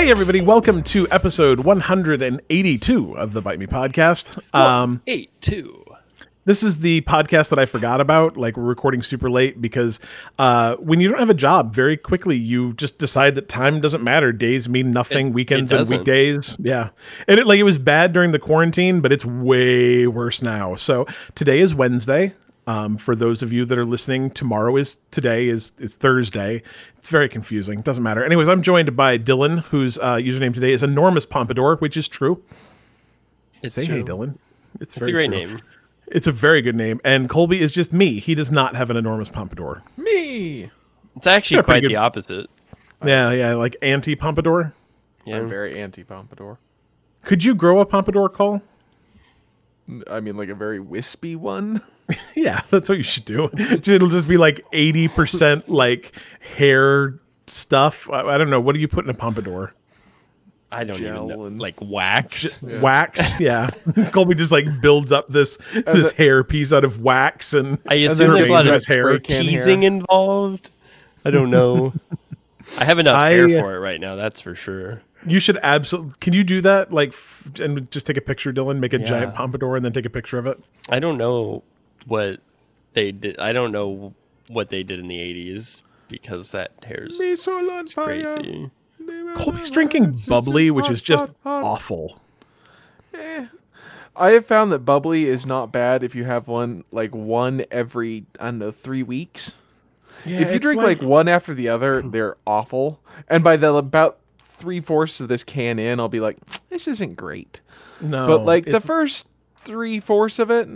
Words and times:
Hey, 0.00 0.10
everybody, 0.10 0.40
welcome 0.40 0.82
to 0.84 1.06
episode 1.10 1.60
182 1.60 3.18
of 3.18 3.34
the 3.34 3.42
Bite 3.42 3.58
Me 3.58 3.66
podcast. 3.66 4.42
Um, 4.54 5.02
Eight 5.06 5.30
two. 5.42 5.84
this 6.46 6.62
is 6.62 6.78
the 6.78 7.02
podcast 7.02 7.50
that 7.50 7.58
I 7.58 7.66
forgot 7.66 8.00
about. 8.00 8.38
Like, 8.38 8.56
we're 8.56 8.64
recording 8.64 9.02
super 9.02 9.30
late 9.30 9.60
because 9.60 10.00
uh, 10.38 10.76
when 10.76 11.00
you 11.00 11.10
don't 11.10 11.18
have 11.18 11.28
a 11.28 11.34
job, 11.34 11.74
very 11.74 11.98
quickly 11.98 12.38
you 12.38 12.72
just 12.74 12.96
decide 12.96 13.34
that 13.34 13.50
time 13.50 13.82
doesn't 13.82 14.02
matter. 14.02 14.32
Days 14.32 14.70
mean 14.70 14.90
nothing, 14.90 15.28
It- 15.28 15.32
weekends 15.34 15.70
it 15.70 15.78
and 15.80 15.90
weekdays. 15.90 16.56
Yeah. 16.58 16.88
And 17.28 17.38
it, 17.38 17.46
like, 17.46 17.60
it 17.60 17.64
was 17.64 17.76
bad 17.76 18.14
during 18.14 18.30
the 18.32 18.38
quarantine, 18.38 19.02
but 19.02 19.12
it's 19.12 19.26
way 19.26 20.06
worse 20.06 20.40
now. 20.40 20.76
So 20.76 21.06
today 21.34 21.60
is 21.60 21.74
Wednesday. 21.74 22.32
Um, 22.70 22.96
for 22.98 23.16
those 23.16 23.42
of 23.42 23.52
you 23.52 23.64
that 23.64 23.76
are 23.78 23.84
listening, 23.84 24.30
tomorrow 24.30 24.76
is 24.76 24.98
today 25.10 25.48
is 25.48 25.72
is 25.78 25.96
Thursday. 25.96 26.62
It's 26.98 27.08
very 27.08 27.28
confusing. 27.28 27.80
Doesn't 27.80 28.02
matter. 28.04 28.22
Anyways, 28.24 28.48
I'm 28.48 28.62
joined 28.62 28.94
by 28.96 29.18
Dylan, 29.18 29.60
whose 29.64 29.98
uh, 29.98 30.14
username 30.16 30.54
today 30.54 30.72
is 30.72 30.84
enormous 30.84 31.26
pompadour, 31.26 31.76
which 31.78 31.96
is 31.96 32.06
true. 32.06 32.42
It's 33.62 33.74
Say 33.74 33.86
hey. 33.86 34.02
Dylan. 34.04 34.36
It's, 34.80 34.94
It's 34.94 34.96
a 34.96 35.00
very 35.00 35.12
great 35.12 35.30
true. 35.30 35.46
name. 35.46 35.60
It's 36.06 36.28
a 36.28 36.32
very 36.32 36.62
good 36.62 36.76
name. 36.76 37.00
And 37.04 37.28
Colby 37.28 37.60
is 37.60 37.72
just 37.72 37.92
me. 37.92 38.20
He 38.20 38.36
does 38.36 38.52
not 38.52 38.76
have 38.76 38.88
an 38.88 38.96
enormous 38.96 39.28
pompadour. 39.30 39.82
Me. 39.96 40.70
It's 41.16 41.26
actually 41.26 41.56
Got 41.56 41.64
quite 41.64 41.80
good- 41.80 41.90
the 41.90 41.96
opposite. 41.96 42.48
Yeah, 43.04 43.32
yeah, 43.32 43.54
like 43.54 43.76
anti 43.82 44.14
pompadour. 44.14 44.74
Yeah. 45.24 45.38
I'm 45.38 45.48
very 45.48 45.80
anti 45.80 46.04
pompadour. 46.04 46.58
Could 47.24 47.42
you 47.42 47.54
grow 47.56 47.80
a 47.80 47.86
pompadour, 47.86 48.28
Cole? 48.28 48.62
I 50.08 50.20
mean, 50.20 50.36
like 50.36 50.50
a 50.50 50.54
very 50.54 50.78
wispy 50.78 51.34
one. 51.34 51.80
Yeah, 52.34 52.62
that's 52.70 52.88
what 52.88 52.96
you 52.98 53.04
should 53.04 53.24
do. 53.24 53.50
It'll 53.58 54.08
just 54.08 54.28
be 54.28 54.36
like 54.36 54.64
80% 54.72 55.64
like 55.68 56.12
hair 56.56 57.18
stuff. 57.46 58.08
I, 58.10 58.22
I 58.22 58.38
don't 58.38 58.50
know. 58.50 58.60
What 58.60 58.74
do 58.74 58.80
you 58.80 58.88
put 58.88 59.04
in 59.04 59.10
a 59.10 59.14
pompadour? 59.14 59.74
I 60.72 60.84
don't 60.84 61.00
even 61.00 61.26
know. 61.26 61.44
and- 61.46 61.60
Like 61.60 61.76
wax. 61.82 62.60
Wax? 62.62 63.38
Yeah. 63.40 63.70
Colby 64.12 64.34
just 64.36 64.52
like 64.52 64.66
builds 64.80 65.10
up 65.12 65.28
this 65.28 65.56
this 65.72 66.12
hair 66.12 66.44
piece 66.44 66.72
out 66.72 66.84
of 66.84 67.00
wax 67.00 67.52
and 67.54 67.78
I 67.88 67.98
then 67.98 68.10
assume 68.12 68.32
there's 68.34 68.46
a 68.48 68.52
lot 68.52 68.66
of 68.66 68.84
hair 68.84 69.18
teasing 69.18 69.82
hair. 69.82 69.88
involved. 69.88 70.70
I 71.24 71.30
don't 71.32 71.50
know. 71.50 71.92
I 72.78 72.84
have 72.84 72.98
enough 73.00 73.16
I- 73.16 73.30
hair 73.30 73.48
for 73.48 73.74
it 73.74 73.80
right 73.80 74.00
now. 74.00 74.14
That's 74.14 74.40
for 74.40 74.54
sure. 74.54 75.02
you 75.26 75.38
should 75.40 75.58
absolutely 75.62 76.12
can 76.20 76.32
you 76.32 76.44
do 76.44 76.60
that 76.62 76.92
like 76.92 77.10
f- 77.10 77.50
and 77.60 77.90
just 77.90 78.06
take 78.06 78.16
a 78.16 78.22
picture 78.22 78.52
dylan 78.54 78.78
make 78.78 78.94
a 78.94 78.98
giant 78.98 79.34
pompadour 79.34 79.76
and 79.76 79.84
then 79.84 79.92
take 79.92 80.06
a 80.06 80.10
picture 80.10 80.38
of 80.38 80.46
it 80.46 80.58
I 80.88 80.98
don't 80.98 81.18
know 81.18 81.62
what 82.06 82.40
they 82.92 83.12
did. 83.12 83.38
I 83.38 83.52
don't 83.52 83.72
know 83.72 84.14
what 84.48 84.68
they 84.68 84.82
did 84.82 84.98
in 84.98 85.08
the 85.08 85.18
'80s 85.18 85.82
because 86.08 86.50
that 86.50 86.72
hair's 86.84 87.18
crazy. 87.94 88.70
colby's 89.34 89.70
drinking 89.70 90.14
bubbly 90.28 90.70
which 90.70 90.90
is 90.90 91.00
just 91.00 91.32
hot. 91.44 91.62
awful 91.62 92.20
eh. 93.14 93.46
I 94.16 94.32
have 94.32 94.44
found 94.44 94.72
that 94.72 94.80
bubbly 94.80 95.26
is 95.26 95.46
not 95.46 95.72
bad 95.72 96.02
if 96.02 96.14
you 96.14 96.24
have 96.24 96.48
one 96.48 96.84
like 96.90 97.14
one 97.14 97.64
every 97.70 98.26
I 98.38 98.46
don't 98.46 98.58
know 98.58 98.70
three 98.72 99.02
weeks. 99.02 99.54
yeah, 100.26 100.40
if 100.40 100.52
you 100.52 100.58
drink 100.58 100.82
like, 100.82 101.00
one 101.00 101.28
after 101.28 101.54
the 101.54 101.68
other, 101.68 102.02
they're 102.04 102.36
awful. 102.46 103.00
And 103.28 103.44
by 103.44 103.56
the 103.56 103.72
about 103.74 104.18
three 104.38 104.80
fourths 104.80 105.20
of 105.20 105.28
this 105.28 105.44
can 105.44 105.78
in, 105.78 106.00
I'll 106.00 106.08
be 106.08 106.20
like, 106.20 106.36
this 106.68 106.86
isn't 106.88 107.16
great. 107.16 107.60
no 108.00 108.26
but 108.26 108.44
like 108.44 108.64
the 108.64 108.80
first 108.80 109.28
three 109.62 110.00
fourths 110.00 110.38
of 110.38 110.50
it, 110.50 110.68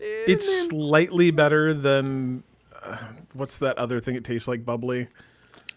It's 0.00 0.68
slightly 0.68 1.30
better 1.30 1.72
than 1.74 2.42
uh, 2.82 2.96
what's 3.32 3.58
that 3.60 3.78
other 3.78 4.00
thing? 4.00 4.14
It 4.16 4.24
tastes 4.24 4.48
like 4.48 4.64
bubbly. 4.64 5.08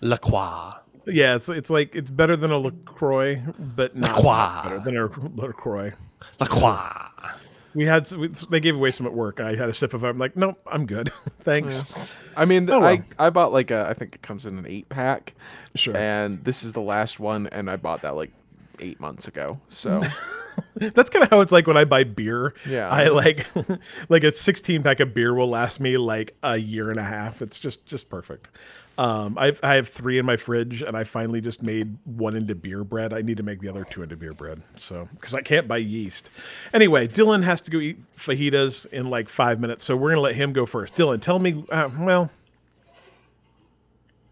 La 0.02 0.18
Croix. 0.18 0.72
Yeah, 1.06 1.36
it's 1.36 1.48
it's 1.50 1.70
like 1.70 1.96
it's 1.96 2.10
better 2.10 2.36
than 2.36 2.52
a 2.52 2.58
Lacroix, 2.58 3.42
but 3.58 3.96
not 3.96 4.18
Lacroix. 4.24 4.64
better 4.64 4.80
than 4.80 4.98
a 4.98 5.42
Lacroix. 5.42 5.94
La 6.40 6.48
Croix. 6.48 7.38
We 7.74 7.86
had 7.86 8.12
we- 8.12 8.28
they 8.50 8.60
gave 8.60 8.76
away 8.76 8.92
some 8.92 9.06
at 9.06 9.14
work. 9.14 9.40
I 9.40 9.56
had 9.56 9.70
a 9.70 9.74
sip 9.74 9.94
of 9.94 10.04
it. 10.04 10.08
I'm 10.08 10.18
like, 10.18 10.36
nope, 10.36 10.60
I'm 10.66 10.86
good, 10.86 11.12
thanks. 11.42 11.86
I 12.36 12.46
mean, 12.46 12.70
Oh, 12.70 12.80
well. 12.80 12.90
I 12.90 13.04
I 13.20 13.30
bought 13.30 13.54
like 13.54 13.72
a 13.72 13.88
I 13.88 13.94
think 13.94 14.16
it 14.16 14.22
comes 14.22 14.46
in 14.46 14.58
an 14.58 14.66
eight 14.68 14.90
pack. 14.90 15.34
Sure. 15.76 15.96
And 15.96 16.44
this 16.44 16.64
is 16.64 16.74
the 16.74 16.82
last 16.82 17.20
one, 17.20 17.48
and 17.48 17.70
I 17.70 17.76
bought 17.76 18.02
that 18.02 18.16
like 18.16 18.32
eight 18.80 19.00
months 19.00 19.28
ago. 19.28 19.60
So 19.70 20.02
That's 20.76 21.10
kind 21.10 21.24
of 21.24 21.30
how 21.30 21.42
it's 21.42 21.52
like 21.52 21.68
when 21.68 21.78
I 21.78 21.86
buy 21.86 22.04
beer. 22.04 22.54
Yeah. 22.68 22.90
I 22.90 23.10
like 23.10 23.46
like 24.10 24.24
a 24.24 24.32
16 24.32 24.84
pack 24.84 25.00
of 25.00 25.14
beer 25.14 25.34
will 25.34 25.50
last 25.50 25.80
me 25.80 25.98
like 25.98 26.36
a 26.44 26.58
year 26.58 26.90
and 26.90 27.00
a 27.00 27.04
half. 27.04 27.42
It's 27.42 27.60
just 27.60 27.86
just 27.86 28.10
perfect. 28.10 28.50
Um, 28.98 29.38
I've 29.38 29.60
I 29.62 29.76
have 29.76 29.88
three 29.88 30.18
in 30.18 30.26
my 30.26 30.38
fridge, 30.38 30.82
and 30.82 30.98
I 30.98 31.04
finally 31.04 31.40
just 31.40 31.62
made 31.62 31.98
one 32.06 32.36
into 32.36 32.56
beer 32.56 32.84
bread. 32.84 33.14
I 33.14 33.22
need 33.22 33.38
to 33.38 33.44
make 33.44 33.60
the 33.62 33.70
other 33.70 33.84
two 33.84 34.02
into 34.02 34.18
beer 34.18 34.34
bread, 34.34 34.64
so 34.76 35.08
because 35.14 35.36
I 35.36 35.42
can't 35.42 35.68
buy 35.68 35.78
yeast. 35.78 36.32
Anyway, 36.74 37.08
Dylan 37.08 37.44
has 37.44 37.62
to 37.62 37.72
go 37.72 37.78
eat 37.78 38.00
fajitas 38.18 38.88
in 38.88 39.12
like 39.12 39.30
five 39.30 39.60
minutes, 39.60 39.86
so 39.86 39.96
we're 39.96 40.10
gonna 40.10 40.22
let 40.22 40.34
him 40.34 40.52
go 40.52 40.66
first. 40.66 40.96
Dylan, 40.96 41.22
tell 41.22 41.38
me. 41.38 41.64
Uh, 41.70 41.92
well, 42.00 42.32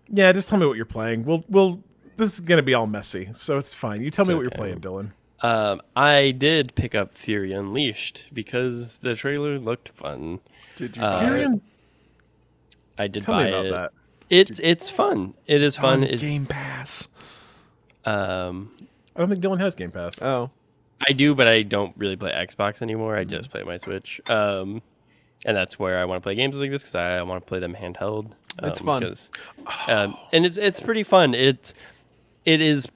yeah, 0.10 0.32
just 0.32 0.50
tell 0.50 0.58
me 0.58 0.66
what 0.66 0.78
you're 0.78 0.86
playing. 0.86 1.26
We'll 1.26 1.46
we'll. 1.48 1.84
This 2.18 2.34
is 2.36 2.40
gonna 2.40 2.64
be 2.64 2.74
all 2.74 2.88
messy, 2.88 3.30
so 3.34 3.58
it's 3.58 3.74
fine. 3.74 4.02
You 4.02 4.10
tell 4.12 4.26
me 4.26 4.34
what 4.34 4.42
you're 4.42 4.52
playing, 4.52 4.80
Dylan. 4.80 5.12
Um, 5.42 5.82
I 5.96 6.32
did 6.32 6.74
pick 6.76 6.96
up 6.96 7.14
Fury 7.14 7.52
Unleashed 7.54 8.26
because 8.34 9.00
the 9.00 9.16
trailer 9.16 9.60
looked 9.60 9.90
fun. 9.90 10.40
did 10.78 10.96
you? 10.98 11.04
Uh, 11.04 11.20
Fury 11.20 11.44
and- 11.44 11.62
I 12.98 13.08
did 13.08 13.24
Tell 13.24 13.36
buy 13.36 13.44
me 13.44 13.50
about 13.50 13.66
it. 13.66 13.72
that. 13.74 13.92
It's 14.30 14.60
it's 14.64 14.90
fun. 14.90 15.34
It 15.46 15.62
is 15.62 15.76
fun. 15.76 16.04
It's, 16.04 16.22
Game 16.22 16.46
Pass. 16.46 17.10
um, 18.06 18.72
I 19.16 19.20
don't 19.20 19.30
think 19.30 19.44
Dylan 19.44 19.60
has 19.60 19.76
Game 19.76 19.92
Pass. 19.92 20.22
Oh, 20.22 20.50
I 21.08 21.12
do, 21.12 21.36
but 21.36 21.48
I 21.48 21.62
don't 21.64 21.94
really 21.98 22.16
play 22.16 22.32
Xbox 22.32 22.82
anymore. 22.82 23.18
I 23.18 23.24
just 23.26 23.50
play 23.52 23.64
my 23.64 23.78
Switch. 23.78 24.22
Um, 24.28 24.82
and 25.46 25.56
that's 25.56 25.78
where 25.78 26.00
I 26.00 26.06
want 26.06 26.22
to 26.22 26.26
play 26.26 26.36
games 26.36 26.56
like 26.58 26.72
this 26.72 26.82
because 26.84 26.96
I 26.96 27.22
want 27.24 27.44
to 27.44 27.48
play 27.48 27.60
them 27.60 27.76
handheld. 27.76 28.32
It's 28.64 28.80
fun, 28.80 29.04
um, 29.90 30.16
and 30.32 30.46
it's 30.46 30.58
it's 30.58 30.80
pretty 30.80 31.04
fun. 31.04 31.34
It's 31.34 31.74
it 32.46 32.62
is 32.62 32.88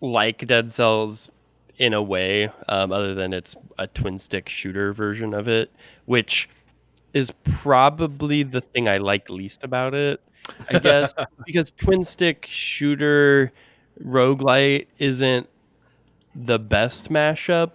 like 0.00 0.46
Dead 0.46 0.72
Cells 0.72 1.30
in 1.78 1.94
a 1.94 2.02
way, 2.02 2.50
um, 2.68 2.92
other 2.92 3.14
than 3.14 3.32
it's 3.32 3.56
a 3.78 3.86
twin 3.86 4.18
stick 4.18 4.48
shooter 4.48 4.92
version 4.92 5.32
of 5.32 5.48
it, 5.48 5.70
which 6.04 6.48
is 7.14 7.32
probably 7.44 8.42
the 8.42 8.60
thing 8.60 8.88
I 8.88 8.98
like 8.98 9.30
least 9.30 9.64
about 9.64 9.94
it. 9.94 10.20
I 10.70 10.78
guess 10.78 11.14
because 11.46 11.70
twin 11.72 12.04
stick 12.04 12.46
shooter 12.48 13.52
roguelite 14.04 14.86
isn't 14.98 15.48
the 16.34 16.58
best 16.58 17.10
mashup. 17.10 17.70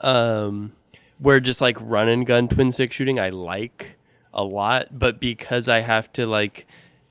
Um, 0.00 0.72
where 1.18 1.38
just 1.38 1.60
like 1.60 1.76
run 1.80 2.08
and 2.08 2.26
gun 2.26 2.48
twin 2.48 2.72
stick 2.72 2.92
shooting 2.92 3.18
I 3.20 3.30
like 3.30 3.96
a 4.34 4.42
lot, 4.42 4.98
but 4.98 5.20
because 5.20 5.68
I 5.68 5.80
have 5.80 6.12
to 6.14 6.26
like 6.26 6.66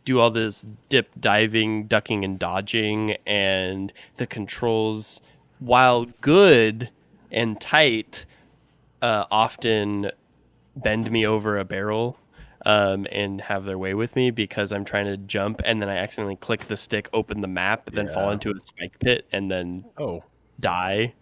do 0.06 0.20
all 0.20 0.32
this 0.32 0.66
dip 0.90 1.10
diving, 1.20 1.86
ducking 1.86 2.26
and 2.26 2.40
dodging, 2.40 3.18
and 3.26 3.94
the 4.16 4.28
controls, 4.28 5.22
while 5.60 6.06
good 6.22 6.90
and 7.32 7.60
tight, 7.62 8.26
uh, 9.02 9.26
often 9.32 10.12
bend 10.76 11.12
me 11.12 11.26
over 11.26 11.58
a 11.58 11.66
barrel 11.66 12.18
um, 12.66 13.08
and 13.12 13.42
have 13.42 13.66
their 13.66 13.78
way 13.78 13.94
with 13.94 14.16
me 14.16 14.32
because 14.32 14.72
I'm 14.72 14.86
trying 14.86 15.06
to 15.06 15.18
jump 15.18 15.62
and 15.66 15.82
then 15.82 15.90
I 15.90 15.98
accidentally 15.98 16.36
click 16.36 16.66
the 16.66 16.78
stick, 16.78 17.10
open 17.14 17.42
the 17.42 17.48
map, 17.48 17.90
then 17.92 18.08
fall 18.08 18.32
into 18.32 18.52
a 18.52 18.60
spike 18.60 19.00
pit 19.00 19.26
and 19.32 19.50
then 19.50 19.86
Oh, 19.98 20.24
die 20.60 21.14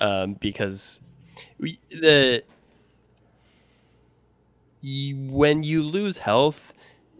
um, 0.00 0.34
because 0.34 1.00
we, 1.58 1.78
the 1.90 2.42
when 4.82 5.62
you 5.62 5.82
lose 5.82 6.18
health, 6.18 6.72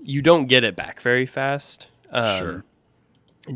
you 0.02 0.22
don't 0.22 0.46
get 0.46 0.64
it 0.64 0.76
back 0.76 1.00
very 1.00 1.26
fast. 1.26 1.88
Um, 2.10 2.38
Sure. 2.38 2.64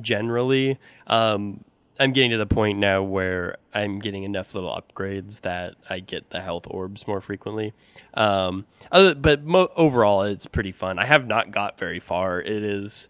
Generally, 0.01 0.79
um, 1.07 1.63
I'm 2.01 2.13
getting 2.13 2.31
to 2.33 2.39
the 2.39 2.47
point 2.47 2.79
now 2.79 3.03
where 3.03 3.59
I'm 3.73 3.99
getting 4.01 4.25
enough 4.25 4.55
little 4.55 4.71
upgrades 4.71 5.43
that 5.43 5.75
I 5.89 6.01
get 6.01 6.31
the 6.31 6.41
health 6.41 6.67
orbs 6.69 7.07
more 7.07 7.21
frequently. 7.21 7.73
Um, 8.15 8.65
other, 8.91 9.15
but 9.15 9.45
mo- 9.45 9.71
overall, 9.77 10.23
it's 10.23 10.47
pretty 10.47 10.73
fun. 10.73 10.99
I 10.99 11.05
have 11.07 11.27
not 11.27 11.51
got 11.53 11.79
very 11.79 12.01
far. 12.01 12.41
It 12.41 12.63
is, 12.65 13.09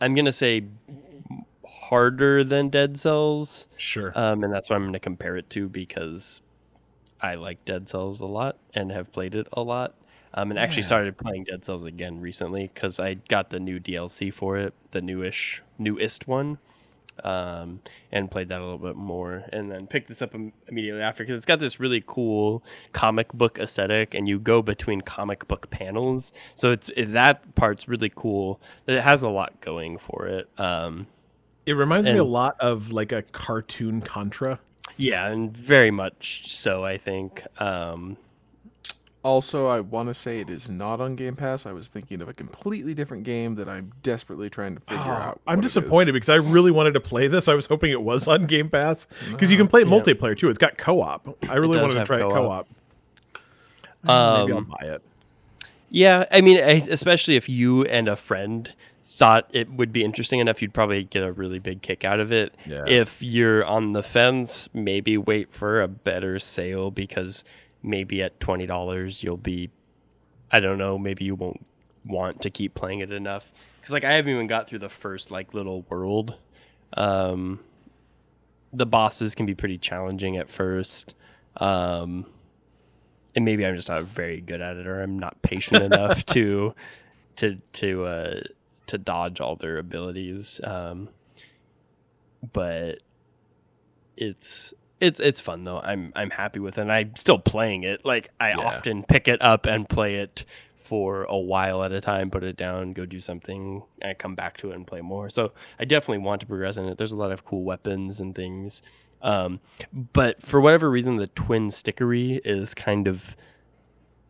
I'm 0.00 0.14
gonna 0.14 0.32
say, 0.32 0.64
harder 1.66 2.42
than 2.44 2.68
Dead 2.70 2.98
Cells. 2.98 3.66
sure. 3.76 4.12
Um, 4.18 4.42
and 4.44 4.52
that's 4.52 4.70
what 4.70 4.76
I'm 4.76 4.82
going 4.82 4.92
to 4.94 4.98
compare 5.00 5.36
it 5.36 5.50
to 5.50 5.68
because 5.68 6.42
I 7.20 7.34
like 7.34 7.64
Dead 7.64 7.88
Cells 7.88 8.20
a 8.20 8.26
lot 8.26 8.56
and 8.74 8.90
have 8.90 9.12
played 9.12 9.34
it 9.34 9.46
a 9.52 9.62
lot. 9.62 9.94
Um, 10.34 10.50
and 10.50 10.58
actually 10.58 10.84
started 10.84 11.18
playing 11.18 11.44
Dead 11.44 11.64
Cells 11.64 11.84
again 11.84 12.20
recently 12.20 12.70
because 12.72 12.98
I 12.98 13.14
got 13.14 13.50
the 13.50 13.60
new 13.60 13.78
DLC 13.78 14.32
for 14.32 14.56
it, 14.56 14.72
the 14.92 15.02
newish, 15.02 15.62
newest 15.78 16.26
one, 16.26 16.58
um, 17.22 17.80
and 18.10 18.30
played 18.30 18.48
that 18.48 18.58
a 18.58 18.64
little 18.64 18.78
bit 18.78 18.96
more. 18.96 19.44
And 19.52 19.70
then 19.70 19.86
picked 19.86 20.08
this 20.08 20.22
up 20.22 20.34
im- 20.34 20.54
immediately 20.68 21.02
after 21.02 21.22
because 21.22 21.36
it's 21.36 21.44
got 21.44 21.60
this 21.60 21.78
really 21.78 22.02
cool 22.06 22.64
comic 22.92 23.30
book 23.34 23.58
aesthetic, 23.58 24.14
and 24.14 24.26
you 24.26 24.38
go 24.38 24.62
between 24.62 25.02
comic 25.02 25.46
book 25.48 25.68
panels. 25.70 26.32
So 26.54 26.72
it's 26.72 26.88
it, 26.96 27.12
that 27.12 27.54
part's 27.54 27.86
really 27.86 28.12
cool. 28.14 28.60
It 28.86 29.00
has 29.00 29.22
a 29.22 29.28
lot 29.28 29.60
going 29.60 29.98
for 29.98 30.26
it. 30.26 30.48
Um, 30.58 31.06
It 31.66 31.74
reminds 31.74 32.08
me 32.10 32.16
a 32.16 32.24
lot 32.24 32.56
of 32.58 32.90
like 32.90 33.12
a 33.12 33.20
cartoon 33.22 34.00
Contra. 34.00 34.60
Yeah, 34.96 35.28
and 35.28 35.54
very 35.54 35.90
much 35.90 36.50
so. 36.50 36.84
I 36.84 36.96
think. 36.96 37.44
Um, 37.60 38.16
Also, 39.24 39.68
I 39.68 39.78
want 39.78 40.08
to 40.08 40.14
say 40.14 40.40
it 40.40 40.50
is 40.50 40.68
not 40.68 41.00
on 41.00 41.14
Game 41.14 41.36
Pass. 41.36 41.64
I 41.64 41.70
was 41.72 41.88
thinking 41.88 42.20
of 42.22 42.28
a 42.28 42.34
completely 42.34 42.92
different 42.92 43.22
game 43.22 43.54
that 43.54 43.68
I'm 43.68 43.92
desperately 44.02 44.50
trying 44.50 44.74
to 44.74 44.80
figure 44.80 44.98
Oh, 45.04 45.10
out. 45.10 45.40
I'm 45.46 45.58
what 45.58 45.64
it 45.64 45.66
is. 45.66 45.74
disappointed 45.74 46.12
because 46.12 46.28
I 46.28 46.36
really 46.36 46.72
wanted 46.72 46.94
to 46.94 47.00
play 47.00 47.28
this. 47.28 47.46
I 47.46 47.54
was 47.54 47.66
hoping 47.66 47.92
it 47.92 48.02
was 48.02 48.26
on 48.26 48.46
Game 48.46 48.68
Pass 48.68 49.06
because 49.30 49.52
you 49.52 49.56
can 49.58 49.68
play 49.68 49.82
it 49.82 49.86
Yeah. 49.88 49.92
multiplayer 49.94 50.36
too. 50.36 50.48
It's 50.48 50.58
got 50.58 50.76
co-op. 50.76 51.38
I 51.48 51.54
really 51.54 51.78
wanted 51.80 51.94
to 51.94 52.04
try 52.04 52.18
co-op. 52.18 52.32
co-op. 52.32 52.68
Maybe 54.02 54.12
I'll 54.12 54.56
Um, 54.58 54.64
buy 54.80 54.86
it. 54.88 55.02
Yeah, 55.90 56.24
I 56.32 56.40
mean, 56.40 56.56
especially 56.58 57.36
if 57.36 57.48
you 57.48 57.84
and 57.84 58.08
a 58.08 58.16
friend 58.16 58.72
thought 59.04 59.46
it 59.52 59.70
would 59.70 59.92
be 59.92 60.02
interesting 60.02 60.40
enough, 60.40 60.60
you'd 60.62 60.72
probably 60.74 61.04
get 61.04 61.22
a 61.22 61.30
really 61.30 61.58
big 61.60 61.82
kick 61.82 62.02
out 62.04 62.18
of 62.18 62.32
it. 62.32 62.54
Yeah. 62.66 62.84
If 62.88 63.22
you're 63.22 63.64
on 63.64 63.92
the 63.92 64.02
fence, 64.02 64.68
maybe 64.72 65.16
wait 65.18 65.52
for 65.52 65.80
a 65.82 65.86
better 65.88 66.38
sale 66.38 66.90
because 66.90 67.44
maybe 67.82 68.22
at 68.22 68.38
twenty 68.40 68.66
dollars 68.66 69.22
you'll 69.22 69.36
be, 69.36 69.70
I 70.50 70.60
don't 70.60 70.78
know, 70.78 70.98
maybe 70.98 71.24
you 71.24 71.34
won't 71.34 71.64
want 72.04 72.42
to 72.42 72.50
keep 72.50 72.74
playing 72.74 73.00
it 73.00 73.12
enough. 73.12 73.52
Because 73.80 73.92
like 73.92 74.04
I 74.04 74.14
haven't 74.14 74.32
even 74.32 74.46
got 74.46 74.68
through 74.68 74.80
the 74.80 74.88
first 74.88 75.30
like 75.30 75.54
little 75.54 75.82
world. 75.88 76.36
Um, 76.96 77.60
the 78.72 78.86
bosses 78.86 79.34
can 79.34 79.46
be 79.46 79.54
pretty 79.54 79.78
challenging 79.78 80.36
at 80.36 80.48
first. 80.48 81.14
Um, 81.56 82.26
and 83.34 83.44
maybe 83.44 83.66
I'm 83.66 83.76
just 83.76 83.88
not 83.88 84.04
very 84.04 84.40
good 84.40 84.60
at 84.60 84.76
it, 84.76 84.86
or 84.86 85.02
I'm 85.02 85.18
not 85.18 85.40
patient 85.42 85.82
enough 85.92 86.24
to 86.26 86.74
to 87.36 87.58
to 87.74 88.04
uh, 88.04 88.40
to 88.88 88.98
dodge 88.98 89.40
all 89.40 89.56
their 89.56 89.78
abilities. 89.78 90.60
Um, 90.62 91.08
but 92.52 92.98
it's 94.16 94.74
it's 95.02 95.20
it's 95.20 95.40
fun 95.40 95.64
though. 95.64 95.80
I'm 95.80 96.12
I'm 96.16 96.30
happy 96.30 96.60
with 96.60 96.78
it. 96.78 96.82
And 96.82 96.92
I'm 96.92 97.14
still 97.16 97.38
playing 97.38 97.82
it. 97.82 98.04
Like 98.04 98.30
I 98.40 98.50
Yeah. 98.50 98.58
often 98.58 99.02
pick 99.02 99.28
it 99.28 99.42
up 99.42 99.66
and 99.66 99.88
play 99.88 100.14
it 100.16 100.44
for 100.76 101.24
a 101.24 101.36
while 101.38 101.82
at 101.82 101.92
a 101.92 102.00
time, 102.00 102.30
put 102.30 102.44
it 102.44 102.56
down, 102.56 102.92
go 102.92 103.04
do 103.06 103.18
something, 103.20 103.82
and 104.00 104.10
I 104.10 104.14
come 104.14 104.34
back 104.34 104.58
to 104.58 104.70
it 104.70 104.74
and 104.76 104.86
play 104.86 105.00
more. 105.00 105.30
So 105.30 105.52
I 105.80 105.84
definitely 105.84 106.18
want 106.18 106.40
to 106.42 106.46
progress 106.46 106.76
in 106.76 106.84
it. 106.86 106.98
There's 106.98 107.12
a 107.12 107.16
lot 107.16 107.32
of 107.32 107.44
cool 107.44 107.64
weapons 107.64 108.20
and 108.20 108.34
things. 108.34 108.82
Um, 109.22 109.60
but 110.12 110.42
for 110.42 110.60
whatever 110.60 110.90
reason, 110.90 111.16
the 111.16 111.28
twin 111.28 111.68
stickery 111.68 112.40
is 112.44 112.74
kind 112.74 113.06
of 113.08 113.36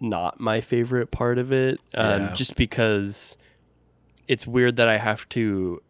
not 0.01 0.39
my 0.41 0.61
favorite 0.61 1.11
part 1.11 1.39
of 1.39 1.53
it. 1.53 1.81
Um, 1.95 2.23
Yeah. 2.25 2.33
Just 2.35 2.57
because 2.57 3.37
it's 4.29 4.47
weird 4.47 4.77
that 4.77 4.89
I 4.89 4.99
have 4.99 5.29
to 5.31 5.83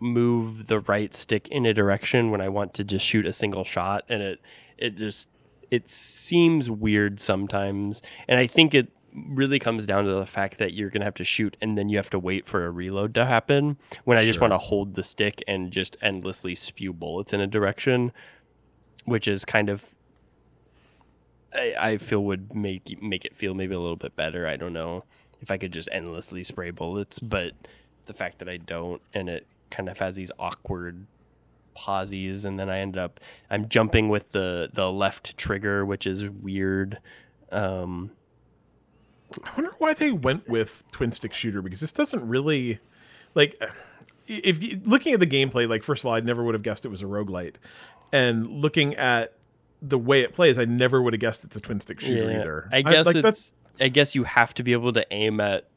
move 0.00 0.66
the 0.66 0.80
right 0.80 1.14
stick 1.14 1.48
in 1.48 1.66
a 1.66 1.74
direction 1.74 2.30
when 2.30 2.40
I 2.40 2.48
want 2.48 2.74
to 2.74 2.84
just 2.84 3.04
shoot 3.04 3.26
a 3.26 3.32
single 3.32 3.64
shot, 3.64 4.04
and 4.08 4.22
it 4.22 4.40
it 4.78 4.96
just 4.96 5.28
it 5.70 5.90
seems 5.90 6.70
weird 6.70 7.20
sometimes. 7.20 8.02
And 8.28 8.38
I 8.38 8.46
think 8.46 8.74
it 8.74 8.88
really 9.12 9.58
comes 9.58 9.86
down 9.86 10.04
to 10.04 10.14
the 10.14 10.26
fact 10.26 10.58
that 10.58 10.72
you're 10.72 10.90
gonna 10.90 11.04
have 11.04 11.14
to 11.14 11.24
shoot 11.24 11.56
and 11.60 11.76
then 11.76 11.88
you 11.88 11.96
have 11.96 12.10
to 12.10 12.18
wait 12.18 12.46
for 12.46 12.64
a 12.64 12.70
reload 12.70 13.14
to 13.14 13.26
happen. 13.26 13.76
When 14.04 14.18
I 14.18 14.24
just 14.24 14.40
want 14.40 14.52
to 14.52 14.58
hold 14.58 14.94
the 14.94 15.02
stick 15.02 15.42
and 15.46 15.70
just 15.70 15.96
endlessly 16.00 16.54
spew 16.54 16.92
bullets 16.92 17.32
in 17.32 17.40
a 17.40 17.46
direction, 17.46 18.12
which 19.04 19.28
is 19.28 19.44
kind 19.44 19.68
of 19.68 19.92
I, 21.52 21.74
I 21.78 21.98
feel 21.98 22.24
would 22.24 22.54
make 22.54 23.02
make 23.02 23.24
it 23.24 23.36
feel 23.36 23.54
maybe 23.54 23.74
a 23.74 23.80
little 23.80 23.96
bit 23.96 24.16
better. 24.16 24.46
I 24.46 24.56
don't 24.56 24.72
know 24.72 25.04
if 25.40 25.50
I 25.50 25.58
could 25.58 25.72
just 25.72 25.88
endlessly 25.92 26.44
spray 26.44 26.70
bullets, 26.70 27.18
but 27.18 27.52
the 28.06 28.14
fact 28.14 28.38
that 28.38 28.48
I 28.48 28.56
don't 28.56 29.02
and 29.14 29.28
it 29.28 29.46
kind 29.70 29.88
of 29.88 29.98
has 29.98 30.16
these 30.16 30.32
awkward 30.38 31.06
pauses 31.74 32.44
and 32.44 32.58
then 32.58 32.68
I 32.68 32.80
end 32.80 32.98
up 32.98 33.20
I'm 33.48 33.68
jumping 33.68 34.08
with 34.08 34.32
the 34.32 34.70
the 34.72 34.90
left 34.90 35.36
trigger, 35.36 35.84
which 35.84 36.06
is 36.06 36.24
weird. 36.28 36.98
Um 37.50 38.10
I 39.44 39.52
wonder 39.56 39.72
why 39.78 39.94
they 39.94 40.12
went 40.12 40.48
with 40.48 40.84
twin 40.90 41.12
stick 41.12 41.32
shooter 41.32 41.62
because 41.62 41.80
this 41.80 41.92
doesn't 41.92 42.26
really 42.26 42.80
like 43.34 43.60
if 44.26 44.62
you, 44.62 44.80
looking 44.84 45.12
at 45.12 45.20
the 45.20 45.26
gameplay 45.26 45.68
like 45.68 45.82
first 45.82 46.02
of 46.02 46.06
all 46.06 46.14
I 46.14 46.20
never 46.20 46.42
would 46.42 46.54
have 46.54 46.62
guessed 46.62 46.84
it 46.84 46.88
was 46.88 47.02
a 47.02 47.06
roguelite 47.06 47.54
and 48.12 48.46
looking 48.46 48.94
at 48.96 49.34
the 49.80 49.98
way 49.98 50.22
it 50.22 50.34
plays 50.34 50.58
I 50.58 50.64
never 50.64 51.00
would 51.00 51.12
have 51.12 51.20
guessed 51.20 51.44
it's 51.44 51.56
a 51.56 51.60
twin 51.60 51.80
stick 51.80 52.00
shooter 52.00 52.30
yeah, 52.30 52.40
either. 52.40 52.68
I 52.72 52.82
guess 52.82 53.06
like, 53.06 53.16
it's 53.16 53.52
I 53.80 53.88
guess 53.88 54.14
you 54.14 54.24
have 54.24 54.52
to 54.54 54.62
be 54.62 54.72
able 54.72 54.92
to 54.92 55.06
aim 55.12 55.40
at 55.40 55.68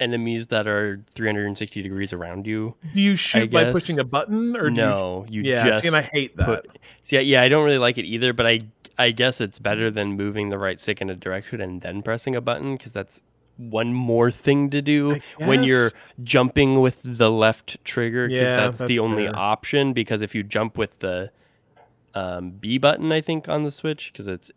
enemies 0.00 0.48
that 0.48 0.66
are 0.66 1.02
360 1.10 1.82
degrees 1.82 2.12
around 2.12 2.46
you. 2.46 2.74
do 2.94 3.00
you 3.00 3.16
shoot 3.16 3.50
by 3.50 3.72
pushing 3.72 3.98
a 3.98 4.04
button 4.04 4.56
or 4.56 4.70
do 4.70 4.76
no, 4.80 5.26
you, 5.28 5.42
you, 5.42 5.50
yeah 5.52 5.64
just 5.66 5.82
see, 5.82 5.86
and 5.88 5.96
I 5.96 6.02
hate 6.02 6.36
that 6.36 6.46
put 6.46 6.78
see 7.02 7.20
yeah 7.22 7.42
i 7.42 7.48
don't 7.48 7.64
really 7.64 7.78
like 7.78 7.98
it 7.98 8.04
either 8.04 8.32
but 8.32 8.46
i 8.46 8.60
i 8.98 9.10
guess 9.10 9.40
it's 9.40 9.58
better 9.58 9.90
than 9.90 10.12
moving 10.12 10.50
the 10.50 10.58
right 10.58 10.80
stick 10.80 11.00
in 11.00 11.10
a 11.10 11.14
direction 11.16 11.60
and 11.60 11.80
then 11.80 12.02
pressing 12.02 12.34
a 12.36 12.40
button 12.40 12.76
because 12.76 12.92
that's 12.92 13.20
one 13.56 13.92
more 13.92 14.30
thing 14.30 14.70
to 14.70 14.80
do 14.80 15.18
when 15.38 15.64
you're 15.64 15.90
jumping 16.22 16.80
with 16.80 17.00
the 17.02 17.28
left 17.30 17.76
trigger 17.84 18.28
because 18.28 18.48
Yeah, 18.48 18.56
that's, 18.56 18.78
that's 18.78 18.88
the 18.88 19.00
only 19.00 19.24
fair. 19.26 19.36
option 19.36 19.92
because 19.92 20.22
if 20.22 20.32
you 20.34 20.44
jump 20.44 20.78
with 20.78 20.98
the 21.00 21.30
um, 22.14 22.50
b 22.50 22.78
button 22.78 23.10
i 23.12 23.20
think 23.20 23.48
on 23.48 23.64
the 23.64 23.70
switch 23.70 24.12
because 24.12 24.26
it's 24.28 24.50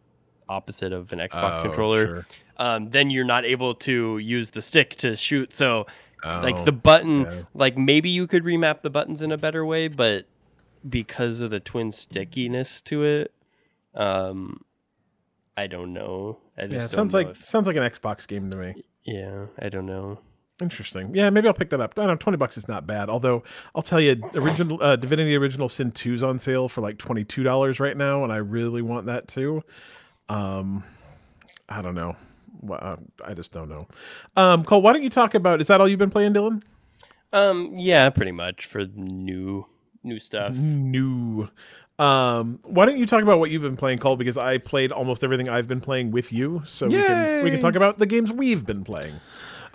opposite 0.49 0.91
of 0.93 1.11
an 1.13 1.19
xbox 1.19 1.59
Oh, 1.59 1.63
controller 1.63 2.05
sure. 2.05 2.27
Um, 2.61 2.87
then 2.87 3.09
you're 3.09 3.25
not 3.25 3.43
able 3.45 3.73
to 3.75 4.17
use 4.19 4.51
the 4.51 4.61
stick 4.61 4.95
to 4.97 5.15
shoot 5.15 5.53
so 5.53 5.85
like 6.23 6.55
Oh, 6.55 6.63
the 6.65 6.71
button 6.71 7.21
yeah. 7.21 7.41
like 7.55 7.77
maybe 7.77 8.09
you 8.09 8.27
could 8.27 8.43
remap 8.43 8.81
the 8.83 8.89
buttons 8.91 9.21
in 9.21 9.31
a 9.31 9.37
better 9.37 9.65
way 9.65 9.87
but 9.87 10.25
because 10.87 11.41
of 11.41 11.49
the 11.49 11.59
twin 11.59 11.91
stickiness 11.91 12.81
to 12.83 13.03
it 13.03 13.33
um 13.95 14.61
i 15.57 15.65
don't 15.67 15.93
know 15.93 16.37
i 16.57 16.61
just 16.67 16.73
yeah 16.73 16.77
it 16.77 16.81
don't 16.81 16.89
sounds 16.89 17.13
know 17.13 17.19
like 17.19 17.29
if- 17.29 17.43
sounds 17.43 17.67
like 17.67 17.75
an 17.75 17.83
Xbox 17.83 18.27
game 18.27 18.49
to 18.51 18.57
me 18.57 18.83
yeah 19.03 19.45
i 19.59 19.67
don't 19.69 19.85
know 19.87 20.19
Interesting. 20.61 21.15
Yeah, 21.15 21.31
maybe 21.31 21.47
I'll 21.47 21.55
pick 21.55 21.71
that 21.71 21.79
up. 21.81 21.93
I 21.97 22.01
don't 22.01 22.09
know, 22.09 22.15
twenty 22.17 22.37
bucks 22.37 22.55
is 22.55 22.67
not 22.67 22.85
bad. 22.85 23.09
Although 23.09 23.41
I'll 23.73 23.81
tell 23.81 23.99
you, 23.99 24.21
original 24.35 24.77
uh, 24.83 24.95
Divinity 24.95 25.35
Original 25.35 25.67
Sin 25.69 25.91
2's 25.91 26.21
on 26.21 26.37
sale 26.37 26.69
for 26.69 26.81
like 26.81 26.99
twenty 26.99 27.23
two 27.23 27.41
dollars 27.41 27.79
right 27.79 27.97
now, 27.97 28.23
and 28.23 28.31
I 28.31 28.35
really 28.37 28.83
want 28.83 29.07
that 29.07 29.27
too. 29.27 29.63
Um, 30.29 30.83
I 31.67 31.81
don't 31.81 31.95
know. 31.95 32.15
Well, 32.61 32.79
uh, 32.81 32.95
I 33.25 33.33
just 33.33 33.51
don't 33.51 33.69
know. 33.69 33.87
Um, 34.35 34.63
Cole, 34.63 34.81
why 34.81 34.93
don't 34.93 35.03
you 35.03 35.09
talk 35.09 35.33
about? 35.35 35.61
Is 35.61 35.67
that 35.67 35.81
all 35.81 35.87
you've 35.87 35.99
been 35.99 36.11
playing, 36.11 36.33
Dylan? 36.33 36.63
um 37.33 37.71
yeah 37.77 38.09
pretty 38.09 38.33
much 38.33 38.65
for 38.65 38.85
new 38.93 39.65
new 40.03 40.19
stuff 40.19 40.53
New. 40.53 41.47
Um, 41.97 42.59
why 42.63 42.85
don't 42.85 42.97
you 42.97 43.05
talk 43.05 43.21
about 43.21 43.39
what 43.39 43.51
you've 43.51 43.61
been 43.61 43.77
playing, 43.77 43.99
Cole? 43.99 44.15
Because 44.17 44.37
I 44.37 44.57
played 44.57 44.91
almost 44.91 45.23
everything 45.23 45.47
I've 45.47 45.67
been 45.67 45.79
playing 45.81 46.11
with 46.11 46.33
you, 46.33 46.61
so 46.65 46.87
we 46.87 47.01
can 47.03 47.43
we 47.43 47.51
can 47.51 47.59
talk 47.61 47.75
about 47.75 47.99
the 47.99 48.05
games 48.07 48.31
we've 48.33 48.65
been 48.65 48.83
playing. 48.83 49.19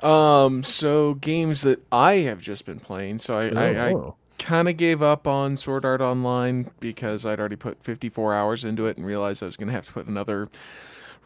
Um, 0.03 0.63
so 0.65 1.15
games 1.15 1.63
that 1.63 1.83
I 1.93 2.15
have 2.15 2.41
just 2.43 2.67
been 2.67 2.81
playing. 2.81 3.21
So 3.21 3.37
I, 3.39 3.45
I, 3.49 3.89
I 3.89 3.93
Oh. 3.93 4.17
kind 4.39 4.69
of 4.69 4.77
gave 4.77 5.01
up 5.03 5.27
on 5.27 5.57
Sword 5.57 5.85
Art 5.87 6.01
Online 6.03 6.71
because 6.81 7.25
I'd 7.25 7.39
already 7.41 7.57
put 7.57 7.83
54 7.83 8.35
hours 8.35 8.65
into 8.65 8.87
it 8.87 8.97
and 8.99 9.07
realized 9.07 9.43
I 9.43 9.47
was 9.47 9.57
going 9.57 9.69
to 9.69 9.73
have 9.75 9.87
to 9.87 9.93
put 9.93 10.07
another 10.07 10.49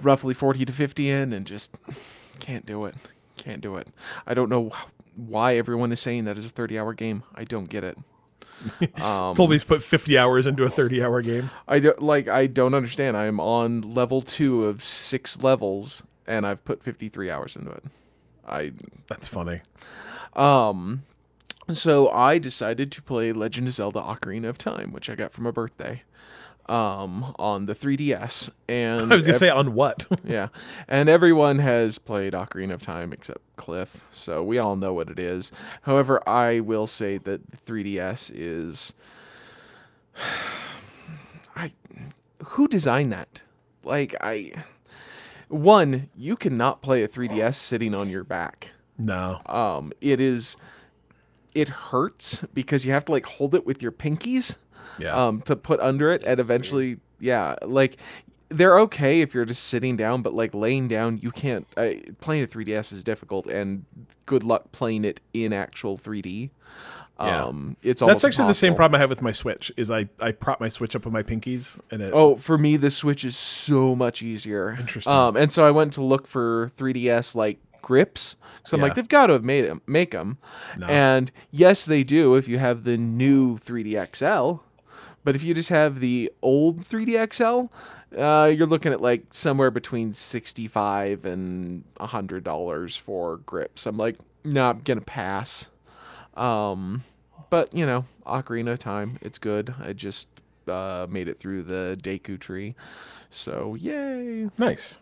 roughly 0.02 0.34
40 0.34 0.64
to 0.66 0.72
50 0.72 1.10
in 1.10 1.32
and 1.32 1.46
just 1.46 1.76
can't 2.40 2.66
do 2.66 2.84
it. 2.86 2.94
Can't 3.36 3.60
do 3.60 3.76
it. 3.76 3.88
I 4.26 4.34
don't 4.34 4.48
know 4.50 4.70
why 5.16 5.56
everyone 5.56 5.92
is 5.92 6.00
saying 6.00 6.24
that 6.24 6.38
is 6.38 6.46
a 6.46 6.50
30 6.50 6.78
hour 6.78 6.92
game. 6.94 7.22
I 7.34 7.44
don't 7.44 7.68
get 7.68 7.84
it. 7.84 7.98
Um, 9.00 9.34
Colby's 9.34 9.64
put 9.64 9.82
fifty 9.82 10.18
hours 10.18 10.46
into 10.46 10.64
a 10.64 10.68
thirty 10.68 11.02
hour 11.02 11.22
game. 11.22 11.48
I 11.66 11.78
don't 11.78 12.02
like 12.02 12.28
I 12.28 12.46
don't 12.46 12.74
understand. 12.74 13.16
I 13.16 13.24
am 13.24 13.40
on 13.40 13.80
level 13.94 14.20
2 14.20 14.66
of 14.66 14.82
6 14.82 15.42
levels 15.42 16.02
and 16.26 16.46
I've 16.46 16.62
put 16.62 16.82
53 16.82 17.30
hours 17.30 17.56
into 17.56 17.70
it. 17.70 17.84
I 18.46 18.72
That's 19.08 19.26
funny. 19.26 19.62
Um, 20.34 21.04
so 21.72 22.10
I 22.10 22.38
decided 22.38 22.92
to 22.92 23.02
play 23.02 23.32
Legend 23.32 23.68
of 23.68 23.74
Zelda: 23.74 24.00
Ocarina 24.00 24.48
of 24.48 24.58
Time, 24.58 24.92
which 24.92 25.08
I 25.08 25.14
got 25.14 25.32
for 25.32 25.40
my 25.42 25.50
birthday, 25.50 26.02
um, 26.70 27.34
on 27.38 27.66
the 27.66 27.74
3DS. 27.74 28.50
And 28.68 29.12
I 29.12 29.16
was 29.16 29.24
gonna 29.24 29.34
ev- 29.34 29.38
say 29.38 29.50
on 29.50 29.74
what? 29.74 30.06
yeah, 30.24 30.48
and 30.88 31.08
everyone 31.08 31.58
has 31.58 31.98
played 31.98 32.32
Ocarina 32.32 32.74
of 32.74 32.82
Time 32.82 33.12
except 33.12 33.40
Cliff, 33.56 34.06
so 34.12 34.42
we 34.42 34.58
all 34.58 34.76
know 34.76 34.94
what 34.94 35.10
it 35.10 35.18
is. 35.18 35.52
However, 35.82 36.26
I 36.28 36.60
will 36.60 36.86
say 36.86 37.18
that 37.18 37.50
the 37.50 37.56
3DS 37.56 38.30
is, 38.34 38.94
I, 41.56 41.72
who 42.44 42.68
designed 42.68 43.12
that? 43.12 43.42
Like 43.82 44.14
I, 44.20 44.52
one, 45.48 46.08
you 46.16 46.36
cannot 46.36 46.82
play 46.82 47.02
a 47.02 47.08
3DS 47.08 47.56
sitting 47.56 47.94
on 47.94 48.08
your 48.08 48.24
back 48.24 48.70
no. 49.00 49.40
um 49.46 49.92
it 50.00 50.20
is 50.20 50.56
it 51.54 51.68
hurts 51.68 52.44
because 52.54 52.84
you 52.84 52.92
have 52.92 53.04
to 53.06 53.12
like 53.12 53.26
hold 53.26 53.54
it 53.54 53.66
with 53.66 53.82
your 53.82 53.92
pinkies 53.92 54.56
Yeah. 55.00 55.14
um 55.26 55.42
to 55.42 55.56
put 55.56 55.80
under 55.80 56.10
it 56.12 56.22
and 56.24 56.38
eventually 56.40 56.98
yeah 57.18 57.54
like 57.62 57.96
they're 58.48 58.80
okay 58.80 59.20
if 59.20 59.32
you're 59.34 59.44
just 59.44 59.64
sitting 59.64 59.96
down 59.96 60.22
but 60.22 60.34
like 60.34 60.54
laying 60.54 60.88
down 60.88 61.18
you 61.18 61.30
can't 61.30 61.66
uh, 61.76 61.90
playing 62.20 62.42
a 62.42 62.46
3ds 62.46 62.92
is 62.92 63.04
difficult 63.04 63.46
and 63.46 63.84
good 64.26 64.42
luck 64.42 64.72
playing 64.72 65.04
it 65.04 65.20
in 65.32 65.52
actual 65.52 65.96
3d 65.98 66.50
Yeah. 67.20 67.44
Um, 67.44 67.76
it's 67.82 68.00
That's 68.00 68.02
almost 68.02 68.24
actually 68.24 68.48
the 68.48 68.54
same 68.54 68.74
problem 68.74 68.96
I 68.96 69.00
have 69.02 69.10
with 69.10 69.20
my 69.20 69.30
Switch. 69.32 69.70
Is 69.76 69.90
I 69.90 70.08
I 70.20 70.32
prop 70.32 70.58
my 70.58 70.70
Switch 70.70 70.96
up 70.96 71.04
with 71.04 71.12
my 71.12 71.22
pinkies 71.22 71.78
and 71.90 72.00
it. 72.00 72.12
Oh, 72.14 72.36
for 72.36 72.56
me, 72.56 72.78
the 72.78 72.90
Switch 72.90 73.26
is 73.26 73.36
so 73.36 73.94
much 73.94 74.22
easier. 74.22 74.74
Interesting. 74.80 75.12
Um, 75.12 75.36
and 75.36 75.52
so 75.52 75.66
I 75.66 75.70
went 75.70 75.92
to 75.94 76.02
look 76.02 76.26
for 76.26 76.72
3DS 76.78 77.34
like 77.34 77.58
grips. 77.82 78.36
So 78.64 78.74
I'm 78.74 78.80
Yeah. 78.80 78.84
like, 78.86 78.94
they've 78.94 79.06
got 79.06 79.26
to 79.26 79.34
have 79.34 79.44
made 79.44 79.66
them, 79.66 79.82
make 79.86 80.12
them. 80.12 80.38
No. 80.78 80.86
And 80.86 81.30
yes, 81.50 81.84
they 81.84 82.04
do 82.04 82.36
if 82.36 82.48
you 82.48 82.58
have 82.58 82.84
the 82.84 82.96
new 82.96 83.58
3DXL. 83.58 84.60
But 85.24 85.36
if 85.36 85.42
you 85.42 85.54
just 85.54 85.68
have 85.68 86.00
the 86.00 86.32
old 86.42 86.80
3DXL, 86.80 87.70
uh, 88.16 88.52
you're 88.54 88.66
looking 88.66 88.92
at 88.92 89.00
like 89.00 89.22
somewhere 89.30 89.70
between 89.70 90.12
65 90.12 91.24
and 91.24 91.84
hundred 92.00 92.44
dollars 92.44 92.96
for 92.96 93.38
grips. 93.38 93.86
I'm 93.86 93.96
like, 93.96 94.16
no, 94.44 94.70
I'm 94.70 94.80
gonna 94.80 95.00
pass. 95.00 95.68
Um, 96.34 97.04
but 97.50 97.72
you 97.74 97.86
know, 97.86 98.06
Ocarina 98.26 98.78
Time, 98.78 99.18
it's 99.20 99.38
good. 99.38 99.74
I 99.82 99.92
just 99.92 100.28
uh, 100.66 101.06
made 101.08 101.28
it 101.28 101.38
through 101.38 101.64
the 101.64 101.98
Deku 102.00 102.38
tree, 102.38 102.74
so 103.30 103.74
yay. 103.74 104.48
nice. 104.58 104.98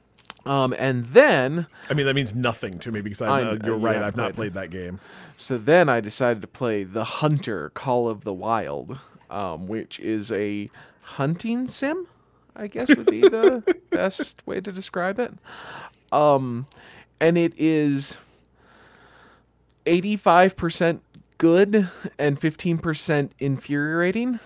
Um, 0.47 0.75
and 0.79 1.05
then 1.07 1.67
I 1.91 1.95
mean, 1.95 2.07
that 2.07 2.15
means 2.15 2.35
nothing 2.35 2.79
to 2.81 2.93
me 2.93 3.01
because 3.01 3.21
I 3.21 3.41
I'm, 3.41 3.47
uh, 3.47 3.67
you're 3.67 3.77
you 3.77 3.85
right. 3.85 3.97
haven't 3.97 4.09
I've 4.09 4.17
not 4.17 4.35
played 4.35 4.53
played 4.53 4.55
that 4.55 4.71
game. 4.71 5.01
So 5.37 5.59
then 5.59 5.89
I 5.89 6.01
decided 6.01 6.41
to 6.43 6.49
play 6.49 6.85
The 6.85 7.05
Hunter 7.05 7.71
Call 7.71 8.09
of 8.09 8.25
the 8.25 8.33
Wild, 8.33 8.99
um, 9.31 9.67
which 9.67 10.01
is 10.01 10.33
a 10.33 10.71
hunting 11.03 11.67
sim, 11.67 12.07
I 12.57 12.67
guess 12.67 12.95
would 12.95 13.07
be 13.07 13.21
the 13.23 13.63
best 13.91 14.47
way 14.47 14.61
to 14.61 14.73
describe 14.73 15.19
it. 15.19 15.33
Um, 16.13 16.67
and 17.21 17.37
it 17.37 17.53
is 17.57 18.17
85% 19.87 21.01
good 21.39 21.89
and 22.19 22.41
15% 22.41 23.31
infuriating. 23.39 24.41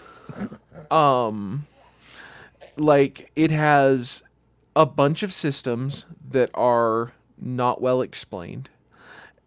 Um, 0.90 1.66
like 2.76 3.30
it 3.36 3.50
has 3.50 4.22
a 4.74 4.86
bunch 4.86 5.22
of 5.22 5.32
systems 5.32 6.06
that 6.30 6.50
are 6.54 7.12
not 7.38 7.82
well 7.82 8.00
explained 8.00 8.70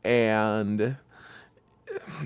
and 0.04 0.98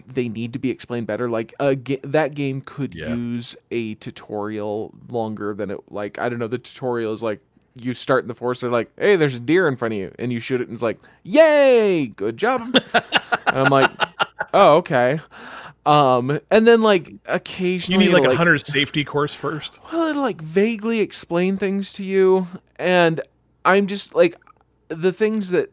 they 0.08 0.28
need 0.30 0.54
to 0.54 0.60
be 0.60 0.70
explained 0.70 1.08
better 1.08 1.30
like 1.30 1.54
ga- 1.84 2.00
that 2.04 2.34
game 2.36 2.62
could 2.62 2.94
Yeah. 2.96 3.14
use 3.14 3.56
a 3.72 3.96
tutorial 3.96 4.94
longer 5.10 5.54
than 5.54 5.70
it 5.72 5.80
like 5.90 6.20
i 6.20 6.30
don't 6.30 6.40
know 6.40 6.48
the 6.48 6.58
tutorial 6.58 7.14
is 7.14 7.22
like 7.24 7.40
you 7.76 7.94
start 7.94 8.24
in 8.24 8.28
the 8.28 8.36
forest 8.36 8.62
they're 8.62 8.70
like 8.70 8.92
hey 8.98 9.16
there's 9.16 9.36
a 9.36 9.40
deer 9.40 9.68
in 9.68 9.76
front 9.78 9.94
of 9.94 10.00
you 10.00 10.14
and 10.20 10.32
you 10.34 10.40
shoot 10.40 10.60
it 10.62 10.68
and 10.68 10.74
it's 10.74 10.84
like 10.84 11.00
yay 11.24 12.08
good 12.08 12.36
job 12.38 12.62
and 12.94 13.58
i'm 13.58 13.70
like 13.72 13.90
oh 14.54 14.78
okay 14.78 15.20
um 15.86 16.40
and 16.52 16.68
then 16.68 16.82
like 16.82 17.14
occasionally 17.26 18.04
You 18.04 18.10
need 18.10 18.14
like 18.14 18.24
it'll, 18.24 18.34
a 18.34 18.38
hunter's 18.38 18.68
safety 18.68 19.04
course 19.04 19.34
first. 19.34 19.80
well, 19.92 20.08
it'll 20.10 20.22
like 20.22 20.42
vaguely 20.42 21.00
explain 21.00 21.56
things 21.58 21.94
to 21.94 22.04
you, 22.04 22.48
and 22.76 23.22
I'm 23.66 23.88
just 23.88 24.14
like 24.14 24.36
the 24.90 25.14
things 25.14 25.52
that 25.52 25.72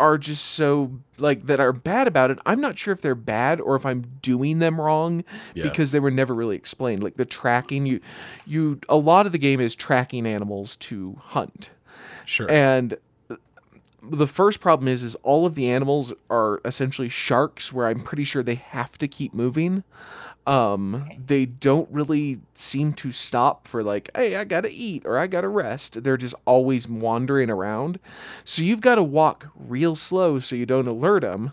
are 0.00 0.16
just 0.18 0.44
so 0.44 0.92
like 1.18 1.46
that 1.46 1.58
are 1.60 1.72
bad 1.72 2.06
about 2.06 2.30
it. 2.30 2.38
I'm 2.46 2.60
not 2.60 2.78
sure 2.78 2.92
if 2.92 3.00
they're 3.00 3.14
bad 3.14 3.60
or 3.60 3.74
if 3.76 3.84
I'm 3.84 4.02
doing 4.22 4.58
them 4.60 4.80
wrong 4.80 5.24
Yeah. 5.54 5.64
because 5.64 5.90
they 5.92 6.00
were 6.00 6.10
never 6.10 6.34
really 6.34 6.56
explained. 6.56 7.02
Like 7.02 7.16
the 7.16 7.24
tracking, 7.24 7.84
you, 7.86 8.00
you, 8.46 8.78
a 8.88 8.96
lot 8.96 9.26
of 9.26 9.32
the 9.32 9.38
game 9.38 9.60
is 9.60 9.74
tracking 9.74 10.26
animals 10.26 10.76
to 10.76 11.16
hunt, 11.20 11.70
Sure. 12.24 12.48
and 12.50 12.96
the 14.00 14.28
first 14.28 14.60
problem 14.60 14.86
is 14.88 15.02
is 15.02 15.16
all 15.16 15.44
of 15.44 15.56
the 15.56 15.68
animals 15.68 16.12
are 16.30 16.60
essentially 16.64 17.08
sharks 17.08 17.72
where 17.72 17.88
i'm 17.88 18.00
pretty 18.00 18.22
sure 18.22 18.44
they 18.44 18.54
have 18.54 18.96
to 18.96 19.08
keep 19.08 19.34
moving 19.34 19.82
um 20.48 21.06
they 21.26 21.44
don't 21.44 21.88
really 21.90 22.40
seem 22.54 22.92
to 22.94 23.12
stop 23.12 23.68
for 23.68 23.82
like 23.82 24.10
hey 24.16 24.34
i 24.36 24.44
gotta 24.44 24.70
eat 24.70 25.02
or 25.04 25.18
i 25.18 25.26
gotta 25.26 25.48
rest. 25.48 26.02
They're 26.02 26.16
just 26.16 26.34
always 26.46 26.88
wandering 26.88 27.50
around. 27.50 28.00
So 28.44 28.62
you've 28.62 28.80
got 28.80 28.94
to 28.96 29.02
walk 29.02 29.48
real 29.54 29.94
slow 29.94 30.40
so 30.40 30.56
you 30.56 30.66
don't 30.66 30.88
alert 30.88 31.22
them 31.22 31.52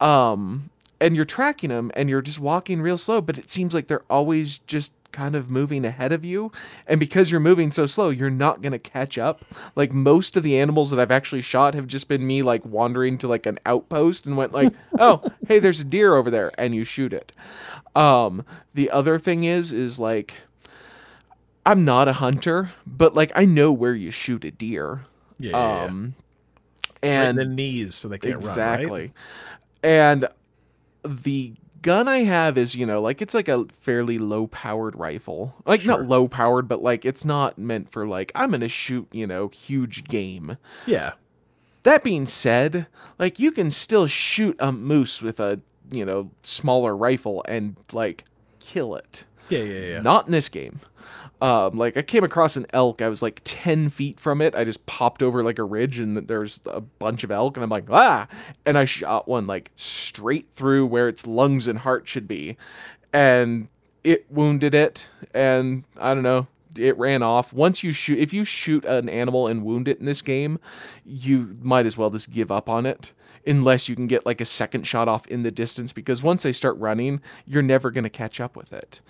um 0.00 0.70
and 1.00 1.14
you're 1.14 1.24
tracking 1.24 1.70
them 1.70 1.92
and 1.94 2.08
you're 2.08 2.22
just 2.22 2.40
walking 2.40 2.80
real 2.82 2.98
slow 2.98 3.20
but 3.20 3.38
it 3.38 3.50
seems 3.50 3.74
like 3.74 3.86
they're 3.86 4.04
always 4.10 4.58
just 4.66 4.92
kind 5.12 5.34
of 5.34 5.50
moving 5.50 5.84
ahead 5.84 6.12
of 6.12 6.24
you 6.24 6.52
and 6.86 7.00
because 7.00 7.30
you're 7.30 7.40
moving 7.40 7.70
so 7.70 7.86
slow 7.86 8.10
you're 8.10 8.30
not 8.30 8.60
going 8.60 8.72
to 8.72 8.78
catch 8.78 9.16
up 9.18 9.42
like 9.74 9.92
most 9.92 10.36
of 10.36 10.42
the 10.42 10.58
animals 10.58 10.90
that 10.90 11.00
i've 11.00 11.10
actually 11.10 11.40
shot 11.40 11.74
have 11.74 11.86
just 11.86 12.08
been 12.08 12.26
me 12.26 12.42
like 12.42 12.64
wandering 12.64 13.16
to 13.16 13.26
like 13.26 13.46
an 13.46 13.58
outpost 13.66 14.26
and 14.26 14.36
went 14.36 14.52
like 14.52 14.72
oh 14.98 15.22
hey 15.46 15.58
there's 15.58 15.80
a 15.80 15.84
deer 15.84 16.14
over 16.14 16.30
there 16.30 16.52
and 16.58 16.74
you 16.74 16.84
shoot 16.84 17.12
it 17.12 17.32
um 17.96 18.44
the 18.74 18.90
other 18.90 19.18
thing 19.18 19.44
is 19.44 19.72
is 19.72 19.98
like 19.98 20.34
i'm 21.64 21.84
not 21.84 22.06
a 22.06 22.12
hunter 22.12 22.70
but 22.86 23.14
like 23.14 23.32
i 23.34 23.44
know 23.44 23.72
where 23.72 23.94
you 23.94 24.10
shoot 24.10 24.44
a 24.44 24.50
deer 24.50 25.04
yeah, 25.38 25.50
yeah, 25.50 25.56
yeah. 25.56 25.84
um 25.84 26.14
Right 27.02 27.10
and 27.10 27.38
in 27.38 27.48
the 27.48 27.54
knees 27.54 27.94
so 27.94 28.08
they 28.08 28.18
can't 28.18 28.34
exactly 28.34 28.86
run. 28.86 29.00
Right? 29.00 29.12
and 29.82 30.28
the 31.04 31.54
gun 31.82 32.08
i 32.08 32.18
have 32.18 32.58
is 32.58 32.74
you 32.74 32.84
know 32.84 33.00
like 33.00 33.22
it's 33.22 33.34
like 33.34 33.48
a 33.48 33.64
fairly 33.80 34.18
low 34.18 34.46
powered 34.48 34.96
rifle 34.96 35.54
like 35.66 35.80
Sure. 35.80 35.98
not 35.98 36.08
low 36.08 36.26
powered 36.28 36.66
but 36.68 36.82
like 36.82 37.04
it's 37.04 37.24
not 37.24 37.56
meant 37.58 37.90
for 37.90 38.06
like 38.06 38.32
i'm 38.34 38.50
gonna 38.50 38.68
shoot 38.68 39.06
you 39.12 39.26
know 39.26 39.48
huge 39.48 40.04
game 40.04 40.56
Yeah. 40.86 41.12
that 41.84 42.02
being 42.02 42.26
said 42.26 42.86
like 43.18 43.38
you 43.38 43.52
can 43.52 43.70
still 43.70 44.06
shoot 44.06 44.56
a 44.58 44.72
moose 44.72 45.22
with 45.22 45.38
a 45.40 45.60
you 45.90 46.04
know 46.04 46.30
smaller 46.42 46.96
rifle 46.96 47.44
and 47.48 47.76
like 47.92 48.24
kill 48.60 48.94
it 48.96 49.24
Yeah. 49.48 49.60
Yeah. 49.60 49.80
Yeah. 49.86 50.00
not 50.00 50.26
in 50.26 50.32
this 50.32 50.48
game. 50.48 50.80
Um, 51.40 51.78
like 51.78 51.96
I 51.96 52.02
came 52.02 52.24
across 52.24 52.56
an 52.56 52.66
elk. 52.72 53.00
I 53.00 53.08
was 53.08 53.22
like 53.22 53.40
ten 53.44 53.90
feet 53.90 54.18
from 54.18 54.40
it. 54.40 54.54
I 54.54 54.64
just 54.64 54.84
popped 54.86 55.22
over 55.22 55.44
like 55.44 55.58
a 55.58 55.64
ridge, 55.64 55.98
and 55.98 56.16
there's 56.26 56.60
a 56.66 56.80
bunch 56.80 57.22
of 57.22 57.30
elk, 57.30 57.56
and 57.56 57.62
I'm 57.62 57.70
like 57.70 57.84
ah, 57.90 58.26
and 58.66 58.76
I 58.76 58.84
shot 58.84 59.28
one 59.28 59.46
like 59.46 59.70
straight 59.76 60.48
through 60.54 60.86
where 60.86 61.08
its 61.08 61.26
lungs 61.26 61.68
and 61.68 61.78
heart 61.78 62.08
should 62.08 62.26
be, 62.26 62.56
and 63.12 63.68
it 64.02 64.26
wounded 64.30 64.74
it, 64.74 65.06
and 65.32 65.84
I 65.98 66.14
don't 66.14 66.24
know. 66.24 66.46
It 66.76 66.98
ran 66.98 67.22
off. 67.22 67.52
Once 67.52 67.82
you 67.82 67.92
shoot, 67.92 68.18
if 68.18 68.32
you 68.32 68.44
shoot 68.44 68.84
an 68.84 69.08
animal 69.08 69.46
and 69.46 69.64
wound 69.64 69.88
it 69.88 69.98
in 69.98 70.06
this 70.06 70.22
game, 70.22 70.58
you 71.04 71.56
might 71.62 71.86
as 71.86 71.96
well 71.96 72.10
just 72.10 72.30
give 72.30 72.50
up 72.50 72.68
on 72.68 72.86
it 72.86 73.12
unless 73.46 73.88
you 73.88 73.96
can 73.96 74.06
get 74.06 74.26
like 74.26 74.40
a 74.40 74.44
second 74.44 74.86
shot 74.86 75.08
off 75.08 75.26
in 75.28 75.42
the 75.42 75.50
distance 75.50 75.92
because 75.92 76.22
once 76.22 76.42
they 76.42 76.52
start 76.52 76.76
running, 76.78 77.20
you're 77.46 77.62
never 77.62 77.90
going 77.90 78.04
to 78.04 78.10
catch 78.10 78.40
up 78.40 78.56
with 78.56 78.72
it. 78.72 79.00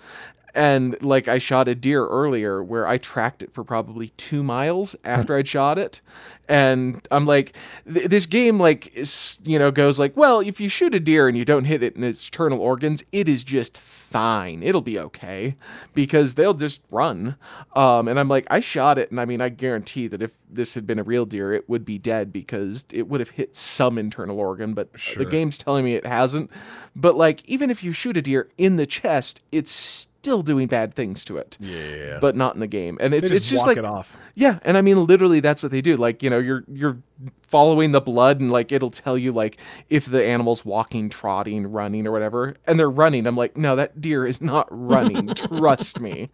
And 0.55 0.95
like 1.01 1.27
I 1.27 1.37
shot 1.37 1.67
a 1.67 1.75
deer 1.75 2.05
earlier 2.07 2.63
where 2.63 2.87
I 2.87 2.97
tracked 2.97 3.43
it 3.43 3.53
for 3.53 3.63
probably 3.63 4.09
two 4.17 4.41
miles 4.43 4.95
after 5.03 5.35
I'd 5.37 5.47
shot 5.47 5.77
it. 5.77 6.01
And 6.47 7.07
I'm 7.11 7.27
like, 7.27 7.53
th- 7.93 8.09
this 8.09 8.25
game, 8.25 8.59
like, 8.59 8.91
is, 8.95 9.37
you 9.43 9.59
know, 9.59 9.69
goes 9.69 9.99
like, 9.99 10.17
well, 10.17 10.39
if 10.39 10.59
you 10.59 10.67
shoot 10.67 10.95
a 10.95 10.99
deer 10.99 11.27
and 11.27 11.37
you 11.37 11.45
don't 11.45 11.65
hit 11.65 11.83
it 11.83 11.95
in 11.95 12.03
its 12.03 12.25
internal 12.25 12.59
organs, 12.59 13.03
it 13.11 13.29
is 13.29 13.43
just 13.43 13.77
fine. 13.77 14.63
It'll 14.63 14.81
be 14.81 14.97
okay 14.97 15.55
because 15.93 16.33
they'll 16.33 16.55
just 16.55 16.81
run. 16.89 17.35
Um, 17.75 18.07
and 18.07 18.19
I'm 18.19 18.29
like, 18.29 18.47
I 18.49 18.61
shot 18.61 18.97
it. 18.97 19.11
And 19.11 19.21
I 19.21 19.25
mean, 19.25 19.41
I 19.41 19.49
guarantee 19.49 20.07
that 20.07 20.23
if 20.23 20.31
this 20.49 20.73
had 20.73 20.87
been 20.87 20.97
a 20.97 21.03
real 21.03 21.27
deer, 21.27 21.53
it 21.53 21.69
would 21.69 21.85
be 21.85 21.99
dead 21.99 22.33
because 22.33 22.83
it 22.91 23.07
would 23.07 23.19
have 23.19 23.29
hit 23.29 23.55
some 23.55 23.99
internal 23.99 24.39
organ. 24.39 24.73
But 24.73 24.89
Sure. 24.95 25.23
the 25.23 25.29
game's 25.29 25.55
telling 25.59 25.85
me 25.85 25.93
it 25.93 26.05
hasn't. 26.05 26.49
But 26.95 27.15
like, 27.15 27.45
even 27.45 27.69
if 27.69 27.83
you 27.83 27.91
shoot 27.91 28.17
a 28.17 28.23
deer 28.23 28.49
in 28.57 28.77
the 28.77 28.87
chest, 28.87 29.43
it's 29.51 30.07
still 30.21 30.41
doing 30.41 30.67
bad 30.67 30.93
things 30.93 31.23
to 31.25 31.37
it. 31.37 31.57
Yeah. 31.59 32.19
But 32.19 32.35
not 32.35 32.53
in 32.53 32.59
the 32.59 32.67
game, 32.67 32.97
and 32.99 33.13
it's 33.13 33.31
it's 33.31 33.47
just 33.47 33.61
walk 33.61 33.67
like 33.67 33.77
it 33.77 33.85
off. 33.85 34.17
yeah, 34.35 34.59
and 34.63 34.77
I 34.77 34.81
mean 34.81 35.05
literally 35.05 35.39
that's 35.39 35.63
what 35.63 35.71
they 35.71 35.81
do. 35.81 35.97
Like, 35.97 36.21
you 36.21 36.29
know, 36.29 36.39
you're 36.39 36.63
you're 36.71 36.97
following 37.43 37.91
the 37.91 38.01
blood 38.01 38.39
and 38.39 38.51
like 38.51 38.71
it'll 38.71 38.91
tell 38.91 39.17
you 39.17 39.31
like 39.31 39.57
if 39.89 40.05
the 40.05 40.23
animal's 40.23 40.65
walking, 40.65 41.09
trotting, 41.09 41.71
running 41.71 42.05
or 42.05 42.11
whatever, 42.11 42.55
and 42.67 42.79
they're 42.79 42.89
running. 42.89 43.25
I'm 43.27 43.37
like, 43.37 43.55
"No, 43.57 43.75
that 43.75 44.01
deer 44.01 44.25
is 44.25 44.41
not 44.41 44.67
running. 44.71 45.27
Trust 45.33 45.99
me." 45.99 46.29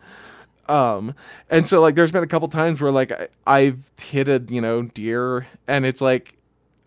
Um, 0.68 1.14
and 1.52 1.68
so 1.68 1.80
like 1.80 1.94
there's 1.94 2.12
been 2.12 2.24
a 2.24 2.28
couple 2.28 2.48
times 2.48 2.82
where 2.82 2.92
like 2.92 3.12
I, 3.12 3.28
I've 3.46 3.80
hit 4.02 4.28
a, 4.28 4.44
you 4.50 4.62
know, 4.62 4.84
deer 4.84 5.46
and 5.68 5.86
it's 5.86 6.02
like, 6.02 6.36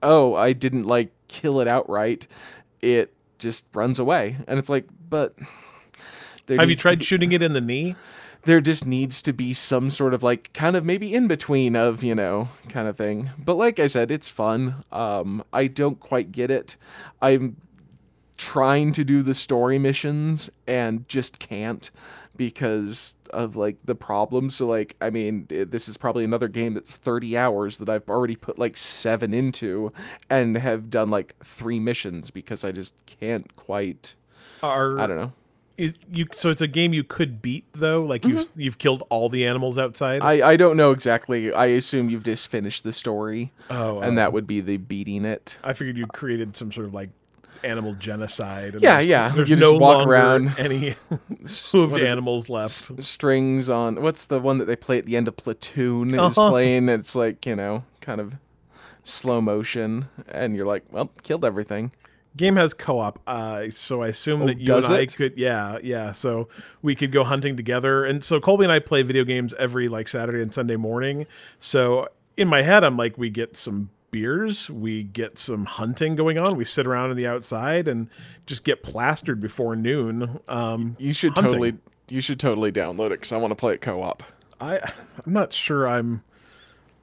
"Oh, 0.03 0.35
I 0.35 0.53
didn't 0.53 0.85
like 0.85 1.13
kill 1.29 1.61
it 1.61 1.69
outright. 1.69 2.27
It 2.83 3.15
just 3.39 3.65
runs 3.73 4.01
away." 4.01 4.37
And 4.49 4.59
it's 4.59 4.69
like, 4.69 4.87
"But 5.09 5.37
there 6.49 6.59
Have 6.59 6.69
you 6.69 6.77
tried 6.77 7.05
shooting 7.05 7.33
it 7.33 7.43
in 7.43 7.53
the 7.53 7.61
knee? 7.61 7.95
there 8.43 8.61
just 8.61 8.87
needs 8.87 9.21
to 9.23 9.33
be 9.33 9.53
some 9.53 9.91
sort 9.91 10.15
of 10.15 10.23
like 10.23 10.53
kind 10.53 10.77
of 10.77 10.85
maybe 10.85 11.13
in 11.13 11.27
between 11.27 11.75
of 11.77 12.03
you 12.05 12.15
know 12.15 12.49
kind 12.69 12.87
of 12.87 12.97
thing 12.97 13.31
but 13.37 13.55
like 13.55 13.79
i 13.81 13.87
said 13.87 14.11
it's 14.11 14.29
fun 14.29 14.77
um 14.93 15.43
i 15.53 15.67
don't 15.67 15.99
quite 16.01 16.31
get 16.31 16.51
it 16.51 16.77
i'm 17.21 17.57
trying 18.37 18.93
to 18.93 19.03
do 19.03 19.23
the 19.23 19.35
story 19.35 19.79
missions 19.79 20.49
and 20.69 21.07
just 21.09 21.41
can't 21.41 21.91
because 22.37 23.17
of 23.31 23.57
like 23.57 23.77
the 23.85 23.95
problems 23.97 24.55
so 24.55 24.67
like 24.67 24.95
i 25.01 25.11
mean 25.11 25.45
this 25.49 25.89
is 25.89 25.97
probably 25.97 26.23
another 26.23 26.47
game 26.47 26.75
that's 26.75 26.97
30 26.97 27.37
hours 27.37 27.79
that 27.79 27.89
i've 27.89 28.09
already 28.09 28.37
put 28.37 28.57
like 28.59 28.77
seven 28.77 29.35
into 29.35 29.93
and 30.31 30.57
have 30.57 30.89
done 30.89 31.11
like 31.11 31.35
three 31.43 31.81
missions 31.81 32.31
because 32.31 32.63
i 32.63 32.71
just 32.71 32.95
can't 33.07 33.57
quite 33.57 34.15
Are 34.63 34.99
I 35.01 35.09
don't 35.09 35.17
know. 35.17 35.33
Is, 35.79 35.95
you 36.13 36.27
so 36.35 36.51
it's 36.51 36.61
a 36.61 36.67
game 36.67 36.93
you 36.93 37.05
could 37.05 37.41
beat 37.41 37.65
though? 37.73 38.03
Like 38.03 38.25
you've 38.25 38.51
you've 38.57 38.79
killed 38.79 39.05
all 39.09 39.29
the 39.31 39.47
animals 39.47 39.79
outside. 39.79 40.21
Mm-hmm. 40.21 40.43
I 40.45 40.49
I 40.51 40.57
don't 40.57 40.77
know 40.77 40.91
exactly. 40.91 41.53
I 41.53 41.67
assume 41.67 42.11
you've 42.11 42.25
just 42.25 42.49
finished 42.51 42.85
the 42.85 42.93
story, 42.93 43.53
oh, 43.71 44.01
and 44.01 44.13
oh. 44.13 44.17
that 44.17 44.33
would 44.33 44.47
be 44.47 44.61
the 44.61 44.77
beating 44.77 45.25
it. 45.25 45.57
I 45.65 45.73
figured 45.73 45.97
you 45.97 46.07
created 46.07 46.57
some 46.57 46.71
sort 46.73 46.87
of 46.89 46.95
like 46.95 47.11
animal 47.65 47.95
genocide. 47.95 48.75
And 48.75 48.83
Yeah, 48.83 48.95
there's- 48.95 49.07
yeah, 49.07 49.29
There's 49.31 49.51
you 49.51 49.57
no 49.57 49.73
just 49.73 49.81
walk 49.81 50.07
around. 50.07 50.55
any 50.59 50.95
hooved 51.45 52.05
animals 52.07 52.49
left. 52.49 53.03
strings 53.05 53.69
on 53.69 54.01
what's 54.03 54.27
the 54.27 54.39
one 54.39 54.59
that 54.59 54.67
they 54.67 54.77
play 54.77 54.99
at 54.99 55.07
the 55.07 55.17
end 55.17 55.27
of 55.27 55.37
Platoon 55.37 56.15
is 56.15 56.21
Uh-huh. 56.21 56.51
playing. 56.51 56.89
It's 56.89 57.15
like 57.17 57.45
you 57.47 57.57
know, 57.57 57.83
kind 58.01 58.21
of 58.21 58.35
slow 59.05 59.41
motion, 59.41 60.07
and 60.29 60.55
you're 60.55 60.67
like, 60.67 60.85
well, 60.91 61.11
killed 61.23 61.45
everything. 61.45 61.93
Game 62.39 62.57
has 62.57 62.73
co-op, 62.73 63.19
uh, 63.27 63.69
so 63.71 64.03
I 64.03 64.09
assume 64.09 64.43
Oh, 64.43 64.47
that 64.47 64.59
you 64.59 64.75
and 64.75 64.87
I 64.87 65.05
could, 65.07 65.37
yeah, 65.37 65.79
yeah. 65.83 66.13
So 66.13 66.49
we 66.81 66.95
could 66.95 67.13
go 67.13 67.25
hunting 67.25 67.57
together, 67.57 68.05
and 68.07 68.25
so 68.25 68.41
Colby 68.41 68.65
and 68.65 68.73
I 68.73 68.79
play 68.79 69.03
video 69.03 69.25
games 69.25 69.53
every 69.59 69.89
like 69.89 70.09
Saturday 70.09 70.41
and 70.41 70.55
Sunday 70.55 70.77
morning. 70.77 71.27
So 71.59 72.09
in 72.37 72.49
my 72.49 72.63
head, 72.63 72.85
I'm 72.85 72.97
like, 72.97 73.19
we 73.19 73.29
get 73.29 73.57
some 73.57 73.91
beers, 74.11 74.71
we 74.71 75.03
get 75.03 75.37
some 75.37 75.67
hunting 75.67 76.15
going 76.15 76.39
on, 76.39 76.57
we 76.57 76.65
sit 76.65 76.87
around 76.87 77.11
in 77.11 77.17
the 77.17 77.27
outside 77.27 77.89
and 77.89 78.09
just 78.47 78.65
get 78.65 78.83
plastered 78.83 79.41
before 79.41 79.77
noon. 79.77 80.41
Um, 80.49 80.97
You 80.99 81.13
should 81.13 81.35
Hunting. 81.35 81.51
totally, 81.53 81.75
you 82.09 82.21
should 82.23 82.41
totally 82.41 82.73
download 82.73 83.07
it 83.09 83.21
because 83.21 83.33
I 83.33 83.37
want 83.37 83.51
to 83.51 83.57
play 83.57 83.75
it 83.75 83.83
co-op. 83.83 84.23
I, 84.61 84.79
I'm 85.27 85.33
not 85.33 85.53
sure 85.53 85.87
I'm. 85.87 86.23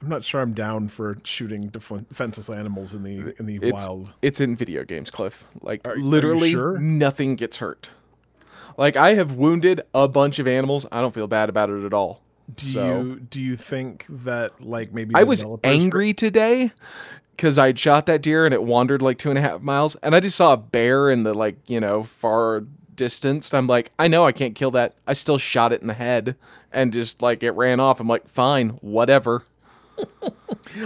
I'm 0.06 0.10
not 0.10 0.22
sure 0.22 0.40
I'm 0.40 0.52
down 0.52 0.86
for 0.86 1.16
shooting 1.24 1.62
def- 1.66 1.88
defenseless 2.08 2.48
animals 2.48 2.94
in 2.94 3.02
the 3.02 3.34
in 3.40 3.46
the 3.46 3.56
It's 3.60 3.72
wild. 3.72 4.12
it's 4.22 4.40
in 4.40 4.54
video 4.54 4.84
games, 4.84 5.10
Cliff. 5.10 5.42
Like 5.62 5.84
Are- 5.84 5.94
are 5.94 5.96
literally, 5.96 6.52
sure? 6.52 6.78
nothing 6.78 7.34
gets 7.34 7.56
hurt. 7.56 7.90
Like 8.76 8.96
I 8.96 9.14
have 9.14 9.32
wounded 9.32 9.80
a 9.94 10.06
bunch 10.06 10.38
of 10.38 10.46
animals. 10.46 10.86
I 10.92 11.00
don't 11.00 11.12
feel 11.12 11.26
bad 11.26 11.48
about 11.48 11.70
it 11.70 11.82
at 11.84 11.92
all. 11.92 12.22
Do 12.54 12.66
so- 12.66 13.00
you 13.02 13.18
do 13.18 13.40
you 13.40 13.56
think 13.56 14.06
that 14.08 14.60
like 14.64 14.94
maybe 14.94 15.12
I 15.16 15.24
was 15.24 15.44
angry 15.64 16.14
today 16.14 16.70
because 17.32 17.58
I'd 17.58 17.76
shot 17.76 18.06
that 18.06 18.22
deer 18.22 18.44
and 18.46 18.54
it 18.54 18.62
wandered 18.62 19.02
like 19.02 19.18
two 19.18 19.30
and 19.30 19.38
a 19.40 19.42
half 19.42 19.60
miles, 19.60 19.96
and 20.04 20.14
I 20.14 20.20
just 20.20 20.36
saw 20.36 20.52
a 20.52 20.56
bear 20.56 21.10
in 21.10 21.24
the 21.24 21.34
like 21.34 21.56
you 21.66 21.80
know 21.80 22.04
far 22.04 22.62
distance. 22.94 23.52
I'm 23.52 23.66
like, 23.66 23.90
I 23.98 24.06
know 24.06 24.24
I 24.24 24.30
can't 24.30 24.54
kill 24.54 24.70
that. 24.70 24.94
I 25.08 25.14
still 25.14 25.36
shot 25.36 25.72
it 25.72 25.80
in 25.80 25.88
the 25.88 25.94
head 25.94 26.36
and 26.70 26.92
just 26.92 27.22
like 27.22 27.42
it 27.42 27.50
ran 27.50 27.80
off. 27.80 27.98
I'm 27.98 28.06
like, 28.06 28.28
fine, 28.28 28.68
whatever. 28.82 29.42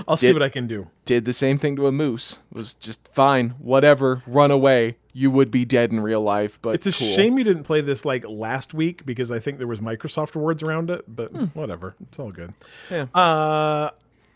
I'll 0.06 0.16
see 0.16 0.32
what 0.32 0.42
I 0.42 0.48
can 0.48 0.66
do. 0.66 0.88
Did 1.04 1.24
the 1.24 1.32
same 1.32 1.58
thing 1.58 1.74
to 1.76 1.86
a 1.86 1.92
moose. 1.92 2.38
Was 2.52 2.74
just 2.76 3.06
fine, 3.12 3.50
whatever. 3.58 4.22
Run 4.26 4.50
away. 4.50 4.96
You 5.12 5.30
would 5.32 5.50
be 5.50 5.64
dead 5.64 5.90
in 5.90 6.00
real 6.00 6.20
life, 6.22 6.58
but 6.62 6.74
It's 6.76 6.86
a 6.86 6.92
cool. 6.92 7.08
shame 7.08 7.36
you 7.38 7.44
didn't 7.44 7.64
play 7.64 7.80
this 7.80 8.04
like 8.04 8.24
last 8.28 8.74
week 8.74 9.04
because 9.04 9.32
I 9.32 9.38
think 9.40 9.58
there 9.58 9.66
was 9.66 9.80
Microsoft 9.80 10.36
awards 10.36 10.62
around 10.62 10.90
it, 10.90 11.04
but 11.08 11.32
Hmm. 11.32 11.46
whatever. 11.46 11.96
It's 12.08 12.18
all 12.18 12.30
good. 12.30 12.52
Yeah. 12.90 13.06
Uh 13.14 13.90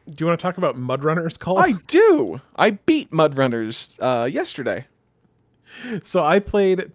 do 0.06 0.14
you 0.18 0.26
want 0.26 0.38
to 0.38 0.42
talk 0.42 0.58
about 0.58 0.76
Mudrunners 0.76 1.38
Call? 1.38 1.58
I 1.58 1.72
do. 1.86 2.40
I 2.56 2.70
beat 2.70 3.10
Mudrunners 3.10 3.96
uh, 4.02 4.26
yesterday. 4.26 4.84
so 6.02 6.22
I 6.22 6.40
played 6.40 6.90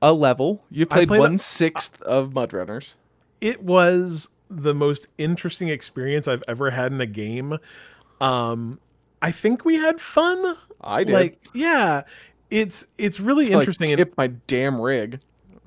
A 0.00 0.12
level. 0.12 0.62
You 0.70 0.86
played 0.86 1.08
played 1.08 1.18
one 1.20 1.38
sixth 1.38 2.00
of 2.02 2.30
Mudrunners. 2.30 2.94
it 3.40 3.62
was 3.64 4.28
the 4.50 4.74
most 4.74 5.06
interesting 5.16 5.68
experience 5.68 6.28
I've 6.28 6.44
ever 6.48 6.70
had 6.70 6.92
in 6.92 7.00
a 7.00 7.06
game. 7.06 7.58
Um 8.20 8.80
I 9.22 9.30
think 9.30 9.64
we 9.64 9.76
had 9.76 10.00
fun. 10.00 10.56
I 10.80 11.04
did. 11.04 11.12
Like 11.14 11.40
yeah, 11.54 12.02
it's 12.50 12.86
it's 12.98 13.20
really 13.20 13.46
like, 13.46 13.60
interesting 13.60 13.88
and 13.90 13.98
tip 13.98 14.14
my 14.16 14.28
damn 14.28 14.80
rig. 14.80 15.20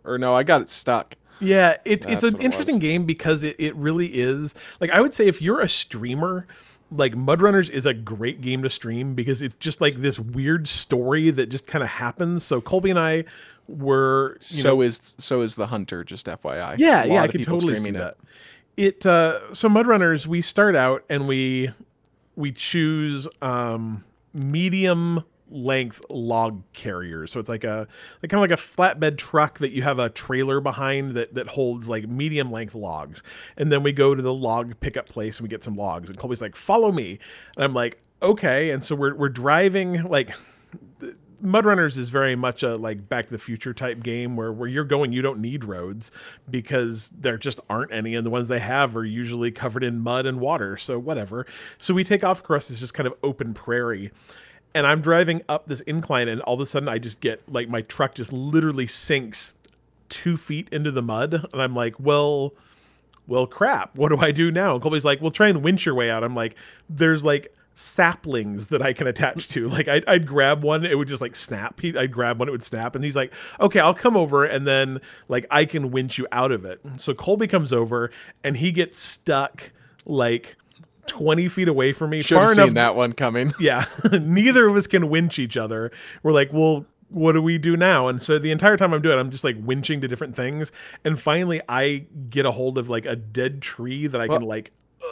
Or 0.04 0.17
no, 0.17 0.30
I 0.30 0.43
got 0.43 0.62
it 0.62 0.69
stuck. 0.69 1.15
Yeah, 1.39 1.78
it, 1.86 2.06
it's 2.10 2.24
an 2.24 2.34
what 2.34 2.41
it 2.41 2.46
interesting 2.46 2.80
game 2.80 3.06
because 3.06 3.43
it, 3.43 3.56
it 3.60 3.76
really 3.76 4.08
is. 4.08 4.56
Like, 4.80 4.91
I 4.91 5.02
would 5.02 5.13
say 5.13 5.28
if 5.28 5.41
you're 5.41 5.62
a 5.62 5.67
streamer, 5.67 6.48
like 6.91 7.13
Mudrunners 7.13 7.69
is 7.69 7.86
a 7.86 7.93
great 7.93 8.41
game 8.41 8.63
to 8.63 8.69
stream 8.69 9.15
because 9.15 9.41
it's 9.41 9.56
just 9.56 9.82
like 9.82 9.96
this 9.96 10.19
weird 10.19 10.67
story 10.67 11.32
that 11.32 11.48
just 11.48 11.67
kind 11.67 11.84
of 11.84 11.89
happens. 11.89 12.43
So 12.43 12.62
Colby 12.62 12.91
and 12.91 13.00
I 13.00 13.26
were, 13.67 14.38
so 14.39 14.63
know, 14.63 14.82
is 14.82 15.15
so 15.17 15.41
is 15.41 15.56
the 15.56 15.67
hunter. 15.67 16.04
Just 16.04 16.28
FYI. 16.28 16.76
yeah, 16.78 17.04
yeah, 17.04 17.22
I 17.22 17.28
could 17.28 17.43
totally 17.43 17.78
see 17.78 17.91
that. 17.91 18.12
It 18.12 18.17
uh 19.06 19.54
so 19.54 19.70
Mudrunners, 19.70 20.28
we 20.28 20.42
start 20.42 20.76
out 20.76 21.04
and 21.10 21.28
we 21.28 21.72
we 22.36 22.52
choose 22.52 23.28
um 23.42 24.04
medium 24.34 25.24
length 25.50 26.02
log 26.10 26.64
carriers. 26.74 27.32
So 27.32 27.40
it's 27.40 27.50
like 27.50 27.64
a 27.64 27.88
like 28.22 28.32
kind 28.32 28.44
of 28.44 28.50
like 28.50 28.60
a 28.60 28.62
flatbed 28.62 29.18
truck 29.18 29.60
that 29.60 29.72
you 29.72 29.84
have 29.84 30.00
a 30.00 30.10
trailer 30.10 30.60
behind 30.60 31.12
that 31.12 31.36
that 31.36 31.48
holds 31.48 31.88
like 31.88 32.08
medium 32.08 32.52
length 32.52 32.76
logs. 32.76 33.22
And 33.58 33.72
then 33.72 33.84
we 33.84 33.92
go 33.92 34.16
to 34.16 34.22
the 34.22 34.34
log 34.34 34.80
pickup 34.80 35.08
place 35.08 35.38
and 35.38 35.46
we 35.46 35.50
get 35.50 35.64
some 35.64 35.76
logs. 35.76 36.10
And 36.10 36.18
Colby's 36.18 36.42
like, 36.42 36.56
"Follow 36.56 36.92
me." 36.92 37.20
And 37.56 37.64
I'm 37.64 37.74
like, 37.74 38.02
"Okay." 38.22 38.72
And 38.72 38.84
so 38.84 38.96
we're 38.96 39.16
we're 39.16 39.30
driving 39.30 40.04
like 40.04 40.32
Mudrunners 41.44 41.98
is 41.98 42.10
very 42.10 42.36
much 42.36 42.64
a 42.64 42.78
like 42.78 43.10
Back 43.10 43.28
to 43.28 43.34
the 43.34 43.38
Future 43.38 43.74
type 43.74 44.02
game 44.02 44.38
where 44.38 44.54
where 44.54 44.70
you're 44.70 44.86
going, 44.86 45.12
you 45.12 45.22
don't 45.22 45.40
need 45.40 45.66
roads 45.66 46.10
because 46.50 47.12
there 47.20 47.38
just 47.38 47.60
aren't 47.70 47.92
any, 47.92 48.16
and 48.16 48.26
the 48.26 48.30
ones 48.30 48.48
they 48.48 48.60
have 48.60 48.96
are 48.96 49.04
usually 49.04 49.52
covered 49.52 49.84
in 49.84 50.00
mud 50.00 50.26
and 50.26 50.40
water. 50.40 50.78
So 50.78 50.98
whatever. 50.98 51.46
So 51.78 51.94
we 51.94 52.04
take 52.04 52.24
off 52.24 52.40
across 52.40 52.70
this 52.70 52.80
just 52.80 52.94
kind 52.94 53.08
of 53.08 53.14
open 53.24 53.54
prairie, 53.54 54.12
and 54.74 54.88
I'm 54.88 55.02
driving 55.02 55.42
up 55.50 55.68
this 55.68 55.82
incline, 55.82 56.30
and 56.30 56.40
all 56.42 56.54
of 56.54 56.62
a 56.62 56.66
sudden 56.66 56.88
I 56.88 56.98
just 56.98 57.20
get 57.20 57.44
like 57.52 57.68
my 57.68 57.82
truck 57.82 58.16
just 58.16 58.32
literally 58.32 58.88
sinks 58.88 59.54
two 60.08 60.38
feet 60.38 60.70
into 60.72 60.92
the 60.92 61.02
mud, 61.02 61.34
and 61.52 61.62
I'm 61.62 61.76
like, 61.76 62.00
well. 62.00 62.54
Well, 63.26 63.48
crap. 63.48 63.96
What 63.96 64.10
do 64.10 64.18
I 64.18 64.32
do 64.32 64.52
now? 64.52 64.74
And 64.74 64.82
Colby's 64.82 65.06
like, 65.06 65.22
well, 65.22 65.32
try 65.32 65.48
and 65.48 65.64
winch 65.64 65.86
your 65.86 65.96
way 65.96 66.12
out. 66.12 66.26
I'm 66.26 66.36
like, 66.36 66.56
there's 66.90 67.24
like 67.24 67.56
saplings 67.76 68.68
that 68.68 68.82
I 68.82 68.94
can 68.94 69.08
attach 69.08 69.48
to. 69.50 69.68
Like 69.70 69.88
I'd, 69.88 70.06
I'd 70.08 70.28
grab 70.28 70.64
one, 70.64 70.86
it 70.86 70.98
would 70.98 71.08
just 71.08 71.22
like 71.22 71.36
snap. 71.36 71.80
He, 71.80 71.98
I'd 71.98 72.12
grab 72.12 72.40
one, 72.40 72.48
it 72.48 72.52
would 72.52 72.64
snap. 72.64 72.96
And 72.96 73.04
he's 73.04 73.16
like, 73.16 73.34
okay, 73.60 73.80
I'll 73.80 73.94
come 73.94 74.16
over 74.16 74.46
and 74.46 74.68
then 74.68 75.02
like 75.28 75.46
I 75.50 75.66
can 75.66 75.92
winch 75.92 76.18
you 76.18 76.28
out 76.32 76.52
of 76.52 76.66
it. 76.66 76.82
So 76.98 77.14
Colby 77.14 77.48
comes 77.48 77.74
over 77.74 78.12
and 78.44 78.56
he 78.56 78.72
gets 78.72 79.00
stuck 79.00 79.72
like 80.06 80.56
20 81.08 81.50
feet 81.50 81.68
away 81.68 81.94
from 81.94 82.12
me. 82.12 82.22
Should 82.22 82.38
have 82.38 82.46
far 82.48 82.56
seen 82.56 82.64
enough 82.64 82.74
that 82.76 82.96
one 82.96 83.14
coming. 83.14 83.54
yeah 83.60 83.86
neither 84.22 84.68
of 84.68 84.76
us 84.76 84.88
can 84.88 85.10
winch 85.10 85.40
each 85.40 85.58
other 85.58 85.92
we're 86.22 86.32
like 86.32 86.52
well 86.54 86.86
what 87.10 87.34
do 87.34 87.42
we 87.42 87.58
do 87.58 87.78
now 87.78 88.08
and 88.08 88.24
so 88.24 88.40
the 88.40 88.50
entire 88.50 88.76
time 88.76 88.92
i'm 88.94 89.02
doing 89.02 89.18
it 89.18 89.20
i'm 89.20 89.30
just 89.30 89.44
like 89.44 89.56
winching 89.64 90.02
to 90.02 90.08
different 90.08 90.36
things 90.36 90.72
and 91.04 91.20
finally 91.20 91.62
i 91.70 92.06
get 92.30 92.46
a 92.46 92.52
hold 92.52 92.78
of 92.78 92.90
like 92.90 93.06
a 93.06 93.16
dead 93.16 93.62
tree 93.62 94.08
that 94.08 94.20
i 94.20 94.28
can 94.28 94.42
Well, 94.42 94.48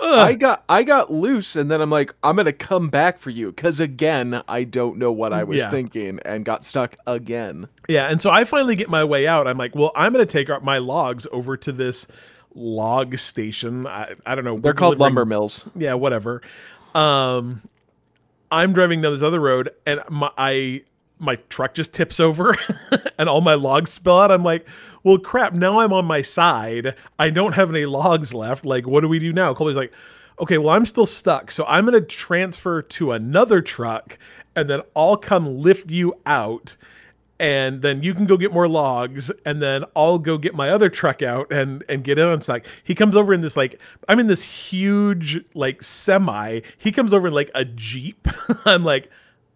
like 0.02 0.20
I 0.20 0.34
got 0.34 0.64
I 0.70 0.84
got 0.84 1.12
loose, 1.12 1.56
and 1.56 1.70
then 1.70 1.82
I'm 1.82 1.90
like, 1.90 2.14
I'm 2.24 2.36
gonna 2.36 2.54
come 2.54 2.90
back 2.90 3.20
for 3.20 3.30
you, 3.30 3.52
because 3.52 3.80
again, 3.80 4.42
I 4.48 4.64
don't 4.64 4.98
know 4.98 5.12
what 5.12 5.34
I 5.34 5.44
was 5.44 5.58
Yeah. 5.60 5.70
thinking, 5.70 6.20
and 6.26 6.44
got 6.46 6.64
stuck 6.66 6.98
again. 7.08 7.68
yeah 7.90 8.08
and 8.10 8.22
so 8.22 8.30
i 8.30 8.44
finally 8.46 8.76
get 8.76 8.90
my 8.90 9.04
way 9.04 9.28
out 9.28 9.48
i'm 9.48 9.58
like 9.58 9.76
well 9.76 9.92
i'm 9.96 10.12
gonna 10.14 10.26
take 10.26 10.48
my 10.64 10.78
logs 10.78 11.28
over 11.32 11.58
to 11.58 11.72
this 11.72 12.08
log 12.54 13.18
station 13.18 13.86
i, 13.88 14.14
I 14.26 14.36
don't 14.36 14.46
know 14.46 14.58
They're 14.60 14.74
called 14.74 14.96
delivering- 14.96 15.16
lumber 15.16 15.26
mills. 15.26 15.66
yeah, 15.76 15.96
whatever. 15.96 16.42
Um, 16.96 17.62
I'm 18.52 18.74
driving 18.74 19.02
down 19.02 19.14
this 19.14 19.22
other 19.22 19.40
road, 19.40 19.70
and 19.86 20.02
my 20.10 20.30
I 20.38 20.84
my 21.22 21.36
truck 21.50 21.74
just 21.74 21.94
tips 21.94 22.20
over, 22.20 22.58
and 23.18 23.30
all 23.30 23.42
my 23.42 23.54
logs 23.54 23.92
spill 23.92 24.20
out. 24.20 24.32
I'm 24.32 24.44
like, 24.44 24.68
well, 25.04 25.18
crap. 25.18 25.54
Now 25.54 25.80
I'm 25.80 25.94
on 25.94 26.06
my 26.06 26.22
side. 26.22 26.96
I 27.20 27.30
don't 27.30 27.54
have 27.54 27.70
any 27.70 27.86
logs 27.86 28.34
left. 28.34 28.66
Like, 28.66 28.88
what 28.88 29.02
do 29.02 29.08
we 29.08 29.20
do 29.20 29.32
now? 29.32 29.54
Colby's 29.54 29.76
like, 29.76 29.94
okay, 30.40 30.58
well, 30.58 30.70
I'm 30.70 30.86
still 30.86 31.06
stuck, 31.06 31.52
so 31.52 31.66
I'm 31.68 31.86
gonna 31.86 32.02
transfer 32.02 32.82
to 32.82 33.12
another 33.12 33.62
truck, 33.62 34.18
and 34.56 34.70
then 34.70 34.82
I'll 34.96 35.18
come 35.18 35.60
lift 35.62 35.92
you 35.92 36.16
out. 36.26 36.76
And 37.40 37.82
then 37.82 38.04
you 38.04 38.14
can 38.14 38.28
go 38.28 38.38
get 38.38 38.54
more 38.54 38.68
logs, 38.68 39.32
and 39.46 39.62
then 39.64 39.84
I'll 39.96 40.20
go 40.20 40.38
get 40.38 40.54
my 40.54 40.70
other 40.70 40.90
truck 40.90 41.24
out 41.24 41.52
and 41.52 41.84
and 41.90 42.04
get 42.04 42.20
it 42.20 42.28
on 42.28 42.42
stock. 42.42 42.64
He 42.84 42.94
comes 42.94 43.16
over 43.16 43.34
in 43.34 43.42
this 43.42 43.58
like 43.58 43.80
I'm 44.08 44.20
in 44.20 44.28
this 44.28 44.44
huge 44.44 45.44
like 45.56 45.82
semi. 45.82 46.62
He 46.78 46.92
comes 46.92 47.14
over 47.14 47.30
in 47.30 47.34
like 47.34 47.50
a 47.56 47.66
jeep. 47.66 48.28
I'm 48.66 48.84
like, 48.84 49.10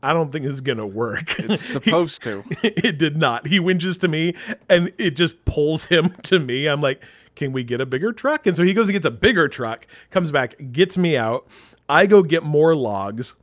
I 0.06 0.14
don't 0.14 0.32
think 0.32 0.46
this 0.46 0.54
is 0.54 0.62
gonna 0.62 0.86
work. 0.86 1.40
It's 1.40 1.62
supposed 1.66 2.24
to. 2.24 2.44
it 2.64 2.98
did 2.98 3.18
not. 3.18 3.48
He 3.48 3.60
winches 3.60 3.98
to 4.00 4.08
me, 4.08 4.36
and 4.70 4.92
it 4.98 5.12
just 5.12 5.44
pulls 5.46 5.86
him 5.86 6.10
to 6.24 6.40
me. 6.40 6.68
I'm 6.68 6.82
like, 6.82 7.04
can 7.36 7.52
we 7.52 7.64
get 7.64 7.82
a 7.82 7.86
bigger 7.86 8.14
truck? 8.14 8.46
And 8.46 8.56
so 8.56 8.64
he 8.64 8.74
goes 8.74 8.88
and 8.88 8.94
gets 8.94 9.06
a 9.06 9.12
bigger 9.12 9.48
truck, 9.48 9.88
comes 10.12 10.32
back, 10.32 10.56
gets 10.72 10.98
me 10.98 11.18
out. 11.18 11.48
I 11.90 12.06
go 12.06 12.24
get 12.24 12.44
more 12.44 12.76
logs 12.76 13.36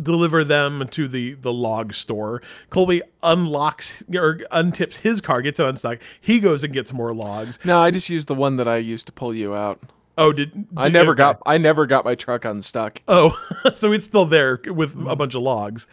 deliver 0.00 0.44
them 0.44 0.86
to 0.90 1.08
the 1.08 1.34
the 1.34 1.52
log 1.52 1.94
store. 1.94 2.42
Colby 2.70 3.02
unlocks 3.22 4.02
or 4.14 4.38
untips 4.52 4.96
his 4.96 5.20
car, 5.20 5.42
gets 5.42 5.60
it 5.60 5.66
unstuck. 5.66 6.00
He 6.20 6.40
goes 6.40 6.64
and 6.64 6.72
gets 6.72 6.92
more 6.92 7.14
logs. 7.14 7.58
No, 7.64 7.80
I 7.80 7.90
just 7.90 8.08
used 8.08 8.28
the 8.28 8.34
one 8.34 8.56
that 8.56 8.68
I 8.68 8.76
used 8.78 9.06
to 9.06 9.12
pull 9.12 9.34
you 9.34 9.54
out. 9.54 9.80
Oh, 10.16 10.32
did, 10.32 10.66
I 10.76 10.88
never 10.88 11.12
okay. 11.12 11.18
got 11.18 11.42
I 11.44 11.58
never 11.58 11.86
got 11.86 12.04
my 12.04 12.14
truck 12.14 12.44
unstuck. 12.44 13.00
Oh, 13.08 13.36
so 13.72 13.92
it's 13.92 14.04
still 14.04 14.26
there 14.26 14.60
with 14.66 14.96
a 15.06 15.16
bunch 15.16 15.34
of 15.34 15.42
logs. 15.42 15.86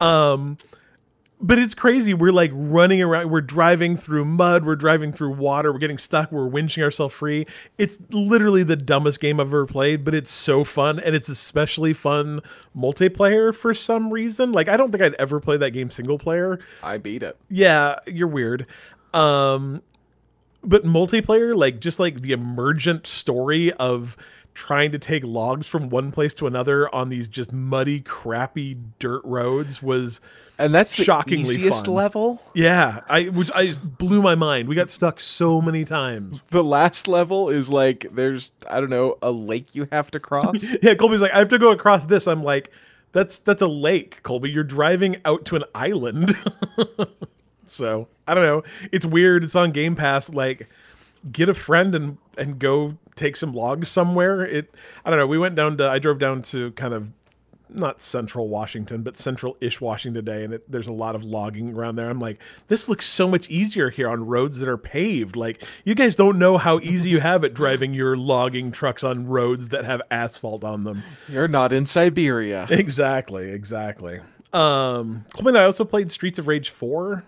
Um, 0.00 0.58
but 1.42 1.58
it's 1.58 1.74
crazy. 1.74 2.12
We're 2.12 2.32
like 2.32 2.50
running 2.52 3.00
around. 3.00 3.30
We're 3.30 3.40
driving 3.40 3.96
through 3.96 4.26
mud. 4.26 4.64
We're 4.64 4.76
driving 4.76 5.12
through 5.12 5.34
water. 5.34 5.72
We're 5.72 5.78
getting 5.78 5.98
stuck. 5.98 6.30
We're 6.30 6.48
winching 6.48 6.82
ourselves 6.82 7.14
free. 7.14 7.46
It's 7.78 7.98
literally 8.10 8.62
the 8.62 8.76
dumbest 8.76 9.20
game 9.20 9.40
I've 9.40 9.48
ever 9.48 9.66
played, 9.66 10.04
but 10.04 10.14
it's 10.14 10.30
so 10.30 10.64
fun, 10.64 11.00
and 11.00 11.14
it's 11.14 11.28
especially 11.28 11.94
fun 11.94 12.40
multiplayer 12.76 13.54
for 13.54 13.72
some 13.72 14.12
reason. 14.12 14.52
Like 14.52 14.68
I 14.68 14.76
don't 14.76 14.90
think 14.90 15.02
I'd 15.02 15.14
ever 15.14 15.40
play 15.40 15.56
that 15.56 15.70
game 15.70 15.90
single 15.90 16.18
player. 16.18 16.58
I 16.82 16.98
beat 16.98 17.22
it. 17.22 17.36
Yeah, 17.48 17.96
you're 18.06 18.28
weird. 18.28 18.66
Um, 19.14 19.82
but 20.62 20.84
multiplayer, 20.84 21.56
like 21.56 21.80
just 21.80 21.98
like 21.98 22.20
the 22.22 22.32
emergent 22.32 23.06
story 23.06 23.72
of 23.74 24.16
trying 24.54 24.92
to 24.92 24.98
take 24.98 25.22
logs 25.24 25.66
from 25.66 25.88
one 25.88 26.10
place 26.12 26.34
to 26.34 26.46
another 26.46 26.92
on 26.94 27.08
these 27.08 27.28
just 27.28 27.52
muddy, 27.52 28.00
crappy 28.00 28.76
dirt 28.98 29.22
roads 29.24 29.80
was 29.82 30.20
And 30.58 30.74
that's 30.74 30.92
shockingly 30.94 31.44
the 31.54 31.60
easiest 31.60 31.86
fun. 31.86 31.94
level. 31.94 32.42
yeah, 32.52 33.00
I 33.08 33.24
which 33.26 33.48
I 33.54 33.74
blew 33.82 34.20
my 34.20 34.34
mind. 34.34 34.68
We 34.68 34.74
got 34.74 34.90
stuck 34.90 35.20
so 35.20 35.62
many 35.62 35.84
times. 35.84 36.42
The 36.50 36.64
last 36.64 37.06
level 37.08 37.48
is 37.48 37.70
like 37.70 38.06
there's 38.12 38.50
I 38.68 38.80
don't 38.80 38.90
know 38.90 39.16
a 39.22 39.30
lake 39.30 39.74
you 39.74 39.86
have 39.92 40.10
to 40.10 40.20
cross. 40.20 40.64
Yeah, 40.82 40.94
Colby's 40.94 41.20
like, 41.22 41.32
I 41.32 41.38
have 41.38 41.48
to 41.50 41.58
go 41.58 41.70
across 41.70 42.06
this. 42.06 42.26
I'm 42.26 42.42
like, 42.42 42.70
that's 43.12 43.38
that's 43.38 43.62
a 43.62 43.68
lake, 43.68 44.22
Colby. 44.24 44.50
You're 44.50 44.64
driving 44.64 45.20
out 45.24 45.44
to 45.46 45.56
an 45.56 45.64
island. 45.74 46.36
so 47.70 48.08
I 48.26 48.34
don't 48.34 48.44
know. 48.44 48.62
It's 48.92 49.06
weird. 49.06 49.44
It's 49.44 49.56
on 49.56 49.70
Game 49.70 49.94
Pass. 49.96 50.32
Like, 50.32 50.68
get 51.30 51.48
a 51.48 51.54
friend 51.54 51.94
and 51.94 52.18
and 52.36 52.58
go 52.58 52.96
take 53.16 53.36
some 53.36 53.52
logs 53.52 53.88
somewhere. 53.88 54.44
It 54.44 54.74
I 55.04 55.10
don't 55.10 55.18
know. 55.18 55.26
We 55.26 55.38
went 55.38 55.54
down 55.54 55.76
to 55.78 55.88
I 55.88 55.98
drove 55.98 56.18
down 56.18 56.42
to 56.42 56.72
kind 56.72 56.94
of 56.94 57.10
not 57.72 58.00
central 58.00 58.48
Washington, 58.48 59.02
but 59.02 59.16
central-ish 59.16 59.80
Washington 59.80 60.24
today, 60.24 60.42
and 60.42 60.54
it, 60.54 60.70
there's 60.70 60.88
a 60.88 60.92
lot 60.92 61.14
of 61.14 61.22
logging 61.22 61.74
around 61.74 61.94
there. 61.94 62.10
I'm 62.10 62.18
like, 62.18 62.40
this 62.66 62.88
looks 62.88 63.06
so 63.06 63.28
much 63.28 63.48
easier 63.48 63.90
here 63.90 64.08
on 64.08 64.26
roads 64.26 64.58
that 64.58 64.68
are 64.68 64.76
paved. 64.76 65.36
Like, 65.36 65.62
you 65.84 65.94
guys 65.94 66.16
don't 66.16 66.38
know 66.38 66.58
how 66.58 66.80
easy 66.80 67.10
you 67.10 67.20
have 67.20 67.44
it 67.44 67.54
driving 67.54 67.94
your 67.94 68.16
logging 68.16 68.72
trucks 68.72 69.04
on 69.04 69.28
roads 69.28 69.68
that 69.68 69.84
have 69.84 70.02
asphalt 70.10 70.64
on 70.64 70.82
them. 70.82 71.02
You're 71.28 71.46
not 71.46 71.72
in 71.72 71.86
Siberia. 71.86 72.66
Exactly, 72.70 73.50
exactly. 73.50 74.20
Um, 74.52 75.24
Colby 75.32 75.50
and 75.50 75.58
I 75.58 75.64
also 75.64 75.84
played 75.84 76.10
Streets 76.10 76.38
of 76.38 76.48
Rage 76.48 76.70
4. 76.70 77.24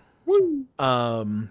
Um, 0.79 1.49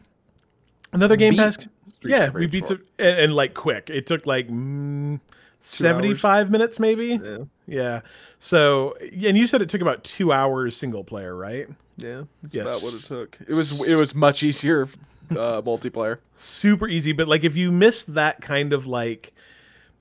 another 0.93 1.17
Game 1.17 1.33
Beat 1.33 1.39
Pass. 1.39 1.55
Streets 1.55 1.69
yeah, 2.05 2.31
we 2.31 2.47
beat 2.47 2.67
4. 2.67 2.77
it 2.77 2.83
and, 2.99 3.19
and 3.21 3.35
like 3.35 3.55
quick. 3.55 3.89
It 3.91 4.07
took 4.07 4.27
like 4.27 4.49
mm, 4.49 5.21
75 5.61 6.51
minutes, 6.51 6.79
maybe. 6.81 7.21
Yeah. 7.23 7.39
Yeah. 7.67 8.01
So, 8.39 8.97
yeah, 9.13 9.29
and 9.29 9.39
you 9.39 9.47
said 9.47 9.63
it 9.63 9.69
took 9.69 9.81
about 9.81 10.03
two 10.03 10.33
hours 10.33 10.77
single 10.77 11.05
player, 11.05 11.37
right? 11.37 11.69
Yeah, 11.97 12.25
that's 12.43 12.55
Yes. 12.55 12.67
about 12.67 12.83
what 12.83 12.95
it 12.95 13.03
took. 13.07 13.39
It 13.49 13.55
was 13.55 13.87
it 13.89 13.95
was 13.95 14.15
much 14.15 14.43
easier 14.43 14.83
uh, 15.31 15.63
multiplayer. 15.63 16.19
Super 16.37 16.89
easy, 16.89 17.13
but 17.13 17.29
like 17.29 17.45
if 17.45 17.55
you 17.55 17.71
missed 17.71 18.15
that 18.15 18.41
kind 18.41 18.73
of 18.73 18.87
like, 18.89 19.33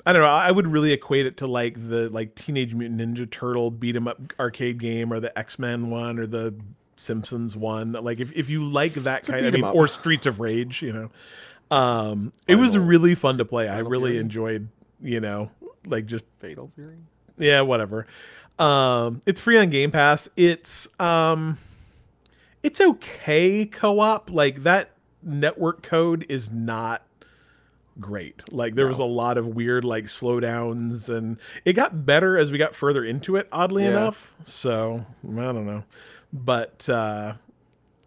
I 0.06 0.14
don't 0.14 0.24
know, 0.24 0.28
I 0.28 0.50
would 0.50 0.66
really 0.66 0.94
equate 0.94 1.28
it 1.28 1.38
to 1.38 1.48
like 1.48 1.76
the 1.76 2.10
like 2.10 2.34
Teenage 2.34 2.74
Mutant 2.74 3.00
Ninja 3.00 3.30
Turtle 3.30 3.70
beat 3.70 3.96
'em 3.96 4.08
up 4.08 4.20
arcade 4.40 4.80
game 4.80 5.14
or 5.14 5.20
the 5.20 5.38
X 5.38 5.60
Men 5.60 5.92
one 5.92 6.18
or 6.18 6.26
the 6.26 6.56
Simpsons 7.02 7.58
one. 7.58 7.94
Like 7.94 8.20
if, 8.20 8.32
if 8.34 8.50
you 8.50 8.64
like 8.64 8.94
that 8.96 9.28
a 9.28 9.32
kind, 9.32 9.46
I 9.46 9.50
beat 9.50 9.56
'em 9.58 9.62
mean, 9.62 9.70
up. 9.70 9.76
or 9.76 9.88
Streets 9.88 10.26
of 10.28 10.40
Rage, 10.40 10.82
you 10.82 10.94
know, 10.94 11.76
um, 11.76 12.32
it 12.48 12.56
was 12.56 12.72
Final- 12.74 12.88
really 12.88 13.16
fun 13.16 13.38
to 13.40 13.46
play. 13.46 13.68
I 13.68 13.80
really 13.80 14.12
Fury. 14.12 14.18
enjoyed, 14.22 14.68
you 15.02 15.20
know, 15.20 15.52
like 15.86 16.06
just 16.06 16.26
Fatal 16.40 16.72
Fury. 16.76 16.98
yeah, 17.38 17.62
whatever. 17.62 18.06
Um, 18.60 19.22
it's 19.26 19.40
free 19.42 19.58
on 19.58 19.70
Game 19.70 19.92
Pass. 19.92 20.30
It's 20.36 20.88
um, 21.00 21.58
it's 22.62 22.80
okay 22.80 23.66
co-op. 23.66 24.30
Like 24.30 24.64
that 24.64 24.92
network 25.24 25.82
code 25.82 26.26
is 26.30 26.52
not 26.52 27.04
great. 28.00 28.52
Like 28.54 28.76
there 28.76 28.88
was 28.88 29.00
a 29.00 29.06
lot 29.06 29.38
of 29.38 29.48
weird 29.48 29.84
like 29.84 30.06
slowdowns, 30.06 31.10
and 31.10 31.38
it 31.66 31.74
got 31.74 32.06
better 32.06 32.38
as 32.38 32.52
we 32.52 32.58
got 32.58 32.76
further 32.76 33.04
into 33.04 33.36
it. 33.36 33.48
Oddly 33.52 33.84
Yeah. 33.84 33.90
enough, 33.92 34.34
so 34.44 35.06
I 35.26 35.30
don't 35.30 35.66
know, 35.66 35.84
but 36.34 36.88
uh, 36.89 37.34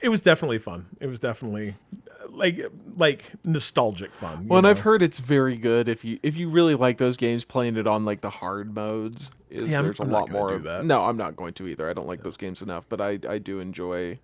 it 0.00 0.08
was 0.08 0.20
definitely 0.20 0.58
fun. 0.58 0.86
It 1.00 1.06
was 1.06 1.18
definitely 1.18 1.76
uh, 2.22 2.26
like 2.30 2.60
like 2.96 3.24
nostalgic 3.44 4.14
fun. 4.14 4.48
Well, 4.48 4.58
and 4.58 4.66
I've 4.66 4.80
heard 4.80 5.02
it's 5.02 5.18
very 5.18 5.56
good 5.56 5.88
if 5.88 6.04
you 6.04 6.18
if 6.22 6.36
you 6.36 6.48
really 6.48 6.74
like 6.74 6.98
those 6.98 7.16
games. 7.16 7.44
Playing 7.44 7.76
it 7.76 7.86
on 7.86 8.04
like 8.04 8.20
the 8.20 8.30
hard 8.30 8.74
modes 8.74 9.30
is 9.50 9.68
Yeah, 9.70 9.76
I'm- 9.76 9.84
there's 9.84 10.00
a 10.00 10.02
I'm 10.04 10.10
lot 10.10 10.30
more. 10.30 10.52
of- 10.52 10.62
that. 10.64 10.84
No, 10.84 11.04
I'm 11.04 11.16
not 11.16 11.36
going 11.36 11.54
to 11.54 11.66
either. 11.68 11.88
I 11.88 11.92
don't 11.92 12.06
like 12.08 12.22
those 12.22 12.36
games 12.36 12.62
enough, 12.62 12.84
but 12.88 13.00
I 13.00 13.18
I 13.28 13.38
do 13.38 13.60
enjoy, 13.60 14.18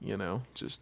you 0.00 0.16
know, 0.16 0.42
just 0.54 0.80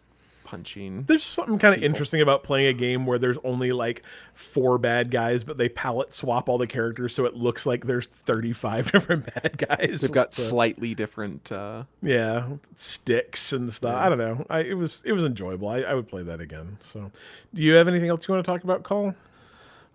punching. 0.49 1.03
There's 1.03 1.23
something 1.23 1.59
kind 1.59 1.75
of 1.75 1.83
interesting 1.83 2.21
about 2.21 2.43
playing 2.43 2.67
a 2.67 2.73
game 2.73 3.05
where 3.05 3.19
there's 3.19 3.37
only 3.43 3.71
like 3.71 4.01
four 4.33 4.79
bad 4.79 5.11
guys, 5.11 5.43
but 5.43 5.57
they 5.59 5.69
palette 5.69 6.11
swap 6.11 6.49
all 6.49 6.57
the 6.57 6.65
characters 6.65 7.13
so 7.13 7.25
it 7.25 7.35
looks 7.35 7.67
like 7.67 7.85
there's 7.85 8.07
35 8.07 8.91
different 8.91 9.25
bad 9.33 9.57
guys. 9.57 10.01
They've 10.01 10.11
got 10.11 10.33
So, 10.33 10.41
slightly 10.41 10.95
different. 10.95 11.51
Uh, 11.51 11.83
yeah 12.01 12.47
sticks 12.75 13.53
and 13.53 13.71
stuff. 13.71 13.95
I 13.95 14.09
don't 14.09 14.17
know. 14.17 14.45
I, 14.49 14.61
it 14.61 14.73
was 14.77 15.03
it 15.05 15.11
was 15.11 15.23
enjoyable. 15.23 15.67
I, 15.69 15.81
I 15.81 15.93
would 15.93 16.07
play 16.07 16.23
that 16.23 16.41
again. 16.41 16.77
So, 16.79 17.11
do 17.53 17.61
you 17.61 17.73
have 17.73 17.87
anything 17.87 18.09
else 18.09 18.27
you 18.27 18.33
want 18.33 18.43
to 18.43 18.51
talk 18.51 18.63
about, 18.63 18.81
Cole? 18.83 19.13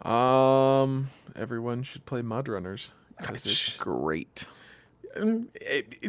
um, 0.03 1.11
everyone 1.35 1.83
should 1.83 2.05
play 2.07 2.23
Mud 2.23 2.49
Runners 2.49 2.90
because 3.19 3.45
it's 3.47 3.77
great. 3.77 4.45
Um, 5.16 5.48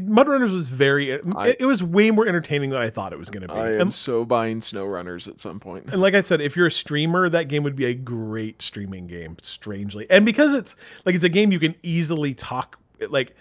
Mud 0.02 0.28
Runners 0.28 0.52
was 0.52 0.68
very. 0.70 1.12
It, 1.12 1.22
I- 1.36 1.56
it 1.60 1.66
was 1.66 1.84
way 1.84 2.12
more 2.12 2.28
entertaining 2.28 2.70
than 2.72 2.82
I 2.82 2.90
thought 2.90 3.14
it 3.14 3.20
was 3.20 3.30
going 3.30 3.48
to 3.48 3.54
be. 3.54 3.60
I 3.60 3.74
am 3.76 3.82
And- 3.82 3.94
so 3.94 4.26
buying 4.26 4.62
Snow 4.62 4.86
Runners 4.86 5.28
at 5.28 5.40
some 5.40 5.60
point. 5.60 5.86
And 5.92 6.02
like 6.02 6.14
I 6.16 6.22
said, 6.22 6.42
if 6.42 6.56
you're 6.56 6.68
a 6.68 6.72
streamer, 6.72 7.30
that 7.30 7.48
game 7.48 7.64
would 7.64 7.76
be 7.76 7.86
a 7.86 7.94
great 7.94 8.62
streaming 8.62 9.08
game, 9.08 9.38
strangely. 9.42 10.08
And 10.10 10.26
because 10.26 10.54
it's 10.54 10.76
like 11.06 11.16
it's 11.16 11.24
a 11.24 11.30
game 11.30 11.52
you 11.52 11.60
can 11.60 11.76
easily 11.84 12.34
talk 12.34 12.80
like 13.10 13.36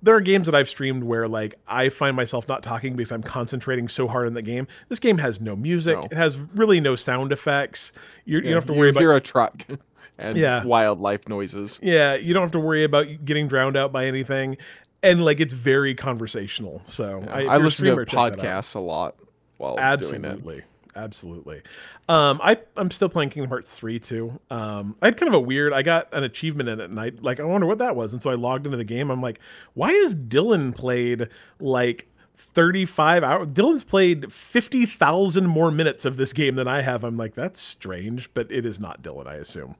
there 0.00 0.14
are 0.14 0.20
games 0.20 0.46
that 0.46 0.54
I've 0.54 0.68
streamed 0.68 1.02
where 1.02 1.26
like 1.26 1.56
I 1.66 1.88
find 1.88 2.14
myself 2.14 2.46
not 2.46 2.62
talking 2.62 2.94
because 2.94 3.10
I'm 3.10 3.22
concentrating 3.22 3.88
so 3.88 4.06
hard 4.06 4.28
on 4.28 4.34
the 4.34 4.42
game. 4.42 4.68
This 4.88 5.00
game 5.00 5.18
has 5.18 5.40
no 5.40 5.56
music. 5.56 5.96
No. 5.98 6.04
It 6.04 6.12
has 6.12 6.38
really 6.54 6.80
no 6.80 6.94
sound 6.94 7.32
effects. 7.32 7.92
You're, 8.24 8.40
you 8.42 8.50
don't 8.50 8.58
have 8.58 8.66
to 8.66 8.74
worry 8.74 8.90
about 8.90 9.00
hear 9.00 9.16
a 9.16 9.20
truck 9.20 9.66
and 10.18 10.36
Yeah. 10.36 10.62
wildlife 10.64 11.28
noises. 11.28 11.80
yeah, 11.82 12.14
you 12.14 12.32
don't 12.32 12.42
have 12.44 12.52
to 12.52 12.60
worry 12.60 12.84
about 12.84 13.06
getting 13.24 13.48
drowned 13.48 13.76
out 13.76 13.90
by 13.92 14.06
anything. 14.06 14.56
And 15.02 15.24
like 15.24 15.40
it's 15.40 15.54
very 15.54 15.94
conversational. 15.94 16.82
So 16.86 17.22
Yeah, 17.24 17.34
I, 17.34 17.42
I, 17.42 17.56
listen 17.58 17.86
to 17.86 17.92
streamer, 17.92 18.02
out. 18.02 18.38
podcasts 18.38 18.74
a 18.74 18.80
lot 18.80 19.16
while 19.58 19.76
doing 19.76 19.84
it. 19.84 19.92
Absolutely. 19.92 20.62
Absolutely. 20.98 21.62
Um, 22.08 22.40
I, 22.42 22.58
I'm 22.76 22.90
still 22.90 23.08
playing 23.08 23.30
Kingdom 23.30 23.50
Hearts 23.50 23.74
3 23.76 24.00
too. 24.00 24.40
Um, 24.50 24.96
I 25.00 25.06
had 25.06 25.16
kind 25.16 25.28
of 25.28 25.34
a 25.34 25.40
weird, 25.40 25.72
I 25.72 25.82
got 25.82 26.08
an 26.12 26.24
achievement 26.24 26.68
in 26.68 26.80
it 26.80 26.90
and 26.90 26.98
I, 26.98 27.12
like, 27.20 27.38
I 27.38 27.44
wonder 27.44 27.66
what 27.66 27.78
that 27.78 27.94
was. 27.94 28.12
And 28.12 28.22
so 28.22 28.30
I 28.30 28.34
logged 28.34 28.66
into 28.66 28.76
the 28.76 28.84
game. 28.84 29.10
I'm 29.10 29.22
like, 29.22 29.38
why 29.74 29.92
has 29.92 30.16
Dylan 30.16 30.74
played 30.74 31.28
like 31.60 32.08
35 32.36 33.22
hours? 33.22 33.48
Dylan's 33.48 33.84
played 33.84 34.32
50,000 34.32 35.46
more 35.46 35.70
minutes 35.70 36.04
of 36.04 36.16
this 36.16 36.32
game 36.32 36.56
than 36.56 36.66
I 36.66 36.82
have. 36.82 37.04
I'm 37.04 37.16
like, 37.16 37.34
that's 37.34 37.60
strange, 37.60 38.32
but 38.34 38.50
it 38.50 38.66
is 38.66 38.80
not 38.80 39.02
Dylan, 39.02 39.28
I 39.28 39.34
assume. 39.34 39.76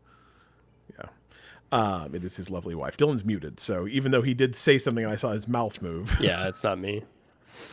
Um, 1.70 2.14
it 2.14 2.24
is 2.24 2.36
his 2.36 2.50
lovely 2.50 2.74
wife. 2.74 2.96
Dylan's 2.96 3.24
muted. 3.24 3.60
So 3.60 3.86
even 3.86 4.12
though 4.12 4.22
he 4.22 4.34
did 4.34 4.56
say 4.56 4.78
something 4.78 5.04
and 5.04 5.12
I 5.12 5.16
saw 5.16 5.32
his 5.32 5.48
mouth 5.48 5.82
move. 5.82 6.16
Yeah, 6.28 6.48
it's 6.48 6.64
not 6.64 6.78
me. 6.78 7.04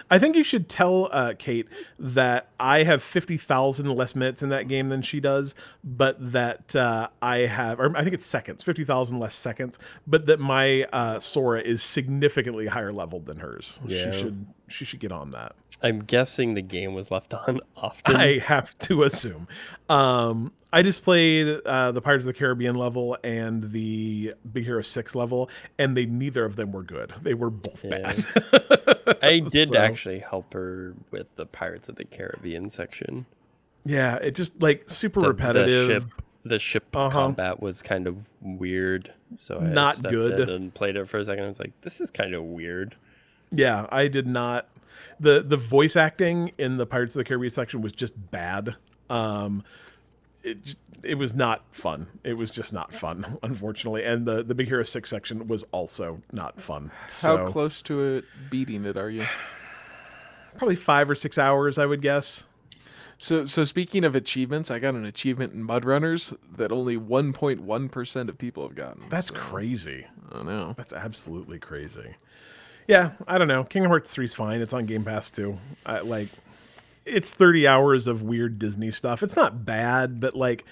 I 0.09 0.19
think 0.19 0.35
you 0.35 0.43
should 0.43 0.69
tell 0.69 1.09
uh, 1.11 1.33
Kate 1.37 1.67
that 1.99 2.49
I 2.59 2.83
have 2.83 3.01
50,000 3.03 3.89
less 3.95 4.15
minutes 4.15 4.43
in 4.43 4.49
that 4.49 4.67
game 4.67 4.89
than 4.89 5.01
she 5.01 5.19
does, 5.19 5.55
but 5.83 6.17
that 6.31 6.75
uh, 6.75 7.09
I 7.21 7.39
have, 7.39 7.79
or 7.79 7.95
I 7.97 8.03
think 8.03 8.13
it's 8.13 8.25
seconds, 8.25 8.63
50,000 8.63 9.19
less 9.19 9.35
seconds, 9.35 9.79
but 10.07 10.25
that 10.27 10.39
my 10.39 10.83
uh, 10.85 11.19
Sora 11.19 11.61
is 11.61 11.83
significantly 11.83 12.67
higher 12.67 12.93
leveled 12.93 13.25
than 13.25 13.37
hers. 13.37 13.79
Yeah. 13.85 14.11
She 14.11 14.19
should 14.19 14.45
she 14.67 14.85
should 14.85 14.99
get 14.99 15.11
on 15.11 15.31
that. 15.31 15.55
I'm 15.81 15.99
guessing 15.99 16.53
the 16.55 16.61
game 16.61 16.93
was 16.93 17.11
left 17.11 17.33
on 17.47 17.61
often. 17.75 18.15
I 18.15 18.39
have 18.39 18.77
to 18.79 19.03
assume. 19.03 19.47
Um, 19.89 20.51
I 20.73 20.81
just 20.81 21.03
played 21.03 21.61
uh, 21.65 21.91
the 21.91 22.01
Pirates 22.01 22.23
of 22.23 22.27
the 22.27 22.33
Caribbean 22.33 22.75
level 22.75 23.17
and 23.23 23.71
the 23.71 24.33
Big 24.51 24.65
Hero 24.65 24.81
6 24.81 25.15
level, 25.15 25.49
and 25.77 25.95
they 25.95 26.05
neither 26.05 26.43
of 26.43 26.55
them 26.55 26.71
were 26.71 26.83
good. 26.83 27.13
They 27.21 27.33
were 27.33 27.49
both 27.49 27.83
Yeah. 27.85 28.13
bad. 28.13 29.17
I 29.21 29.39
did 29.51 29.69
So- 29.69 29.77
actually 29.77 30.19
help 30.19 30.53
her 30.53 30.95
with 31.11 31.33
the 31.35 31.45
Pirates 31.45 31.87
of 31.89 31.95
the 31.95 32.05
Caribbean 32.05 32.69
section. 32.69 33.25
Yeah, 33.85 34.15
it 34.15 34.35
just 34.35 34.61
like 34.61 34.89
super 34.89 35.21
The, 35.21 35.27
repetitive. 35.29 35.87
The 35.87 35.93
ship, 35.99 36.21
the 36.43 36.59
ship 36.59 36.95
Uh-huh. 36.95 37.09
combat 37.11 37.61
was 37.61 37.81
kind 37.83 38.07
of 38.07 38.17
weird. 38.41 39.13
So 39.37 39.59
I 39.59 39.63
Not 39.67 40.01
good. 40.01 40.49
and 40.49 40.73
played 40.73 40.95
it 40.95 41.07
for 41.07 41.19
a 41.19 41.25
second. 41.25 41.43
I 41.43 41.47
was 41.47 41.59
like, 41.59 41.73
this 41.81 42.01
is 42.01 42.09
kind 42.11 42.33
of 42.33 42.43
weird. 42.43 42.95
Yeah, 43.51 43.85
I 43.91 44.07
did 44.07 44.25
not. 44.27 44.67
The 45.19 45.43
The 45.45 45.57
voice 45.57 45.95
acting 45.95 46.51
in 46.57 46.77
the 46.77 46.85
Pirates 46.85 47.15
of 47.15 47.19
the 47.19 47.23
Caribbean 47.25 47.51
section 47.51 47.81
was 47.81 47.91
just 47.91 48.13
bad. 48.31 48.75
Um, 49.09 49.63
it 50.43 50.75
it 51.03 51.15
was 51.15 51.33
not 51.35 51.63
fun. 51.71 52.07
It 52.23 52.37
was 52.37 52.51
just 52.51 52.73
not 52.73 52.93
fun, 52.93 53.37
unfortunately. 53.43 54.03
And 54.03 54.25
the 54.25 54.43
the 54.43 54.55
Big 54.55 54.67
Hero 54.67 54.83
Six 54.83 55.09
section 55.09 55.47
was 55.47 55.63
also 55.71 56.21
not 56.31 56.59
fun. 56.59 56.91
How 57.21 57.47
close 57.47 57.81
to 57.83 58.17
it 58.17 58.25
beating 58.49 58.85
it 58.85 58.97
are 58.97 59.09
you? 59.09 59.25
probably 60.57 60.75
five 60.75 61.09
or 61.09 61.15
six 61.15 61.37
hours, 61.37 61.77
I 61.77 61.85
would 61.85 62.01
guess. 62.01 62.45
So, 63.17 63.45
so 63.45 63.63
speaking 63.63 64.03
of 64.03 64.15
achievements, 64.15 64.69
I 64.69 64.79
got 64.79 64.93
an 64.93 65.05
achievement 65.05 65.53
in 65.53 65.63
Mud 65.63 65.85
Runners 65.85 66.33
that 66.57 66.71
only 66.71 66.97
1.1% 66.97 68.29
of 68.29 68.37
people 68.37 68.67
have 68.67 68.75
gotten. 68.75 69.03
That's 69.09 69.29
so, 69.29 69.35
crazy. 69.35 70.05
I 70.31 70.43
know. 70.43 70.73
That's 70.75 70.91
absolutely 70.91 71.59
crazy. 71.59 72.15
Yeah, 72.87 73.11
I 73.27 73.37
don't 73.37 73.47
know. 73.47 73.63
Kingdom 73.63 73.89
Hearts 73.89 74.11
3 74.13 74.25
is 74.25 74.35
fine. 74.35 74.61
It's 74.61 74.73
on 74.73 74.85
Game 74.85 75.03
Pass 75.03 75.29
too. 75.29 75.57
I, 75.85 75.99
like, 75.99 76.29
it's 77.05 77.33
30 77.33 77.67
hours 77.67 78.07
of 78.07 78.23
weird 78.23 78.59
Disney 78.59 78.91
stuff. 78.91 79.23
It's 79.23 79.35
not 79.35 79.65
bad, 79.65 80.19
but 80.19 80.35
like, 80.35 80.65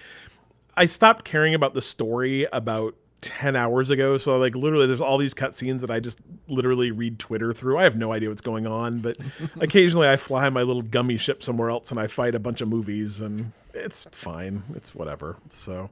I 0.75 0.85
stopped 0.85 1.25
caring 1.25 1.53
about 1.53 1.73
the 1.73 1.81
story 1.81 2.47
about 2.51 2.95
10 3.21 3.55
hours 3.55 3.89
ago. 3.89 4.17
So, 4.17 4.37
like, 4.37 4.55
literally, 4.55 4.85
there's 4.85 5.01
all 5.01 5.17
these 5.17 5.33
cutscenes 5.33 5.81
that 5.81 5.89
I 5.89 5.99
just 5.99 6.19
literally 6.47 6.91
read 6.91 7.19
Twitter 7.19 7.53
through. 7.53 7.77
I 7.77 7.83
have 7.83 7.95
no 7.95 8.11
idea 8.11 8.29
what's 8.29 8.41
going 8.41 8.67
on, 8.67 8.99
but 8.99 9.17
occasionally 9.59 10.07
I 10.07 10.17
fly 10.17 10.49
my 10.49 10.63
little 10.63 10.81
gummy 10.81 11.17
ship 11.17 11.41
somewhere 11.41 11.69
else 11.69 11.91
and 11.91 11.99
I 11.99 12.07
fight 12.07 12.35
a 12.35 12.39
bunch 12.39 12.61
of 12.61 12.67
movies, 12.67 13.21
and 13.21 13.51
it's 13.73 14.05
fine. 14.11 14.63
It's 14.75 14.93
whatever. 14.93 15.37
So, 15.49 15.89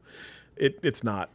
it 0.58 0.80
it's 0.84 1.04
not 1.04 1.30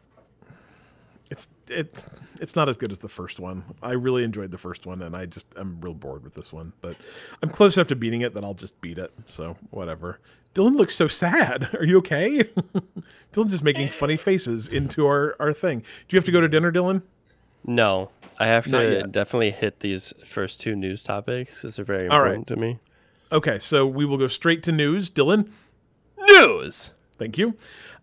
it's 1.31 1.49
it 1.69 1.95
it's 2.41 2.55
not 2.55 2.69
as 2.69 2.77
good 2.77 2.93
as 2.93 2.99
the 2.99 3.09
first 3.09 3.41
one. 3.41 3.65
I 3.83 3.93
really 3.93 4.25
enjoyed 4.25 4.51
the 4.51 4.59
first 4.59 4.87
one, 4.87 5.03
and 5.03 5.17
I 5.17 5.27
just 5.27 5.47
I'm 5.57 5.81
real 5.81 5.95
bored 5.95 6.23
with 6.23 6.35
this 6.35 6.53
one. 6.53 6.73
But 6.81 6.97
I'm 7.43 7.51
close 7.51 7.77
enough 7.77 7.89
to 7.89 7.97
beating 7.97 8.21
it 8.21 8.35
that 8.35 8.45
I'll 8.45 8.55
just 8.55 8.81
beat 8.81 8.99
it. 8.99 9.13
So 9.27 9.57
whatever. 9.71 10.21
Dylan 10.55 10.77
looks 10.77 10.95
so 10.95 11.07
sad. 11.07 11.69
Are 11.79 11.85
you 11.85 11.99
okay? 11.99 12.39
Dylan's 13.33 13.53
just 13.53 13.65
making 13.65 13.89
funny 13.89 14.17
faces 14.17 14.69
into 14.69 15.07
our 15.07 15.37
our 15.41 15.53
thing. 15.53 15.81
Do 15.81 16.17
you 16.17 16.19
have 16.19 16.25
to 16.27 16.33
go 16.33 16.41
to 16.41 16.49
dinner, 16.49 16.73
Dylan? 16.73 17.03
No, 17.65 18.11
I 18.39 18.47
have 18.47 18.65
to 18.67 19.03
definitely 19.11 19.51
hit 19.51 19.81
these 19.81 20.15
first 20.25 20.61
two 20.61 20.77
news 20.77 21.03
topics 21.03 21.57
because 21.57 21.77
they're 21.77 21.85
very 21.85 22.09
All 22.09 22.21
right. 22.21 22.37
important 22.37 22.47
to 22.49 22.57
me. 22.57 22.79
Okay, 23.33 23.59
so 23.59 23.85
we 23.87 24.05
will 24.05 24.19
go 24.19 24.29
straight 24.29 24.63
to 24.65 24.73
news. 24.73 25.11
Dylan, 25.11 25.51
News. 26.27 26.91
Thank 27.19 27.39
you. 27.39 27.57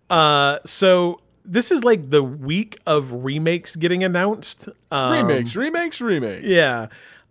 Uh, 0.09 0.59
so 0.65 1.19
this 1.45 1.71
is 1.71 1.83
like 1.83 2.09
the 2.09 2.23
week 2.23 2.79
of 2.85 3.11
remakes 3.25 3.75
getting 3.75 4.03
announced. 4.03 4.69
Um, 4.91 5.11
remakes, 5.27 5.55
remakes, 5.55 6.01
remakes. 6.01 6.45
Yeah. 6.45 6.87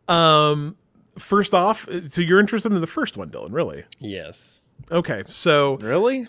Um, 0.08 0.76
first 1.18 1.54
off, 1.54 1.88
so 2.08 2.20
you're 2.20 2.40
interested 2.40 2.72
in 2.72 2.80
the 2.80 2.86
first 2.86 3.16
one, 3.16 3.30
Dylan? 3.30 3.52
Really? 3.52 3.84
Yes. 3.98 4.60
Okay. 4.90 5.22
So 5.28 5.76
Really? 5.76 6.28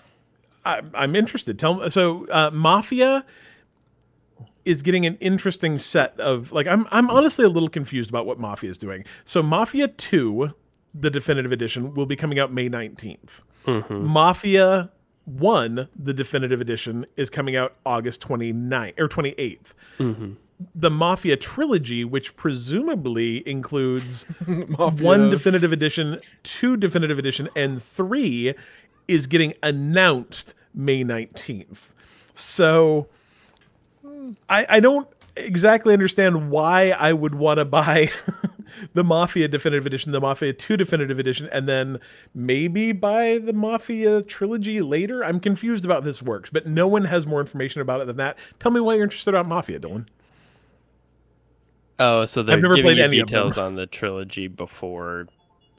I, 0.66 0.82
I'm 0.94 1.16
interested. 1.16 1.60
Tell 1.60 1.76
me. 1.76 1.90
So 1.90 2.26
uh, 2.28 2.50
Mafia 2.54 3.26
is 4.64 4.82
getting 4.82 5.06
an 5.06 5.18
interesting 5.20 5.78
set 5.78 6.18
of 6.22 6.54
like 6.54 6.68
I'm 6.68 6.88
I'm 6.90 7.10
honestly 7.10 7.44
a 7.44 7.50
little 7.50 7.68
confused 7.68 8.10
about 8.10 8.26
what 8.26 8.40
Mafia 8.40 8.72
is 8.72 8.78
doing. 8.78 9.04
So 9.26 9.44
Mafia 9.44 9.90
2, 9.90 10.52
the 10.94 11.10
definitive 11.10 11.52
edition, 11.52 11.94
will 11.96 12.06
be 12.06 12.16
coming 12.16 12.40
out 12.40 12.54
May 12.54 12.70
19th. 12.70 13.42
Mafia 13.90 14.90
1, 15.26 15.88
the 15.98 16.14
definitive 16.14 16.62
edition, 16.62 17.06
is 17.18 17.30
coming 17.30 17.56
out 17.56 17.76
August 17.86 18.22
29th 18.22 19.00
or 19.00 19.08
28th. 19.08 19.74
Mm-hmm. 20.00 20.34
The 20.76 20.90
Mafia 20.90 21.36
trilogy, 21.36 22.06
which 22.06 22.36
presumably 22.36 23.48
includes 23.48 24.24
one 24.78 25.30
definitive 25.30 25.74
edition, 25.74 26.20
two 26.44 26.78
definitive 26.78 27.20
edition, 27.20 27.50
and 27.56 27.82
three 27.82 28.54
is 29.08 29.28
getting 29.28 29.54
announced 29.64 30.54
May 30.74 31.04
19th. 31.04 31.94
So 32.34 33.08
I, 34.50 34.66
I 34.70 34.80
don't 34.80 35.08
exactly 35.36 35.94
understand 35.94 36.50
why 36.50 36.90
I 36.90 37.14
would 37.14 37.36
want 37.36 37.58
to 37.58 37.66
buy 37.66 38.12
the 38.94 39.04
Mafia 39.04 39.48
definitive 39.48 39.86
edition, 39.86 40.12
the 40.12 40.22
Mafia 40.22 40.54
2 40.54 40.78
definitive 40.78 41.20
edition, 41.20 41.50
and 41.52 41.68
then 41.68 42.00
maybe 42.34 42.92
buy 42.92 43.40
the 43.40 43.54
Mafia 43.54 44.22
trilogy 44.22 44.82
later. 44.82 45.24
I'm 45.24 45.40
confused 45.40 45.86
about 45.86 46.04
this 46.04 46.22
works, 46.22 46.50
but 46.50 46.68
no 46.68 46.88
one 46.88 47.06
has 47.06 47.28
more 47.28 47.40
information 47.40 47.82
about 47.82 48.02
it 48.02 48.08
than 48.08 48.18
that. 48.18 48.38
Tell 48.60 48.72
me 48.72 48.80
why 48.80 48.96
you're 48.96 49.04
interested 49.04 49.32
about 49.32 49.48
Mafia, 49.48 49.80
Dylan. 49.80 50.08
Oh, 52.00 52.26
so 52.26 52.44
they're 52.44 52.60
never 52.60 52.76
giving 52.76 52.96
played 52.96 52.98
you 52.98 53.04
any 53.04 53.18
details 53.18 53.58
on 53.58 53.76
the 53.76 53.86
trilogy 53.86 54.48
before 54.48 55.28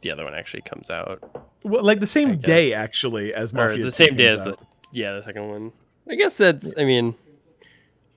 the 0.05 0.11
other 0.11 0.25
one 0.25 0.35
actually 0.35 0.63
comes 0.63 0.91
out, 0.91 1.23
Well, 1.65 1.83
like 1.83 1.99
the 1.99 2.07
same 2.07 2.39
day, 2.39 2.73
actually, 2.75 3.35
as 3.35 3.53
or 3.53 3.69
Mafia. 3.69 3.85
the 3.85 3.91
same 3.91 4.17
day 4.17 4.29
as 4.29 4.45
the 4.45 4.55
yeah 4.93 5.15
the 5.15 5.23
second 5.23 5.49
one. 5.49 5.73
I 6.09 6.15
guess 6.15 6.37
that's. 6.37 6.75
I 6.79 6.85
mean, 6.85 7.15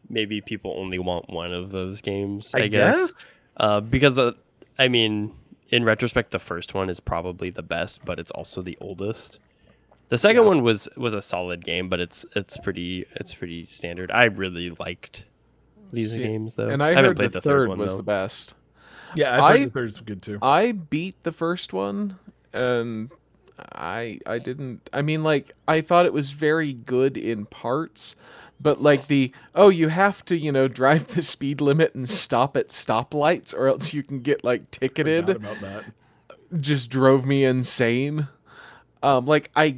maybe 0.10 0.42
people 0.42 0.76
only 0.78 1.00
want 1.00 1.30
one 1.30 1.54
of 1.54 1.72
those 1.72 2.02
games. 2.02 2.52
I, 2.54 2.64
I 2.64 2.68
guess, 2.68 3.12
guess. 3.12 3.26
Uh, 3.56 3.80
because 3.80 4.20
uh, 4.20 4.34
I 4.80 4.88
mean, 4.88 5.34
in 5.70 5.84
retrospect, 5.84 6.32
the 6.32 6.40
first 6.40 6.74
one 6.74 6.90
is 6.90 7.00
probably 7.00 7.50
the 7.50 7.64
best, 7.64 8.06
but 8.06 8.20
it's 8.20 8.32
also 8.32 8.62
the 8.62 8.78
oldest. 8.80 9.40
The 10.10 10.18
second 10.18 10.44
Yeah. 10.44 10.48
one 10.48 10.64
was 10.64 10.88
was 10.96 11.14
a 11.14 11.22
solid 11.22 11.66
game, 11.66 11.90
but 11.90 12.00
it's 12.00 12.26
it's 12.36 12.58
pretty 12.58 13.06
it's 13.16 13.34
pretty 13.34 13.66
standard. 13.66 14.10
I 14.12 14.26
really 14.26 14.70
liked 14.80 15.26
these 15.92 16.12
See, 16.14 16.20
games 16.20 16.56
though. 16.56 16.70
And 16.70 16.82
I, 16.82 16.90
haven't 16.90 17.06
heard 17.06 17.18
played 17.18 17.32
the, 17.34 17.42
the, 17.42 17.50
third 17.50 17.70
one 17.70 17.78
was 17.80 17.92
though. 17.92 17.98
the 17.98 18.04
best. 18.04 18.54
Yeah, 19.16 19.36
I've 19.36 19.44
I- 19.44 19.58
heard 19.60 19.68
the 19.68 19.72
third's 19.74 20.02
good 20.02 20.22
too. 20.22 20.40
I 20.42 20.72
beat 20.72 21.22
the 21.24 21.32
first 21.32 21.74
one 21.74 22.18
and 22.54 23.12
I 23.74 24.20
I 24.26 24.38
didn't 24.40 24.90
I 24.94 25.02
mean 25.02 25.24
like 25.24 25.52
I 25.68 25.82
thought 25.82 26.06
it 26.06 26.14
was 26.14 26.32
very 26.32 26.74
good 26.74 27.18
in 27.18 27.46
parts 27.46 28.16
but 28.60 28.82
like 28.82 29.08
the 29.08 29.32
oh 29.56 29.70
you 29.70 29.88
have 29.90 30.24
to 30.26 30.38
you 30.38 30.52
know 30.52 30.68
drive 30.68 31.08
the 31.10 31.22
speed 31.22 31.62
limit 31.62 31.94
and 31.96 32.10
stop 32.10 32.58
at 32.58 32.70
stoplights 32.70 33.54
or 33.54 33.68
else 33.68 33.94
you 33.94 34.04
can 34.04 34.20
get 34.22 34.44
like 34.44 34.70
ticketed 34.72 35.30
about 35.30 35.60
that. 35.62 35.86
just 36.60 36.90
drove 36.90 37.26
me 37.26 37.44
insane. 37.46 38.28
Um 39.04 39.26
like 39.26 39.52
I 39.56 39.78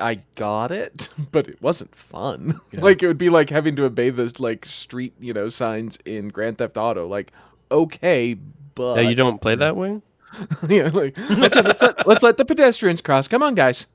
I 0.00 0.20
got 0.36 0.70
it, 0.70 1.08
but 1.32 1.48
it 1.48 1.60
wasn't 1.60 1.94
fun. 1.96 2.60
Yeah. 2.70 2.80
Like 2.80 3.02
it 3.02 3.08
would 3.08 3.18
be 3.18 3.30
like 3.30 3.50
having 3.50 3.74
to 3.76 3.84
obey 3.84 4.10
those 4.10 4.38
like 4.38 4.64
street, 4.64 5.14
you 5.18 5.32
know, 5.32 5.48
signs 5.48 5.98
in 6.04 6.28
Grand 6.28 6.58
Theft 6.58 6.76
Auto. 6.76 7.08
Like, 7.08 7.32
okay, 7.72 8.34
but 8.74 8.98
Oh, 8.98 9.00
you 9.00 9.16
don't 9.16 9.40
play 9.40 9.56
that 9.56 9.76
way? 9.76 10.00
yeah, 10.68 10.90
like 10.92 11.18
okay, 11.18 11.62
let's 11.62 11.82
let, 11.82 12.06
let's 12.06 12.22
let 12.22 12.36
the 12.36 12.44
pedestrians 12.44 13.00
cross. 13.00 13.26
Come 13.26 13.42
on, 13.42 13.56
guys. 13.56 13.88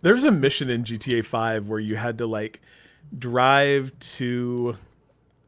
There's 0.00 0.24
a 0.24 0.30
mission 0.30 0.70
in 0.70 0.84
GTA 0.84 1.24
5 1.24 1.68
where 1.68 1.80
you 1.80 1.96
had 1.96 2.16
to 2.18 2.26
like 2.26 2.60
drive 3.18 3.92
to 3.98 4.76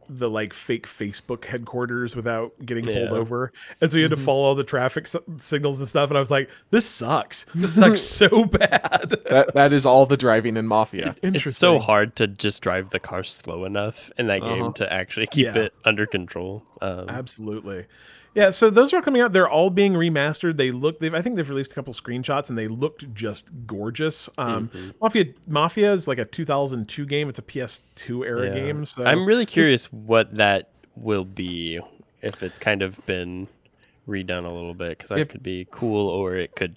the 0.09 0.31
like 0.31 0.53
fake 0.53 0.87
Facebook 0.87 1.45
headquarters 1.47 2.15
without 2.15 2.53
getting 2.65 2.85
pulled 2.85 2.97
Yeah. 2.97 3.11
over. 3.11 3.53
And 3.81 3.91
so 3.91 3.97
you 3.97 4.05
had 4.05 4.13
Mm-hmm. 4.13 4.21
to 4.21 4.25
follow 4.25 4.43
all 4.45 4.55
the 4.55 4.63
traffic 4.63 5.05
s- 5.07 5.17
signals 5.39 5.81
and 5.81 5.89
stuff 5.89 6.11
and 6.11 6.17
I 6.17 6.21
was 6.21 6.31
like, 6.31 6.49
this 6.71 6.87
sucks. 6.87 7.45
This 7.57 7.75
sucks 7.75 8.03
so 8.03 8.45
bad. 8.45 9.17
That 9.29 9.53
that 9.55 9.73
is 9.73 9.85
all 9.85 10.07
the 10.07 10.17
driving 10.17 10.57
in 10.57 10.69
Mafia. 10.69 11.17
It's 11.25 11.57
so 11.57 11.81
hard 11.81 12.15
to 12.17 12.29
just 12.29 12.63
drive 12.63 12.91
the 12.91 13.01
car 13.01 13.25
slow 13.25 13.65
enough 13.65 14.09
in 14.17 14.29
that 14.29 14.43
Uh-huh. 14.43 14.55
game 14.55 14.73
to 14.75 14.93
actually 14.93 15.27
keep 15.27 15.47
Yeah. 15.47 15.59
it 15.59 15.75
under 15.85 16.07
control. 16.07 16.63
Um, 16.81 17.09
Absolutely. 17.09 17.87
Yeah, 18.37 18.51
so 18.51 18.68
those 18.68 18.92
are 18.92 18.96
all 18.96 19.03
coming 19.03 19.22
out. 19.22 19.33
They're 19.33 19.49
all 19.49 19.70
being 19.70 19.94
remastered. 19.94 20.59
They 20.59 20.70
look. 20.70 21.01
They've. 21.01 21.14
I 21.14 21.22
think 21.22 21.37
they've 21.37 21.49
released 21.49 21.72
a 21.72 21.75
couple 21.75 21.94
screenshots, 21.94 22.51
and 22.51 22.59
they 22.59 22.68
looked 22.68 23.12
just 23.14 23.51
gorgeous. 23.66 24.29
Um, 24.37 24.68
Mm-hmm. 24.68 24.90
Mafia. 25.01 25.25
Mafia 25.49 25.92
is 25.94 26.07
like 26.07 26.18
a 26.18 26.25
2002 26.27 27.07
game. 27.07 27.31
It's 27.31 27.38
a 27.38 27.42
PS2 27.42 28.27
era 28.27 28.46
yeah. 28.49 28.53
game. 28.53 28.85
So 28.85 29.05
I'm 29.05 29.25
really 29.25 29.46
curious 29.46 29.87
what 29.90 30.35
that 30.37 30.68
will 30.96 31.25
be 31.25 31.81
if 32.20 32.42
it's 32.42 32.59
kind 32.59 32.83
of 32.83 33.05
been 33.07 33.49
redone 34.07 34.44
a 34.44 34.51
little 34.51 34.75
bit 34.75 34.90
because 34.99 35.09
that 35.09 35.18
If- 35.18 35.29
could 35.29 35.42
be 35.42 35.66
cool 35.70 36.07
or 36.09 36.35
it 36.37 36.55
could 36.55 36.77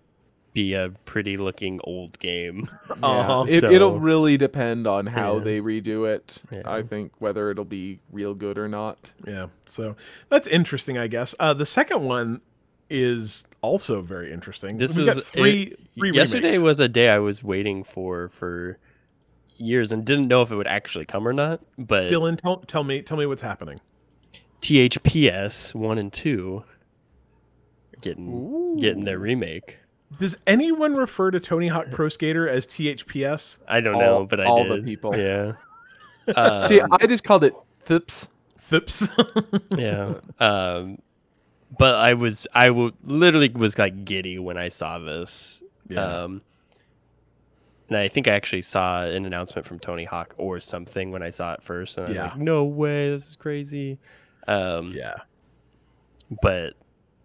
be 0.54 0.74
a 0.74 0.90
pretty 1.06 1.38
looking 1.38 1.80
old 1.84 2.18
game. 2.20 2.68
Uh-huh. 3.02 3.46
It, 3.48 3.62
So- 3.62 3.72
it'll 3.72 4.00
really 4.00 4.36
depend 4.38 4.86
on 4.88 5.06
how 5.08 5.38
Yeah. 5.38 5.44
they 5.44 5.62
redo 5.62 6.06
it. 6.14 6.42
Yeah. 6.52 6.64
I 6.66 6.82
think 6.82 7.14
whether 7.20 7.50
it'll 7.50 7.64
be 7.64 8.00
real 8.12 8.34
good 8.34 8.58
or 8.58 8.68
not. 8.68 9.12
Yeah, 9.26 9.48
so 9.66 9.96
that's 10.30 10.48
interesting, 10.48 10.98
I 10.98 11.08
guess. 11.08 11.34
Uh, 11.40 11.54
the 11.54 11.66
second 11.66 12.04
one 12.04 12.42
is 12.90 13.46
also 13.62 14.02
very 14.02 14.34
interesting. 14.34 14.78
This 14.78 14.98
We've 14.98 15.08
is 15.08 15.16
got 15.16 15.24
three. 15.24 15.62
it- 15.64 15.80
three 15.98 16.12
yesterday 16.12 16.48
remakes. 16.48 16.64
was 16.64 16.80
a 16.82 16.88
day 16.90 17.10
I 17.10 17.20
was 17.20 17.42
waiting 17.44 17.84
for 17.86 18.30
for 18.30 18.78
years 19.58 19.92
and 19.92 20.04
didn't 20.06 20.28
know 20.28 20.42
if 20.42 20.52
it 20.52 20.56
would 20.56 20.68
actually 20.68 21.06
come 21.06 21.28
or 21.28 21.34
not. 21.34 21.62
But 21.78 22.10
Dylan, 22.10 22.38
tell, 22.38 22.58
tell 22.62 22.84
me, 22.84 23.02
tell 23.02 23.18
me 23.18 23.26
what's 23.26 23.42
happening. 23.42 23.80
THPS 24.62 25.74
one 25.74 25.98
and 25.98 26.12
two 26.12 26.64
are 27.94 28.00
getting 28.02 28.78
getting 28.80 29.06
their 29.06 29.20
remake. 29.20 29.78
Does 30.18 30.36
anyone 30.48 30.96
refer 30.96 31.30
to 31.32 31.40
Tony 31.40 31.68
Hawk 31.68 31.92
Pro 31.92 32.10
Skater 32.10 32.50
as 32.50 32.66
THPS? 32.66 33.60
I 33.68 33.80
don't 33.80 33.96
All- 33.96 34.02
know, 34.02 34.26
but 34.26 34.40
I 34.40 34.46
all 34.46 34.68
the 34.68 34.82
people. 34.82 35.16
Yeah. 35.16 35.54
Um, 36.36 36.62
See, 36.68 36.82
I 36.82 37.06
just 37.06 37.24
called 37.24 37.44
it 37.44 37.54
Thips. 37.84 38.28
Thips. 38.58 39.08
yeah. 39.78 40.16
Um, 40.40 41.00
but 41.78 41.96
I 41.96 42.16
was 42.16 42.48
I 42.54 42.68
w- 42.68 42.92
literally 43.04 43.50
was 43.50 43.78
like 43.78 44.04
giddy 44.04 44.40
when 44.40 44.58
I 44.58 44.70
saw 44.70 44.98
this. 45.00 45.62
Yeah. 45.88 46.02
Um, 46.24 46.42
and 47.88 47.98
I 47.98 48.08
think 48.08 48.28
I 48.28 48.32
actually 48.34 48.62
saw 48.64 49.04
an 49.04 49.26
announcement 49.26 49.66
from 49.68 49.80
Tony 49.80 50.04
Hawk 50.06 50.34
or 50.38 50.60
something 50.60 51.12
when 51.12 51.24
I 51.24 51.30
saw 51.30 51.54
it 51.54 51.64
first, 51.64 51.98
and 51.98 52.06
I 52.06 52.10
was 52.10 52.16
Yeah. 52.16 52.24
like, 52.26 52.38
"No 52.38 52.64
way, 52.64 53.10
this 53.12 53.28
is 53.30 53.36
crazy." 53.36 53.98
Um, 54.48 54.92
yeah. 54.92 55.16
but 56.42 56.74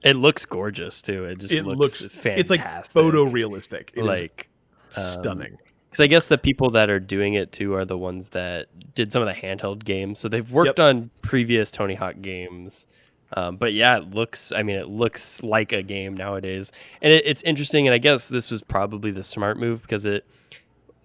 It 0.04 0.16
looks 0.16 0.44
gorgeous 0.44 1.00
too. 1.00 1.24
It 1.24 1.38
just 1.38 1.52
it 1.52 1.64
looks, 1.64 1.78
looks, 1.78 2.00
fantastic. 2.14 2.38
it's 2.38 2.50
like 2.50 2.60
photorealistic. 2.62 3.88
It 3.94 4.04
like 4.04 4.48
um, 4.96 5.02
stunning. 5.02 5.58
Because 5.88 6.04
I 6.04 6.06
guess 6.08 6.26
the 6.26 6.38
people 6.38 6.70
that 6.70 6.90
are 6.90 7.00
doing 7.00 7.34
it 7.34 7.52
too 7.52 7.74
are 7.74 7.84
the 7.84 7.96
ones 7.96 8.28
that 8.30 8.66
did 8.94 9.12
some 9.12 9.22
of 9.22 9.28
the 9.28 9.34
handheld 9.34 9.84
games. 9.84 10.18
So 10.18 10.28
they've 10.28 10.50
worked 10.50 10.78
on 10.78 11.10
previous 11.22 11.70
Tony 11.70 11.94
Hawk 11.94 12.16
games. 12.20 12.86
Um, 13.32 13.56
but 13.56 13.72
yeah, 13.72 13.96
it 13.98 14.10
looks. 14.10 14.52
I 14.52 14.62
mean, 14.62 14.76
it 14.76 14.88
looks 14.88 15.42
like 15.42 15.72
a 15.72 15.82
game 15.82 16.14
nowadays, 16.14 16.70
and 17.00 17.12
it, 17.12 17.24
it's 17.26 17.42
interesting. 17.42 17.86
And 17.86 17.94
I 17.94 17.98
guess 17.98 18.28
this 18.28 18.50
was 18.50 18.62
probably 18.62 19.10
the 19.10 19.24
smart 19.24 19.58
move 19.58 19.82
because 19.82 20.04
it 20.04 20.26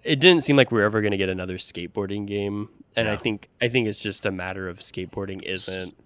it 0.04 0.20
didn't 0.20 0.44
seem 0.44 0.56
like 0.56 0.70
we 0.70 0.80
are 0.80 0.84
ever 0.84 1.00
going 1.00 1.12
to 1.12 1.16
get 1.16 1.28
another 1.28 1.56
skateboarding 1.58 2.26
game. 2.26 2.68
And 2.96 3.08
I 3.08 3.16
think 3.16 3.48
I 3.60 3.68
think 3.68 3.88
it's 3.88 3.98
just 3.98 4.26
a 4.26 4.30
matter 4.30 4.68
of 4.68 4.80
skateboarding 4.80 5.42
isn't. 5.42 5.96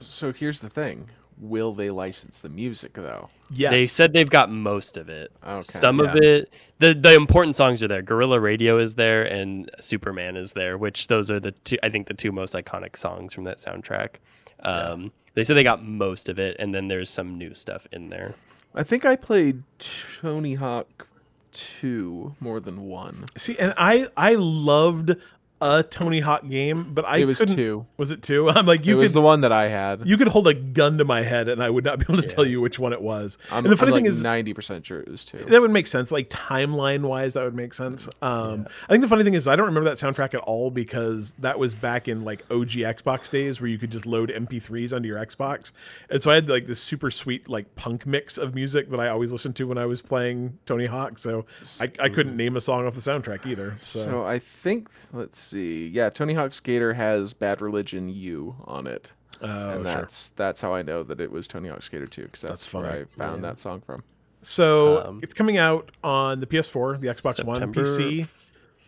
So 0.00 0.32
here's 0.32 0.60
the 0.60 0.68
thing: 0.68 1.08
Will 1.40 1.72
they 1.72 1.90
license 1.90 2.38
the 2.40 2.48
music 2.50 2.92
though? 2.92 3.30
Yes, 3.50 3.70
They 3.70 3.86
said 3.86 4.12
they've 4.12 4.28
got 4.30 4.50
most 4.50 4.96
of 4.96 5.08
it. 5.08 5.32
Okay. 5.46 5.60
Some 5.62 5.98
of 6.00 6.14
it, 6.16 6.52
the 6.78 6.92
the 6.94 7.14
important 7.14 7.56
songs 7.56 7.82
are 7.82 7.88
there. 7.88 8.02
Guerrilla 8.02 8.38
Radio 8.38 8.78
is 8.78 8.94
there, 8.94 9.22
and 9.24 9.70
Superman 9.80 10.36
is 10.36 10.52
there. 10.52 10.76
Which 10.78 11.08
those 11.08 11.30
are 11.30 11.40
the 11.40 11.52
two. 11.52 11.78
I 11.82 11.88
think 11.88 12.08
the 12.08 12.14
two 12.14 12.30
most 12.32 12.52
iconic 12.54 12.96
songs 12.96 13.32
from 13.32 13.44
that 13.44 13.58
soundtrack. 13.58 14.16
Um, 14.62 15.12
They 15.34 15.44
said 15.44 15.56
they 15.56 15.62
got 15.62 15.84
most 15.84 16.28
of 16.28 16.38
it, 16.38 16.56
and 16.58 16.74
then 16.74 16.88
there's 16.88 17.08
some 17.08 17.38
new 17.38 17.54
stuff 17.54 17.86
in 17.92 18.10
there. 18.10 18.34
I 18.74 18.82
think 18.82 19.04
I 19.04 19.16
played 19.16 19.62
Tony 19.78 20.54
Hawk 20.54 21.08
two 21.52 22.34
more 22.40 22.60
than 22.60 22.82
one. 22.82 23.26
see, 23.36 23.56
and 23.58 23.74
I 23.76 24.06
I 24.16 24.34
loved 24.36 25.16
a 25.60 25.82
Tony 25.82 26.20
Hawk 26.20 26.48
game, 26.48 26.94
but 26.94 27.04
I 27.04 27.18
it 27.18 27.24
was 27.26 27.38
couldn't. 27.38 27.56
two. 27.56 27.86
Was 27.96 28.10
it 28.10 28.22
two? 28.22 28.48
I'm 28.54 28.66
like 28.66 28.86
you. 28.86 28.94
it 28.94 28.96
you 28.96 29.02
was 29.02 29.10
could 29.10 29.16
the 29.16 29.20
one 29.22 29.40
that 29.42 29.52
I 29.52 29.68
had. 29.68 30.06
you 30.06 30.16
could 30.16 30.28
hold 30.28 30.46
a 30.48 30.54
gun 30.54 30.98
to 30.98 31.04
my 31.04 31.22
head, 31.22 31.48
and 31.48 31.62
I 31.62 31.68
would 31.70 31.84
not 31.84 31.98
be 31.98 32.06
able 32.08 32.22
to 32.22 32.28
tell 32.28 32.46
you 32.46 32.60
which 32.60 32.78
one 32.78 32.92
it 32.92 33.02
was. 33.02 33.36
I'm, 33.50 33.64
and 33.64 33.72
the 33.72 33.76
funny 33.76 33.90
I'm 33.92 33.96
thing 33.96 34.04
like 34.04 34.12
is, 34.12 34.22
ninety 34.22 34.54
percent 34.54 34.86
sure 34.86 35.00
it 35.00 35.08
was 35.08 35.24
two. 35.24 35.38
that 35.38 35.60
would 35.60 35.70
make 35.70 35.86
sense 35.86 36.10
like 36.10 36.28
timeline 36.30 37.02
wise 37.02 37.34
that 37.34 37.44
would 37.44 37.54
make 37.54 37.74
sense 37.74 38.08
um 38.22 38.66
i 38.88 38.92
think 38.92 39.02
the 39.02 39.08
funny 39.08 39.24
thing 39.24 39.34
is 39.34 39.46
i 39.46 39.54
don't 39.56 39.66
remember 39.66 39.88
that 39.88 39.98
soundtrack 39.98 40.34
at 40.34 40.40
all 40.40 40.70
because 40.70 41.34
that 41.38 41.58
was 41.58 41.74
back 41.74 42.08
in 42.08 42.24
like 42.24 42.44
og 42.50 42.68
xbox 42.68 43.30
days 43.30 43.60
where 43.60 43.68
you 43.68 43.78
could 43.78 43.90
just 43.90 44.06
load 44.06 44.30
mp3s 44.30 44.92
onto 44.94 45.08
your 45.08 45.18
xbox 45.26 45.72
and 46.08 46.22
so 46.22 46.30
i 46.30 46.34
had 46.34 46.48
like 46.48 46.66
this 46.66 46.80
super 46.80 47.10
sweet 47.10 47.48
like 47.48 47.74
punk 47.76 48.06
mix 48.06 48.38
of 48.38 48.54
music 48.54 48.90
that 48.90 49.00
i 49.00 49.08
always 49.08 49.32
listened 49.32 49.54
to 49.56 49.66
when 49.66 49.78
i 49.78 49.86
was 49.86 50.00
playing 50.02 50.58
tony 50.66 50.86
hawk 50.86 51.18
so 51.18 51.44
i, 51.80 51.90
I 51.98 52.08
couldn't 52.08 52.36
name 52.36 52.56
a 52.56 52.60
song 52.60 52.86
off 52.86 52.94
the 52.94 53.00
soundtrack 53.00 53.46
either 53.46 53.76
so, 53.80 54.04
So 54.04 54.24
I 54.24 54.38
think 54.38 54.88
let's 55.12 55.49
see. 55.50 55.88
Yeah, 55.88 56.10
Tony 56.10 56.34
Hawk 56.34 56.54
Skater 56.54 56.92
has 56.94 57.32
Bad 57.32 57.60
Religion 57.60 58.08
U 58.08 58.54
on 58.64 58.86
it. 58.86 59.10
oh 59.42 59.70
and 59.70 59.82
sure 59.84 59.94
that's 59.94 60.30
that's 60.36 60.60
how 60.60 60.72
I 60.74 60.82
know 60.82 61.02
that 61.02 61.20
it 61.20 61.30
was 61.30 61.48
Tony 61.48 61.68
Hawk 61.68 61.82
Skater 61.82 62.06
2 62.06 62.22
because 62.22 62.40
that's, 62.42 62.70
That's 62.70 62.74
where. 62.74 62.86
I 62.90 63.04
found 63.16 63.42
Yeah. 63.42 63.50
that 63.50 63.60
song 63.60 63.80
from. 63.86 64.02
so 64.42 65.02
Um, 65.04 65.20
it's 65.22 65.34
coming 65.34 65.56
out 65.58 65.90
on 66.04 66.40
the 66.40 66.46
ps4 66.46 66.98
the 67.00 67.08
xbox 67.08 67.42
one 67.44 67.72
pc 67.74 68.26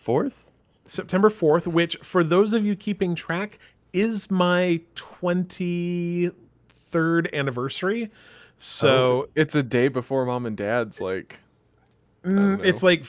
Fourth. 0.01 0.51
September 0.85 1.31
4th, 1.31 1.66
which 1.68 1.96
for 2.03 2.25
those 2.25 2.53
of 2.55 2.64
you 2.66 2.75
keeping 2.75 3.14
track 3.14 3.59
is 3.92 4.29
my 4.31 4.81
23rd 4.96 6.33
anniversary. 7.33 8.11
So 8.59 9.29
It's 9.35 9.55
a 9.55 9.62
day 9.62 9.88
before 9.88 10.25
mom 10.27 10.46
and 10.46 10.57
dad's. 10.57 11.01
Like, 11.01 11.38
mm, 12.25 12.64
it's 12.64 12.83
like 12.83 13.05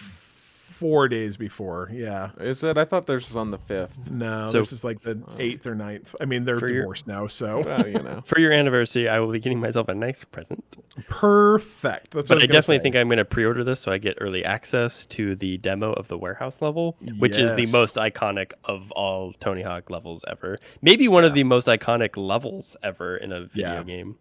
four 0.74 1.08
days 1.08 1.38
before. 1.38 1.90
Yeah. 1.94 2.32
is 2.40 2.64
it? 2.64 2.78
I 2.78 2.86
thought 2.86 3.06
theirs 3.06 3.28
was 3.28 3.36
on 3.36 3.52
the 3.52 3.58
fifth. 3.58 4.10
No, 4.10 4.48
So- 4.48 4.60
this 4.60 4.72
is 4.74 4.84
like 4.84 5.02
the 5.02 5.16
8th 5.38 5.66
or 5.66 5.76
ninth. 5.76 6.16
I 6.20 6.26
mean, 6.26 6.44
they're 6.46 6.60
For 6.60 6.68
your- 6.72 6.82
divorced 6.82 7.08
now, 7.08 7.28
so 7.28 7.62
Well, 7.64 7.88
you 7.88 7.94
know. 8.00 8.22
For 8.26 8.40
your 8.40 8.52
anniversary, 8.52 9.08
I 9.08 9.20
will 9.20 9.32
be 9.32 9.40
getting 9.40 9.60
myself 9.60 9.88
a 9.90 9.94
nice 9.96 10.24
present. 10.24 10.64
perfect. 11.08 12.12
That's 12.12 12.30
what 12.30 12.36
But 12.36 12.42
I, 12.42 12.44
I 12.44 12.48
definitely 12.48 12.80
say. 12.80 12.84
think 12.84 12.96
I'm 12.96 13.08
going 13.08 13.18
to 13.18 13.26
pre-order 13.26 13.64
this 13.64 13.80
so 13.80 13.92
I 13.92 13.98
get 13.98 14.18
early 14.20 14.44
access 14.44 15.06
to 15.08 15.36
the 15.36 15.58
demo 15.58 15.94
of 15.94 16.08
the 16.08 16.18
warehouse 16.18 16.62
level, 16.62 16.98
which 17.20 17.38
is 17.38 17.54
the 17.54 17.66
most 17.68 17.96
iconic 17.96 18.54
of 18.66 18.92
all 18.92 19.34
Tony 19.34 19.62
Hawk 19.62 19.90
levels 19.90 20.26
ever. 20.28 20.58
Maybe 20.82 21.08
one 21.08 21.24
of 21.24 21.34
the 21.34 21.44
most 21.44 21.68
iconic 21.68 22.18
levels 22.18 22.76
ever 22.84 23.18
in 23.18 23.32
a 23.32 23.46
video 23.46 23.74
Yeah. 23.76 23.84
game. 23.84 24.16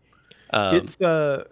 Um, 0.54 0.76
it's 0.76 1.00
uh 1.00 1.44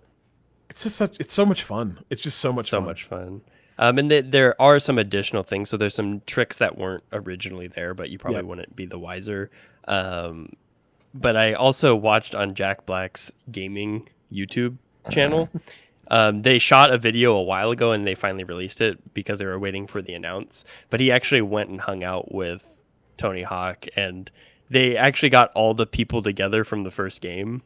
it's 0.68 0.82
just 0.84 0.96
such 0.96 1.16
it's 1.18 1.32
so 1.32 1.46
much 1.46 1.62
fun. 1.62 1.98
It's 2.10 2.22
just 2.22 2.38
so 2.38 2.52
much 2.52 2.68
so 2.68 2.78
fun. 2.78 2.86
much 2.86 3.04
fun. 3.04 3.40
Um, 3.80 3.98
and 3.98 4.10
th- 4.10 4.26
there 4.28 4.60
are 4.60 4.78
some 4.78 4.98
additional 4.98 5.42
things. 5.42 5.70
So 5.70 5.76
there's 5.76 5.94
some 5.94 6.20
tricks 6.26 6.58
that 6.58 6.76
weren't 6.78 7.02
originally 7.12 7.66
there, 7.66 7.94
but 7.94 8.10
you 8.10 8.18
probably 8.18 8.40
Yep. 8.40 8.44
wouldn't 8.44 8.76
be 8.76 8.84
the 8.86 8.98
wiser. 8.98 9.50
Um, 9.88 10.52
but 11.14 11.34
I 11.34 11.54
also 11.54 11.96
watched 11.96 12.34
on 12.34 12.54
Jack 12.54 12.84
Black's 12.86 13.32
gaming 13.50 14.06
YouTube 14.32 14.76
channel. 15.10 15.48
um, 16.10 16.42
they 16.42 16.58
shot 16.58 16.92
a 16.92 16.98
video 16.98 17.34
a 17.34 17.42
while 17.42 17.70
ago 17.70 17.92
and 17.92 18.06
they 18.06 18.14
finally 18.14 18.44
released 18.44 18.80
it 18.82 18.98
because 19.14 19.38
they 19.38 19.46
were 19.46 19.58
waiting 19.58 19.86
for 19.86 20.02
the 20.02 20.12
announce. 20.12 20.62
But 20.90 21.00
he 21.00 21.10
actually 21.10 21.42
went 21.42 21.70
and 21.70 21.80
hung 21.80 22.04
out 22.04 22.32
with 22.32 22.82
Tony 23.16 23.42
Hawk 23.42 23.86
and 23.96 24.30
they 24.68 24.96
actually 24.96 25.30
got 25.30 25.50
all 25.54 25.74
the 25.74 25.86
people 25.86 26.22
together 26.22 26.62
from 26.64 26.82
the 26.82 26.90
first 26.92 27.20
game. 27.22 27.62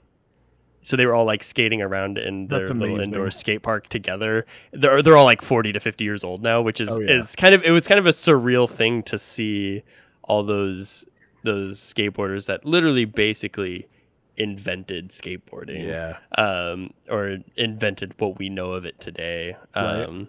So 0.84 0.96
they 0.96 1.06
were 1.06 1.14
all 1.14 1.24
like 1.24 1.42
skating 1.42 1.82
around 1.82 2.18
in 2.18 2.46
their 2.48 2.66
little 2.66 3.00
indoor 3.00 3.30
skate 3.32 3.62
park 3.62 3.88
together. 3.88 4.44
They're 4.72 5.02
they're 5.02 5.16
all 5.16 5.24
like 5.24 5.42
forty 5.42 5.72
to 5.72 5.80
fifty 5.80 6.04
years 6.04 6.22
old 6.22 6.42
now, 6.42 6.62
which 6.62 6.80
is 6.80 6.88
Oh, 6.90 7.00
yeah. 7.00 7.12
is 7.18 7.34
kind 7.34 7.54
of 7.54 7.64
it 7.64 7.70
was 7.72 7.88
kind 7.88 7.98
of 7.98 8.06
a 8.06 8.10
surreal 8.10 8.68
thing 8.70 9.02
to 9.04 9.18
see 9.18 9.82
all 10.22 10.42
those 10.44 11.06
those 11.42 11.80
skateboarders 11.80 12.46
that 12.46 12.64
literally 12.64 13.04
basically 13.06 13.88
invented 14.36 15.08
skateboarding 15.10 15.86
Yeah. 15.86 16.16
um, 16.36 16.92
or 17.08 17.38
invented 17.56 18.14
what 18.18 18.38
we 18.38 18.48
know 18.48 18.72
of 18.72 18.84
it 18.84 18.98
today. 19.00 19.56
Right. 19.76 20.04
Um, 20.04 20.28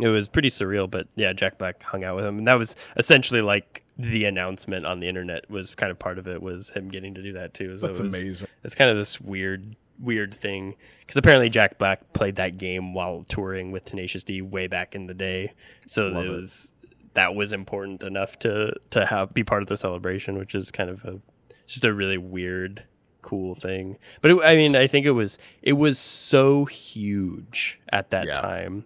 It 0.00 0.08
was 0.08 0.28
pretty 0.28 0.48
surreal, 0.50 0.90
but 0.90 1.06
yeah, 1.16 1.32
Jack 1.32 1.58
Black 1.58 1.82
hung 1.82 2.02
out 2.04 2.16
with 2.16 2.24
him, 2.24 2.38
and 2.38 2.46
that 2.48 2.54
was 2.54 2.76
essentially 2.96 3.42
like 3.42 3.81
the 3.98 4.24
announcement 4.24 4.86
on 4.86 5.00
the 5.00 5.08
internet. 5.08 5.48
Was 5.50 5.74
kind 5.74 5.90
of 5.90 5.98
part 5.98 6.18
of 6.18 6.26
it 6.26 6.42
was 6.42 6.70
him 6.70 6.88
getting 6.88 7.14
to 7.14 7.22
do 7.22 7.32
that 7.34 7.54
too. 7.54 7.76
So 7.76 7.86
That's 7.88 8.00
it 8.00 8.02
was, 8.04 8.14
amazing. 8.14 8.48
It's 8.64 8.74
kind 8.74 8.90
of 8.90 8.96
this 8.96 9.20
weird, 9.20 9.76
weird 10.00 10.34
thing 10.34 10.74
because 11.00 11.16
apparently 11.16 11.50
Jack 11.50 11.78
Black 11.78 12.12
played 12.12 12.36
that 12.36 12.58
game 12.58 12.94
while 12.94 13.24
touring 13.28 13.70
with 13.72 13.84
Tenacious 13.84 14.24
D 14.24 14.40
way 14.42 14.66
back 14.66 14.94
in 14.94 15.06
the 15.06 15.14
day. 15.14 15.52
So 15.86 16.08
Love 16.08 16.24
it 16.24 16.28
it. 16.28 16.30
was 16.32 16.72
that 17.14 17.34
was 17.34 17.52
important 17.52 18.02
enough 18.02 18.38
to 18.40 18.72
to 18.90 19.04
have 19.06 19.34
be 19.34 19.44
part 19.44 19.62
of 19.62 19.68
the 19.68 19.76
celebration, 19.76 20.38
which 20.38 20.54
is 20.54 20.70
kind 20.70 20.88
of 20.90 21.04
a 21.04 21.20
just 21.66 21.84
a 21.84 21.92
really 21.92 22.18
weird 22.18 22.84
cool 23.22 23.54
thing 23.54 23.96
but 24.20 24.32
it, 24.32 24.38
i 24.42 24.56
mean 24.56 24.74
i 24.74 24.88
think 24.88 25.06
it 25.06 25.12
was 25.12 25.38
it 25.62 25.74
was 25.74 25.96
so 25.96 26.64
huge 26.64 27.80
at 27.92 28.10
that 28.10 28.26
Yeah. 28.26 28.40
time 28.40 28.84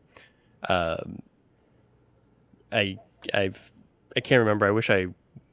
um 0.69 1.21
i 2.71 2.99
i've 3.33 3.73
i 4.17 4.21
can't 4.21 4.41
remember 4.41 4.67
i 4.67 4.71
wish 4.71 4.91
i 4.91 5.07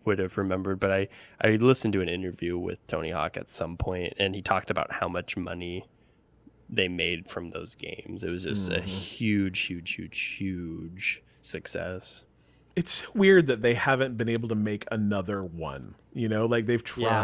would 0.05 0.19
have 0.19 0.37
remembered 0.37 0.79
but 0.79 0.91
i 0.91 1.07
i 1.41 1.49
listened 1.51 1.93
to 1.93 2.01
an 2.01 2.09
interview 2.09 2.57
with 2.57 2.85
tony 2.87 3.11
hawk 3.11 3.37
at 3.37 3.49
some 3.49 3.77
point 3.77 4.13
and 4.17 4.35
he 4.35 4.41
talked 4.41 4.69
about 4.69 4.91
how 4.91 5.07
much 5.07 5.37
money 5.37 5.85
they 6.69 6.87
made 6.87 7.29
from 7.29 7.49
those 7.49 7.75
games 7.75 8.23
it 8.23 8.29
was 8.29 8.43
just 8.43 8.69
a 8.69 8.79
Mhm. 8.81 8.85
huge 8.85 9.59
huge 9.61 9.93
huge 9.95 10.35
huge 10.39 11.21
success 11.41 12.23
It's 12.75 12.91
so 12.91 13.07
weird 13.13 13.45
that 13.47 13.61
they 13.61 13.75
haven't 13.75 14.17
been 14.17 14.29
able 14.29 14.49
to 14.49 14.55
make 14.55 14.85
another 14.89 15.43
one. 15.43 15.93
You 16.11 16.27
know, 16.27 16.47
like 16.47 16.65
they've 16.65 16.83
Yeah. 16.97 17.21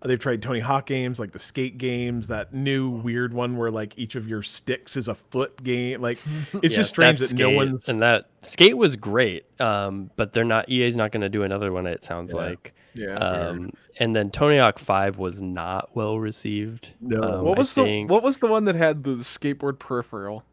Tried. 0.00 0.08
They've 0.08 0.18
tried 0.18 0.42
Tony 0.42 0.60
Hawk 0.60 0.86
games, 0.86 1.18
like 1.18 1.32
the 1.32 1.38
skate 1.38 1.78
games, 1.78 2.28
that 2.28 2.52
new 2.54 2.90
weird 2.90 3.32
one 3.34 3.56
where 3.56 3.70
like 3.70 3.92
each 3.98 4.14
of 4.14 4.28
your 4.28 4.42
sticks 4.42 4.96
is 4.96 5.08
a 5.08 5.14
foot 5.14 5.62
game. 5.62 6.00
Like 6.00 6.18
it's 6.62 6.72
Yeah, 6.74 6.78
just 6.78 6.90
strange 6.90 7.20
that 7.20 7.30
that 7.30 7.36
no 7.36 7.48
Skate- 7.48 7.56
one's 7.56 7.88
and 7.88 8.02
that 8.02 8.26
skate 8.42 8.76
was 8.76 8.94
great 8.94 9.44
um 9.60 10.08
but 10.14 10.32
they're 10.32 10.44
not 10.44 10.68
ea's 10.70 10.94
not 10.94 11.10
going 11.10 11.20
to 11.22 11.28
do 11.28 11.42
another 11.42 11.72
one 11.72 11.84
it 11.88 12.04
sounds 12.04 12.30
Yeah. 12.32 12.36
like 12.38 12.74
Yeah. 12.94 13.14
um 13.16 13.70
and 13.98 14.14
then 14.14 14.30
tony 14.30 14.58
hawk 14.58 14.78
5 14.78 15.18
was 15.18 15.42
not 15.42 15.90
well 15.96 16.20
received 16.20 16.92
No. 17.00 17.22
um, 17.22 17.44
what 17.44 17.56
I 17.56 17.60
was 17.60 17.74
the 17.74 17.82
think, 17.82 18.08
What 18.10 18.22
was 18.22 18.36
the 18.36 18.46
one 18.46 18.64
that 18.66 18.76
had 18.76 19.02
the 19.02 19.16
skateboard 19.16 19.80
peripheral? 19.80 20.44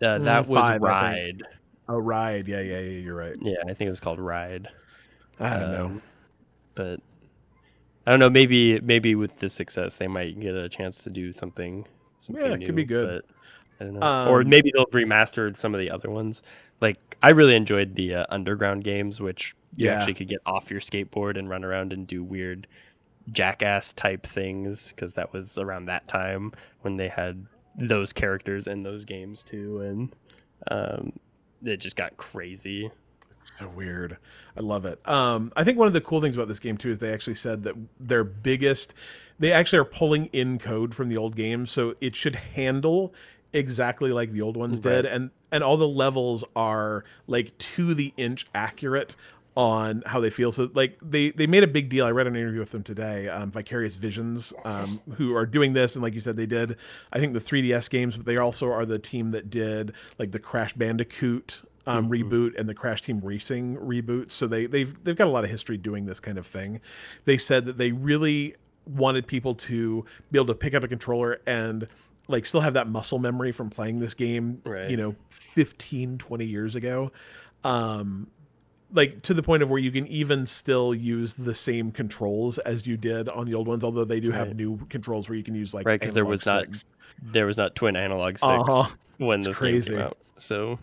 uh, 0.00 0.18
that 0.20 0.44
Mm, 0.44 0.48
was 0.48 0.60
five, 0.60 0.80
ride 0.80 1.42
a 1.88 2.00
ride. 2.00 2.46
Yeah, 2.46 2.60
yeah, 2.60 2.78
yeah. 2.78 3.00
You're 3.00 3.16
right. 3.16 3.34
yeah 3.40 3.56
i 3.68 3.74
think 3.74 3.88
it 3.88 3.90
was 3.90 3.98
called 4.00 4.20
ride 4.20 4.68
I 5.40 5.58
don't 5.58 5.72
know. 5.72 5.86
Um, 5.86 6.02
but 6.76 7.00
i 8.06 8.10
don't 8.10 8.20
know 8.20 8.30
maybe 8.30 8.80
maybe 8.80 9.14
with 9.14 9.38
this 9.38 9.52
success 9.54 9.96
they 9.96 10.08
might 10.08 10.38
get 10.40 10.54
a 10.54 10.68
chance 10.68 10.98
to 11.04 11.10
do 11.10 11.32
something, 11.32 11.86
something 12.20 12.44
Yeah, 12.44 12.54
it 12.54 12.64
could 12.66 12.74
be 12.76 12.84
good. 12.84 13.22
but 13.24 13.34
I 13.80 13.84
don't 13.90 13.94
know. 13.94 14.30
or 14.30 14.40
Um, 14.42 14.48
maybe 14.48 14.70
they'll 14.74 14.86
remaster 14.86 15.56
some 15.56 15.74
of 15.74 15.80
the 15.80 15.90
other 15.90 16.10
ones. 16.10 16.42
Like 16.80 17.16
I 17.22 17.30
really 17.30 17.56
enjoyed 17.56 17.94
the 17.96 18.14
uh, 18.16 18.26
underground 18.28 18.84
games, 18.84 19.20
which 19.20 19.54
you 19.76 19.88
Yeah. 19.88 19.98
actually 19.98 20.14
could 20.14 20.28
get 20.28 20.40
off 20.46 20.70
your 20.70 20.80
skateboard 20.80 21.36
and 21.38 21.48
run 21.48 21.64
around 21.64 21.92
and 21.92 22.06
do 22.06 22.22
weird 22.22 22.66
jackass 23.32 23.92
type 23.92 24.26
things 24.26 24.88
because 24.92 25.14
that 25.14 25.32
was 25.32 25.58
around 25.58 25.86
that 25.86 26.06
time 26.08 26.52
when 26.82 26.96
they 26.96 27.08
had 27.08 27.44
those 27.78 28.12
characters 28.12 28.66
in 28.66 28.82
those 28.82 29.04
games 29.04 29.42
too, 29.42 29.80
and 29.80 30.14
um, 30.70 31.12
it 31.64 31.78
just 31.78 31.96
got 31.96 32.16
crazy. 32.16 32.90
So 33.58 33.68
weird. 33.68 34.18
I 34.56 34.60
love 34.60 34.84
it. 34.84 35.06
Um, 35.08 35.52
I 35.56 35.64
think 35.64 35.78
one 35.78 35.86
of 35.86 35.92
the 35.92 36.00
cool 36.00 36.20
things 36.20 36.36
about 36.36 36.48
this 36.48 36.60
game 36.60 36.76
too 36.76 36.90
is 36.90 36.98
they 36.98 37.12
actually 37.12 37.34
said 37.34 37.62
that 37.64 37.74
their 37.98 38.24
biggest 38.24 38.94
they 39.38 39.52
actually 39.52 39.80
are 39.80 39.84
pulling 39.84 40.26
in 40.26 40.58
code 40.58 40.94
from 40.94 41.08
the 41.08 41.16
old 41.16 41.34
game, 41.34 41.66
so 41.66 41.94
it 42.00 42.14
should 42.14 42.36
handle 42.36 43.12
exactly 43.52 44.12
like 44.12 44.32
the 44.32 44.40
old 44.40 44.56
ones 44.56 44.78
did, 44.78 45.04
and 45.06 45.30
and 45.50 45.64
all 45.64 45.76
the 45.76 45.88
levels 45.88 46.44
are 46.54 47.04
like 47.26 47.56
to 47.58 47.94
the 47.94 48.12
inch 48.16 48.46
accurate 48.54 49.16
on 49.54 50.02
how 50.06 50.20
they 50.20 50.30
feel. 50.30 50.52
So 50.52 50.70
like 50.74 50.98
they 51.02 51.30
they 51.30 51.46
made 51.46 51.62
a 51.64 51.68
big 51.68 51.88
deal. 51.88 52.06
I 52.06 52.10
read 52.10 52.26
an 52.26 52.36
interview 52.36 52.60
with 52.60 52.70
them 52.70 52.82
today, 52.82 53.28
um, 53.28 53.50
Vicarious 53.50 53.96
Visions, 53.96 54.52
um, 54.64 55.00
who 55.16 55.34
are 55.36 55.46
doing 55.46 55.72
this, 55.72 55.94
and 55.94 56.02
like 56.02 56.14
you 56.14 56.20
said, 56.20 56.36
they 56.36 56.46
did 56.46 56.76
I 57.12 57.18
think 57.18 57.32
the 57.32 57.40
3DS 57.40 57.90
games, 57.90 58.16
but 58.16 58.26
they 58.26 58.36
also 58.36 58.70
are 58.70 58.86
the 58.86 58.98
team 58.98 59.30
that 59.32 59.50
did 59.50 59.92
like 60.18 60.32
the 60.32 60.38
Crash 60.38 60.72
Bandicoot. 60.74 61.62
Um, 61.84 62.08
reboot 62.08 62.56
and 62.56 62.68
the 62.68 62.74
Crash 62.74 63.02
Team 63.02 63.18
Racing 63.20 63.76
reboot, 63.76 64.30
so 64.30 64.46
they 64.46 64.66
they've 64.66 64.94
they've 65.02 65.16
got 65.16 65.26
a 65.26 65.30
lot 65.30 65.42
of 65.42 65.50
history 65.50 65.76
doing 65.76 66.06
this 66.06 66.20
kind 66.20 66.38
of 66.38 66.46
thing. 66.46 66.80
They 67.24 67.36
said 67.36 67.64
that 67.64 67.76
they 67.76 67.90
really 67.90 68.54
wanted 68.86 69.26
people 69.26 69.54
to 69.56 70.04
be 70.30 70.38
able 70.38 70.46
to 70.46 70.54
pick 70.54 70.74
up 70.74 70.84
a 70.84 70.88
controller 70.88 71.40
and 71.44 71.88
like 72.28 72.46
still 72.46 72.60
have 72.60 72.74
that 72.74 72.86
muscle 72.86 73.18
memory 73.18 73.50
from 73.50 73.68
playing 73.68 73.98
this 73.98 74.14
game 74.14 74.60
Right. 74.64 74.88
you 74.90 74.96
know 74.96 75.16
15 75.30 76.18
20 76.18 76.44
years 76.44 76.74
ago 76.76 77.10
um 77.64 78.26
like 78.92 79.22
to 79.22 79.34
the 79.34 79.42
point 79.42 79.62
of 79.62 79.70
where 79.70 79.78
you 79.80 79.90
can 79.90 80.06
even 80.08 80.46
still 80.46 80.94
use 80.94 81.34
the 81.34 81.54
same 81.54 81.90
controls 81.92 82.58
as 82.58 82.86
you 82.86 82.96
did 82.96 83.28
on 83.28 83.46
the 83.46 83.54
old 83.54 83.66
ones 83.68 83.82
although 83.84 84.04
they 84.04 84.20
do 84.20 84.30
have 84.32 84.48
Right. 84.48 84.56
new 84.56 84.78
controls 84.88 85.28
where 85.28 85.36
you 85.36 85.44
can 85.44 85.54
use 85.54 85.72
like 85.74 85.86
right 85.86 85.98
because 85.98 86.14
there 86.14 86.24
was 86.24 86.44
not 86.46 86.66
there 87.22 87.46
was 87.46 87.56
not 87.56 87.74
twin 87.74 87.96
analog 87.96 88.38
sticks 88.38 88.52
Uh-huh. 88.52 88.88
when 89.18 89.42
game 89.42 89.54
crazy. 89.54 89.90
came 89.90 90.00
out. 90.00 90.18
So 90.38 90.78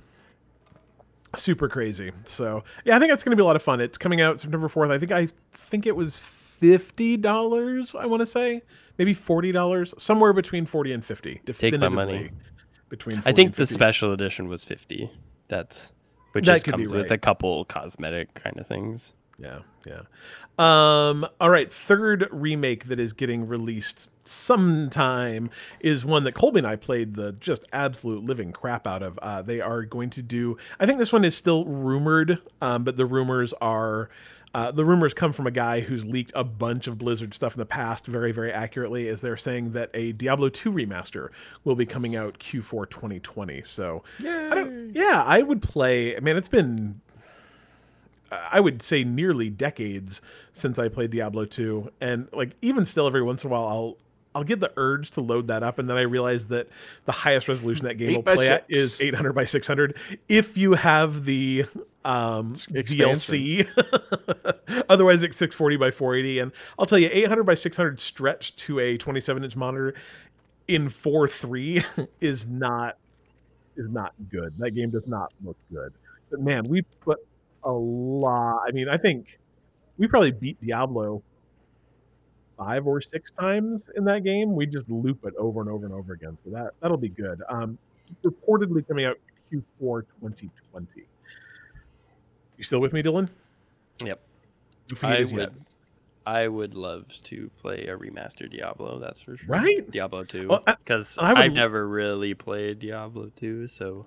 super 1.36 1.68
crazy 1.70 2.12
so 2.24 2.64
yeah 2.86 2.96
i 2.96 3.00
think 3.00 3.12
that's 3.12 3.24
going 3.24 3.32
to 3.32 3.36
be 3.36 3.42
a 3.42 3.46
lot 3.46 3.56
of 3.56 3.62
fun 3.62 3.80
it's 3.82 3.98
coming 3.98 4.20
out 4.22 4.40
september 4.40 4.68
4th 4.68 4.92
i 4.92 4.98
think 4.98 5.12
i 5.12 5.28
think 5.54 5.86
it 5.86 5.96
was 5.96 6.18
$50 6.18 7.96
i 7.96 8.06
want 8.06 8.22
to 8.22 8.26
say 8.26 8.62
maybe 8.98 9.14
$40 9.16 10.00
somewhere 10.00 10.34
between 10.34 10.66
40 10.66 10.94
and 10.94 11.06
50 11.06 11.42
Take 11.54 11.80
my 11.80 11.90
money. 11.90 12.32
between 12.90 13.18
40 13.18 13.30
I 13.30 13.34
think 13.34 13.56
the 13.56 13.66
special 13.66 14.12
edition 14.14 14.48
was 14.48 14.64
fifty. 14.64 15.12
That's 15.48 15.92
which 16.32 16.46
That 16.46 16.54
just 16.54 16.66
comes 16.66 16.92
with 16.92 17.12
a 17.12 17.18
couple 17.18 17.66
cosmetic 17.66 18.34
kind 18.34 18.58
of 18.60 18.68
things. 18.68 19.14
Yeah, 19.38 19.60
yeah. 19.86 20.02
Um, 20.60 21.26
all 21.40 21.50
right, 21.50 21.72
third 21.72 22.28
remake 22.32 22.86
that 22.86 23.00
is 23.00 23.14
getting 23.14 23.48
released 23.48 24.10
sometime 24.30 25.50
is 25.80 26.06
one 26.06 26.24
that 26.24 26.34
Colby 26.34 26.60
and 26.60 26.68
I 26.68 26.76
played 26.76 27.16
the 27.16 27.34
just 27.34 27.68
absolute 27.74 28.24
living 28.24 28.52
crap 28.52 28.88
out 28.88 29.04
of. 29.04 29.18
Uh, 29.20 29.42
they 29.42 29.62
are 29.62 29.84
going 29.84 30.10
to 30.12 30.22
do. 30.22 30.58
I 30.80 30.86
think 30.86 31.00
this 31.00 31.12
one 31.14 31.26
is 31.26 31.36
still 31.36 31.66
rumored, 31.66 32.40
um, 32.62 32.84
but 32.84 32.98
the 32.98 33.06
rumors 33.06 33.54
are. 33.54 34.10
Uh, 34.52 34.72
the 34.72 34.84
rumors 34.84 35.14
come 35.14 35.32
from 35.32 35.46
a 35.46 35.52
guy 35.52 35.80
who's 35.80 36.04
leaked 36.04 36.32
a 36.34 36.44
bunch 36.44 36.88
of 36.88 36.98
Blizzard 36.98 37.36
stuff 37.36 37.54
in 37.54 37.60
the 37.60 37.68
past 37.68 38.08
very, 38.08 38.32
very 38.32 38.52
accurately, 38.52 39.08
as 39.08 39.22
they're 39.22 39.38
saying 39.38 39.74
that 39.74 39.92
a 39.94 40.12
Diablo 40.14 40.50
2 40.50 40.72
remaster 40.72 41.30
will 41.64 41.76
be 41.76 41.86
coming 41.86 42.16
out 42.16 42.40
Q4 42.40 42.90
2020. 42.90 43.62
So, 43.64 44.04
I 44.52 44.56
don't, 44.56 44.90
yeah, 44.92 45.24
I 45.24 45.44
would 45.44 45.62
play. 45.62 46.18
I 46.18 46.20
mean, 46.20 46.36
it's 46.36 46.50
been 46.50 47.00
I 48.32 48.60
would 48.60 48.82
say 48.82 49.04
nearly 49.04 49.50
decades 49.50 50.22
since 50.54 50.78
I 50.78 50.88
played 50.88 51.12
Diablo 51.12 51.46
2 51.46 51.92
and 52.02 52.28
like 52.32 52.56
even 52.62 52.86
still 52.86 53.08
every 53.08 53.24
once 53.24 53.44
in 53.44 53.50
a 53.50 53.52
while 53.52 53.68
I'll 53.68 53.98
I'll 54.36 54.44
get 54.44 54.60
the 54.60 54.72
urge 54.78 55.12
to 55.12 55.22
load 55.22 55.48
that 55.48 55.64
up 55.64 55.80
and 55.80 55.90
then 55.90 55.98
I 55.98 56.02
realize 56.02 56.48
that 56.48 56.68
the 57.06 57.12
highest 57.12 57.48
resolution 57.48 57.86
that 57.86 57.96
game 57.96 58.16
will 58.16 58.24
play 58.24 58.48
at 58.48 58.66
is 58.70 59.02
800 59.02 59.34
by 59.34 59.46
600 59.46 59.98
if 60.28 60.58
you 60.58 60.74
have 60.74 61.26
the 61.26 61.66
um 62.06 62.54
DLC 62.54 63.68
otherwise 64.90 65.24
it's 65.24 65.38
640 65.38 65.78
by 65.78 65.92
480 65.92 66.40
and 66.40 66.52
I'll 66.78 66.86
tell 66.86 67.00
you 67.00 67.10
800 67.12 67.44
by 67.44 67.56
600 67.56 68.00
stretched 68.00 68.58
to 68.60 68.80
a 68.80 68.98
27 68.98 69.44
inch 69.44 69.56
monitor 69.56 69.96
in 70.68 70.88
4.3 70.88 72.08
is 72.22 72.48
not 72.48 72.98
is 73.80 73.90
not 73.90 74.14
good. 74.30 74.54
That 74.60 74.72
game 74.72 74.92
does 74.92 75.08
not 75.08 75.34
look 75.44 75.58
good. 75.72 75.94
But 76.30 76.42
man, 76.42 76.68
we 76.68 76.84
put 77.02 77.20
a 77.64 77.72
lot. 77.72 78.62
I 78.68 78.72
mean, 78.72 78.88
I 78.88 78.98
think 78.98 79.40
we 79.98 80.08
probably 80.08 80.32
beat 80.32 80.62
Diablo 80.62 81.24
five 82.60 82.86
or 82.86 83.00
six 83.00 83.32
times 83.32 83.90
in 83.96 84.04
that 84.04 84.24
game. 84.24 84.54
We 84.54 84.66
just 84.66 84.90
loop 84.90 85.26
it 85.26 85.34
over 85.38 85.62
and 85.62 85.70
over 85.70 85.86
and 85.86 85.96
over 85.96 86.14
again. 86.14 86.38
So 86.44 86.52
that 86.52 86.74
that'll 86.82 86.98
be 86.98 87.10
good. 87.10 87.42
Um, 87.50 87.78
reportedly 88.24 88.88
coming 88.88 89.06
out 89.06 89.18
Q4 89.52 90.04
2020. 90.22 90.88
You 92.58 92.64
still 92.64 92.80
with 92.80 92.92
me, 92.92 93.02
Dylan? 93.02 93.30
Yep. 94.04 94.20
I 95.02 95.20
would, 95.20 95.32
yet. 95.32 95.52
I 96.26 96.48
would 96.48 96.74
love 96.74 97.06
to 97.26 97.50
play 97.62 97.88
a 97.88 97.98
remastered 97.98 98.52
Diablo. 98.52 99.00
That's 99.00 99.22
for 99.22 99.38
sure. 99.38 99.48
Right? 99.48 99.90
Diablo 99.90 100.26
two. 100.26 100.48
Well, 100.50 100.64
Because 100.66 101.18
I 101.18 101.30
would 101.30 101.38
I've 101.38 101.54
never 101.54 101.88
really 101.88 102.34
played 102.34 102.80
Diablo 102.80 103.32
two, 103.36 103.68
so 103.68 104.06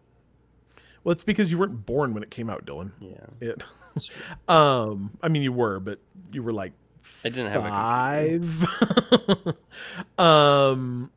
Well, 1.03 1.13
it's 1.13 1.25
because 1.25 1.51
you 1.51 1.59
weren't 1.59 1.87
born 1.87 2.15
when 2.15 2.23
it 2.23 2.31
came 2.31 2.51
out, 2.51 2.67
Dylan. 2.67 2.93
yeah. 3.01 3.27
It. 3.41 3.63
um, 4.49 5.17
I 5.23 5.29
mean, 5.29 5.43
you 5.43 5.53
were, 5.53 5.81
but 5.81 5.99
you 6.33 6.43
were 6.43 6.53
like 6.53 6.73
I 7.25 7.29
didn't 7.29 7.53
have 7.53 7.65
a 7.65 7.69
five. 7.69 9.57
um, 10.19 11.11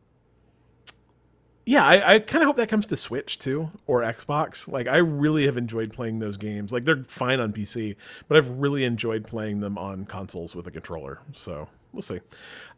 yeah, 1.66 1.84
I, 1.86 2.16
I 2.16 2.20
kind 2.20 2.44
of 2.44 2.48
hope 2.48 2.58
that 2.58 2.70
comes 2.70 2.86
to 2.88 2.98
Switch 2.98 3.40
too 3.40 3.72
or 3.88 4.02
Xbox. 4.02 4.68
Like, 4.72 4.88
I 4.88 4.98
really 4.98 5.46
have 5.48 5.58
enjoyed 5.58 5.92
playing 5.92 6.20
those 6.20 6.38
games. 6.38 6.72
Like, 6.72 6.86
they're 6.86 7.04
fine 7.08 7.40
on 7.40 7.54
PC, 7.54 7.96
but 8.28 8.38
I've 8.38 8.50
really 8.52 8.84
enjoyed 8.84 9.24
playing 9.24 9.62
them 9.62 9.78
on 9.78 10.06
consoles 10.06 10.56
with 10.56 10.68
a 10.68 10.72
controller. 10.72 11.22
So 11.34 11.68
we'll 11.92 12.04
see. 12.04 12.20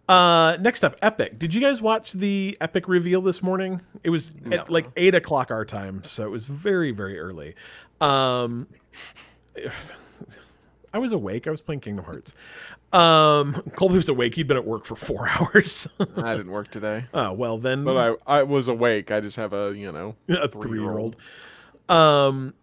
Uh, 0.08 0.55
next 0.62 0.86
up, 0.86 0.95
Epic. 1.01 1.38
Did 1.38 1.53
you 1.53 1.60
guys 1.60 1.82
watch 1.82 2.14
the 2.14 2.58
Epic 2.62 2.88
reveal 2.88 3.22
this 3.22 3.43
morning? 3.43 3.82
It 4.03 4.10
was 4.10 4.32
No. 4.45 4.55
at 4.55 4.70
like 4.70 4.88
eight 4.95 5.16
o'clock 5.16 5.51
our 5.51 5.66
time, 5.66 6.01
so 6.05 6.24
it 6.26 6.30
was 6.32 6.45
very, 6.45 6.91
very 6.91 7.20
early. 7.20 7.55
Um, 7.99 8.68
I 10.93 10.99
was 10.99 11.12
awake. 11.12 11.45
I 11.45 11.51
was 11.51 11.62
playing 11.62 11.82
Kingdom 11.82 12.05
Hearts. 12.05 12.34
Um, 12.94 13.54
Colby 13.76 13.96
was 13.96 14.10
awake. 14.10 14.36
He'd 14.36 14.48
been 14.48 14.58
at 14.58 14.66
work 14.66 14.86
for 14.86 14.96
four 14.96 15.28
hours. 15.40 15.88
I 16.00 16.36
didn't 16.36 16.52
work 16.52 16.70
today, 16.72 17.06
oh 17.14 17.34
well, 17.34 17.58
then 17.58 17.84
but 17.84 17.98
I 17.98 18.40
I 18.40 18.44
was 18.44 18.68
awake. 18.68 19.12
I 19.12 19.20
just 19.20 19.36
have 19.38 19.54
a 19.54 19.74
you 19.76 19.92
know 19.92 20.16
a 20.30 20.48
three-year-old. 20.48 21.16
three-year-old. 21.16 21.16
Um, 21.90 22.54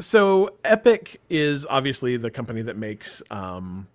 so 0.00 0.56
Epic 0.64 1.20
is 1.28 1.66
obviously 1.66 2.16
the 2.16 2.30
company 2.30 2.62
that 2.62 2.76
makes 2.76 3.22
um, 3.30 3.86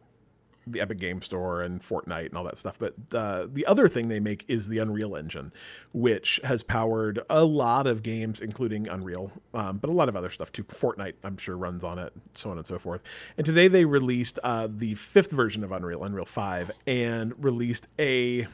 the 0.68 0.82
Epic 0.82 0.98
Game 0.98 1.22
Store 1.22 1.62
and 1.62 1.82
Fortnite 1.82 2.28
and 2.28 2.38
all 2.38 2.44
that 2.44 2.58
stuff. 2.58 2.78
But 2.80 2.96
uh, 3.14 3.48
the 3.52 3.66
other 3.66 3.88
thing 3.88 4.08
they 4.08 4.20
make 4.20 4.46
is 4.48 4.68
the 4.68 4.80
Unreal 4.80 5.16
Engine, 5.16 5.52
which 5.94 6.40
has 6.44 6.64
powered 6.64 7.20
a 7.30 7.44
lot 7.44 7.88
of 7.88 8.04
games, 8.04 8.42
including 8.42 8.88
Unreal, 8.88 9.32
um, 9.54 9.78
but 9.78 9.90
a 9.90 9.94
lot 9.94 10.10
of 10.10 10.16
other 10.16 10.30
stuff 10.30 10.52
too. 10.52 10.64
Fortnite, 10.64 11.14
I'm 11.24 11.38
sure, 11.38 11.58
runs 11.58 11.84
on 11.84 12.00
it, 12.00 12.14
so 12.34 12.50
on 12.52 12.58
and 12.58 12.66
so 12.66 12.80
forth. 12.80 13.02
And 13.38 13.46
today 13.46 13.68
they 13.68 13.86
released 13.86 14.40
uh, 14.44 14.68
the 14.72 14.96
fifth 14.96 15.32
version 15.32 15.64
of 15.64 15.72
Unreal, 15.72 16.04
Unreal 16.04 16.26
5, 16.26 16.72
and 16.88 17.34
released 17.44 17.88
a 18.00 18.48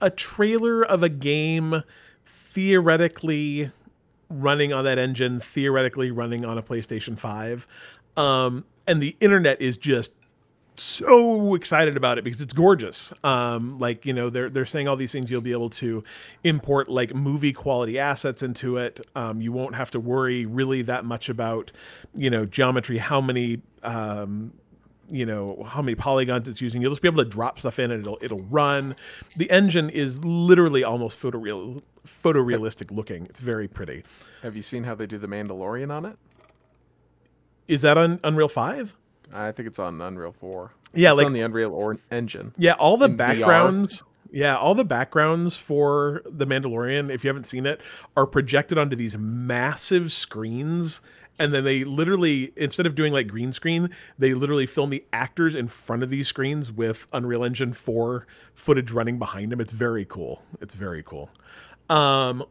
a 0.00 0.10
trailer 0.10 0.84
of 0.84 1.02
a 1.02 1.08
game 1.08 1.82
theoretically 2.26 3.70
running 4.28 4.72
on 4.72 4.84
that 4.84 4.98
engine, 4.98 5.40
theoretically 5.40 6.10
running 6.10 6.44
on 6.44 6.58
a 6.58 6.62
PlayStation 6.62 7.18
5. 7.18 7.66
Um, 8.16 8.64
and 8.86 9.02
the 9.02 9.16
internet 9.20 9.60
is 9.60 9.76
just 9.76 10.12
so 10.76 11.54
excited 11.54 11.96
about 11.96 12.18
it 12.18 12.24
because 12.24 12.40
it's 12.40 12.52
gorgeous. 12.52 13.12
Um, 13.22 13.78
like 13.78 14.04
you 14.04 14.12
know, 14.12 14.30
they're 14.30 14.50
they're 14.50 14.66
saying 14.66 14.88
all 14.88 14.96
these 14.96 15.12
things. 15.12 15.30
You'll 15.30 15.40
be 15.40 15.52
able 15.52 15.70
to 15.70 16.02
import 16.42 16.88
like 16.88 17.14
movie 17.14 17.52
quality 17.52 17.98
assets 17.98 18.42
into 18.42 18.76
it. 18.76 19.06
Um, 19.14 19.40
you 19.40 19.52
won't 19.52 19.74
have 19.74 19.90
to 19.92 20.00
worry 20.00 20.46
really 20.46 20.82
that 20.82 21.04
much 21.04 21.28
about 21.28 21.70
you 22.14 22.30
know 22.30 22.44
geometry, 22.44 22.98
how 22.98 23.20
many 23.20 23.62
um, 23.82 24.52
you 25.10 25.26
know 25.26 25.64
how 25.66 25.82
many 25.82 25.94
polygons 25.94 26.48
it's 26.48 26.60
using. 26.60 26.82
You'll 26.82 26.90
just 26.90 27.02
be 27.02 27.08
able 27.08 27.22
to 27.22 27.30
drop 27.30 27.58
stuff 27.58 27.78
in 27.78 27.90
and 27.90 28.00
it'll 28.00 28.18
it'll 28.20 28.42
run. 28.44 28.96
The 29.36 29.50
engine 29.50 29.90
is 29.90 30.24
literally 30.24 30.82
almost 30.82 31.20
photoreal 31.20 31.82
photorealistic 32.06 32.90
looking. 32.90 33.26
It's 33.26 33.40
very 33.40 33.68
pretty. 33.68 34.04
Have 34.42 34.56
you 34.56 34.62
seen 34.62 34.84
how 34.84 34.94
they 34.94 35.06
do 35.06 35.18
the 35.18 35.28
Mandalorian 35.28 35.92
on 35.92 36.04
it? 36.04 36.18
Is 37.68 37.82
that 37.82 37.96
on 37.98 38.20
Unreal 38.24 38.48
Five? 38.48 38.94
I 39.32 39.52
think 39.52 39.66
it's 39.66 39.78
on 39.78 40.00
Unreal 40.00 40.32
Four. 40.32 40.72
Yeah, 40.92 41.10
it's 41.10 41.18
like 41.18 41.26
on 41.26 41.32
the 41.32 41.40
Unreal 41.40 41.72
or- 41.72 41.96
Engine. 42.10 42.54
Yeah, 42.56 42.72
all 42.74 42.96
the 42.96 43.06
in 43.06 43.14
VR. 43.14 43.16
backgrounds. 43.18 44.02
Yeah, 44.30 44.56
all 44.56 44.74
the 44.74 44.84
backgrounds 44.84 45.56
for 45.56 46.22
The 46.24 46.44
Mandalorian, 46.46 47.08
if 47.12 47.22
you 47.22 47.28
haven't 47.28 47.46
seen 47.46 47.66
it, 47.66 47.80
are 48.16 48.26
projected 48.26 48.78
onto 48.78 48.96
these 48.96 49.16
massive 49.16 50.10
screens. 50.12 51.00
And 51.38 51.52
then 51.52 51.64
they 51.64 51.82
literally, 51.84 52.52
instead 52.56 52.86
of 52.86 52.94
doing 52.96 53.12
like 53.12 53.26
green 53.28 53.52
screen, 53.52 53.90
they 54.18 54.34
literally 54.34 54.66
film 54.66 54.90
the 54.90 55.04
actors 55.12 55.54
in 55.56 55.66
front 55.68 56.02
of 56.04 56.10
these 56.10 56.26
screens 56.28 56.70
with 56.72 57.06
Unreal 57.12 57.44
Engine 57.44 57.72
4 57.72 58.26
footage 58.54 58.90
running 58.92 59.18
behind 59.18 59.50
them. 59.52 59.60
It's 59.60 59.72
very 59.72 60.04
cool. 60.04 60.42
It's 60.60 60.74
very 60.74 61.02
cool. 61.04 61.30
Um, 61.88 62.44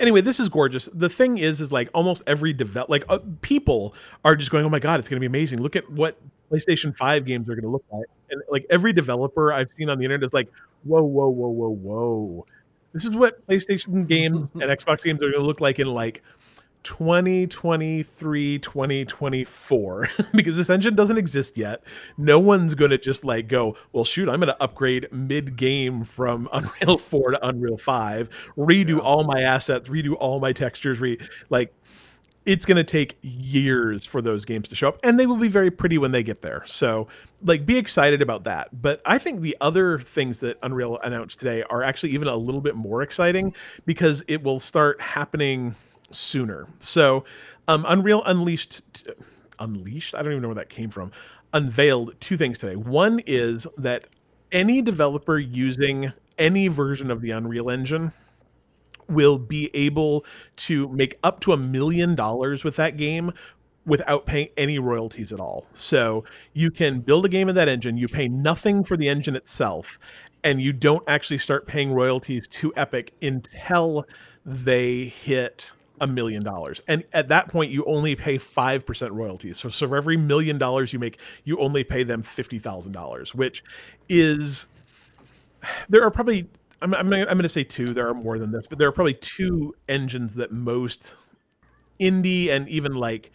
anyway, 0.00 0.20
this 0.20 0.40
is 0.40 0.48
gorgeous. 0.48 0.88
The 0.92 1.08
thing 1.08 1.38
is, 1.38 1.60
is 1.60 1.70
like 1.70 1.88
almost 1.94 2.24
every 2.26 2.52
develop, 2.52 2.90
like 2.90 3.04
uh, 3.08 3.20
people 3.42 3.94
are 4.24 4.34
just 4.34 4.50
going, 4.50 4.64
"Oh 4.64 4.68
my 4.68 4.80
god, 4.80 4.98
it's 4.98 5.08
going 5.08 5.16
to 5.16 5.20
be 5.20 5.26
amazing! 5.26 5.60
Look 5.60 5.76
at 5.76 5.88
what 5.88 6.16
PlayStation 6.50 6.96
5 6.96 7.24
games 7.24 7.48
are 7.48 7.54
going 7.54 7.62
to 7.62 7.70
look 7.70 7.84
like. 7.92 8.06
And 8.30 8.42
like 8.50 8.66
every 8.70 8.92
developer 8.92 9.52
I've 9.52 9.70
seen 9.70 9.88
on 9.88 9.98
the 9.98 10.04
internet 10.04 10.26
is 10.26 10.32
like, 10.32 10.48
whoa, 10.84 11.02
whoa, 11.02 11.28
whoa, 11.28 11.48
whoa, 11.48 11.68
whoa. 11.70 12.46
This 12.92 13.04
is 13.04 13.14
what 13.14 13.46
PlayStation 13.46 14.06
games 14.06 14.50
and 14.54 14.62
Xbox 14.62 15.04
games 15.04 15.18
are 15.18 15.30
going 15.30 15.34
to 15.34 15.46
look 15.46 15.60
like 15.60 15.78
in 15.78 15.86
like 15.88 16.22
2023 16.82 18.58
2024 18.58 20.08
because 20.34 20.56
this 20.56 20.70
engine 20.70 20.94
doesn't 20.94 21.18
exist 21.18 21.56
yet. 21.56 21.82
No 22.16 22.38
one's 22.38 22.74
going 22.74 22.90
to 22.90 22.98
just 22.98 23.24
like 23.24 23.48
go 23.48 23.76
well 23.92 24.04
shoot 24.04 24.28
i'm 24.28 24.40
going 24.40 24.52
to 24.52 24.62
upgrade 24.62 25.08
mid 25.12 25.56
game 25.56 26.04
from 26.04 26.48
unreal 26.52 26.98
4 26.98 27.32
to 27.32 27.46
unreal 27.46 27.76
5 27.76 28.52
redo 28.56 28.88
yeah. 28.88 28.98
all 28.98 29.24
my 29.24 29.42
assets 29.42 29.88
redo 29.88 30.16
all 30.18 30.40
my 30.40 30.52
textures 30.52 31.00
re 31.00 31.18
like 31.50 31.74
it's 32.46 32.64
going 32.64 32.76
to 32.76 32.84
take 32.84 33.18
years 33.22 34.04
for 34.04 34.22
those 34.22 34.44
games 34.44 34.66
to 34.68 34.74
show 34.74 34.88
up 34.88 34.98
and 35.02 35.20
they 35.20 35.26
will 35.26 35.36
be 35.36 35.48
very 35.48 35.70
pretty 35.70 35.98
when 35.98 36.10
they 36.10 36.22
get 36.22 36.40
there. 36.40 36.62
So 36.66 37.06
like 37.42 37.66
be 37.66 37.76
excited 37.76 38.22
about 38.22 38.44
that. 38.44 38.68
But 38.80 39.02
i 39.04 39.18
think 39.18 39.40
the 39.40 39.56
other 39.60 39.98
things 39.98 40.40
that 40.40 40.58
unreal 40.62 40.98
announced 41.04 41.38
today 41.38 41.62
are 41.64 41.82
actually 41.82 42.10
even 42.12 42.28
a 42.28 42.36
little 42.36 42.62
bit 42.62 42.74
more 42.76 43.02
exciting 43.02 43.54
because 43.84 44.24
it 44.26 44.42
will 44.42 44.58
start 44.58 45.00
happening 45.00 45.74
sooner. 46.10 46.66
So 46.78 47.24
um 47.68 47.84
unreal 47.88 48.22
unleashed 48.24 49.06
unleashed? 49.58 50.14
I 50.14 50.22
don't 50.22 50.32
even 50.32 50.42
know 50.42 50.48
where 50.48 50.56
that 50.56 50.68
came 50.68 50.90
from. 50.90 51.12
Unveiled 51.52 52.14
two 52.20 52.36
things 52.36 52.58
today. 52.58 52.76
One 52.76 53.20
is 53.26 53.66
that 53.78 54.06
any 54.52 54.82
developer 54.82 55.38
using 55.38 56.12
any 56.38 56.68
version 56.68 57.10
of 57.10 57.20
the 57.20 57.30
unreal 57.30 57.70
engine 57.70 58.12
will 59.08 59.38
be 59.38 59.70
able 59.74 60.24
to 60.56 60.88
make 60.88 61.18
up 61.22 61.40
to 61.40 61.52
a 61.52 61.56
million 61.56 62.14
dollars 62.14 62.64
with 62.64 62.76
that 62.76 62.96
game 62.96 63.32
without 63.86 64.26
paying 64.26 64.48
any 64.56 64.78
royalties 64.78 65.32
at 65.32 65.40
all. 65.40 65.66
So 65.74 66.24
you 66.52 66.70
can 66.70 67.00
build 67.00 67.24
a 67.24 67.28
game 67.28 67.48
in 67.48 67.54
that 67.56 67.68
engine, 67.68 67.96
you 67.96 68.08
pay 68.08 68.28
nothing 68.28 68.84
for 68.84 68.96
the 68.96 69.08
engine 69.08 69.34
itself, 69.34 69.98
and 70.44 70.60
you 70.60 70.72
don't 70.72 71.02
actually 71.08 71.38
start 71.38 71.66
paying 71.66 71.92
royalties 71.92 72.46
to 72.48 72.72
Epic 72.76 73.12
until 73.20 74.06
they 74.46 75.06
hit 75.06 75.72
a 76.00 76.06
million 76.06 76.42
dollars. 76.42 76.80
And 76.88 77.04
at 77.12 77.28
that 77.28 77.48
point, 77.48 77.70
you 77.70 77.84
only 77.84 78.16
pay 78.16 78.38
5% 78.38 79.10
royalties. 79.12 79.58
So, 79.58 79.68
so 79.68 79.88
for 79.88 79.96
every 79.96 80.16
million 80.16 80.58
dollars 80.58 80.92
you 80.92 80.98
make, 80.98 81.18
you 81.44 81.58
only 81.58 81.84
pay 81.84 82.02
them 82.02 82.22
$50,000, 82.22 83.34
which 83.34 83.62
is, 84.08 84.68
there 85.88 86.02
are 86.02 86.10
probably 86.10 86.48
I'm 86.82 86.94
I'm, 86.94 87.12
I'm 87.12 87.24
going 87.24 87.42
to 87.42 87.48
say 87.48 87.64
two. 87.64 87.92
There 87.92 88.08
are 88.08 88.14
more 88.14 88.38
than 88.38 88.52
this, 88.52 88.66
but 88.66 88.78
there 88.78 88.88
are 88.88 88.92
probably 88.92 89.14
two 89.14 89.74
engines 89.88 90.34
that 90.36 90.52
most 90.52 91.16
indie 92.00 92.50
and 92.50 92.68
even 92.68 92.94
like 92.94 93.30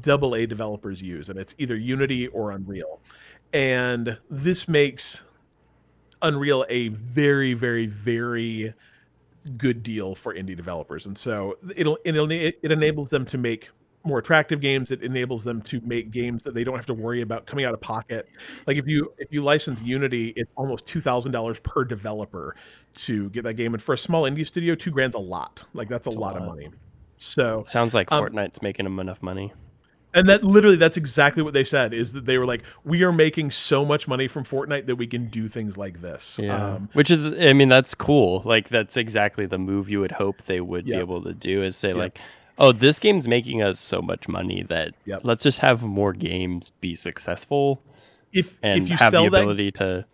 double 0.00 0.34
A 0.34 0.46
developers 0.46 1.00
use, 1.00 1.28
and 1.28 1.38
it's 1.38 1.54
either 1.58 1.76
Unity 1.76 2.28
or 2.28 2.50
Unreal. 2.50 3.00
And 3.52 4.18
this 4.30 4.68
makes 4.68 5.24
Unreal 6.22 6.66
a 6.68 6.88
very, 6.88 7.54
very, 7.54 7.86
very 7.86 8.74
good 9.56 9.82
deal 9.82 10.14
for 10.14 10.34
indie 10.34 10.56
developers, 10.56 11.06
and 11.06 11.16
so 11.16 11.56
it'll, 11.76 11.98
it'll 12.04 12.30
it 12.30 12.58
enables 12.62 13.10
them 13.10 13.24
to 13.26 13.38
make 13.38 13.68
more 14.04 14.18
attractive 14.18 14.60
games. 14.60 14.90
It 14.90 15.02
enables 15.02 15.44
them 15.44 15.62
to 15.62 15.80
make 15.80 16.10
games 16.10 16.44
that 16.44 16.54
they 16.54 16.62
don't 16.62 16.76
have 16.76 16.86
to 16.86 16.94
worry 16.94 17.22
about 17.22 17.46
coming 17.46 17.64
out 17.64 17.74
of 17.74 17.80
pocket. 17.80 18.28
Like 18.66 18.76
if 18.76 18.86
you 18.86 19.12
if 19.18 19.28
you 19.32 19.42
license 19.42 19.80
unity 19.80 20.32
it's 20.36 20.50
almost 20.56 20.86
$2000 20.86 21.62
per 21.62 21.84
developer 21.84 22.54
to 22.94 23.30
get 23.30 23.44
that 23.44 23.54
game. 23.54 23.74
And 23.74 23.82
for 23.82 23.94
a 23.94 23.98
small 23.98 24.24
indie 24.24 24.46
studio 24.46 24.74
two 24.74 24.90
grand's 24.90 25.16
a 25.16 25.20
lot. 25.20 25.64
Like 25.72 25.88
that's 25.88 26.06
a, 26.06 26.10
lot, 26.10 26.34
lot, 26.34 26.36
of 26.36 26.44
money. 26.44 26.70
So 27.16 27.64
sounds 27.66 27.94
like 27.94 28.12
um, 28.12 28.22
fortnite's 28.22 28.60
making 28.62 28.84
them 28.84 29.00
enough 29.00 29.22
money 29.22 29.52
and 30.14 30.28
that 30.28 30.42
literally 30.42 30.76
that's 30.76 30.96
exactly 30.96 31.42
what 31.42 31.52
they 31.52 31.64
said 31.64 31.92
is 31.92 32.12
that 32.12 32.24
they 32.24 32.38
were 32.38 32.46
like 32.46 32.62
we 32.84 33.02
are 33.02 33.12
making 33.12 33.50
so 33.50 33.84
much 33.84 34.08
money 34.08 34.28
from 34.28 34.44
fortnite 34.44 34.86
that 34.86 34.96
we 34.96 35.06
can 35.06 35.26
do 35.26 35.48
things 35.48 35.76
like 35.76 36.00
this 36.00 36.38
yeah. 36.42 36.74
Um, 36.74 36.88
which 36.94 37.10
is 37.10 37.26
i 37.26 37.52
mean 37.52 37.68
that's 37.68 37.94
cool 37.94 38.42
like 38.44 38.68
that's 38.68 38.96
exactly 38.96 39.46
the 39.46 39.58
move 39.58 39.90
you 39.90 40.00
would 40.00 40.12
hope 40.12 40.42
they 40.42 40.60
would 40.60 40.86
be 40.86 40.94
able 40.94 41.22
to 41.22 41.34
do 41.34 41.62
is 41.62 41.76
say 41.76 41.92
like 41.92 42.18
oh, 42.58 42.72
this 42.72 42.98
game's 42.98 43.28
making 43.28 43.62
us 43.62 43.80
so 43.80 44.00
much 44.00 44.28
money 44.28 44.62
that 44.68 44.94
yep. 45.04 45.20
let's 45.24 45.42
just 45.42 45.58
have 45.58 45.82
more 45.82 46.12
games 46.12 46.70
be 46.80 46.94
successful. 46.94 47.82
If 48.32 48.58
and 48.62 48.82
if 48.82 48.88
you 48.88 48.96
have 48.96 49.10
sell 49.10 49.30
the 49.30 49.38
ability 49.38 49.70
that, 49.72 49.78
to 49.78 50.06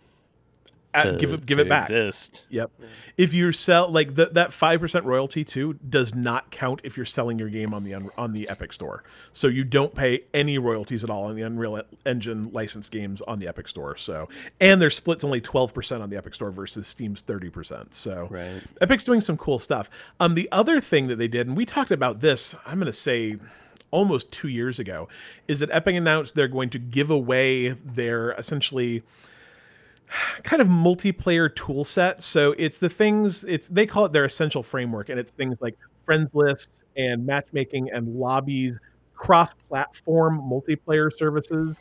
to, 0.95 1.17
give 1.19 1.33
it 1.33 1.47
give 1.47 1.59
it 1.59 1.69
back. 1.69 1.85
Exist. 1.85 2.45
Yep. 2.49 2.71
If 3.17 3.33
you 3.33 3.53
sell 3.53 3.91
like 3.91 4.15
the, 4.15 4.27
that 4.27 4.53
five 4.53 4.81
percent 4.81 5.05
royalty 5.05 5.45
too 5.45 5.75
does 5.89 6.15
not 6.15 6.51
count 6.51 6.81
if 6.85 6.97
you're 6.97 7.07
selling 7.07 7.39
your 7.39 7.49
game 7.49 7.73
on 7.73 7.85
the 7.85 7.95
on 8.17 8.33
the 8.33 8.49
Epic 8.49 8.73
Store. 8.73 9.05
So 9.33 9.47
you 9.47 9.65
don't 9.65 9.95
pay 9.95 10.23
any 10.35 10.59
royalties 10.59 11.05
at 11.05 11.11
all 11.11 11.25
on 11.25 11.37
the 11.37 11.43
Unreal 11.43 11.83
Engine 12.07 12.51
licensed 12.53 12.91
games 12.91 13.23
on 13.23 13.39
the 13.39 13.49
Epic 13.49 13.69
Store. 13.69 13.97
So 13.97 14.29
and 14.61 14.83
their 14.83 14.91
split's 14.91 15.25
only 15.25 15.41
twelve 15.41 15.73
percent 15.73 16.03
on 16.03 16.11
the 16.11 16.17
Epic 16.17 16.35
Store 16.35 16.51
versus 16.51 16.87
Steam's 16.87 17.21
thirty 17.21 17.51
percent. 17.51 17.95
So 17.95 18.29
right. 18.31 18.63
Epic's 18.81 19.05
doing 19.05 19.21
some 19.21 19.37
cool 19.37 19.59
stuff. 19.59 19.91
Um, 20.19 20.35
the 20.35 20.49
other 20.51 20.81
thing 20.81 21.07
that 21.07 21.17
they 21.17 21.29
did, 21.29 21.47
and 21.47 21.57
we 21.57 21.65
talked 21.65 21.91
about 21.91 22.21
this, 22.21 22.55
I'm 22.67 22.79
going 22.79 22.87
to 22.87 22.93
say 22.93 23.37
almost 23.93 24.31
two 24.31 24.49
years 24.49 24.79
ago, 24.79 25.09
is 25.49 25.61
that 25.61 25.71
Epic 25.73 25.97
announced 25.97 26.35
they're 26.35 26.49
going 26.49 26.71
to 26.71 26.79
give 26.79 27.11
away 27.11 27.71
their 27.71 28.33
essentially 28.33 29.03
kind 30.43 30.61
of 30.61 30.69
multiplayer 30.69 31.55
tool 31.55 31.85
set. 31.85 32.23
So 32.23 32.55
it's 32.59 32.81
the 32.81 32.89
things 32.89 33.45
it's 33.45 33.69
they 33.69 33.87
call 33.87 34.05
it 34.05 34.13
their 34.13 34.25
essential 34.25 34.63
framework, 34.63 35.09
and 35.09 35.19
it's 35.19 35.33
things 35.33 35.57
like 35.61 35.77
friends 36.05 36.35
lists 36.35 36.85
and 36.97 37.25
matchmaking 37.25 37.91
and 37.93 38.17
lobbies, 38.17 38.75
cross-platform 39.15 40.41
multiplayer 40.41 41.11
services. 41.17 41.77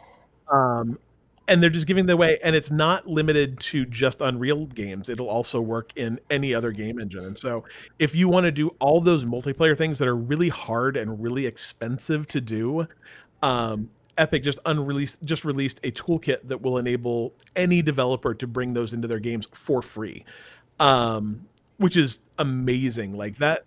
Um, 0.52 1.00
and 1.48 1.64
they're 1.64 1.72
just 1.72 1.88
giving 1.88 2.06
the 2.06 2.14
away, 2.14 2.38
and 2.44 2.56
it's 2.56 2.70
not 2.70 3.08
limited 3.08 3.60
to 3.60 3.84
just 3.86 4.22
Unreal 4.22 4.68
games. 4.68 5.10
It'll 5.10 5.30
also 5.30 5.60
work 5.60 5.92
in 5.96 6.20
any 6.30 6.54
other 6.54 6.72
game 6.72 7.00
engine. 7.00 7.26
And 7.26 7.36
so, 7.36 7.64
if 7.98 8.14
you 8.14 8.30
want 8.30 8.46
to 8.46 8.52
do 8.52 8.70
all 8.80 9.02
those 9.02 9.26
multiplayer 9.26 9.76
things 9.76 9.98
that 9.98 10.08
are 10.08 10.16
really 10.16 10.50
hard 10.50 10.96
and 10.96 11.22
really 11.22 11.48
expensive 11.48 12.28
to 12.28 12.40
do, 12.40 12.88
um, 13.42 13.90
Epic 14.20 14.44
just 14.44 14.60
unreleased 14.66 15.24
just 15.24 15.46
released 15.46 15.80
a 15.84 15.92
toolkit 15.92 16.48
that 16.50 16.62
will 16.62 16.78
enable 16.78 17.34
any 17.56 17.82
developer 17.82 18.34
to 18.36 18.46
bring 18.46 18.74
those 18.74 18.94
into 18.94 19.08
their 19.08 19.20
games 19.20 19.48
for 19.54 19.82
free. 19.82 20.26
Um, 20.80 21.48
which 21.78 21.98
is 21.98 22.20
amazing. 22.38 23.18
Like 23.18 23.38
that 23.38 23.66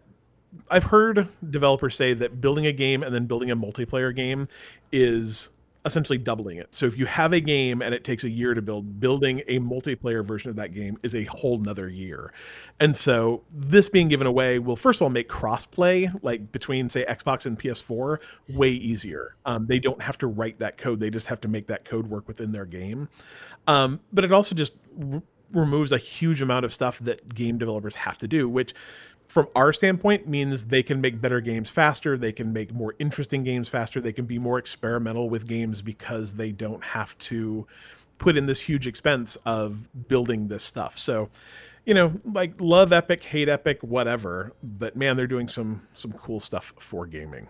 I've 0.70 0.84
heard 0.84 1.28
developers 1.48 1.96
say 1.96 2.12
that 2.14 2.40
building 2.40 2.66
a 2.66 2.72
game 2.72 3.02
and 3.02 3.14
then 3.14 3.26
building 3.26 3.50
a 3.50 3.56
multiplayer 3.56 4.14
game 4.14 4.48
is 4.92 5.48
essentially 5.84 6.18
doubling 6.18 6.58
it. 6.58 6.74
So 6.74 6.86
if 6.86 6.96
you 6.96 7.06
have 7.06 7.32
a 7.32 7.40
game 7.40 7.82
and 7.82 7.94
it 7.94 8.04
takes 8.04 8.22
a 8.24 8.30
year 8.30 8.54
to 8.54 8.62
build, 8.62 9.00
building 9.00 9.42
a 9.48 9.58
multiplayer 9.58 10.24
version 10.24 10.50
of 10.50 10.56
that 10.56 10.72
game 10.72 10.96
is 11.02 11.14
a 11.14 11.24
whole 11.24 11.58
nother 11.58 11.88
year. 11.88 12.32
And 12.78 12.96
so 12.96 13.42
this 13.52 13.88
being 13.88 14.08
given 14.08 14.26
away 14.26 14.58
will 14.58 14.76
first 14.76 14.98
of 14.98 15.02
all 15.02 15.10
make 15.10 15.28
crossplay 15.28 16.12
like 16.22 16.52
between 16.52 16.88
say 16.88 17.04
Xbox 17.04 17.46
and 17.46 17.58
PS4 17.58 18.18
way 18.50 18.70
easier. 18.70 19.34
Um, 19.44 19.66
they 19.66 19.80
don't 19.80 20.00
have 20.02 20.18
to 20.18 20.26
write 20.26 20.60
that 20.60 20.78
code; 20.78 21.00
they 21.00 21.10
just 21.10 21.26
have 21.26 21.40
to 21.42 21.48
make 21.48 21.66
that 21.66 21.84
code 21.84 22.06
work 22.06 22.28
within 22.28 22.52
their 22.52 22.64
game. 22.64 23.08
Um, 23.66 24.00
but 24.12 24.24
it 24.24 24.32
also 24.32 24.54
just 24.54 24.76
r- 25.12 25.22
removes 25.52 25.92
a 25.92 25.98
huge 25.98 26.42
amount 26.42 26.64
of 26.64 26.72
stuff 26.72 26.98
that 27.00 27.34
game 27.34 27.58
developers 27.58 27.94
have 27.94 28.18
to 28.18 28.28
do, 28.28 28.48
which 28.48 28.74
from 29.32 29.48
our 29.56 29.72
standpoint 29.72 30.28
means 30.28 30.66
they 30.66 30.82
can 30.82 31.00
make 31.00 31.18
better 31.18 31.40
games 31.40 31.70
faster 31.70 32.18
they 32.18 32.32
can 32.32 32.52
make 32.52 32.70
more 32.74 32.94
interesting 32.98 33.42
games 33.42 33.66
faster 33.66 33.98
they 33.98 34.12
can 34.12 34.26
be 34.26 34.38
more 34.38 34.58
experimental 34.58 35.30
with 35.30 35.48
games 35.48 35.80
because 35.80 36.34
they 36.34 36.52
don't 36.52 36.84
have 36.84 37.16
to 37.16 37.66
put 38.18 38.36
in 38.36 38.44
this 38.44 38.60
huge 38.60 38.86
expense 38.86 39.36
of 39.46 39.88
building 40.06 40.48
this 40.48 40.62
stuff 40.62 40.98
so 40.98 41.30
you 41.86 41.94
know 41.94 42.12
like 42.34 42.52
love 42.60 42.92
epic 42.92 43.22
hate 43.22 43.48
epic 43.48 43.82
whatever 43.82 44.52
but 44.62 44.96
man 44.96 45.16
they're 45.16 45.26
doing 45.26 45.48
some 45.48 45.80
some 45.94 46.12
cool 46.12 46.38
stuff 46.38 46.74
for 46.78 47.06
gaming 47.06 47.48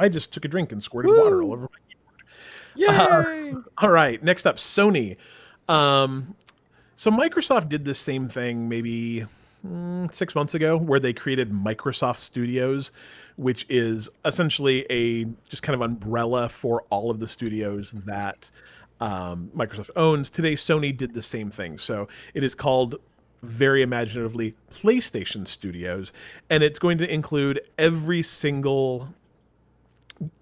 i 0.00 0.08
just 0.08 0.32
took 0.32 0.44
a 0.44 0.48
drink 0.48 0.72
and 0.72 0.82
squirted 0.82 1.12
Woo! 1.12 1.22
water 1.22 1.44
all 1.44 1.52
over 1.52 1.68
my 1.70 1.78
keyboard 1.88 3.28
Yay! 3.46 3.52
Uh, 3.52 3.60
all 3.78 3.90
right 3.90 4.20
next 4.20 4.46
up 4.46 4.56
sony 4.56 5.16
um 5.68 6.34
so 6.96 7.08
microsoft 7.08 7.68
did 7.68 7.84
the 7.84 7.94
same 7.94 8.28
thing 8.28 8.68
maybe 8.68 9.26
six 10.10 10.34
months 10.34 10.54
ago 10.54 10.76
where 10.76 10.98
they 10.98 11.12
created 11.12 11.52
Microsoft 11.52 12.18
Studios, 12.18 12.90
which 13.36 13.64
is 13.68 14.08
essentially 14.24 14.84
a 14.90 15.24
just 15.48 15.62
kind 15.62 15.74
of 15.74 15.80
umbrella 15.80 16.48
for 16.48 16.82
all 16.90 17.10
of 17.10 17.20
the 17.20 17.28
studios 17.28 17.92
that 17.92 18.50
um, 19.00 19.50
Microsoft 19.56 19.90
owns. 19.96 20.30
Today, 20.30 20.54
Sony 20.54 20.96
did 20.96 21.14
the 21.14 21.22
same 21.22 21.50
thing. 21.50 21.78
So 21.78 22.08
it 22.34 22.42
is 22.42 22.54
called 22.54 22.96
very 23.42 23.82
imaginatively 23.82 24.54
PlayStation 24.72 25.46
Studios, 25.46 26.12
and 26.50 26.62
it's 26.62 26.78
going 26.78 26.98
to 26.98 27.12
include 27.12 27.60
every 27.78 28.22
single 28.22 29.14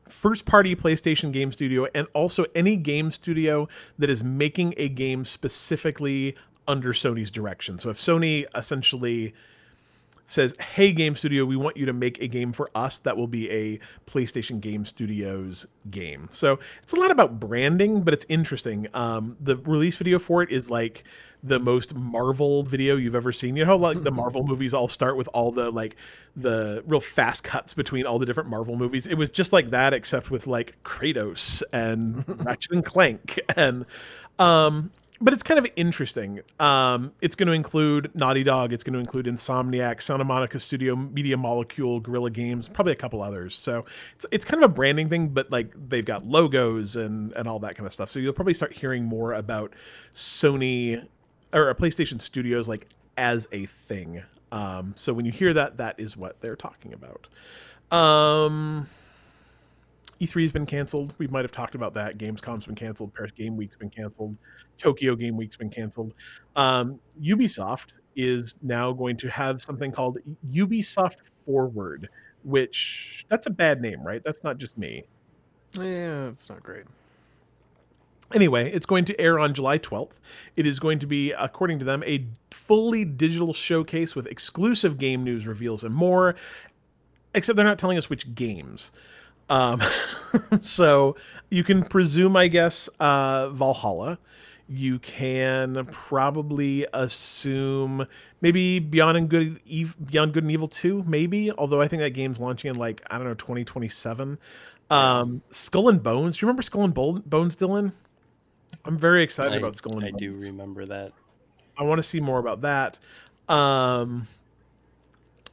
first 0.08 0.44
party 0.44 0.74
PlayStation 0.74 1.32
game 1.32 1.52
studio 1.52 1.86
and 1.94 2.06
also 2.14 2.44
any 2.54 2.76
game 2.76 3.10
studio 3.10 3.68
that 3.98 4.10
is 4.10 4.24
making 4.24 4.74
a 4.76 4.88
game 4.88 5.24
specifically 5.24 6.34
under 6.70 6.92
Sony's 6.92 7.30
direction. 7.30 7.78
So 7.78 7.90
if 7.90 7.98
Sony 7.98 8.46
essentially 8.54 9.34
says, 10.26 10.54
"Hey, 10.60 10.92
game 10.92 11.16
studio, 11.16 11.44
we 11.44 11.56
want 11.56 11.76
you 11.76 11.86
to 11.86 11.92
make 11.92 12.20
a 12.22 12.28
game 12.28 12.52
for 12.52 12.70
us 12.74 13.00
that 13.00 13.16
will 13.16 13.26
be 13.26 13.50
a 13.50 13.80
PlayStation 14.08 14.60
Game 14.60 14.84
Studios 14.84 15.66
game." 15.90 16.28
So 16.30 16.60
it's 16.82 16.92
a 16.92 16.96
lot 16.96 17.10
about 17.10 17.40
branding, 17.40 18.02
but 18.02 18.14
it's 18.14 18.24
interesting. 18.28 18.86
Um, 18.94 19.36
the 19.40 19.56
release 19.56 19.96
video 19.96 20.20
for 20.20 20.42
it 20.42 20.50
is 20.50 20.70
like 20.70 21.02
the 21.42 21.58
most 21.58 21.94
Marvel 21.94 22.62
video 22.62 22.96
you've 22.96 23.14
ever 23.16 23.32
seen. 23.32 23.56
You 23.56 23.64
know 23.64 23.72
how 23.72 23.76
like 23.76 24.02
the 24.02 24.10
Marvel 24.12 24.44
movies 24.46 24.72
all 24.72 24.88
start 24.88 25.16
with 25.16 25.28
all 25.32 25.50
the 25.50 25.70
like 25.70 25.96
the 26.36 26.84
real 26.86 27.00
fast 27.00 27.42
cuts 27.42 27.74
between 27.74 28.06
all 28.06 28.20
the 28.20 28.26
different 28.26 28.48
Marvel 28.48 28.76
movies. 28.76 29.08
It 29.08 29.14
was 29.14 29.30
just 29.30 29.52
like 29.52 29.70
that, 29.70 29.92
except 29.94 30.30
with 30.30 30.46
like 30.46 30.80
Kratos 30.84 31.62
and 31.72 32.24
Ratchet 32.44 32.72
and 32.72 32.84
Clank 32.84 33.40
and 33.56 33.84
um 34.38 34.90
but 35.20 35.34
it's 35.34 35.42
kind 35.42 35.58
of 35.58 35.66
interesting. 35.76 36.40
Um, 36.58 37.12
it's 37.20 37.36
going 37.36 37.46
to 37.48 37.52
include 37.52 38.10
Naughty 38.14 38.42
Dog. 38.42 38.72
It's 38.72 38.82
going 38.82 38.94
to 38.94 39.00
include 39.00 39.26
Insomniac, 39.26 40.00
Santa 40.00 40.24
Monica 40.24 40.58
Studio, 40.58 40.96
Media 40.96 41.36
Molecule, 41.36 42.00
Guerrilla 42.00 42.30
Games, 42.30 42.68
probably 42.68 42.92
a 42.92 42.96
couple 42.96 43.22
others. 43.22 43.54
So 43.54 43.84
it's, 44.14 44.26
it's 44.30 44.44
kind 44.44 44.62
of 44.64 44.70
a 44.70 44.72
branding 44.72 45.08
thing, 45.08 45.28
but 45.28 45.50
like 45.50 45.74
they've 45.88 46.04
got 46.04 46.26
logos 46.26 46.96
and 46.96 47.32
and 47.34 47.46
all 47.46 47.58
that 47.60 47.76
kind 47.76 47.86
of 47.86 47.92
stuff. 47.92 48.10
So 48.10 48.18
you'll 48.18 48.32
probably 48.32 48.54
start 48.54 48.72
hearing 48.72 49.04
more 49.04 49.34
about 49.34 49.74
Sony 50.14 51.06
or 51.52 51.74
PlayStation 51.74 52.20
Studios 52.20 52.68
like 52.68 52.86
as 53.16 53.46
a 53.52 53.66
thing. 53.66 54.22
Um, 54.52 54.94
so 54.96 55.12
when 55.12 55.26
you 55.26 55.32
hear 55.32 55.52
that, 55.52 55.76
that 55.76 56.00
is 56.00 56.16
what 56.16 56.40
they're 56.40 56.56
talking 56.56 56.94
about. 56.94 57.28
Um, 57.96 58.86
E3 60.20 60.42
has 60.42 60.52
been 60.52 60.66
canceled. 60.66 61.14
We 61.18 61.26
might 61.28 61.44
have 61.44 61.52
talked 61.52 61.74
about 61.74 61.94
that. 61.94 62.18
Gamescom's 62.18 62.66
been 62.66 62.74
canceled. 62.74 63.14
Paris 63.14 63.32
Game 63.32 63.56
Week's 63.56 63.76
been 63.76 63.90
canceled. 63.90 64.36
Tokyo 64.76 65.14
Game 65.16 65.36
Week's 65.36 65.56
been 65.56 65.70
canceled. 65.70 66.14
Um, 66.56 67.00
Ubisoft 67.22 67.94
is 68.16 68.56
now 68.62 68.92
going 68.92 69.16
to 69.16 69.28
have 69.28 69.62
something 69.62 69.92
called 69.92 70.18
Ubisoft 70.52 71.18
Forward, 71.46 72.08
which 72.44 73.24
that's 73.28 73.46
a 73.46 73.50
bad 73.50 73.80
name, 73.80 74.02
right? 74.02 74.22
That's 74.22 74.44
not 74.44 74.58
just 74.58 74.76
me. 74.76 75.04
Yeah, 75.78 76.28
it's 76.28 76.48
not 76.48 76.62
great. 76.62 76.84
Anyway, 78.32 78.70
it's 78.70 78.86
going 78.86 79.04
to 79.06 79.20
air 79.20 79.38
on 79.38 79.54
July 79.54 79.78
12th. 79.78 80.12
It 80.56 80.66
is 80.66 80.78
going 80.78 81.00
to 81.00 81.06
be, 81.06 81.32
according 81.32 81.80
to 81.80 81.84
them, 81.84 82.04
a 82.06 82.26
fully 82.50 83.04
digital 83.04 83.52
showcase 83.52 84.14
with 84.14 84.26
exclusive 84.26 84.98
game 84.98 85.24
news 85.24 85.46
reveals 85.46 85.82
and 85.82 85.94
more, 85.94 86.36
except 87.34 87.56
they're 87.56 87.64
not 87.64 87.78
telling 87.78 87.98
us 87.98 88.08
which 88.08 88.32
games. 88.34 88.92
Um, 89.51 89.82
so 90.62 91.16
you 91.51 91.64
can 91.64 91.82
presume, 91.82 92.36
I 92.36 92.48
guess, 92.48 92.88
uh, 92.98 93.51
Valhalla. 93.51 94.18
You 94.68 95.01
can 95.01 95.84
probably 95.90 96.86
assume 96.94 98.07
maybe 98.40 98.78
Beyond 98.78 99.18
and 99.18 99.28
Good, 99.28 99.61
Eve, 99.66 99.96
Beyond 100.07 100.32
Good 100.32 100.44
and 100.44 100.53
Evil 100.53 100.68
Two, 100.68 101.03
maybe. 101.09 101.51
Although 101.51 101.82
I 101.82 101.88
think 101.88 102.03
that 102.03 102.11
game's 102.11 102.38
launching 102.38 102.70
in 102.70 102.76
like 102.76 103.03
I 103.11 103.18
don't 103.18 103.26
know, 103.26 103.34
twenty 103.34 103.64
twenty 103.64 103.88
seven. 103.88 104.38
Um, 104.88 105.42
Skull 105.51 105.88
and 105.88 106.01
Bones. 106.03 106.36
Do 106.36 106.44
you 106.44 106.46
remember 106.46 106.62
Skull 106.62 106.84
and 106.84 106.94
Bones, 106.94 107.57
Dylan? 107.57 107.92
I'm 108.84 108.96
very 108.96 109.24
excited 109.24 109.53
I, 109.53 109.57
about 109.57 109.74
Skull 109.74 109.98
and 109.98 110.05
I 110.05 110.11
Bones. 110.12 110.22
I 110.22 110.24
do 110.24 110.32
remember 110.46 110.86
that. 110.86 111.12
I 111.76 111.82
want 111.82 111.98
to 111.98 112.03
see 112.05 112.20
more 112.20 112.38
about 112.38 112.61
that. 112.62 112.98
Um, 113.48 114.28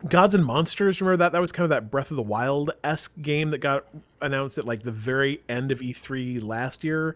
Gods 0.08 0.36
and 0.36 0.46
Monsters, 0.46 1.02
remember 1.02 1.18
that? 1.18 1.32
That 1.32 1.42
was 1.42 1.52
kind 1.52 1.64
of 1.66 1.70
that 1.72 1.90
Breath 1.90 2.12
of 2.12 2.18
the 2.18 2.24
Wild 2.24 2.72
esque 2.84 3.14
game 3.22 3.50
that 3.52 3.60
got 3.60 3.86
announced 4.22 4.58
at 4.58 4.66
like 4.66 4.84
the 4.84 4.92
very 4.92 5.42
end 5.50 5.72
of 5.72 5.80
E3 5.80 6.44
last 6.44 6.84
year. 6.84 7.16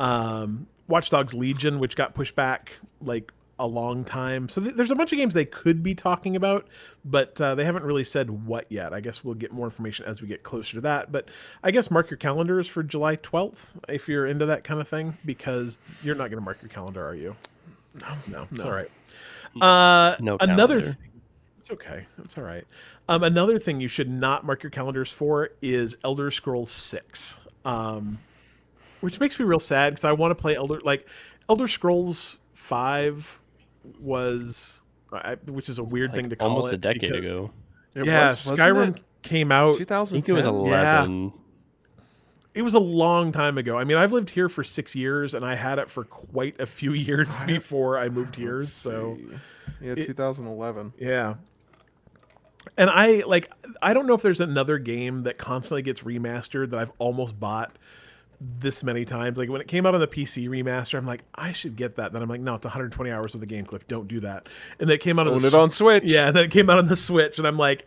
Um, 0.00 0.66
Watch 0.88 1.10
Dogs 1.10 1.34
Legion, 1.34 1.78
which 1.78 1.96
got 1.96 2.14
pushed 2.14 2.34
back 2.34 2.72
like 3.00 3.32
a 3.58 3.66
long 3.66 4.04
time. 4.04 4.48
So 4.48 4.60
th- 4.60 4.74
there's 4.74 4.90
a 4.90 4.94
bunch 4.94 5.12
of 5.12 5.18
games 5.18 5.34
they 5.34 5.44
could 5.44 5.82
be 5.82 5.94
talking 5.94 6.36
about, 6.36 6.66
but 7.04 7.40
uh, 7.40 7.54
they 7.54 7.64
haven't 7.64 7.84
really 7.84 8.04
said 8.04 8.28
what 8.44 8.66
yet. 8.70 8.92
I 8.92 9.00
guess 9.00 9.24
we'll 9.24 9.34
get 9.34 9.52
more 9.52 9.66
information 9.66 10.04
as 10.04 10.20
we 10.20 10.28
get 10.28 10.42
closer 10.42 10.74
to 10.74 10.80
that. 10.82 11.10
But 11.10 11.28
I 11.62 11.70
guess 11.70 11.90
mark 11.90 12.10
your 12.10 12.18
calendars 12.18 12.68
for 12.68 12.82
July 12.82 13.16
12th 13.16 13.68
if 13.88 14.08
you're 14.08 14.26
into 14.26 14.46
that 14.46 14.62
kind 14.64 14.80
of 14.80 14.88
thing, 14.88 15.16
because 15.24 15.78
you're 16.02 16.14
not 16.14 16.30
going 16.30 16.38
to 16.38 16.44
mark 16.44 16.60
your 16.60 16.68
calendar, 16.68 17.04
are 17.06 17.14
you? 17.14 17.34
No, 17.94 18.06
no, 18.28 18.48
it's 18.50 18.62
all 18.62 18.72
right. 18.72 18.90
Uh, 19.60 20.16
No 20.20 20.36
another 20.40 20.80
calendar. 20.80 20.98
Thing. 21.68 21.76
It's 21.78 21.86
okay. 21.86 22.06
It's 22.24 22.38
all 22.38 22.44
right. 22.44 22.64
Um, 23.08 23.22
another 23.22 23.58
thing 23.58 23.80
you 23.80 23.88
should 23.88 24.10
not 24.10 24.44
mark 24.44 24.62
your 24.62 24.70
calendars 24.70 25.10
for 25.10 25.50
is 25.62 25.96
Elder 26.04 26.30
Scrolls 26.30 26.70
Six, 26.70 27.38
um, 27.64 28.18
which 29.00 29.20
makes 29.20 29.38
me 29.38 29.44
real 29.46 29.60
sad 29.60 29.90
because 29.94 30.04
I 30.04 30.12
want 30.12 30.30
to 30.30 30.34
play 30.40 30.56
Elder 30.56 30.80
like 30.82 31.06
Elder 31.48 31.68
Scrolls 31.68 32.38
Five 32.52 33.40
was, 34.00 34.80
I, 35.12 35.34
which 35.46 35.68
is 35.68 35.78
a 35.78 35.84
weird 35.84 36.12
thing 36.14 36.30
to 36.30 36.36
call 36.36 36.48
almost 36.48 36.72
it 36.72 36.76
a 36.76 36.78
decade 36.78 37.00
because- 37.12 37.18
ago. 37.18 37.50
It 37.94 38.04
yeah, 38.06 38.30
was- 38.30 38.44
Skyrim 38.44 38.98
came 39.22 39.50
out. 39.50 39.80
I 39.90 40.04
think 40.04 40.28
it 40.28 40.32
was 40.32 40.44
Yeah. 40.44 40.50
11. 41.04 41.32
It 42.54 42.62
was 42.62 42.74
a 42.74 42.78
long 42.78 43.32
time 43.32 43.56
ago. 43.58 43.78
I 43.78 43.84
mean, 43.84 43.96
I've 43.96 44.12
lived 44.12 44.30
here 44.30 44.48
for 44.50 44.64
six 44.64 44.94
years, 44.94 45.32
and 45.34 45.44
I 45.44 45.54
had 45.54 45.78
it 45.78 45.90
for 45.90 46.04
quite 46.04 46.58
a 46.60 46.66
few 46.66 46.92
years 46.94 47.36
before 47.46 47.98
I 47.98 48.08
moved 48.10 48.36
here. 48.36 48.62
So. 48.64 49.16
see. 49.16 49.36
yeah, 49.86 49.92
it- 49.92 50.06
2011. 50.06 50.92
Yeah. 50.98 51.34
And 52.76 52.90
I 52.90 53.22
like 53.26 53.50
I 53.82 53.94
don't 53.94 54.06
know 54.06 54.14
if 54.14 54.22
there's 54.22 54.40
another 54.40 54.78
game 54.78 55.22
that 55.22 55.38
constantly 55.38 55.82
gets 55.82 56.02
remastered 56.02 56.70
that 56.70 56.78
I've 56.78 56.92
almost 56.98 57.38
bought 57.38 57.76
this 58.40 58.84
many 58.84 59.04
times. 59.04 59.38
Like 59.38 59.48
when 59.48 59.60
it 59.60 59.68
came 59.68 59.86
out 59.86 59.94
on 59.94 60.00
the 60.00 60.06
PC 60.06 60.48
remaster, 60.48 60.98
I'm 60.98 61.06
like, 61.06 61.22
I 61.34 61.52
should 61.52 61.76
get 61.76 61.96
that. 61.96 62.12
Then 62.12 62.22
I'm 62.22 62.28
like, 62.28 62.40
no, 62.40 62.54
it's 62.54 62.64
120 62.64 63.10
hours 63.10 63.34
of 63.34 63.40
the 63.40 63.46
game, 63.46 63.64
Cliff. 63.64 63.86
Don't 63.88 64.08
do 64.08 64.20
that. 64.20 64.48
And 64.78 64.88
then 64.88 64.96
it 64.96 65.00
came 65.00 65.18
out 65.18 65.26
on 65.26 65.34
Own 65.34 65.40
the 65.40 65.48
it 65.48 65.54
on 65.54 65.70
Switch. 65.70 66.04
Yeah, 66.04 66.28
and 66.28 66.36
then 66.36 66.44
it 66.44 66.50
came 66.50 66.68
out 66.70 66.78
on 66.78 66.86
the 66.86 66.96
Switch, 66.96 67.38
and 67.38 67.46
I'm 67.46 67.56
like, 67.56 67.86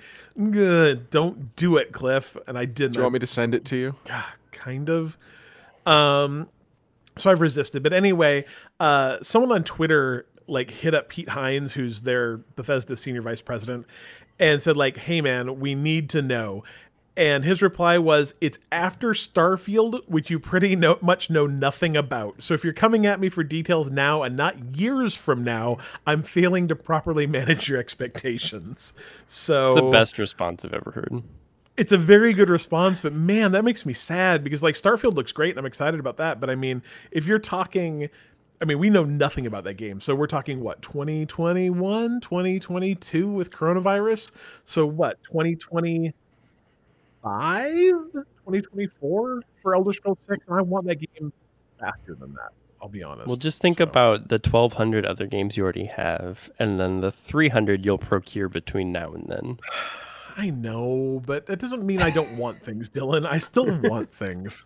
good, 0.51 1.09
don't 1.09 1.55
do 1.55 1.77
it, 1.77 1.91
Cliff. 1.91 2.35
And 2.47 2.57
I 2.57 2.65
didn't. 2.65 2.93
Do 2.93 2.99
you 2.99 3.03
want 3.03 3.13
me 3.13 3.19
to 3.19 3.27
send 3.27 3.55
it 3.55 3.65
to 3.65 3.75
you? 3.75 3.95
Ah, 4.09 4.33
kind 4.51 4.89
of. 4.89 5.17
Um, 5.85 6.49
so 7.17 7.29
I've 7.29 7.41
resisted. 7.41 7.83
But 7.83 7.93
anyway, 7.93 8.45
uh, 8.79 9.17
someone 9.21 9.51
on 9.51 9.63
Twitter 9.63 10.25
like 10.47 10.71
hit 10.71 10.95
up 10.95 11.09
Pete 11.09 11.29
Hines, 11.29 11.73
who's 11.73 12.01
their 12.01 12.37
Bethesda 12.55 12.95
senior 12.95 13.21
vice 13.21 13.41
president, 13.41 13.85
and 14.39 14.61
said 14.61 14.77
like, 14.77 14.97
"Hey 14.97 15.21
man, 15.21 15.59
we 15.59 15.75
need 15.75 16.09
to 16.11 16.21
know." 16.21 16.63
And 17.17 17.43
his 17.43 17.61
reply 17.61 17.97
was, 17.97 18.33
"It's 18.39 18.59
after 18.71 19.09
Starfield, 19.09 20.01
which 20.07 20.29
you 20.29 20.39
pretty 20.39 20.75
no- 20.77 20.97
much 21.01 21.29
know 21.29 21.45
nothing 21.47 21.97
about. 21.97 22.41
So 22.41 22.53
if 22.53 22.63
you're 22.63 22.71
coming 22.71 23.05
at 23.05 23.19
me 23.19 23.27
for 23.27 23.43
details 23.43 23.91
now 23.91 24.23
and 24.23 24.37
not 24.37 24.77
years 24.77 25.15
from 25.15 25.43
now, 25.43 25.79
I'm 26.07 26.23
failing 26.23 26.69
to 26.69 26.75
properly 26.77 27.27
manage 27.27 27.67
your 27.67 27.77
expectations." 27.79 28.93
So 29.27 29.73
It's 29.73 29.81
the 29.81 29.91
best 29.91 30.17
response 30.17 30.63
I've 30.63 30.73
ever 30.73 30.91
heard. 30.91 31.21
it's 31.75 31.91
a 31.91 31.97
very 31.97 32.33
good 32.33 32.49
response, 32.49 32.99
but 32.99 33.13
man, 33.13 33.51
that 33.53 33.63
makes 33.65 33.85
me 33.85 33.93
sad 33.93 34.43
because 34.43 34.63
like 34.63 34.75
Starfield 34.75 35.15
looks 35.15 35.31
great 35.31 35.51
and 35.51 35.59
I'm 35.59 35.65
excited 35.65 35.99
about 35.99 36.17
that. 36.17 36.39
But 36.39 36.49
I 36.49 36.55
mean, 36.55 36.81
if 37.11 37.25
you're 37.27 37.39
talking, 37.39 38.09
I 38.61 38.65
mean, 38.65 38.77
we 38.79 38.89
know 38.89 39.05
nothing 39.05 39.47
about 39.47 39.63
that 39.63 39.75
game. 39.75 40.01
So 40.01 40.13
we're 40.15 40.27
talking 40.27 40.59
what, 40.61 40.81
2021, 40.81 42.19
2022 42.19 43.31
with 43.31 43.51
coronavirus? 43.51 44.31
So 44.65 44.85
what, 44.85 45.23
2025, 45.23 46.13
2024 47.23 49.41
for 49.61 49.75
Elder 49.75 49.93
Scrolls 49.93 50.17
6? 50.27 50.43
And 50.47 50.59
I 50.59 50.61
want 50.61 50.85
that 50.87 50.95
game 50.95 51.31
faster 51.79 52.15
than 52.15 52.33
that. 52.33 52.49
I'll 52.81 52.89
be 52.89 53.03
honest. 53.03 53.27
Well, 53.27 53.35
just 53.37 53.61
think 53.61 53.77
So- 53.77 53.83
about 53.83 54.27
the 54.29 54.39
1,200 54.39 55.05
other 55.05 55.25
games 55.27 55.55
you 55.57 55.63
already 55.63 55.85
have, 55.85 56.49
and 56.59 56.79
then 56.79 57.01
the 57.01 57.11
300 57.11 57.85
you'll 57.85 57.97
procure 57.97 58.47
between 58.49 58.91
now 58.91 59.13
and 59.13 59.25
then. 59.27 59.59
I 60.37 60.51
know, 60.51 61.21
but 61.25 61.47
that 61.47 61.59
doesn't 61.59 61.85
mean 61.85 62.01
I 62.01 62.11
don't 62.11 62.37
want 62.37 62.63
things, 62.63 62.89
Dylan. 62.89 63.25
I 63.25 63.39
still 63.39 63.65
want 63.89 64.09
things. 64.09 64.63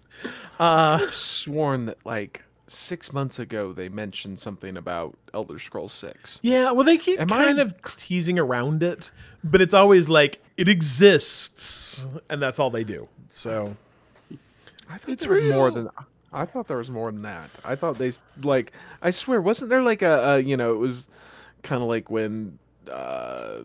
Uh, 0.60 1.00
I've 1.02 1.16
sworn 1.16 1.88
that 1.88 1.98
like 2.06 2.44
six 2.68 3.12
months 3.12 3.40
ago 3.40 3.74
they 3.74 3.90
mentioned 3.90 4.40
something 4.40 4.78
about 4.78 5.16
Elder 5.34 5.60
Scrolls 5.60 5.94
Six. 5.94 6.40
Yeah, 6.42 6.72
well, 6.72 6.86
they 6.86 6.98
keep 6.98 7.20
Am 7.20 7.32
I- 7.32 7.46
kind 7.46 7.60
of 7.60 7.76
teasing 7.98 8.40
around 8.40 8.84
it, 8.84 9.12
but 9.44 9.62
it's 9.62 9.74
always 9.74 10.08
like 10.10 10.42
it 10.58 10.68
exists, 10.68 12.06
and 12.30 12.42
that's 12.42 12.60
all 12.60 12.70
they 12.70 12.84
do. 12.84 13.08
So 13.30 13.76
I 14.90 14.98
thought 14.98 15.20
there 15.20 15.32
was 15.32 15.44
more 15.44 15.72
than. 15.72 15.90
I 16.32 16.46
thought 16.46 16.68
there 16.68 16.78
was 16.78 16.90
more 16.90 17.12
than 17.12 17.22
that. 17.24 17.50
I 17.64 17.76
thought 17.76 17.98
they 17.98 18.12
like. 18.42 18.72
I 19.02 19.12
swear, 19.12 19.42
wasn't 19.42 19.70
there 19.70 19.82
like 19.84 20.02
a, 20.02 20.34
a 20.36 20.40
you 20.40 20.58
know 20.58 20.74
it 20.74 20.78
was 20.78 21.08
kind 21.64 21.82
of 21.82 21.88
like 21.88 22.10
when. 22.10 22.60
uh 22.92 23.60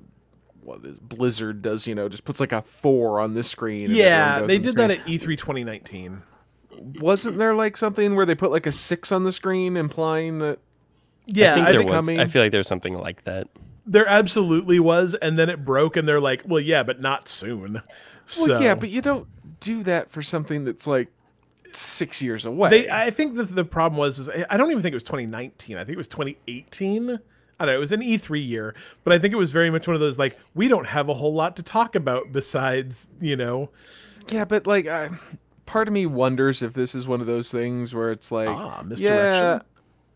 what 0.62 0.84
is 0.84 0.98
Blizzard 0.98 1.62
does 1.62 1.86
you 1.86 1.94
know 1.94 2.10
just 2.10 2.24
puts 2.26 2.40
like 2.40 2.52
a 2.52 2.60
four 2.60 3.20
on 3.20 3.32
this 3.32 3.48
screen. 3.48 3.86
yeah, 3.90 4.42
they 4.42 4.58
did 4.58 4.76
that 4.76 4.90
at 4.90 5.08
E 5.08 5.16
E3 5.18 5.38
2019. 5.38 6.22
Wasn't 6.78 7.38
there 7.38 7.54
like 7.54 7.76
something 7.76 8.14
where 8.16 8.26
they 8.26 8.34
put 8.34 8.50
like 8.50 8.66
a 8.66 8.72
six 8.72 9.12
on 9.12 9.24
the 9.24 9.32
screen, 9.32 9.76
implying 9.76 10.38
that 10.38 10.58
Yeah, 11.26 11.52
I 11.52 11.54
think 11.54 11.66
I 11.66 11.70
there 11.72 11.78
think 11.80 11.90
was. 11.90 11.96
coming- 12.06 12.20
I 12.20 12.26
feel 12.26 12.42
like 12.42 12.52
there's 12.52 12.68
something 12.68 12.94
like 12.94 13.24
that. 13.24 13.48
there 13.86 14.06
absolutely 14.06 14.78
was, 14.80 15.14
and 15.14 15.38
then 15.38 15.48
it 15.48 15.64
broke, 15.64 15.96
and 15.96 16.06
they're 16.08 16.20
like, 16.20 16.42
"Well, 16.46 16.60
yeah, 16.60 16.82
but 16.82 17.00
not 17.00 17.28
soon." 17.28 17.80
So 18.26 18.46
Well, 18.46 18.62
yeah, 18.62 18.74
but 18.74 18.90
you 18.90 19.00
don't 19.00 19.26
do 19.60 19.82
that 19.84 20.10
for 20.10 20.20
something 20.22 20.64
that's 20.64 20.86
like 20.86 21.08
six 21.72 22.20
years 22.22 22.44
away. 22.44 22.68
they, 22.70 22.90
I 22.90 23.10
think 23.10 23.36
the 23.36 23.44
the 23.44 23.64
problem 23.64 23.98
was, 23.98 24.18
is 24.18 24.28
I 24.50 24.56
don't 24.58 24.70
even 24.70 24.82
think 24.82 24.92
it 24.92 24.96
was 24.96 25.02
2019. 25.04 25.76
I 25.76 25.80
think 25.80 25.94
it 25.94 25.96
was 25.96 26.08
2018. 26.08 27.18
I 27.60 27.64
don't 27.64 27.72
know, 27.72 27.76
it 27.76 27.80
was 27.80 27.90
an 27.92 28.02
E3 28.02 28.46
year, 28.46 28.74
but 29.02 29.12
I 29.12 29.18
think 29.18 29.32
it 29.32 29.36
was 29.36 29.50
very 29.50 29.70
much 29.70 29.86
one 29.88 29.94
of 29.94 30.00
those 30.00 30.18
like 30.18 30.38
we 30.54 30.68
don't 30.68 30.86
have 30.86 31.08
a 31.08 31.14
whole 31.14 31.34
lot 31.34 31.56
to 31.56 31.62
talk 31.62 31.94
about 31.96 32.30
besides, 32.32 33.08
you 33.20 33.34
know, 33.36 33.70
Yeah, 34.30 34.44
but 34.44 34.66
like, 34.66 34.86
I, 34.86 35.08
part 35.68 35.86
of 35.86 35.92
me 35.94 36.06
wonders 36.06 36.62
if 36.62 36.72
this 36.72 36.94
is 36.94 37.06
one 37.06 37.20
of 37.20 37.26
those 37.26 37.50
things 37.50 37.94
where 37.94 38.10
it's 38.10 38.32
like, 38.32 38.48
ah, 38.48 38.78
yeah, 38.78 38.82
misdirection. 38.86 39.60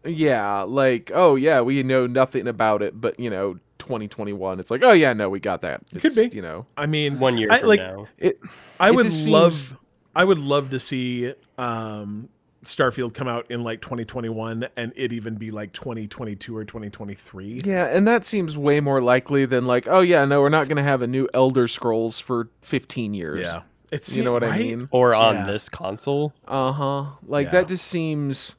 yeah, 0.07 0.62
like, 0.62 1.12
oh 1.14 1.36
yeah, 1.36 1.61
we 1.61 1.82
know 1.82 2.07
nothing 2.07 2.48
about 2.48 2.82
it, 2.82 2.98
but 2.98 3.20
you 3.20 3.28
know, 3.30 3.59
2021, 3.78 4.59
it's 4.61 4.70
like, 4.70 4.82
oh 4.82 4.92
yeah, 4.92 5.12
no, 5.12 5.28
we 5.28 5.40
got 5.40 5.61
that. 5.61 5.82
It's, 5.92 6.00
Could 6.03 6.14
be. 6.30 6.34
you 6.34 6.42
know, 6.42 6.66
I 6.76 6.86
mean, 6.86 7.18
One 7.18 7.36
year 7.36 7.48
I, 7.53 7.59
from 7.61 7.68
like, 7.68 7.80
now. 7.80 8.09
it. 8.18 8.40
I 8.80 8.88
it 8.88 8.94
would 8.94 9.05
just 9.05 9.28
love 9.28 9.53
seems- 9.53 9.78
I 10.16 10.24
would 10.24 10.38
love 10.38 10.70
to 10.70 10.80
see 10.80 11.32
um 11.59 12.28
Starfield 12.64 13.12
come 13.12 13.26
out 13.26 13.50
in 13.50 13.64
like 13.64 13.80
2021 13.80 14.68
and 14.76 14.92
it 14.94 15.12
even 15.12 15.34
be 15.34 15.50
like 15.50 15.72
2022 15.72 16.57
or 16.57 16.64
2023. 16.64 17.62
Yeah, 17.64 17.86
and 17.86 18.07
that 18.07 18.24
seems 18.24 18.57
way 18.57 18.78
more 18.78 19.03
likely 19.03 19.46
than 19.46 19.66
like, 19.66 19.88
oh 19.88 20.00
yeah, 20.00 20.24
no, 20.24 20.40
we're 20.40 20.48
not 20.48 20.68
gonna 20.68 20.82
have 20.82 21.03
a 21.03 21.07
new 21.09 21.28
Elder 21.34 21.66
Scrolls 21.66 22.20
for 22.20 22.48
15 22.62 23.14
years. 23.14 23.40
Yeah. 23.40 23.62
It's 23.93 24.16
you 24.16 24.24
know 24.24 24.32
what 24.32 24.43
I 24.43 24.57
mean. 24.59 24.88
Or 24.90 25.14
on 25.14 25.34
Yeah. 25.36 25.47
this 25.47 25.68
console. 25.68 26.32
Uh 26.49 26.72
huh. 26.72 27.05
Like 27.26 27.47
Yeah. 27.47 27.53
that 27.53 27.68
just 27.68 27.86
seems. 27.86 28.57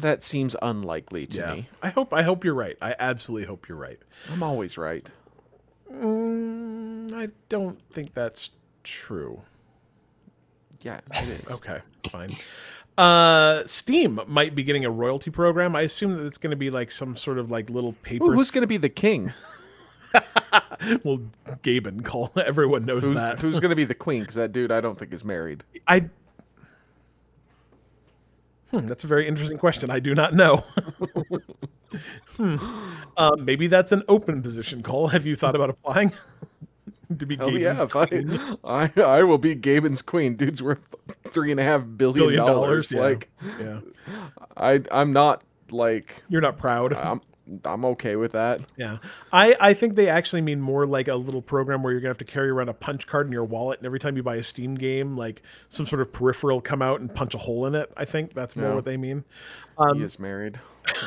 That 0.00 0.24
seems 0.24 0.56
unlikely 0.62 1.26
to 1.28 1.36
Yeah. 1.38 1.54
me. 1.54 1.68
I 1.82 1.90
hope 1.90 2.12
I 2.12 2.22
hope 2.22 2.44
you're 2.44 2.54
right. 2.54 2.76
I 2.82 2.94
absolutely 2.98 3.46
hope 3.46 3.68
you're 3.68 3.78
right. 3.78 3.98
I'm 4.32 4.42
always 4.42 4.76
right. 4.76 5.08
Mm, 5.92 7.12
I 7.14 7.28
don't 7.48 7.78
think 7.92 8.14
that's 8.14 8.50
true. 8.82 9.42
Yeah, 10.80 11.00
it 11.14 11.28
is. 11.28 11.44
Okay, 11.50 11.80
fine. 12.10 12.36
Uh, 12.96 13.62
Steam 13.66 14.20
might 14.26 14.54
be 14.54 14.62
getting 14.62 14.84
a 14.84 14.90
royalty 14.90 15.30
program. 15.30 15.74
I 15.76 15.82
assume 15.82 16.16
that 16.16 16.26
it's 16.26 16.38
going 16.38 16.50
to 16.50 16.56
be 16.56 16.70
like 16.70 16.90
some 16.90 17.16
sort 17.16 17.38
of 17.38 17.50
like 17.50 17.70
little 17.70 17.92
paper. 18.02 18.24
Ooh, 18.24 18.32
who's 18.32 18.50
gonna 18.50 18.66
be 18.66 18.76
the 18.76 18.88
king? 18.88 19.32
well, 21.04 21.20
Gaben 21.62 22.04
call. 22.04 22.30
Everyone 22.36 22.84
knows 22.84 23.04
Who's, 23.04 23.14
that. 23.14 23.40
who's 23.40 23.60
gonna 23.60 23.76
be 23.76 23.84
the 23.84 23.94
queen? 24.06 24.20
Because 24.20 24.36
that 24.36 24.52
dude, 24.52 24.72
I 24.72 24.80
don't 24.80 24.98
think 24.98 25.12
is 25.12 25.24
married. 25.24 25.64
I. 25.86 26.08
Hmm, 28.70 28.86
that's 28.86 29.02
a 29.02 29.08
very 29.08 29.26
interesting 29.26 29.58
question. 29.58 29.90
I 29.90 29.98
do 29.98 30.14
not 30.14 30.32
know. 30.32 30.58
hmm. 32.36 32.56
um, 33.16 33.44
maybe 33.44 33.66
that's 33.66 33.90
an 33.90 34.04
open 34.08 34.42
position. 34.42 34.82
Cole, 34.82 35.08
have 35.08 35.26
you 35.26 35.34
thought 35.34 35.56
about 35.56 35.70
applying 35.70 36.12
to 37.18 37.26
be? 37.26 37.36
Oh 37.40 37.50
Gaben's 37.50 38.32
yeah? 38.32 38.54
I, 38.62 38.90
I 38.96 39.02
I 39.02 39.22
will 39.24 39.38
be 39.38 39.56
Gaben's 39.56 40.02
queen. 40.02 40.36
Dude's 40.36 40.62
worth 40.62 40.78
three 41.30 41.50
and 41.50 41.58
a 41.58 41.64
half 41.64 41.84
billion, 41.96 42.26
Billion 42.26 42.46
dollars. 42.46 42.90
dollars, 42.90 42.92
yeah. 42.92 43.00
Like 43.00 43.28
yeah, 43.58 43.80
I 44.56 44.82
I'm 44.92 45.12
not 45.12 45.42
like 45.70 46.22
you're 46.28 46.40
not 46.40 46.56
proud. 46.56 46.92
I'm 46.92 47.20
I'm 47.64 47.84
okay 47.84 48.16
with 48.16 48.32
that. 48.32 48.60
Yeah, 48.76 48.98
I 49.32 49.56
I 49.60 49.74
think 49.74 49.94
they 49.96 50.08
actually 50.08 50.40
mean 50.42 50.60
more 50.60 50.86
like 50.86 51.08
a 51.08 51.14
little 51.16 51.42
program 51.42 51.82
where 51.82 51.92
you're 51.92 52.00
gonna 52.00 52.10
have 52.10 52.18
to 52.18 52.24
carry 52.24 52.48
around 52.50 52.68
a 52.68 52.74
punch 52.74 53.06
card 53.06 53.26
in 53.26 53.32
your 53.32 53.44
wallet, 53.44 53.78
and 53.80 53.86
every 53.86 53.98
time 53.98 54.16
you 54.16 54.22
buy 54.22 54.36
a 54.36 54.42
Steam 54.42 54.74
game, 54.74 55.16
like 55.16 55.42
some 55.68 55.86
sort 55.86 56.00
of 56.00 56.12
peripheral 56.12 56.60
come 56.60 56.82
out 56.82 57.00
and 57.00 57.14
punch 57.14 57.34
a 57.34 57.38
hole 57.38 57.66
in 57.66 57.74
it. 57.74 57.92
I 57.96 58.04
think 58.04 58.34
that's 58.34 58.56
more 58.56 58.68
Yeah. 58.70 58.74
what 58.74 58.84
they 58.84 58.96
mean. 58.96 59.24
he 59.94 60.02
is 60.02 60.18
married. 60.18 60.60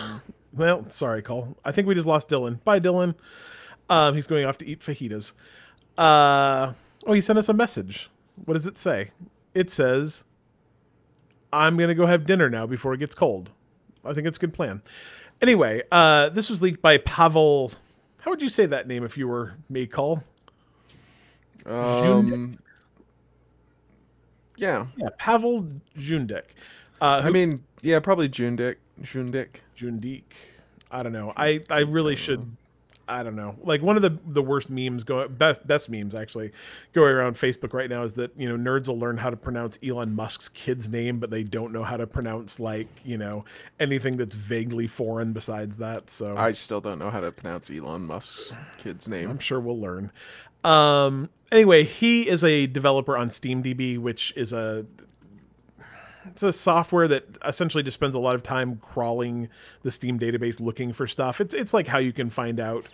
Well, 0.56 0.88
sorry, 0.90 1.24
Cole. 1.24 1.58
I 1.66 1.72
think 1.72 1.88
we 1.88 1.96
just 1.96 2.06
lost 2.08 2.30
Dylan. 2.30 2.64
Bye, 2.64 2.80
Dylan. 2.80 3.16
Um, 3.90 4.14
he's 4.14 4.28
going 4.28 4.46
off 4.46 4.60
to 4.60 4.66
eat 4.68 4.82
fajitas. 4.82 5.32
Uh, 5.98 6.74
oh, 7.08 7.14
he 7.14 7.22
sent 7.22 7.40
us 7.40 7.50
a 7.50 7.54
message. 7.54 8.12
What 8.46 8.54
does 8.54 8.68
it 8.68 8.78
say? 8.78 9.10
It 9.56 9.72
says, 9.72 10.24
"I'm 11.52 11.76
gonna 11.78 11.96
go 11.96 12.06
have 12.06 12.26
dinner 12.26 12.50
now 12.52 12.66
before 12.68 12.94
it 12.94 13.00
gets 13.00 13.16
cold." 13.16 13.50
I 14.06 14.14
think 14.14 14.28
it's 14.28 14.38
a 14.38 14.42
good 14.42 14.54
plan. 14.54 14.82
Anyway, 15.44 15.82
uh, 15.92 16.30
this 16.30 16.50
was 16.50 16.62
leaked 16.62 16.82
by 16.82 16.98
Pavel. 17.00 17.74
How 18.22 18.32
would 18.32 18.42
you 18.42 18.48
say 18.48 18.66
that 18.66 18.88
name 18.88 19.04
if 19.04 19.18
you 19.18 19.28
were 19.28 19.56
me, 19.68 19.86
Cole? 19.86 20.24
Um, 21.66 22.58
yeah, 24.56 24.86
Yeah, 24.96 25.10
Pavel 25.18 25.68
Djundik. 25.98 26.44
Uh, 27.02 27.22
I 27.26 27.30
mean, 27.30 27.62
yeah, 27.82 28.00
probably 28.00 28.30
Djundik. 28.30 28.78
Djundik. 29.02 29.56
Djundik. 29.76 30.24
I 30.90 31.04
don't 31.04 31.12
know. 31.12 31.34
I 31.36 31.62
I 31.70 31.80
really 31.80 32.16
should. 32.16 32.56
I 33.14 33.24
don't 33.24 33.36
know. 33.36 33.56
Like 33.64 33.82
one 33.82 33.96
of 33.96 34.02
the 34.02 34.18
the 34.26 34.42
worst 34.42 34.70
memes 34.70 35.04
going 35.04 35.34
best 35.34 35.66
best 35.66 35.90
memes 35.90 36.16
actually 36.16 36.52
going 36.94 37.14
around 37.14 37.36
Facebook 37.36 37.74
right 37.74 37.90
now 37.90 38.04
is 38.04 38.16
that 38.16 38.32
you 38.38 38.50
know 38.50 38.58
nerds 38.58 38.88
will 38.88 39.00
learn 39.00 39.18
how 39.18 39.30
to 39.30 39.38
pronounce 39.38 39.78
Elon 39.84 40.16
Musk's 40.16 40.50
kid's 40.50 40.90
name, 40.90 41.20
but 41.20 41.30
they 41.30 41.44
don't 41.44 41.72
know 41.72 41.84
how 41.84 41.98
to 41.98 42.08
pronounce 42.08 42.60
like 42.60 42.88
you 43.06 43.18
know 43.18 43.46
anything 43.80 44.18
that's 44.18 44.36
vaguely 44.36 44.88
foreign 44.88 45.34
besides 45.34 45.78
that. 45.78 46.10
So 46.10 46.36
I 46.36 46.52
still 46.52 46.82
don't 46.82 47.00
know 47.00 47.10
how 47.10 47.22
to 47.22 47.32
pronounce 47.32 47.70
Elon 47.70 48.06
Musk's 48.06 48.54
kid's 48.78 49.08
name. 49.08 49.30
I'm 49.30 49.40
sure 49.40 49.60
we'll 49.60 49.80
learn. 49.80 50.12
Um, 50.64 51.30
anyway, 51.52 51.84
he 51.84 52.28
is 52.28 52.44
a 52.44 52.68
developer 52.68 53.18
on 53.18 53.30
SteamDB, 53.30 53.98
which 53.98 54.34
is 54.36 54.54
a 54.54 54.86
it's 56.26 56.44
a 56.44 56.54
software 56.54 57.08
that 57.08 57.26
essentially 57.46 57.84
just 57.84 57.96
spends 57.96 58.16
a 58.16 58.20
lot 58.20 58.36
of 58.36 58.44
time 58.44 58.78
crawling 58.78 59.50
the 59.84 59.92
Steam 59.92 60.20
database 60.20 60.60
looking 60.60 60.94
for 60.94 61.08
stuff. 61.08 61.42
It's 61.42 61.54
it's 61.54 61.74
like 61.74 61.88
how 61.88 62.00
you 62.00 62.14
can 62.14 62.30
find 62.30 62.60
out 62.60 62.86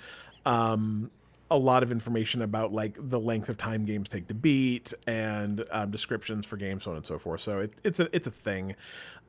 um, 0.45 1.11
a 1.51 1.57
lot 1.57 1.83
of 1.83 1.91
information 1.91 2.41
about 2.41 2.73
like 2.73 2.95
the 2.97 3.19
length 3.19 3.49
of 3.49 3.57
time 3.57 3.85
games 3.85 4.09
take 4.09 4.27
to 4.27 4.33
beat 4.33 4.93
and 5.07 5.63
um, 5.71 5.91
descriptions 5.91 6.45
for 6.45 6.57
games, 6.57 6.83
so 6.83 6.91
on 6.91 6.97
and 6.97 7.05
so 7.05 7.17
forth. 7.17 7.41
So 7.41 7.59
it, 7.59 7.73
it's 7.83 7.99
a 7.99 8.13
it's 8.15 8.27
a 8.27 8.31
thing. 8.31 8.75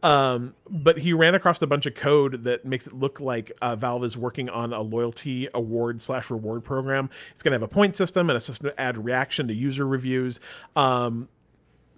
Um, 0.03 0.55
but 0.69 0.99
he 0.99 1.13
ran 1.13 1.35
across 1.35 1.61
a 1.61 1.67
bunch 1.67 1.85
of 1.85 1.95
code 1.95 2.45
that 2.45 2.65
makes 2.65 2.87
it 2.87 2.95
look 2.95 3.21
like 3.21 3.53
uh, 3.61 3.77
Valve 3.77 4.05
is 4.05 4.17
working 4.17 4.49
on 4.49 4.73
a 4.73 4.81
loyalty 4.81 5.49
award 5.53 6.01
slash 6.01 6.31
reward 6.31 6.65
program. 6.65 7.11
It's 7.33 7.43
going 7.43 7.53
to 7.53 7.57
have 7.57 7.63
a 7.63 7.69
point 7.69 7.97
system 7.97 8.31
and 8.31 8.37
a 8.37 8.41
system 8.41 8.71
to 8.71 8.81
add 8.81 9.03
reaction 9.03 9.49
to 9.49 9.55
user 9.55 9.87
reviews. 9.87 10.41
Um, 10.75 11.29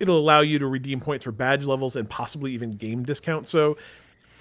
it'll 0.02 0.18
allow 0.18 0.40
you 0.40 0.58
to 0.58 0.66
redeem 0.66 1.00
points 1.00 1.24
for 1.24 1.32
badge 1.32 1.64
levels 1.64 1.94
and 1.96 2.10
possibly 2.10 2.52
even 2.52 2.72
game 2.72 3.04
discounts. 3.04 3.48
So, 3.48 3.78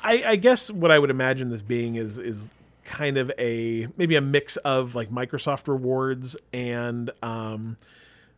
I, 0.03 0.23
I 0.25 0.35
guess 0.35 0.71
what 0.71 0.91
I 0.91 0.97
would 0.97 1.11
imagine 1.11 1.49
this 1.49 1.61
being 1.61 1.95
is 1.95 2.17
is 2.17 2.49
kind 2.83 3.17
of 3.17 3.31
a 3.37 3.87
maybe 3.95 4.15
a 4.15 4.21
mix 4.21 4.57
of 4.57 4.95
like 4.95 5.09
Microsoft 5.09 5.67
rewards 5.67 6.35
and 6.51 7.11
um, 7.21 7.77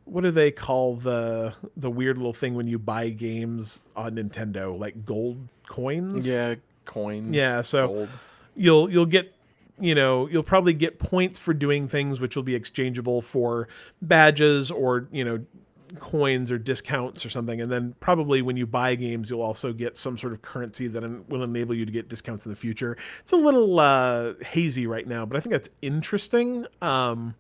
what 0.04 0.22
do 0.22 0.32
they 0.32 0.52
call 0.52 0.98
the 0.98 1.54
the 1.78 1.90
weird 1.90 2.18
little 2.18 2.34
thing 2.34 2.56
when 2.56 2.68
you 2.68 2.78
buy 2.78 3.10
games 3.10 3.82
on 3.96 4.16
Nintendo 4.16 4.78
like 4.78 5.06
gold 5.06 5.38
coins? 5.68 6.28
Yeah, 6.28 6.56
coins. 6.84 7.34
Yeah, 7.34 7.62
so 7.62 7.88
gold. 7.88 8.10
you'll 8.56 8.90
you'll 8.90 9.06
get 9.06 9.34
you 9.80 9.96
know 9.96 10.28
you'll 10.28 10.44
probably 10.44 10.74
get 10.74 11.00
points 11.00 11.40
for 11.40 11.54
doing 11.54 11.88
things 11.88 12.20
which 12.20 12.36
will 12.36 12.44
be 12.44 12.56
exchangeable 12.56 13.22
for 13.22 13.70
badges 14.02 14.70
or 14.70 15.08
you 15.12 15.24
know 15.24 15.40
coins 16.00 16.52
or 16.52 16.58
discounts 16.58 17.26
or 17.26 17.30
something 17.30 17.62
and 17.62 17.72
then 17.72 17.96
probably 18.00 18.42
when 18.42 18.58
you 18.58 18.66
buy 18.66 18.96
games 18.96 19.30
you'll 19.30 19.42
also 19.42 19.72
get 19.72 19.98
some 19.98 20.18
sort 20.18 20.34
of 20.34 20.42
currency 20.42 20.88
that 20.88 21.04
will 21.30 21.44
enable 21.44 21.76
you 21.76 21.86
to 21.86 21.92
get 21.92 22.10
discounts 22.10 22.46
in 22.46 22.52
the 22.52 22.56
future. 22.56 22.98
It's 23.20 23.32
a 23.32 23.38
little 23.38 23.80
uh, 23.80 24.34
hazy 24.46 24.88
right 24.88 25.08
now 25.08 25.26
but 25.26 25.38
i 25.38 25.40
think 25.40 25.52
that's 25.52 25.70
interesting. 25.82 26.66
Um, 26.82 27.36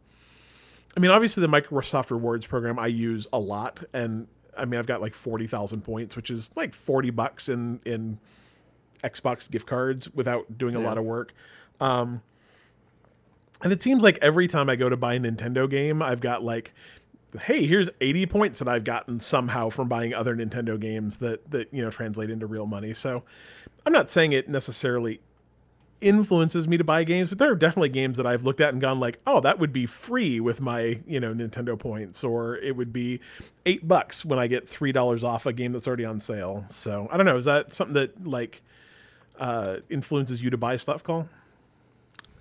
i 0.96 1.00
mean 1.00 1.12
obviously 1.12 1.42
the 1.42 1.48
microsoft 1.48 2.12
rewards 2.12 2.46
program 2.46 2.78
i 2.78 2.88
use 2.88 3.28
a 3.34 3.40
lot 3.40 3.84
and 3.94 4.28
i 4.56 4.64
mean 4.64 4.80
i've 4.80 4.86
got 4.86 5.02
like 5.02 5.14
40000 5.14 5.82
points 5.82 6.16
which 6.16 6.30
is 6.30 6.52
like 6.56 6.74
40 6.74 7.10
bucks 7.10 7.50
in 7.50 7.80
in 7.86 8.20
Xbox 9.04 9.50
gift 9.52 9.68
cards 9.68 10.10
without 10.14 10.58
doing 10.58 10.76
a 10.76 10.80
lot 10.80 10.98
of 10.98 11.04
work. 11.04 11.34
Um, 11.80 12.22
and 13.62 13.72
it 13.72 13.82
seems 13.82 14.02
like 14.02 14.18
every 14.22 14.48
time 14.48 14.70
I 14.70 14.76
go 14.76 14.90
to 14.90 14.98
buy 14.98 15.16
a 15.16 15.20
Nintendo 15.20 15.70
game, 15.70 16.02
I've 16.02 16.22
got 16.22 16.44
like, 16.44 16.74
hey, 17.42 17.66
here's 17.66 17.90
80 18.02 18.26
points 18.28 18.60
that 18.60 18.68
I've 18.68 18.84
gotten 18.84 19.20
somehow 19.20 19.70
from 19.70 19.88
buying 19.88 20.14
other 20.14 20.36
Nintendo 20.36 20.80
games 20.80 21.20
that 21.20 21.50
that 21.52 21.74
you 21.74 21.84
know 21.84 21.90
translate 21.90 22.30
into 22.30 22.46
real 22.46 22.66
money. 22.66 22.94
So 22.94 23.24
I'm 23.86 23.94
not 23.94 24.10
saying 24.10 24.34
it 24.34 24.50
necessarily 24.50 25.20
influences 26.04 26.68
me 26.68 26.78
to 26.78 26.84
buy 26.84 27.04
games, 27.04 27.30
but 27.30 27.38
there 27.38 27.50
are 27.52 27.56
definitely 27.56 27.90
games 27.90 28.18
that 28.18 28.28
I've 28.28 28.44
looked 28.44 28.62
at 28.62 28.74
and 28.74 28.82
gone 28.82 29.00
like, 29.00 29.20
oh, 29.26 29.40
that 29.40 29.58
would 29.60 29.72
be 29.72 29.86
free 29.86 30.40
with 30.40 30.60
my, 30.60 31.00
you 31.08 31.20
know, 31.20 31.34
Nintendo 31.34 31.80
points, 31.80 32.24
or 32.24 32.58
it 32.58 32.76
would 32.76 32.92
be 32.92 33.22
eight 33.66 33.88
bucks 33.88 34.26
when 34.26 34.38
I 34.38 34.48
get 34.48 34.68
three 34.68 34.92
dollars 34.92 35.24
off 35.24 35.46
a 35.46 35.54
game 35.54 35.72
that's 35.72 35.88
already 35.88 36.06
on 36.06 36.20
sale. 36.20 36.66
So 36.68 37.08
I 37.12 37.18
don't 37.18 37.26
know. 37.26 37.38
Is 37.38 37.46
that 37.46 37.74
something 37.74 37.96
that 37.96 38.28
like 38.28 38.62
uh, 39.40 39.78
influences 39.90 40.42
you 40.42 40.50
to 40.50 40.58
buy 40.58 40.78
stuff, 40.78 41.04
Cole? 41.04 41.28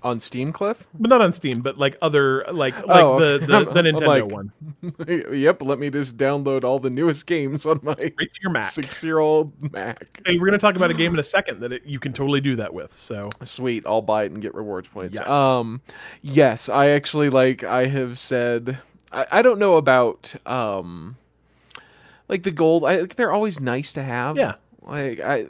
On 0.05 0.19
Steam, 0.21 0.53
Cliff. 0.53 0.87
But 0.99 1.09
not 1.11 1.21
on 1.21 1.33
Steam, 1.33 1.61
but 1.63 1.79
like 1.79 1.97
other 2.03 2.45
like 2.53 2.75
like 2.87 3.05
Oh, 3.05 3.19
the, 3.21 3.25
okay. 3.35 3.47
the, 3.47 3.65
the 3.65 3.71
I'm 3.79 3.85
Nintendo 3.85 4.07
like- 4.07 4.33
one. 4.33 5.33
yep. 5.39 5.63
Let 5.63 5.79
me 5.79 5.91
just 5.91 6.17
download 6.17 6.65
all 6.65 6.79
the 6.79 6.91
newest 6.91 7.27
games 7.27 7.67
on 7.67 7.81
my 7.83 7.95
Right 7.95 8.31
your 8.43 8.51
Mac. 8.51 8.71
six-year-old 8.71 9.73
Mac. 9.73 10.21
Hey, 10.27 10.39
we're 10.39 10.47
gonna 10.47 10.59
talk 10.59 10.77
about 10.77 10.91
a 10.91 10.95
game 10.95 11.15
in 11.15 11.21
a 11.21 11.25
second 11.25 11.61
that 11.61 11.73
it, 11.73 11.87
you 11.87 11.99
can 12.01 12.13
totally 12.13 12.41
do 12.41 12.57
that 12.57 12.75
with. 12.75 12.93
So 12.95 13.31
Sweet, 13.45 13.85
I'll 13.87 14.03
buy 14.03 14.25
it 14.25 14.33
and 14.33 14.43
get 14.43 14.55
rewards 14.55 14.89
points. 14.89 15.19
Yes. 15.19 15.29
Um, 15.31 15.81
yes, 16.23 16.69
I 16.69 16.89
actually 16.89 17.31
like. 17.31 17.63
I 17.65 17.87
have 17.87 18.19
said. 18.19 18.79
I, 19.13 19.27
I 19.31 19.43
don't 19.43 19.59
know 19.59 19.75
about 19.77 20.35
um, 20.47 21.17
like 22.29 22.43
the 22.43 22.51
gold. 22.51 22.85
I 22.85 23.01
like 23.01 23.15
they're 23.17 23.33
always 23.33 23.61
nice 23.61 23.93
to 23.95 24.03
have. 24.03 24.37
Yeah. 24.37 24.55
Like 24.85 25.21
I, 25.21 25.47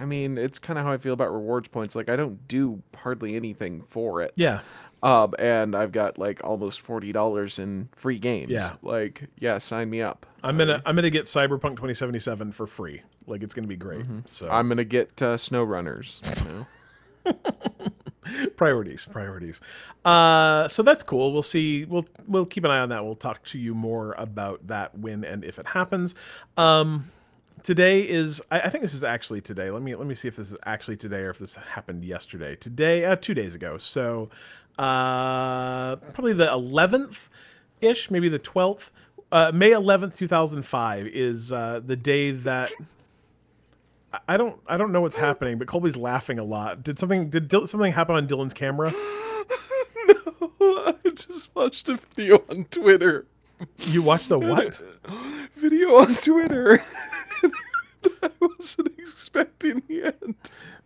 I 0.00 0.04
mean, 0.04 0.38
it's 0.38 0.58
kind 0.58 0.78
of 0.78 0.84
how 0.84 0.92
I 0.92 0.98
feel 0.98 1.12
about 1.12 1.32
rewards 1.32 1.68
points. 1.68 1.94
Like 1.94 2.08
I 2.08 2.16
don't 2.16 2.46
do 2.48 2.82
hardly 2.96 3.36
anything 3.36 3.82
for 3.88 4.22
it. 4.22 4.32
Yeah. 4.36 4.60
Um, 5.02 5.34
and 5.38 5.76
I've 5.76 5.92
got 5.92 6.18
like 6.18 6.42
almost 6.42 6.80
forty 6.80 7.12
dollars 7.12 7.58
in 7.58 7.88
free 7.94 8.18
games. 8.18 8.50
Yeah. 8.50 8.74
Like, 8.82 9.28
yeah, 9.38 9.58
sign 9.58 9.90
me 9.90 10.02
up. 10.02 10.26
I'm 10.42 10.56
gonna 10.58 10.82
I'm 10.86 10.96
gonna 10.96 11.10
get 11.10 11.26
Cyberpunk 11.26 11.76
2077 11.76 12.52
for 12.52 12.66
free. 12.66 13.02
Like 13.26 13.42
it's 13.42 13.54
gonna 13.54 13.68
be 13.68 13.76
great. 13.76 14.04
So 14.26 14.46
Mm-hmm. 14.46 14.54
I'm 14.54 14.68
gonna 14.68 14.84
get 14.84 15.20
uh, 15.22 15.36
snow 15.36 15.62
runners. 15.62 16.20
You 16.24 16.64
know? 17.24 17.36
priorities, 18.56 19.06
priorities. 19.06 19.60
Uh, 20.04 20.68
so 20.68 20.82
that's 20.82 21.02
cool. 21.02 21.32
We'll 21.32 21.42
see. 21.42 21.84
We'll 21.84 22.06
we'll 22.26 22.46
keep 22.46 22.64
an 22.64 22.70
eye 22.70 22.80
on 22.80 22.88
that. 22.88 23.04
We'll 23.04 23.14
talk 23.16 23.44
to 23.46 23.58
you 23.58 23.74
more 23.74 24.14
about 24.18 24.66
that 24.68 24.98
when 24.98 25.24
and 25.24 25.44
if 25.44 25.58
it 25.58 25.66
happens. 25.68 26.14
Um, 26.56 27.10
today 27.62 28.02
is 28.02 28.40
I, 28.50 28.60
I 28.60 28.70
think 28.70 28.82
this 28.82 28.94
is 28.94 29.04
actually 29.04 29.40
today. 29.40 29.70
Let 29.70 29.82
me 29.82 29.94
let 29.94 30.06
me 30.06 30.14
see 30.14 30.28
if 30.28 30.36
this 30.36 30.52
is 30.52 30.58
actually 30.66 30.96
today 30.96 31.20
or 31.22 31.30
if 31.30 31.38
this 31.38 31.54
happened 31.54 32.04
yesterday. 32.04 32.56
Today, 32.56 33.04
uh, 33.04 33.16
two 33.16 33.34
days 33.34 33.54
ago. 33.54 33.78
So 33.78 34.30
uh, 34.78 35.96
probably 35.96 36.32
the 36.34 36.46
11th 36.46 37.28
ish, 37.80 38.10
maybe 38.10 38.28
the 38.28 38.38
12th. 38.38 38.90
Uh, 39.30 39.50
May 39.54 39.70
11th, 39.72 40.16
2005 40.16 41.06
is 41.08 41.52
uh, 41.52 41.80
the 41.84 41.96
day 41.96 42.30
that 42.30 42.72
I- 44.26 44.36
don't 44.38 44.58
I 44.66 44.76
don't 44.78 44.90
know 44.92 45.00
what's 45.02 45.16
happening, 45.16 45.58
but 45.58 45.68
Colby's 45.68 45.96
laughing 45.96 46.38
a 46.38 46.44
lot. 46.44 46.82
Did 46.82 46.98
something 46.98 47.28
did 47.28 47.48
Dil- 47.48 47.66
something 47.66 47.92
happen 47.92 48.16
on 48.16 48.26
Dylan's 48.26 48.54
camera? 48.54 48.92
No, 50.60 50.94
I 51.04 51.10
just 51.10 51.54
watched 51.54 51.88
a 51.88 51.96
video 52.14 52.42
on 52.50 52.64
Twitter. 52.64 53.26
You 53.78 54.02
watched 54.02 54.28
the 54.28 54.38
what? 54.38 54.80
Video 55.56 55.96
on 55.96 56.14
Twitter. 56.16 56.82
I 58.22 58.30
wasn't 58.40 58.88
expecting 58.98 59.82
the 59.88 60.04
end. 60.22 60.34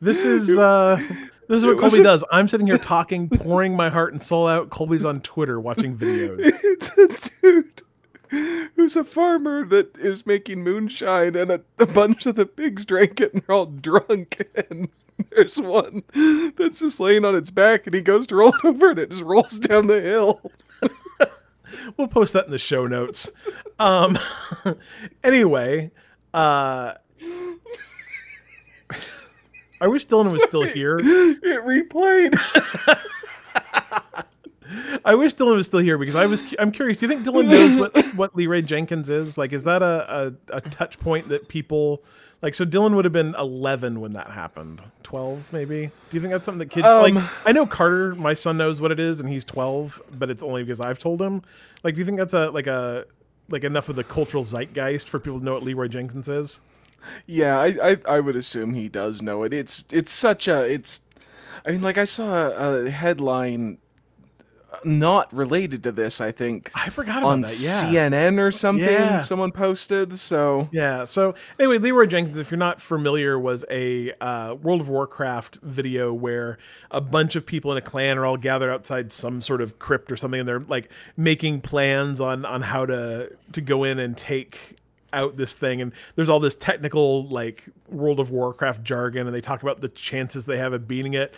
This 0.00 0.24
is 0.24 0.56
uh 0.56 0.96
this 1.48 1.58
is 1.58 1.66
what 1.66 1.78
Colby 1.78 2.00
a- 2.00 2.04
does. 2.04 2.24
I'm 2.30 2.48
sitting 2.48 2.66
here 2.66 2.78
talking, 2.78 3.28
pouring 3.28 3.76
my 3.76 3.90
heart 3.90 4.12
and 4.12 4.22
soul 4.22 4.46
out. 4.48 4.70
Colby's 4.70 5.04
on 5.04 5.20
Twitter 5.20 5.60
watching 5.60 5.96
videos. 5.96 6.40
It's 6.64 6.90
a 6.98 7.30
dude 7.40 7.82
who's 8.76 8.96
a 8.96 9.04
farmer 9.04 9.64
that 9.66 9.94
is 9.98 10.24
making 10.24 10.62
moonshine, 10.64 11.36
and 11.36 11.50
a, 11.50 11.60
a 11.78 11.84
bunch 11.86 12.24
of 12.24 12.34
the 12.36 12.46
pigs 12.46 12.84
drank 12.86 13.20
it, 13.20 13.34
and 13.34 13.42
they're 13.42 13.54
all 13.54 13.66
drunk. 13.66 14.42
And 14.70 14.88
there's 15.30 15.58
one 15.60 16.02
that's 16.56 16.78
just 16.78 16.98
laying 16.98 17.26
on 17.26 17.36
its 17.36 17.50
back, 17.50 17.86
and 17.86 17.94
he 17.94 18.00
goes 18.00 18.26
to 18.28 18.36
roll 18.36 18.54
it 18.54 18.64
over, 18.64 18.90
and 18.90 18.98
it 18.98 19.10
just 19.10 19.22
rolls 19.22 19.58
down 19.58 19.86
the 19.86 20.00
hill. 20.00 20.40
We'll 21.96 22.08
post 22.08 22.32
that 22.34 22.46
in 22.46 22.50
the 22.50 22.58
show 22.58 22.86
notes. 22.86 23.30
Um 23.78 24.18
anyway, 25.24 25.90
uh 26.34 26.94
I 29.80 29.88
wish 29.88 30.06
Dylan 30.06 30.32
was 30.32 30.44
still 30.44 30.62
here. 30.62 30.98
It 31.02 31.64
replayed. 31.64 32.34
I 35.04 35.14
wish 35.16 35.34
Dylan 35.34 35.56
was 35.56 35.66
still 35.66 35.80
here 35.80 35.98
because 35.98 36.14
I 36.14 36.26
was. 36.26 36.42
I'm 36.58 36.70
curious. 36.70 36.98
Do 36.98 37.06
you 37.06 37.12
think 37.12 37.26
Dylan 37.26 37.48
knows 37.48 37.80
what 37.80 38.06
what 38.14 38.36
Leroy 38.36 38.62
Jenkins 38.62 39.08
is? 39.08 39.36
Like, 39.36 39.52
is 39.52 39.64
that 39.64 39.82
a, 39.82 40.32
a, 40.50 40.56
a 40.56 40.60
touch 40.60 41.00
point 41.00 41.28
that 41.30 41.48
people 41.48 42.02
like? 42.42 42.54
So 42.54 42.64
Dylan 42.64 42.94
would 42.94 43.04
have 43.04 43.12
been 43.12 43.34
11 43.36 44.00
when 44.00 44.12
that 44.12 44.30
happened. 44.30 44.80
12, 45.02 45.52
maybe. 45.52 45.90
Do 46.10 46.16
you 46.16 46.20
think 46.20 46.32
that's 46.32 46.46
something 46.46 46.60
that 46.60 46.70
kids 46.70 46.86
Um, 46.86 47.14
like? 47.14 47.24
I 47.44 47.50
know 47.52 47.66
Carter, 47.66 48.14
my 48.14 48.34
son, 48.34 48.56
knows 48.56 48.80
what 48.80 48.92
it 48.92 49.00
is, 49.00 49.18
and 49.20 49.28
he's 49.28 49.44
12, 49.44 50.00
but 50.16 50.30
it's 50.30 50.42
only 50.42 50.62
because 50.62 50.80
I've 50.80 50.98
told 51.00 51.20
him. 51.20 51.42
Like, 51.82 51.94
do 51.94 51.98
you 52.00 52.04
think 52.04 52.18
that's 52.18 52.34
a 52.34 52.50
like 52.50 52.68
a 52.68 53.04
like 53.52 53.64
enough 53.64 53.88
of 53.88 53.96
the 53.96 54.04
cultural 54.04 54.42
zeitgeist 54.42 55.08
for 55.08 55.18
people 55.18 55.38
to 55.38 55.44
know 55.44 55.54
what 55.54 55.62
Leroy 55.62 55.88
Jenkins 55.88 56.28
is? 56.28 56.60
Yeah, 57.26 57.58
I, 57.58 57.92
I 57.92 57.96
I 58.08 58.20
would 58.20 58.36
assume 58.36 58.74
he 58.74 58.88
does 58.88 59.22
know 59.22 59.42
it. 59.42 59.52
It's 59.52 59.84
it's 59.92 60.12
such 60.12 60.48
a 60.48 60.62
it's. 60.64 61.02
I 61.64 61.70
mean, 61.70 61.82
like 61.82 61.98
I 61.98 62.04
saw 62.04 62.50
a, 62.50 62.90
headline, 62.90 63.78
not 64.84 65.32
related 65.32 65.82
to 65.84 65.92
this. 65.92 66.20
I 66.20 66.32
think 66.32 66.70
I 66.74 66.88
forgot 66.90 67.18
about 67.18 67.30
on 67.30 67.40
that. 67.42 67.58
Yeah. 67.60 68.08
CNN 68.08 68.38
or 68.38 68.50
something. 68.50 68.84
Yeah. 68.84 69.18
Someone 69.18 69.52
posted. 69.52 70.18
So 70.18 70.68
Yeah. 70.72 71.04
So 71.04 71.34
anyway, 71.58 71.78
Leroy 71.78 72.06
Jenkins, 72.06 72.36
if 72.38 72.50
you're 72.50 72.58
not 72.58 72.80
familiar, 72.80 73.38
was 73.38 73.64
a 73.70 74.12
uh, 74.20 74.54
World 74.54 74.80
of 74.80 74.88
Warcraft 74.88 75.56
video 75.62 76.12
where 76.12 76.58
a 76.90 77.00
bunch 77.00 77.36
of 77.36 77.44
people 77.46 77.72
in 77.72 77.78
a 77.78 77.82
clan 77.82 78.18
are 78.18 78.26
all 78.26 78.36
gathered 78.36 78.70
outside 78.70 79.12
some 79.12 79.40
sort 79.40 79.60
of 79.60 79.78
crypt 79.78 80.10
or 80.10 80.16
something, 80.16 80.40
and 80.40 80.48
they're 80.48 80.60
like 80.60 80.90
making 81.16 81.60
plans 81.60 82.20
on 82.20 82.44
on 82.44 82.62
how 82.62 82.86
to 82.86 83.30
to 83.52 83.60
go 83.60 83.84
in 83.84 83.98
and 83.98 84.16
take 84.16 84.76
out 85.14 85.36
this 85.36 85.52
thing 85.52 85.82
and 85.82 85.92
there's 86.16 86.30
all 86.30 86.40
this 86.40 86.54
technical 86.54 87.28
like 87.28 87.64
world 87.88 88.18
of 88.18 88.30
warcraft 88.30 88.82
jargon 88.82 89.26
and 89.26 89.36
they 89.36 89.42
talk 89.42 89.62
about 89.62 89.78
the 89.78 89.88
chances 89.90 90.46
they 90.46 90.56
have 90.56 90.72
of 90.72 90.88
beating 90.88 91.12
it 91.12 91.34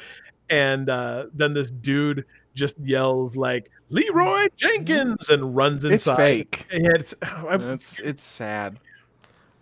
and 0.49 0.89
uh, 0.89 1.26
then 1.32 1.55
this 1.55 1.70
dude 1.70 2.24
just 2.55 2.78
yells 2.78 3.36
like 3.36 3.70
leroy 3.90 4.44
mm. 4.44 4.57
jenkins 4.57 5.28
and 5.28 5.55
runs 5.55 5.84
inside 5.84 6.12
it's 6.12 6.16
fake. 6.16 6.66
and 6.70 6.86
it's 6.96 7.14
I, 7.22 7.57
It's 7.57 8.00
it's 8.00 8.24
sad. 8.24 8.78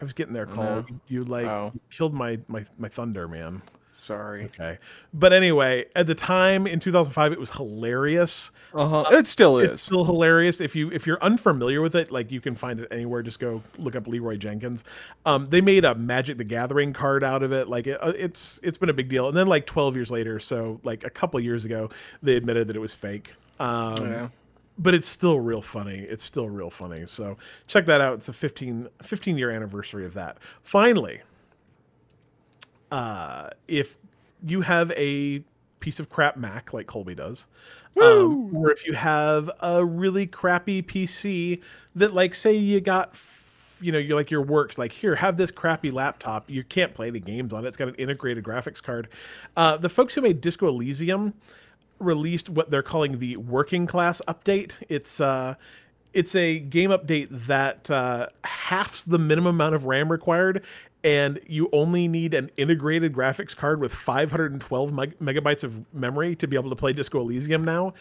I 0.00 0.04
was 0.04 0.12
getting 0.12 0.34
there, 0.34 0.46
Cole. 0.46 0.64
No. 0.64 0.86
You 1.06 1.24
like 1.24 1.46
Oh. 1.46 1.70
you 1.74 1.80
killed 1.90 2.12
my, 2.12 2.38
my 2.48 2.64
my 2.78 2.88
thunder, 2.88 3.28
man. 3.28 3.62
Sorry. 3.94 4.44
Okay, 4.44 4.78
but 5.12 5.32
anyway, 5.32 5.84
at 5.94 6.06
the 6.06 6.14
time 6.14 6.66
in 6.66 6.80
2005, 6.80 7.32
it 7.32 7.38
was 7.38 7.50
hilarious. 7.50 8.50
Uh 8.74 8.88
huh. 8.88 9.16
It 9.16 9.26
still 9.26 9.58
is. 9.58 9.68
It's 9.68 9.82
still 9.82 10.04
hilarious. 10.04 10.60
If 10.60 10.74
you 10.74 10.90
if 10.90 11.06
you're 11.06 11.22
unfamiliar 11.22 11.82
with 11.82 11.94
it, 11.94 12.10
like 12.10 12.30
you 12.32 12.40
can 12.40 12.54
find 12.54 12.80
it 12.80 12.88
anywhere. 12.90 13.22
Just 13.22 13.38
go 13.38 13.62
look 13.78 13.94
up 13.94 14.06
Leroy 14.06 14.36
Jenkins. 14.36 14.84
Um, 15.26 15.48
they 15.50 15.60
made 15.60 15.84
a 15.84 15.94
Magic 15.94 16.38
the 16.38 16.44
Gathering 16.44 16.92
card 16.92 17.22
out 17.22 17.42
of 17.42 17.52
it. 17.52 17.68
Like 17.68 17.86
it, 17.86 18.02
uh, 18.02 18.12
it's 18.16 18.58
it's 18.62 18.78
been 18.78 18.88
a 18.88 18.94
big 18.94 19.08
deal. 19.10 19.28
And 19.28 19.36
then 19.36 19.46
like 19.46 19.66
12 19.66 19.94
years 19.94 20.10
later, 20.10 20.40
so 20.40 20.80
like 20.84 21.04
a 21.04 21.10
couple 21.10 21.38
years 21.40 21.64
ago, 21.64 21.90
they 22.22 22.34
admitted 22.36 22.68
that 22.68 22.76
it 22.76 22.80
was 22.80 22.94
fake. 22.94 23.34
Um, 23.60 24.10
yeah. 24.10 24.28
but 24.78 24.94
it's 24.94 25.06
still 25.06 25.38
real 25.38 25.62
funny. 25.62 25.98
It's 25.98 26.24
still 26.24 26.48
real 26.48 26.70
funny. 26.70 27.04
So 27.06 27.36
check 27.66 27.86
that 27.86 28.00
out. 28.00 28.14
It's 28.14 28.28
a 28.28 28.32
15, 28.32 28.88
15 29.02 29.38
year 29.38 29.50
anniversary 29.50 30.04
of 30.06 30.14
that. 30.14 30.38
Finally, 30.62 31.20
uh, 32.92 33.48
if 33.66 33.96
you 34.46 34.60
have 34.60 34.92
a 34.92 35.42
piece 35.80 35.98
of 35.98 36.10
crap 36.10 36.36
Mac 36.36 36.72
like 36.72 36.86
Colby 36.86 37.14
does, 37.14 37.46
um, 38.00 38.54
or 38.54 38.70
if 38.70 38.86
you 38.86 38.92
have 38.92 39.50
a 39.60 39.84
really 39.84 40.26
crappy 40.26 40.82
PC 40.82 41.60
that, 41.96 42.14
like, 42.14 42.34
say 42.34 42.54
you 42.54 42.80
got, 42.80 43.10
f- 43.12 43.78
you 43.80 43.92
know, 43.92 43.98
you're 43.98 44.16
like 44.16 44.30
your 44.30 44.42
works, 44.42 44.78
like, 44.78 44.92
here, 44.92 45.14
have 45.14 45.36
this 45.36 45.50
crappy 45.50 45.90
laptop. 45.90 46.48
You 46.48 46.62
can't 46.62 46.94
play 46.94 47.08
any 47.08 47.20
games 47.20 47.52
on 47.52 47.64
it. 47.64 47.68
It's 47.68 47.76
got 47.76 47.88
an 47.88 47.94
integrated 47.96 48.44
graphics 48.44 48.82
card. 48.82 49.08
Uh, 49.56 49.76
the 49.76 49.88
folks 49.88 50.14
who 50.14 50.20
made 50.20 50.40
Disco 50.40 50.68
Elysium 50.68 51.34
released 51.98 52.48
what 52.50 52.70
they're 52.70 52.82
calling 52.82 53.18
the 53.18 53.36
working 53.36 53.86
class 53.86 54.20
update. 54.28 54.72
It's 54.88 55.20
uh 55.20 55.54
it's 56.12 56.34
a 56.34 56.58
game 56.58 56.90
update 56.90 57.28
that 57.46 57.90
uh, 57.90 58.26
halves 58.44 59.04
the 59.04 59.18
minimum 59.18 59.54
amount 59.54 59.74
of 59.74 59.86
RAM 59.86 60.12
required, 60.12 60.62
and 61.04 61.40
you 61.46 61.68
only 61.72 62.06
need 62.08 62.34
an 62.34 62.50
integrated 62.56 63.12
graphics 63.12 63.56
card 63.56 63.80
with 63.80 63.92
512 63.92 64.92
meg- 64.92 65.18
megabytes 65.18 65.64
of 65.64 65.92
memory 65.94 66.36
to 66.36 66.46
be 66.46 66.56
able 66.56 66.70
to 66.70 66.76
play 66.76 66.92
Disco 66.92 67.20
Elysium 67.20 67.64
now. 67.64 67.94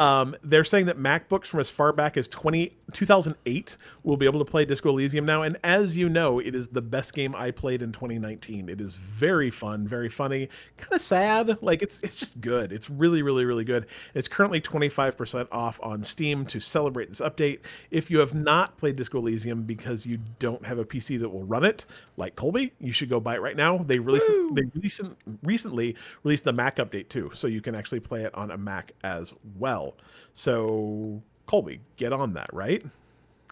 Um, 0.00 0.34
they're 0.42 0.64
saying 0.64 0.86
that 0.86 0.96
MacBooks 0.96 1.44
from 1.44 1.60
as 1.60 1.68
far 1.68 1.92
back 1.92 2.16
as 2.16 2.26
20, 2.26 2.74
2008 2.90 3.76
will 4.02 4.16
be 4.16 4.24
able 4.24 4.42
to 4.42 4.50
play 4.50 4.64
Disco 4.64 4.88
Elysium 4.88 5.26
now. 5.26 5.42
And 5.42 5.58
as 5.62 5.94
you 5.94 6.08
know, 6.08 6.38
it 6.38 6.54
is 6.54 6.68
the 6.68 6.80
best 6.80 7.12
game 7.12 7.34
I 7.36 7.50
played 7.50 7.82
in 7.82 7.92
2019. 7.92 8.70
It 8.70 8.80
is 8.80 8.94
very 8.94 9.50
fun, 9.50 9.86
very 9.86 10.08
funny, 10.08 10.48
kind 10.78 10.94
of 10.94 11.02
sad. 11.02 11.58
Like 11.60 11.82
it's 11.82 12.00
it's 12.00 12.14
just 12.14 12.40
good. 12.40 12.72
It's 12.72 12.88
really, 12.88 13.20
really, 13.20 13.44
really 13.44 13.62
good. 13.62 13.86
It's 14.14 14.26
currently 14.26 14.58
25% 14.62 15.48
off 15.52 15.78
on 15.82 16.02
Steam 16.02 16.46
to 16.46 16.60
celebrate 16.60 17.10
this 17.10 17.20
update. 17.20 17.60
If 17.90 18.10
you 18.10 18.20
have 18.20 18.34
not 18.34 18.78
played 18.78 18.96
Disco 18.96 19.18
Elysium 19.18 19.64
because 19.64 20.06
you 20.06 20.18
don't 20.38 20.64
have 20.64 20.78
a 20.78 20.84
PC 20.86 21.20
that 21.20 21.28
will 21.28 21.44
run 21.44 21.62
it, 21.62 21.84
like 22.16 22.36
Colby, 22.36 22.72
you 22.80 22.92
should 22.92 23.10
go 23.10 23.20
buy 23.20 23.34
it 23.34 23.42
right 23.42 23.56
now. 23.56 23.76
They 23.76 23.98
released 23.98 24.32
they 24.54 24.62
recent, 24.80 25.18
recently 25.42 25.94
released 26.22 26.46
a 26.46 26.52
Mac 26.52 26.76
update 26.76 27.10
too, 27.10 27.30
so 27.34 27.46
you 27.48 27.60
can 27.60 27.74
actually 27.74 28.00
play 28.00 28.24
it 28.24 28.34
on 28.34 28.50
a 28.50 28.56
Mac 28.56 28.92
as 29.04 29.34
well. 29.58 29.89
So 30.34 31.22
Colby, 31.46 31.80
get 31.96 32.12
on 32.12 32.34
that, 32.34 32.52
right? 32.52 32.84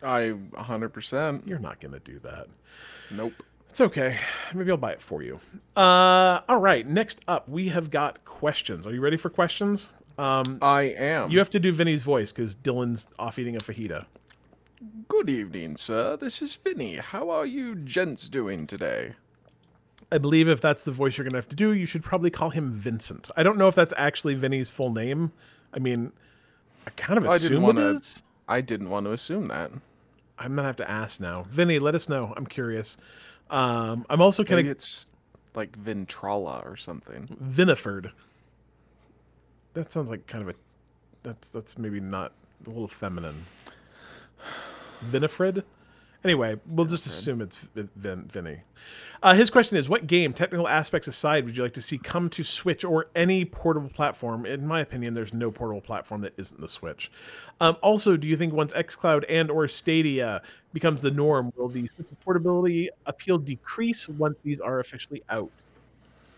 I 0.03 0.34
100%. 0.55 1.47
You're 1.47 1.59
not 1.59 1.80
gonna 1.80 2.01
do 2.01 2.18
that. 2.20 2.47
Nope. 3.11 3.32
It's 3.68 3.80
okay. 3.80 4.18
Maybe 4.55 4.70
I'll 4.70 4.76
buy 4.76 4.93
it 4.93 5.03
for 5.03 5.22
you. 5.22 5.41
Uh, 5.76 6.41
all 6.49 6.59
right. 6.59 6.86
Next 6.86 7.20
up, 7.28 7.49
we 7.49 7.68
have 7.68 7.91
got 7.91 8.24
questions. 8.24 8.86
Are 8.86 8.93
you 8.93 9.01
ready 9.01 9.16
for 9.16 9.30
questions? 9.30 9.93
Um, 10.16 10.59
I 10.62 10.82
am. 10.82 11.30
you 11.30 11.39
have 11.39 11.51
to 11.51 11.61
do 11.61 11.72
Vinny's 11.72 12.03
voice 12.03 12.32
because 12.32 12.57
Dylan's 12.57 13.07
off 13.18 13.39
eating 13.39 13.55
a 13.57 13.61
fajita. 13.61 14.07
Good 15.07 15.28
evening, 15.28 15.76
sir. 15.76 16.16
This 16.16 16.43
is 16.43 16.55
Vinny. 16.55 16.97
How 16.97 17.30
are 17.30 17.47
you 17.47 17.74
gents 17.74 18.28
doing 18.28 18.66
today? 18.66 19.14
I 20.11 20.18
believe 20.18 20.49
if 20.49 20.61
that's 20.61 20.84
the 20.84 20.91
voice 20.91 21.18
you're 21.18 21.24
gonna 21.24 21.39
have 21.39 21.49
to 21.49 21.57
do, 21.57 21.72
you 21.72 21.86
should 21.86 22.03
probably 22.03 22.30
call 22.30 22.51
him 22.51 22.72
Vincent. 22.72 23.30
I 23.36 23.43
don't 23.43 23.59
know 23.59 23.68
if 23.68 23.74
that's 23.74 23.95
actually 23.97 24.34
Vinny's 24.34 24.70
full 24.70 24.93
name. 24.93 25.32
I 25.74 25.78
mean, 25.78 26.12
I 26.89 26.91
kind 26.93 27.18
of 27.18 27.24
I 27.26 27.36
didn't 27.36 27.45
assume 27.45 27.62
it 27.64 27.66
wanna- 27.66 27.95
is. 27.99 28.22
I 28.49 28.62
didn't 28.62 28.89
want 28.89 29.05
to 29.05 29.12
assume 29.12 29.49
that. 29.49 29.70
I'm 30.39 30.55
gonna 30.57 30.66
have 30.66 30.76
to 30.76 30.91
ask 30.91 31.20
now. 31.20 31.45
Vinny, 31.51 31.78
let 31.78 31.95
us 31.95 32.09
know. 32.09 32.32
I'm 32.34 32.47
curious. 32.47 32.97
Um, 33.51 34.07
I'm 34.09 34.22
also 34.22 34.43
kind 34.43 34.59
of 34.61 34.66
it's 34.66 35.05
like 35.55 35.78
Ventrala 35.78 36.64
or 36.64 36.76
something. 36.76 37.28
Viniford. 37.45 38.11
That 39.74 39.93
sounds 39.93 40.09
like 40.09 40.26
kind 40.26 40.43
of 40.49 40.49
a. 40.49 40.55
That's 41.24 41.51
that's 41.51 41.76
maybe 41.76 42.01
not 42.01 42.32
a 42.66 42.70
little 42.70 42.89
feminine. 42.89 43.45
Vinifred. 45.03 45.62
Anyway, 46.25 46.57
we'll 46.66 46.87
just 46.87 47.07
assume 47.07 47.41
it's 47.41 47.57
Vin, 47.57 47.89
Vin, 47.95 48.25
Vinny. 48.25 48.59
Uh, 49.23 49.35
his 49.35 49.51
question 49.51 49.77
is: 49.77 49.89
What 49.89 50.07
game, 50.07 50.33
technical 50.33 50.66
aspects 50.66 51.07
aside, 51.07 51.45
would 51.45 51.57
you 51.57 51.62
like 51.62 51.75
to 51.75 51.83
see 51.83 51.97
come 51.97 52.29
to 52.31 52.43
Switch 52.43 52.85
or 52.85 53.07
any 53.14 53.45
portable 53.45 53.89
platform? 53.89 54.45
In 54.45 54.66
my 54.66 54.81
opinion, 54.81 55.14
there's 55.14 55.33
no 55.33 55.51
portable 55.51 55.81
platform 55.81 56.21
that 56.23 56.35
isn't 56.37 56.61
the 56.61 56.69
Switch. 56.69 57.11
Um, 57.61 57.77
also, 57.83 58.16
do 58.16 58.27
you 58.27 58.37
think 58.37 58.53
once 58.53 58.73
XCloud 58.73 59.25
and 59.29 59.51
or 59.51 59.69
Stadia 59.69 60.43
becomes 60.73 61.03
the 61.03 61.11
norm, 61.11 61.53
will 61.57 61.69
the 61.69 61.89
portability 62.25 62.91
appeal 63.07 63.39
decrease 63.39 64.09
once 64.09 64.39
these 64.43 64.61
are 64.61 64.81
officially 64.81 65.23
out? 65.31 65.51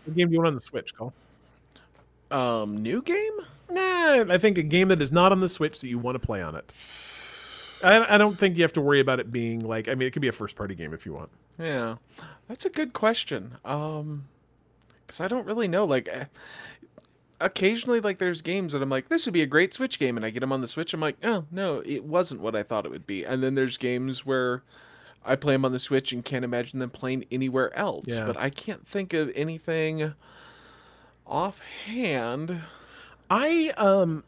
What 0.05 0.15
game 0.15 0.27
do 0.27 0.33
you 0.33 0.39
want 0.39 0.47
on 0.47 0.55
the 0.55 0.61
Switch, 0.61 0.95
Cole? 0.95 1.13
Um, 2.29 2.81
new 2.81 3.01
game? 3.01 3.33
Nah, 3.69 4.25
I 4.29 4.37
think 4.37 4.57
a 4.57 4.63
game 4.63 4.89
that 4.89 5.01
is 5.01 5.11
not 5.11 5.31
on 5.31 5.39
the 5.39 5.49
Switch 5.49 5.81
that 5.81 5.87
you 5.87 5.97
want 5.97 6.15
to 6.15 6.19
play 6.19 6.41
on 6.41 6.55
it. 6.55 6.71
I, 7.83 8.15
I 8.15 8.17
don't 8.17 8.37
think 8.37 8.57
you 8.57 8.63
have 8.63 8.73
to 8.73 8.81
worry 8.81 8.99
about 8.99 9.19
it 9.19 9.31
being 9.31 9.61
like. 9.61 9.87
I 9.87 9.95
mean, 9.95 10.07
it 10.07 10.11
could 10.11 10.21
be 10.21 10.27
a 10.27 10.33
first-party 10.33 10.75
game 10.75 10.93
if 10.93 11.05
you 11.05 11.13
want. 11.13 11.29
Yeah, 11.59 11.95
that's 12.47 12.65
a 12.65 12.69
good 12.69 12.93
question. 12.93 13.57
Um, 13.65 14.27
because 15.05 15.21
I 15.21 15.27
don't 15.27 15.45
really 15.45 15.67
know. 15.67 15.85
Like, 15.85 16.07
eh, 16.09 16.25
occasionally, 17.41 17.99
like 17.99 18.17
there's 18.17 18.41
games 18.41 18.73
that 18.73 18.81
I'm 18.81 18.89
like, 18.89 19.09
this 19.09 19.25
would 19.25 19.33
be 19.33 19.41
a 19.41 19.47
great 19.47 19.73
Switch 19.73 19.99
game, 19.99 20.15
and 20.15 20.25
I 20.25 20.29
get 20.29 20.39
them 20.39 20.53
on 20.53 20.61
the 20.61 20.67
Switch. 20.67 20.93
I'm 20.93 21.01
like, 21.01 21.17
oh 21.23 21.45
no, 21.51 21.81
it 21.85 22.03
wasn't 22.05 22.41
what 22.41 22.55
I 22.55 22.63
thought 22.63 22.85
it 22.85 22.91
would 22.91 23.07
be. 23.07 23.25
And 23.25 23.43
then 23.43 23.55
there's 23.55 23.77
games 23.77 24.25
where 24.25 24.63
I 25.25 25.35
play 25.35 25.53
them 25.53 25.65
on 25.65 25.71
the 25.71 25.79
Switch 25.79 26.13
and 26.13 26.23
can't 26.23 26.45
imagine 26.45 26.79
them 26.79 26.89
playing 26.89 27.25
anywhere 27.31 27.75
else. 27.77 28.05
Yeah. 28.07 28.25
But 28.25 28.37
I 28.37 28.49
can't 28.49 28.87
think 28.87 29.13
of 29.13 29.31
anything 29.35 30.13
offhand. 31.25 32.61
I 33.29 33.73
um 33.77 34.23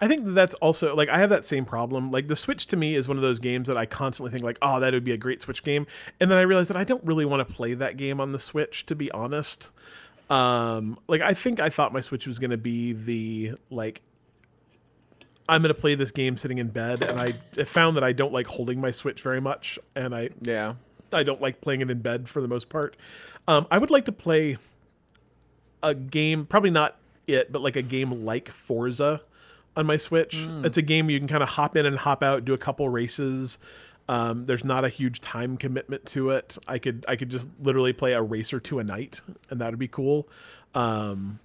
I 0.00 0.08
think 0.08 0.24
that 0.24 0.32
that's 0.32 0.54
also 0.56 0.94
like 0.94 1.08
I 1.08 1.18
have 1.18 1.30
that 1.30 1.44
same 1.44 1.64
problem. 1.64 2.10
Like 2.10 2.28
the 2.28 2.36
Switch 2.36 2.66
to 2.66 2.76
me 2.76 2.94
is 2.94 3.08
one 3.08 3.16
of 3.16 3.22
those 3.22 3.38
games 3.38 3.68
that 3.68 3.76
I 3.76 3.86
constantly 3.86 4.30
think 4.32 4.44
like, 4.44 4.58
"Oh, 4.62 4.80
that 4.80 4.92
would 4.92 5.04
be 5.04 5.12
a 5.12 5.16
great 5.16 5.42
Switch 5.42 5.62
game." 5.62 5.86
And 6.20 6.30
then 6.30 6.38
I 6.38 6.42
realize 6.42 6.68
that 6.68 6.76
I 6.76 6.84
don't 6.84 7.04
really 7.04 7.24
want 7.24 7.46
to 7.46 7.54
play 7.54 7.74
that 7.74 7.96
game 7.96 8.20
on 8.20 8.32
the 8.32 8.38
Switch 8.38 8.86
to 8.86 8.94
be 8.94 9.10
honest. 9.12 9.70
Um 10.30 10.98
like 11.08 11.20
I 11.20 11.34
think 11.34 11.60
I 11.60 11.68
thought 11.68 11.92
my 11.92 12.00
Switch 12.00 12.26
was 12.26 12.38
going 12.38 12.50
to 12.50 12.56
be 12.56 12.92
the 12.92 13.52
like 13.70 14.00
I'm 15.48 15.60
going 15.60 15.74
to 15.74 15.80
play 15.80 15.94
this 15.94 16.10
game 16.10 16.36
sitting 16.38 16.58
in 16.58 16.68
bed 16.68 17.04
and 17.04 17.20
I 17.20 17.32
found 17.64 17.96
that 17.96 18.04
I 18.04 18.12
don't 18.12 18.32
like 18.32 18.46
holding 18.46 18.80
my 18.80 18.90
Switch 18.90 19.20
very 19.20 19.40
much 19.40 19.78
and 19.94 20.14
I 20.14 20.30
Yeah. 20.40 20.74
I 21.12 21.22
don't 21.22 21.40
like 21.40 21.60
playing 21.60 21.82
it 21.82 21.90
in 21.90 22.00
bed 22.00 22.28
for 22.28 22.40
the 22.40 22.48
most 22.48 22.68
part. 22.68 22.96
Um, 23.46 23.66
I 23.70 23.78
would 23.78 23.90
like 23.90 24.06
to 24.06 24.12
play 24.12 24.56
a 25.82 25.94
game, 25.94 26.46
probably 26.46 26.70
not 26.70 26.96
it, 27.26 27.52
but 27.52 27.62
like 27.62 27.76
a 27.76 27.82
game 27.82 28.24
like 28.24 28.50
Forza 28.50 29.20
on 29.76 29.86
my 29.86 29.96
Switch. 29.96 30.46
It's 30.64 30.76
a 30.76 30.82
game 30.82 31.10
you 31.10 31.18
can 31.18 31.28
kind 31.28 31.42
of 31.42 31.48
hop 31.48 31.76
in 31.76 31.86
and 31.86 31.96
hop 31.96 32.22
out, 32.22 32.44
do 32.44 32.54
a 32.54 32.58
couple 32.58 32.88
races. 32.88 33.58
Um, 34.08 34.44
there's 34.44 34.64
not 34.64 34.84
a 34.84 34.88
huge 34.88 35.20
time 35.20 35.56
commitment 35.56 36.04
to 36.06 36.30
it. 36.30 36.58
I 36.68 36.78
could 36.78 37.04
I 37.08 37.16
could 37.16 37.30
just 37.30 37.48
literally 37.60 37.92
play 37.92 38.12
a 38.12 38.22
race 38.22 38.52
or 38.52 38.60
two 38.60 38.78
a 38.78 38.84
night, 38.84 39.20
and 39.50 39.60
that 39.60 39.70
would 39.70 39.78
be 39.78 39.88
cool. 39.88 40.28
Um, 40.74 41.40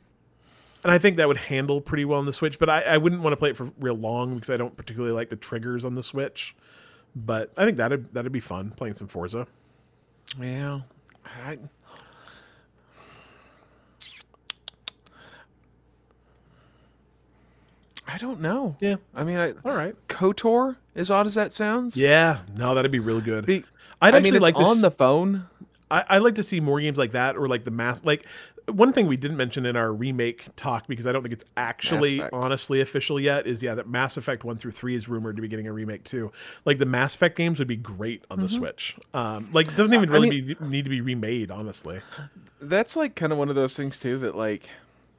and 0.84 0.92
I 0.92 0.98
think 0.98 1.18
that 1.18 1.28
would 1.28 1.38
handle 1.38 1.82
pretty 1.82 2.06
well 2.06 2.20
on 2.20 2.26
the 2.26 2.34
Switch, 2.34 2.60
but 2.60 2.70
I, 2.70 2.82
I 2.82 2.98
wouldn't 2.98 3.22
want 3.22 3.34
to 3.34 3.38
play 3.38 3.50
it 3.50 3.58
for 3.58 3.72
real 3.80 3.96
long 3.96 4.36
because 4.36 4.50
I 4.50 4.58
don't 4.58 4.76
particularly 4.76 5.14
like 5.14 5.30
the 5.30 5.36
triggers 5.36 5.84
on 5.86 5.96
the 5.96 6.04
Switch. 6.04 6.56
But 7.16 7.52
I 7.58 7.66
think 7.66 7.78
that'd 7.78 8.14
that'd 8.14 8.32
be 8.32 8.40
fun 8.40 8.72
playing 8.72 8.96
some 8.96 9.08
Forza. 9.08 9.48
Yeah. 10.40 10.82
I, 11.26 11.58
I 18.12 18.18
don't 18.18 18.40
know. 18.42 18.76
Yeah. 18.80 18.96
I 19.14 19.24
mean, 19.24 19.38
I, 19.38 19.54
All 19.64 19.76
right. 19.76 19.96
KOTOR, 20.08 20.76
as 20.96 21.12
odd 21.12 21.28
as 21.28 21.36
that 21.36 21.54
sounds. 21.54 21.96
Yeah, 21.96 22.40
no, 22.58 22.74
that'd 22.74 22.92
be 22.92 23.00
really 23.00 23.22
good. 23.22 23.46
Be, 23.46 23.64
I'd 24.02 24.14
I 24.14 24.18
actually 24.18 24.32
mean, 24.32 24.36
it's 24.36 24.42
like 24.42 24.56
on 24.56 24.78
s- 24.78 24.82
the 24.82 24.92
phone. 24.92 25.46
I, 25.92 26.06
I 26.10 26.18
like 26.20 26.36
to 26.36 26.44
see 26.44 26.60
more 26.60 26.80
games 26.80 26.98
like 26.98 27.12
that, 27.12 27.36
or 27.36 27.48
like 27.48 27.66
the 27.66 27.72
mass. 27.72 28.04
Like 28.04 28.26
one 28.68 28.94
thing 28.94 29.08
we 29.08 29.18
didn't 29.18 29.38
mention 29.38 29.66
in 29.66 29.76
our 29.76 29.92
remake 29.94 30.46
talk 30.56 30.88
because 30.88 31.08
I 31.08 31.12
don't 31.12 31.22
think 31.24 31.34
it's 31.34 31.44
actually 31.58 32.22
honestly 32.32 32.82
official 32.82 33.20
yet 33.20 33.48
is 33.48 33.62
yeah 33.64 33.76
that 33.76 33.88
Mass 33.88 34.18
Effect 34.18 34.44
one 34.44 34.58
through 34.58 34.72
three 34.72 34.96
is 34.96 35.08
rumored 35.08 35.36
to 35.36 35.42
be 35.42 35.48
getting 35.48 35.68
a 35.68 35.74
remake 35.74 36.04
too. 36.04 36.32
Like 36.66 36.78
the 36.78 36.86
Mass 36.86 37.16
Effect 37.16 37.36
games 37.36 37.60
would 37.60 37.68
be 37.68 37.78
great 37.78 38.24
on 38.30 38.40
the 38.40 38.50
Switch. 38.50 38.96
Um, 39.14 39.50
like 39.54 39.68
it 39.68 39.76
doesn't 39.76 39.94
even 39.94 40.10
I 40.10 40.14
really 40.14 40.42
be, 40.42 40.56
need 40.62 40.84
to 40.84 40.90
be 40.90 41.02
remade, 41.02 41.52
honestly. 41.52 42.02
That's 42.62 42.96
like 42.96 43.16
kind 43.16 43.32
of 43.32 43.38
one 43.38 43.50
of 43.50 43.56
those 43.56 43.76
things 43.76 43.98
too 44.00 44.20
that 44.20 44.36
like 44.36 44.68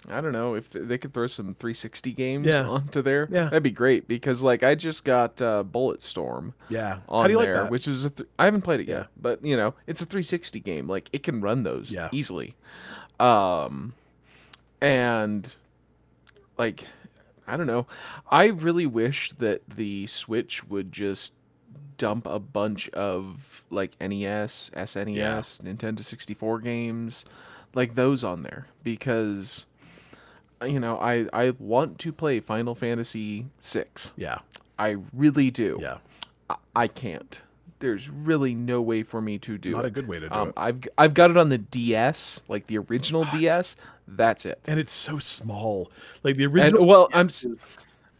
I 0.08 0.20
don't 0.22 0.32
know 0.32 0.54
if 0.54 0.70
they 0.70 0.96
could 0.96 1.12
throw 1.12 1.26
some 1.26 1.54
360 1.54 2.12
games 2.12 2.46
Yeah. 2.46 2.66
onto 2.66 3.02
there. 3.02 3.28
Yeah. 3.30 3.44
that'd 3.44 3.62
be 3.62 3.70
great 3.70 4.08
because 4.08 4.42
like 4.42 4.62
I 4.62 4.74
just 4.74 5.04
got 5.04 5.40
uh, 5.42 5.62
Bulletstorm. 5.62 6.54
Yeah. 6.70 7.00
on 7.08 7.22
How 7.22 7.26
do 7.28 7.34
you 7.34 7.40
there, 7.42 7.54
like 7.54 7.62
that? 7.64 7.70
which 7.70 7.86
is 7.86 8.04
a 8.04 8.10
th- 8.10 8.28
I 8.38 8.46
haven't 8.46 8.62
played 8.62 8.80
it 8.80 8.88
Yeah. 8.88 8.98
yet, 9.00 9.06
but 9.20 9.44
you 9.44 9.56
know 9.56 9.74
it's 9.86 10.00
a 10.00 10.06
360 10.06 10.58
game. 10.60 10.88
Like 10.88 11.10
it 11.12 11.22
can 11.22 11.40
run 11.42 11.64
those 11.64 11.90
Yeah. 11.90 12.08
easily, 12.12 12.54
um, 13.18 13.92
and 14.80 15.54
like 16.58 16.84
I 17.46 17.56
don't 17.56 17.66
know. 17.66 17.86
I 18.30 18.46
really 18.46 18.86
wish 18.86 19.32
that 19.38 19.62
the 19.68 20.06
Switch 20.06 20.64
would 20.68 20.92
just 20.92 21.32
dump 21.98 22.26
a 22.26 22.38
bunch 22.38 22.88
of 22.90 23.64
like 23.70 23.92
NES, 24.00 24.70
SNES, 24.74 25.60
Nintendo 25.62 26.02
64 26.04 26.60
games, 26.60 27.24
like 27.74 27.94
those 27.96 28.22
on 28.24 28.42
there 28.42 28.66
because 28.84 29.66
you 30.66 30.78
know, 30.80 30.98
I 30.98 31.26
I 31.32 31.50
want 31.58 31.98
to 32.00 32.12
play 32.12 32.40
Final 32.40 32.74
Fantasy 32.74 33.46
6. 33.60 34.12
yeah. 34.16 34.38
I 34.78 34.96
really 35.12 35.50
do. 35.50 35.78
Yeah. 35.80 35.98
I, 36.48 36.56
I 36.74 36.88
can't. 36.88 37.38
There's 37.80 38.08
really 38.10 38.54
no 38.54 38.80
way 38.82 39.02
for 39.02 39.20
me 39.20 39.38
to 39.38 39.56
do 39.58 39.72
Not 39.72 39.84
it. 39.84 39.88
a 39.88 39.90
good 39.90 40.08
way 40.08 40.18
to 40.20 40.28
do 40.28 40.34
um, 40.34 40.48
it. 40.48 40.54
I've 40.56 40.80
I've 40.98 41.14
got 41.14 41.30
it 41.30 41.36
on 41.36 41.48
the 41.48 41.58
DS, 41.58 42.42
like 42.48 42.66
the 42.66 42.78
original 42.78 43.24
DS. 43.24 43.76
That's 44.08 44.44
it. 44.46 44.58
And 44.66 44.80
it's 44.80 44.92
so 44.92 45.18
small. 45.18 45.90
Like 46.22 46.36
the 46.36 46.44
And 46.44 46.54
original. 46.56 46.86
well, 46.86 47.08
I'm 47.12 47.26
s- 47.26 47.46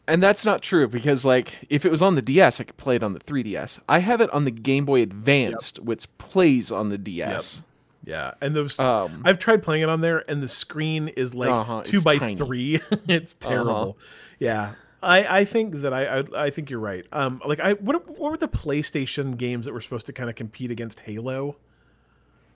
and 0.07 0.23
that's 0.23 0.45
not 0.45 0.61
true 0.63 0.87
because 0.89 1.25
like 1.25 1.55
if 1.69 1.85
it 1.87 1.91
was 1.91 2.01
on 2.03 2.15
the 2.15 2.23
DS, 2.23 2.61
I 2.61 2.65
could 2.65 2.77
play 2.77 2.97
it 2.97 3.03
on 3.03 3.13
the 3.13 3.21
3DS. 3.21 3.81
I 3.89 3.99
have 3.99 4.21
it 4.21 4.31
on 4.31 4.45
the 4.45 4.51
Game 4.51 4.85
Boy 4.85 5.03
Advanced, 5.03 5.79
which 5.81 6.07
plays 6.19 6.71
on 6.73 6.89
the 6.91 6.99
DS. 6.99 7.63
Yeah. 8.05 8.33
And 8.41 8.55
those. 8.57 8.79
Um, 8.79 9.23
I've 9.25 9.39
tried 9.39 9.63
playing 9.63 9.83
it 9.83 9.89
on 9.89 10.01
there, 10.01 10.29
and 10.31 10.43
the 10.43 10.49
screen 10.49 11.09
is 11.09 11.35
like 11.35 11.51
Uh-huh, 11.51 11.83
two 11.85 12.01
by 12.01 12.19
tiny. 12.19 12.37
three. 12.37 12.81
it's 13.09 13.35
terrible. 13.35 13.99
Yeah, 14.39 14.73
I, 15.03 15.41
I 15.41 15.45
think 15.45 15.77
that 15.83 15.93
I, 15.93 16.21
I 16.21 16.25
I 16.47 16.51
think 16.51 16.71
you're 16.71 16.81
right. 16.81 17.07
Um, 17.13 17.41
like 17.45 17.61
I 17.61 17.75
what 17.75 18.09
what 18.19 18.31
were 18.33 18.37
the 18.37 18.49
PlayStation 18.49 19.37
games 19.37 19.67
that 19.67 19.73
were 19.73 19.81
supposed 19.81 20.07
to 20.07 20.13
kind 20.13 20.29
of 20.31 20.37
compete 20.37 20.71
against 20.71 21.01
Halo? 21.01 21.57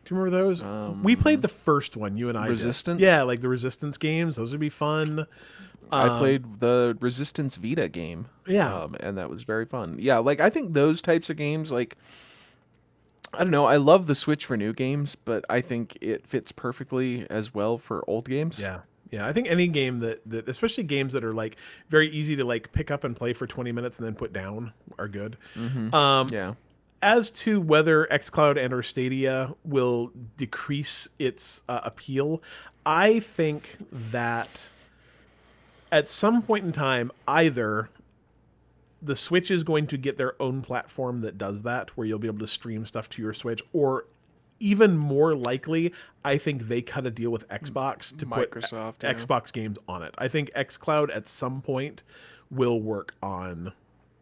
Do 0.04 0.14
you 0.14 0.20
remember 0.20 0.36
those? 0.44 0.62
we 1.02 1.16
played 1.16 1.40
the 1.40 1.48
first 1.48 1.96
one. 1.96 2.16
You 2.18 2.28
and 2.28 2.36
I. 2.36 2.42
did. 2.42 2.46
Um, 2.46 2.50
Resistance? 2.52 3.00
Yeah, 3.00 3.22
like 3.22 3.40
the 3.40 3.48
Resistance 3.48 3.96
games. 3.96 4.36
Those 4.36 4.50
would 4.52 4.60
be 4.60 4.68
fun. 4.68 5.26
I 5.90 6.08
Um, 6.08 6.18
played 6.18 6.60
the 6.60 6.96
Resistance 7.00 7.56
Vita 7.56 7.88
game. 7.88 8.26
Yeah. 8.46 8.74
Um, 8.74 8.96
and 9.00 9.16
that 9.18 9.30
was 9.30 9.44
very 9.44 9.64
fun. 9.64 9.96
Yeah, 10.00 10.18
like 10.18 10.40
I 10.40 10.50
think 10.50 10.74
those 10.74 11.00
types 11.00 11.30
of 11.30 11.36
games, 11.36 11.70
like 11.72 11.96
I 13.34 13.38
don't 13.38 13.50
know, 13.50 13.66
I 13.66 13.76
love 13.76 14.06
the 14.06 14.14
Switch 14.14 14.46
for 14.46 14.56
new 14.56 14.72
games, 14.72 15.16
but 15.24 15.44
I 15.48 15.60
think 15.60 15.96
it 16.00 16.26
fits 16.26 16.52
perfectly 16.52 17.26
as 17.30 17.54
well 17.54 17.78
for 17.78 18.04
old 18.08 18.28
games. 18.28 18.58
Yeah. 18.58 18.80
Yeah, 19.10 19.26
I 19.26 19.32
think 19.32 19.48
any 19.48 19.68
game 19.68 20.00
that, 20.00 20.22
that 20.28 20.48
especially 20.48 20.82
games 20.84 21.12
that 21.12 21.22
are 21.24 21.34
like 21.34 21.56
very 21.88 22.08
easy 22.08 22.34
to 22.36 22.44
like 22.44 22.72
pick 22.72 22.90
up 22.90 23.04
and 23.04 23.14
play 23.14 23.32
for 23.32 23.46
20 23.46 23.70
minutes 23.70 23.98
and 23.98 24.06
then 24.06 24.14
put 24.16 24.32
down 24.32 24.72
are 24.98 25.06
good. 25.06 25.36
Um, 25.56 26.26
Yeah. 26.32 26.54
as 27.00 27.30
to 27.32 27.60
whether 27.60 28.06
xcloud 28.10 28.58
and 28.58 28.72
or 28.72 28.82
stadia 28.82 29.54
will 29.62 30.10
decrease 30.36 31.06
its 31.18 31.62
uh, 31.68 31.80
appeal 31.84 32.42
i 32.86 33.20
think 33.20 33.76
that 33.92 34.68
at 35.92 36.08
some 36.08 36.40
point 36.42 36.64
in 36.64 36.72
time 36.72 37.12
either 37.28 37.90
the 39.04 39.14
switch 39.14 39.50
is 39.50 39.62
going 39.64 39.86
to 39.86 39.98
get 39.98 40.16
their 40.16 40.40
own 40.42 40.62
platform 40.62 41.20
that 41.20 41.36
does 41.38 41.62
that 41.62 41.90
where 41.96 42.06
you'll 42.06 42.18
be 42.18 42.26
able 42.28 42.38
to 42.38 42.46
stream 42.46 42.86
stuff 42.86 43.08
to 43.10 43.22
your 43.22 43.34
switch 43.34 43.62
or 43.72 44.06
even 44.60 44.96
more 44.96 45.34
likely 45.34 45.92
i 46.24 46.38
think 46.38 46.62
they 46.68 46.80
cut 46.80 47.04
a 47.06 47.10
deal 47.10 47.30
with 47.30 47.46
xbox 47.48 48.16
to 48.16 48.24
Microsoft, 48.24 48.98
put 48.98 49.02
yeah. 49.04 49.14
xbox 49.14 49.52
games 49.52 49.78
on 49.88 50.02
it 50.02 50.14
i 50.18 50.26
think 50.28 50.50
xcloud 50.54 51.14
at 51.14 51.28
some 51.28 51.60
point 51.60 52.02
will 52.50 52.80
work 52.80 53.14
on 53.22 53.72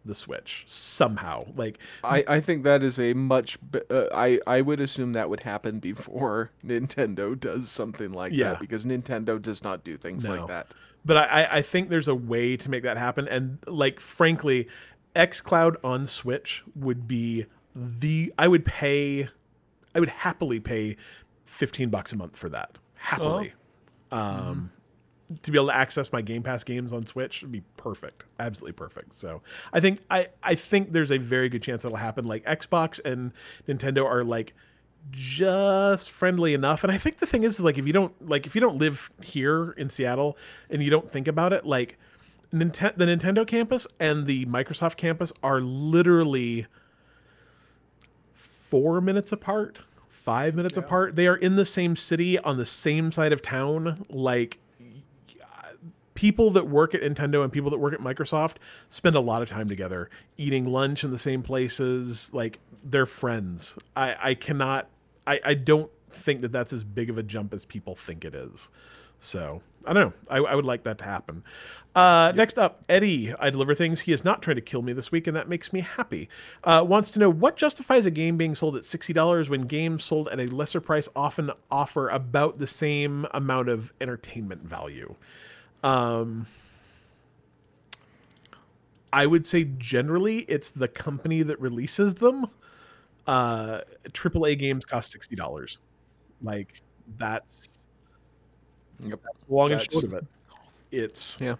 the 0.05 0.14
switch 0.16 0.64
somehow 0.66 1.41
like 1.55 1.78
I, 2.03 2.24
I 2.26 2.41
think 2.41 2.64
that 2.64 2.83
is 2.83 2.99
a 2.99 3.12
much 3.14 3.57
uh, 3.89 4.07
I 4.12 4.41
I 4.49 4.61
would 4.61 4.80
assume 4.80 5.12
that 5.12 5.30
would 5.30 5.39
happen 5.41 5.78
before 5.78 6.51
Nintendo 6.66 7.39
does 7.39 7.70
something 7.70 8.11
like 8.12 8.33
Yeah. 8.33 8.51
that 8.55 8.61
because 8.61 8.85
Nintendo 8.85 9.41
does 9.41 9.62
not 9.62 9.85
do 9.85 9.97
things 9.97 10.24
No. 10.24 10.35
like 10.35 10.49
that. 10.49 10.74
But 11.05 11.17
I, 11.17 11.49
I- 11.59 11.63
think 11.63 11.89
there's 11.91 12.09
a 12.09 12.15
way 12.15 12.57
to 12.57 12.71
make 12.71 12.83
that 12.85 12.97
happen. 12.99 13.27
And 13.29 13.59
like, 13.67 14.01
frankly, 14.01 14.69
XCloud 15.17 15.77
on 15.85 16.07
Switch 16.07 16.63
would 16.75 17.07
be 17.09 17.47
the 17.75 18.33
I 18.39 18.49
would 18.49 18.65
pay 18.65 19.29
I 19.95 20.01
would 20.01 20.09
happily 20.09 20.61
pay 20.61 20.97
15 21.47 21.91
bucks 21.91 22.13
a 22.13 22.17
month 22.17 22.37
for 22.37 22.49
that. 22.51 22.79
Happily. 22.95 23.53
Um 24.11 24.71
to 25.43 25.51
be 25.51 25.57
able 25.57 25.69
to 25.69 25.75
access 25.75 26.13
my 26.13 26.21
Game 26.21 26.43
Pass 26.43 26.63
games 26.63 26.93
on 26.93 27.07
Switch 27.07 27.41
would 27.43 27.53
be 27.53 27.63
perfect. 27.79 28.25
Absolutely 28.39 28.73
perfect. 28.75 29.17
So, 29.17 29.41
I 29.73 29.81
think 29.81 30.01
I 30.11 30.27
I 30.43 30.55
think 30.55 30.93
there's 30.93 31.11
a 31.11 31.17
very 31.17 31.49
good 31.49 31.63
chance 31.63 31.83
that'll 31.85 31.97
happen 31.97 32.27
like 32.27 32.45
Xbox 32.45 33.01
and 33.05 33.33
Nintendo 33.67 34.05
are 34.05 34.25
like 34.25 34.53
just 35.11 36.11
friendly 36.11 36.55
enough. 36.55 36.85
And 36.85 36.93
i 36.93 36.99
think 36.99 37.19
the 37.19 37.27
thing 37.27 37.45
is, 37.45 37.59
is 37.59 37.65
like 37.65 37.79
if 37.79 37.87
you 37.87 37.93
don't 37.93 38.29
like 38.29 38.47
if 38.47 38.55
you 38.55 38.61
don't 38.61 38.79
live 38.79 39.11
here 39.23 39.73
in 39.73 39.91
seattle 39.91 40.37
and 40.71 40.83
you 40.83 40.91
don't 40.91 41.11
think 41.11 41.29
about 41.29 41.53
it 41.53 41.67
like 41.67 41.99
Ninten- 42.53 42.97
the 42.97 43.07
nintendo 43.07 43.47
campus 43.47 43.87
and 43.99 44.27
the 44.27 44.45
microsoft 44.45 44.97
campus 44.97 45.33
are 45.43 45.61
literally 45.61 46.67
four 48.35 49.01
minutes 49.01 49.33
apart 49.33 49.81
five 50.23 50.55
minutes 50.55 50.77
apart. 50.77 51.17
They 51.17 51.27
are 51.27 51.37
in 51.37 51.57
the 51.57 51.67
same 51.67 51.97
city 51.97 52.39
on 52.39 52.57
the 52.57 52.65
same 52.65 53.11
side 53.11 53.33
of 53.33 53.43
town 53.43 54.07
like 54.09 54.59
people 56.23 56.53
that 56.53 56.68
work 56.68 56.95
at 56.95 57.01
Nintendo 57.01 57.43
and 57.43 57.53
people 57.53 57.68
that 57.68 57.79
work 57.79 57.93
at 57.93 57.99
Microsoft 57.99 58.59
spend 58.89 59.16
a 59.16 59.20
lot 59.20 59.43
of 59.43 59.49
time 59.49 59.68
together, 59.68 60.09
eating 60.37 60.66
lunch 60.66 61.03
in 61.03 61.11
the 61.11 61.18
same 61.18 61.43
places. 61.43 62.33
Like 62.33 62.61
they're 62.85 63.07
friends. 63.07 63.77
I, 63.97 64.14
I 64.23 64.35
cannot. 64.35 64.89
I, 65.27 65.41
I 65.45 65.55
don't 65.55 65.91
think 66.12 66.43
that 66.43 66.53
that's 66.53 66.73
as 66.73 66.85
big 66.85 67.11
of 67.11 67.18
a 67.18 67.25
jump 67.25 67.53
as 67.53 67.64
people 67.64 67.97
think 67.97 68.25
it 68.25 68.37
is. 68.37 68.70
So 69.18 69.62
I 69.85 69.93
don't 69.93 70.11
know. 70.11 70.12
I, 70.31 70.53
I 70.53 70.55
would 70.55 70.64
like 70.64 70.85
that 70.85 70.99
to 70.99 71.05
happen. 71.05 71.43
Uh, 71.97 72.33
Next 72.37 72.57
up, 72.57 72.85
Eddie. 72.89 73.35
I 73.35 73.51
deliver 73.51 73.75
things. 73.75 74.03
He 74.03 74.12
is 74.12 74.25
not 74.25 74.43
trying 74.43 74.57
to 74.57 74.62
kill 74.62 74.83
me 74.83 74.93
this 74.93 75.11
week, 75.11 75.27
and 75.27 75.37
that 75.37 75.49
makes 75.49 75.73
me 75.73 75.81
happy. 75.81 76.29
Uh, 76.62 76.85
wants 76.87 77.11
to 77.11 77.18
know 77.18 77.31
what 77.31 77.57
justifies 77.57 78.07
a 78.07 78.12
game 78.12 78.37
being 78.37 78.55
sold 78.55 78.77
at 78.77 78.85
sixty 78.85 79.12
dollars 79.12 79.51
when 79.51 79.62
games 79.62 80.05
sold 80.05 80.29
at 80.29 80.39
a 80.39 80.47
lesser 80.47 80.81
price 80.81 81.09
often 81.16 81.51
offer 81.68 82.09
about 82.11 82.59
the 82.59 82.68
same 82.68 83.27
amount 83.33 83.68
of 83.68 83.93
entertainment 84.01 84.62
value. 84.62 85.16
Um, 85.83 86.47
I 89.12 89.26
would 89.26 89.47
say 89.47 89.64
generally 89.78 90.39
it's 90.41 90.70
the 90.70 90.89
company 90.89 91.43
that 91.43 91.61
releases 91.61 92.14
them. 92.14 92.47
Uh, 93.26 93.80
AAA 94.09 94.59
games 94.59 94.85
cost 94.85 95.12
sixty 95.12 95.37
dollars. 95.37 95.78
Like 96.43 96.80
that's 97.18 97.80
Yep. 99.01 99.20
long 99.49 99.72
and 99.72 99.80
short 99.91 100.05
of 100.05 100.14
it. 100.14 100.24
It's 100.91 101.39
Yeah. 101.41 101.57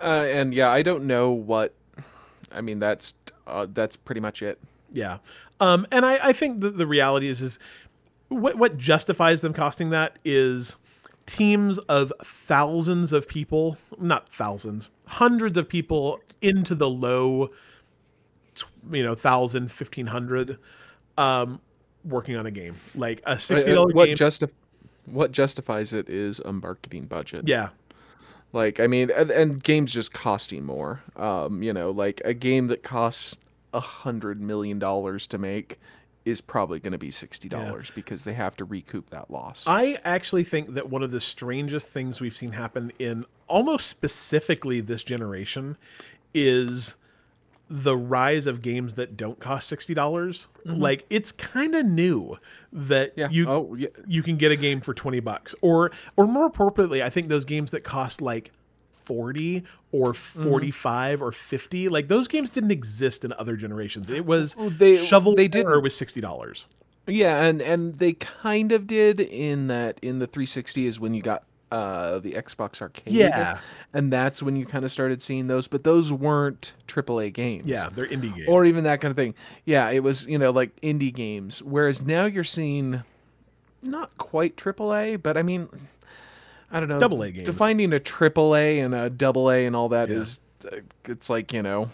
Uh, 0.00 0.26
and 0.28 0.52
yeah, 0.54 0.70
I 0.70 0.82
don't 0.82 1.04
know 1.06 1.30
what. 1.30 1.74
I 2.50 2.60
mean, 2.60 2.78
that's 2.78 3.14
uh, 3.46 3.66
that's 3.72 3.96
pretty 3.96 4.20
much 4.20 4.42
it. 4.42 4.58
Yeah. 4.92 5.18
Um, 5.60 5.86
and 5.92 6.04
I, 6.04 6.18
I 6.28 6.32
think 6.32 6.60
that 6.60 6.76
the 6.76 6.86
reality 6.86 7.28
is 7.28 7.40
is 7.40 7.58
what 8.28 8.56
what 8.56 8.76
justifies 8.78 9.40
them 9.42 9.52
costing 9.52 9.90
that 9.90 10.18
is 10.24 10.76
teams 11.26 11.78
of 11.78 12.12
thousands 12.24 13.12
of 13.12 13.28
people, 13.28 13.76
not 13.98 14.28
thousands, 14.28 14.90
hundreds 15.06 15.56
of 15.58 15.68
people 15.68 16.20
into 16.40 16.74
the 16.74 16.88
low, 16.88 17.50
you 18.90 19.02
know, 19.02 19.14
thousand, 19.14 19.70
fifteen 19.70 20.06
hundred, 20.06 20.58
um, 21.18 21.60
working 22.04 22.36
on 22.36 22.46
a 22.46 22.50
game 22.50 22.76
like 22.94 23.20
a 23.20 23.30
Uh, 23.30 23.36
sixty 23.36 23.72
uh, 23.72 23.84
what 23.94 24.06
game. 24.06 24.16
what 25.06 25.32
justifies 25.32 25.92
it 25.92 26.08
is 26.08 26.40
a 26.40 26.52
marketing 26.52 27.04
budget. 27.06 27.46
yeah, 27.46 27.70
Like 28.52 28.80
I 28.80 28.86
mean, 28.86 29.10
and, 29.10 29.30
and 29.30 29.62
games 29.62 29.92
just 29.92 30.12
costing 30.12 30.64
more. 30.64 31.02
Um, 31.16 31.62
you 31.62 31.72
know, 31.72 31.90
like 31.90 32.20
a 32.24 32.34
game 32.34 32.66
that 32.68 32.82
costs 32.82 33.36
a 33.72 33.80
hundred 33.80 34.40
million 34.40 34.78
dollars 34.78 35.26
to 35.28 35.38
make 35.38 35.78
is 36.24 36.40
probably 36.40 36.78
going 36.80 36.92
to 36.92 36.98
be 36.98 37.10
sixty 37.10 37.48
dollars 37.48 37.90
because 37.94 38.24
they 38.24 38.34
have 38.34 38.56
to 38.56 38.64
recoup 38.64 39.10
that 39.10 39.30
loss. 39.30 39.64
I 39.66 39.98
actually 40.04 40.44
think 40.44 40.74
that 40.74 40.88
one 40.90 41.02
of 41.02 41.10
the 41.10 41.20
strangest 41.20 41.88
things 41.88 42.20
we've 42.20 42.36
seen 42.36 42.52
happen 42.52 42.92
in 42.98 43.24
almost 43.48 43.88
specifically 43.88 44.80
this 44.80 45.02
generation 45.02 45.76
is 46.34 46.96
the 47.68 47.96
rise 47.96 48.46
of 48.46 48.60
games 48.60 48.94
that 48.94 49.16
don't 49.16 49.40
cost 49.40 49.68
sixty 49.68 49.94
dollars. 49.94 50.48
Like 50.64 51.04
it's 51.10 51.32
kind 51.32 51.74
of 51.74 51.86
new 51.86 52.38
that 52.72 53.10
Mm-hmm. 53.16 53.20
yeah. 53.20 53.28
you 53.30 53.48
oh, 53.48 53.74
yeah. 53.74 53.88
you 54.06 54.22
can 54.22 54.36
get 54.36 54.52
a 54.52 54.56
game 54.56 54.80
for 54.80 54.94
20 54.94 55.20
bucks 55.20 55.54
or 55.60 55.90
or 56.16 56.26
more 56.26 56.46
appropriately 56.46 57.02
i 57.02 57.10
think 57.10 57.28
those 57.28 57.44
games 57.44 57.70
that 57.72 57.82
cost 57.84 58.22
like 58.22 58.50
40 59.04 59.64
or 59.92 60.12
Mm-hmm. 60.12 60.48
45 60.48 61.22
or 61.22 61.32
50 61.32 61.88
like 61.90 62.08
those 62.08 62.26
games 62.28 62.48
didn't 62.48 62.70
exist 62.70 63.24
in 63.24 63.32
other 63.34 63.56
generations 63.56 64.08
it 64.10 64.24
was 64.24 64.54
they- 64.78 64.96
shovel 64.96 65.34
they 65.34 65.48
didn't. 65.48 65.82
was 65.82 65.94
$60 65.94 66.66
Yeah, 67.06 67.42
and 67.42 67.60
and 67.60 67.98
they 67.98 68.12
kind 68.14 68.72
of 68.72 68.86
did 68.86 69.20
in 69.20 69.66
that 69.66 69.98
in 70.02 70.18
the 70.18 70.26
360 70.26 70.86
is 70.86 70.98
when 71.00 71.12
you 71.14 71.20
got 71.22 71.44
uh 71.72 72.18
the 72.20 72.32
Xbox 72.32 72.80
Arcade. 72.82 73.12
Yeah. 73.14 73.58
And 73.94 74.12
that's 74.12 74.42
when 74.42 74.56
you 74.56 74.64
kind 74.66 74.84
of 74.84 74.92
started 74.92 75.20
seeing 75.22 75.46
those, 75.46 75.66
but 75.68 75.84
those 75.84 76.12
weren't 76.12 76.74
AAA 76.86 77.32
games. 77.32 77.66
yeah 77.66 77.88
they're 77.94 78.06
indie 78.06 78.34
games 78.34 78.46
Or 78.48 78.64
even 78.64 78.84
that 78.84 79.00
kind 79.00 79.10
of 79.10 79.16
thing. 79.16 79.34
Yeah, 79.64 79.88
it 79.90 80.02
was, 80.02 80.24
you 80.26 80.38
know, 80.38 80.50
like 80.50 80.78
indie 80.82 81.12
games. 81.14 81.62
Whereas 81.62 82.00
now 82.02 82.26
you're 82.26 82.44
seeing 82.44 83.02
not 83.82 84.16
quite 84.18 84.56
AAA, 84.56 85.22
but 85.22 85.36
I 85.36 85.42
mean 85.42 85.68
I 86.72 86.80
don't 86.80 86.88
know. 86.88 86.98
Double 86.98 87.22
A 87.22 87.30
games. 87.30 87.46
Defining 87.46 87.92
a 87.92 88.00
triple 88.00 88.56
A 88.56 88.80
and 88.80 88.94
a 88.94 89.10
double 89.10 89.50
A 89.50 89.66
and 89.66 89.76
all 89.76 89.90
that 89.90 90.08
Yeah. 90.08 90.16
is, 90.16 90.40
uh, 90.64 90.76
it's 91.04 91.28
like, 91.30 91.52
you 91.52 91.62
know, 91.62 91.90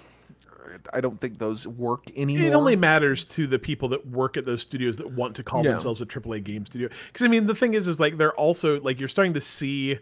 I 0.93 1.01
don't 1.01 1.21
think 1.21 1.39
those 1.39 1.67
work 1.67 2.05
anymore. 2.17 2.47
it 2.47 2.55
only 2.55 2.77
matters 2.77 3.25
to 3.27 3.47
the 3.47 3.59
people 3.59 3.89
that 3.89 4.07
work 4.07 4.37
at 4.37 4.45
those 4.45 4.63
studios 4.63 4.97
that 4.99 5.11
want 5.11 5.35
to 5.37 5.43
call 5.43 5.65
Yeah. 5.65 5.73
themselves 5.73 6.01
a 6.01 6.07
AAA 6.07 6.41
game 6.41 6.65
studio. 6.67 6.89
Because 7.09 7.25
I 7.25 7.29
mean, 7.29 7.47
the 7.47 7.55
thing 7.55 7.75
is, 7.75 7.89
is 7.89 7.99
like 7.99 8.17
they're 8.19 8.35
also 8.35 8.81
like 8.81 8.99
you're 9.01 9.09
starting 9.09 9.35
to 9.35 9.41
see 9.41 9.99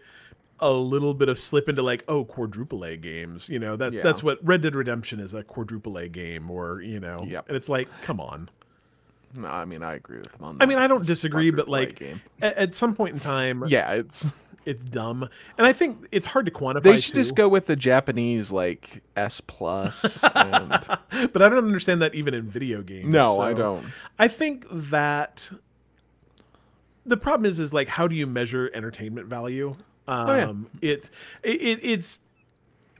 a 0.61 0.71
little 0.71 1.13
bit 1.15 1.29
of 1.29 1.39
slip 1.39 1.69
into 1.69 1.83
like 1.83 2.03
oh 2.09 2.25
quadruple 2.25 2.85
A 2.85 2.97
games. 2.97 3.49
You 3.49 3.59
know, 3.59 3.77
that's 3.77 3.97
Yeah. 3.97 4.03
that's 4.03 4.23
what 4.23 4.39
Red 4.45 4.61
Dead 4.63 4.75
Redemption 4.75 5.21
is 5.21 5.33
a 5.35 5.43
quadruple 5.43 5.97
A 5.99 6.09
game, 6.09 6.51
or 6.51 6.81
you 6.83 6.99
know, 7.01 7.25
Yep. 7.27 7.49
and 7.49 7.57
it's 7.57 7.69
like 7.69 7.89
come 8.03 8.21
on. 8.21 8.49
No, 9.35 9.49
I 9.49 9.67
mean, 9.67 9.83
I 9.83 9.95
agree 9.95 10.19
with 10.19 10.33
them 10.33 10.45
on 10.45 10.57
that. 10.59 10.65
I 10.65 10.67
mean, 10.67 10.79
I 10.79 10.87
don't 10.87 11.01
It's 11.01 11.09
disagree, 11.09 11.51
but 11.51 11.69
like 11.69 12.03
at 12.41 12.75
some 12.75 12.95
point 12.95 13.15
in 13.15 13.21
time, 13.21 13.65
Yeah, 13.69 13.93
it's 13.93 14.27
it's 14.67 14.85
dumb, 14.85 15.29
and 15.57 15.67
I 15.67 15.73
think 15.73 16.07
it's 16.13 16.27
hard 16.27 16.45
to 16.47 16.53
quantify. 16.53 16.83
they 16.83 16.97
should 16.99 17.15
too. 17.15 17.21
just 17.21 17.35
go 17.37 17.49
with 17.49 17.67
the 17.67 17.77
Japanese 17.77 18.53
like 18.53 19.03
S 19.17 19.41
plus. 19.41 20.23
and 20.35 20.69
but 21.33 21.41
I 21.43 21.49
don't 21.49 21.65
understand 21.65 22.03
that 22.03 22.15
even 22.15 22.35
in 22.35 22.43
video 22.49 22.83
games. 22.83 23.07
no, 23.13 23.39
I 23.39 23.55
don't. 23.55 23.87
I 24.19 24.29
think 24.29 24.67
that 24.71 25.51
the 27.05 27.17
problem 27.17 27.49
is 27.49 27.61
is 27.61 27.73
like 27.73 27.89
how 27.89 28.07
do 28.09 28.15
you 28.17 28.27
measure 28.27 28.71
entertainment 28.75 29.29
value? 29.29 29.77
Um 30.09 30.29
Oh, 30.29 30.37
yeah. 30.37 30.91
it's 30.93 31.11
it, 31.43 31.61
it 31.63 31.79
it's 31.83 32.21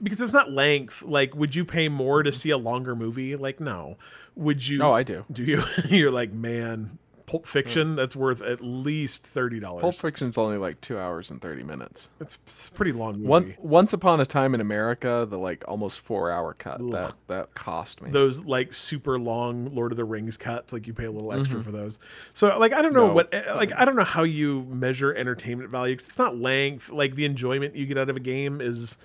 because 0.01 0.21
it's 0.21 0.33
not 0.33 0.51
length. 0.51 1.01
Like 1.03 1.35
would 1.35 1.53
you 1.55 1.65
pay 1.65 1.89
more 1.89 2.23
to 2.23 2.31
see 2.31 2.51
a 2.51 2.57
longer 2.57 2.95
movie? 2.95 3.35
Like 3.35 3.59
no. 3.59 3.97
Would 4.35 4.65
you 4.67 4.81
Oh, 4.83 4.91
I 4.91 5.03
do. 5.03 5.25
Do 5.31 5.43
you 5.43 5.63
you're 5.89 6.11
like, 6.11 6.31
man, 6.31 6.97
Pulp 7.27 7.45
Fiction 7.45 7.95
that's 7.97 8.15
worth 8.15 8.41
at 8.41 8.61
least 8.61 9.27
$30. 9.31 9.81
Pulp 9.81 9.93
Fiction's 9.95 10.37
only 10.37 10.57
like 10.57 10.79
two 10.79 10.97
hours 10.97 11.29
and 11.29 11.41
thirty 11.41 11.61
minutes. 11.61 12.07
It's, 12.21 12.39
it's 12.47 12.69
pretty 12.69 12.93
long 12.93 13.15
movie. 13.15 13.27
One 13.27 13.55
Once 13.59 13.91
Upon 13.91 14.21
a 14.21 14.25
Time 14.25 14.55
in 14.55 14.61
America, 14.61 15.27
the 15.29 15.37
like 15.37 15.63
almost 15.67 15.99
four 15.99 16.31
hour 16.31 16.53
cut 16.53 16.79
Ugh. 16.79 16.91
that 16.91 17.15
that 17.27 17.53
cost 17.53 18.01
me. 18.01 18.11
those 18.11 18.45
like 18.45 18.73
super 18.73 19.19
long 19.19 19.75
Lord 19.75 19.91
of 19.91 19.97
the 19.97 20.05
Rings 20.05 20.37
cuts, 20.37 20.71
like 20.71 20.87
you 20.87 20.93
pay 20.93 21.03
a 21.03 21.11
little 21.11 21.33
extra 21.33 21.61
for 21.61 21.71
those. 21.71 21.99
So 22.33 22.57
like 22.57 22.71
I 22.71 22.81
don't 22.81 22.93
know 22.93 23.07
No. 23.07 23.13
what 23.13 23.33
eh, 23.33 23.53
like 23.53 23.73
I 23.75 23.83
don't 23.83 23.97
know 23.97 24.05
how 24.05 24.23
you 24.23 24.63
measure 24.69 25.13
entertainment 25.13 25.69
value 25.69 25.95
it's 25.95 26.17
not 26.17 26.37
length. 26.37 26.89
Like 26.89 27.15
the 27.15 27.25
enjoyment 27.25 27.75
you 27.75 27.85
get 27.85 27.97
out 27.97 28.09
of 28.09 28.15
a 28.15 28.21
game 28.21 28.61
is 28.61 28.97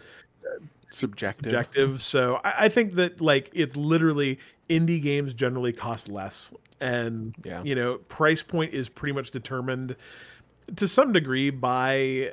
Subjective. 0.90 1.44
subjective. 1.51 2.03
So 2.03 2.40
I, 2.44 2.66
I 2.66 2.69
think 2.69 2.94
that 2.94 3.20
like 3.20 3.51
it's 3.53 3.74
literally 3.77 4.39
indie 4.69 5.03
games 5.03 5.32
generally 5.35 5.73
cost 5.73 6.09
less, 6.09 6.53
and 6.82 7.34
Yeah. 7.44 7.62
you 7.62 7.74
know 7.74 7.96
price 7.98 8.42
point 8.42 8.74
is 8.74 8.88
pretty 8.90 9.12
much 9.14 9.30
determined 9.30 9.96
to 10.76 10.86
some 10.86 11.12
degree 11.12 11.48
by 11.50 12.32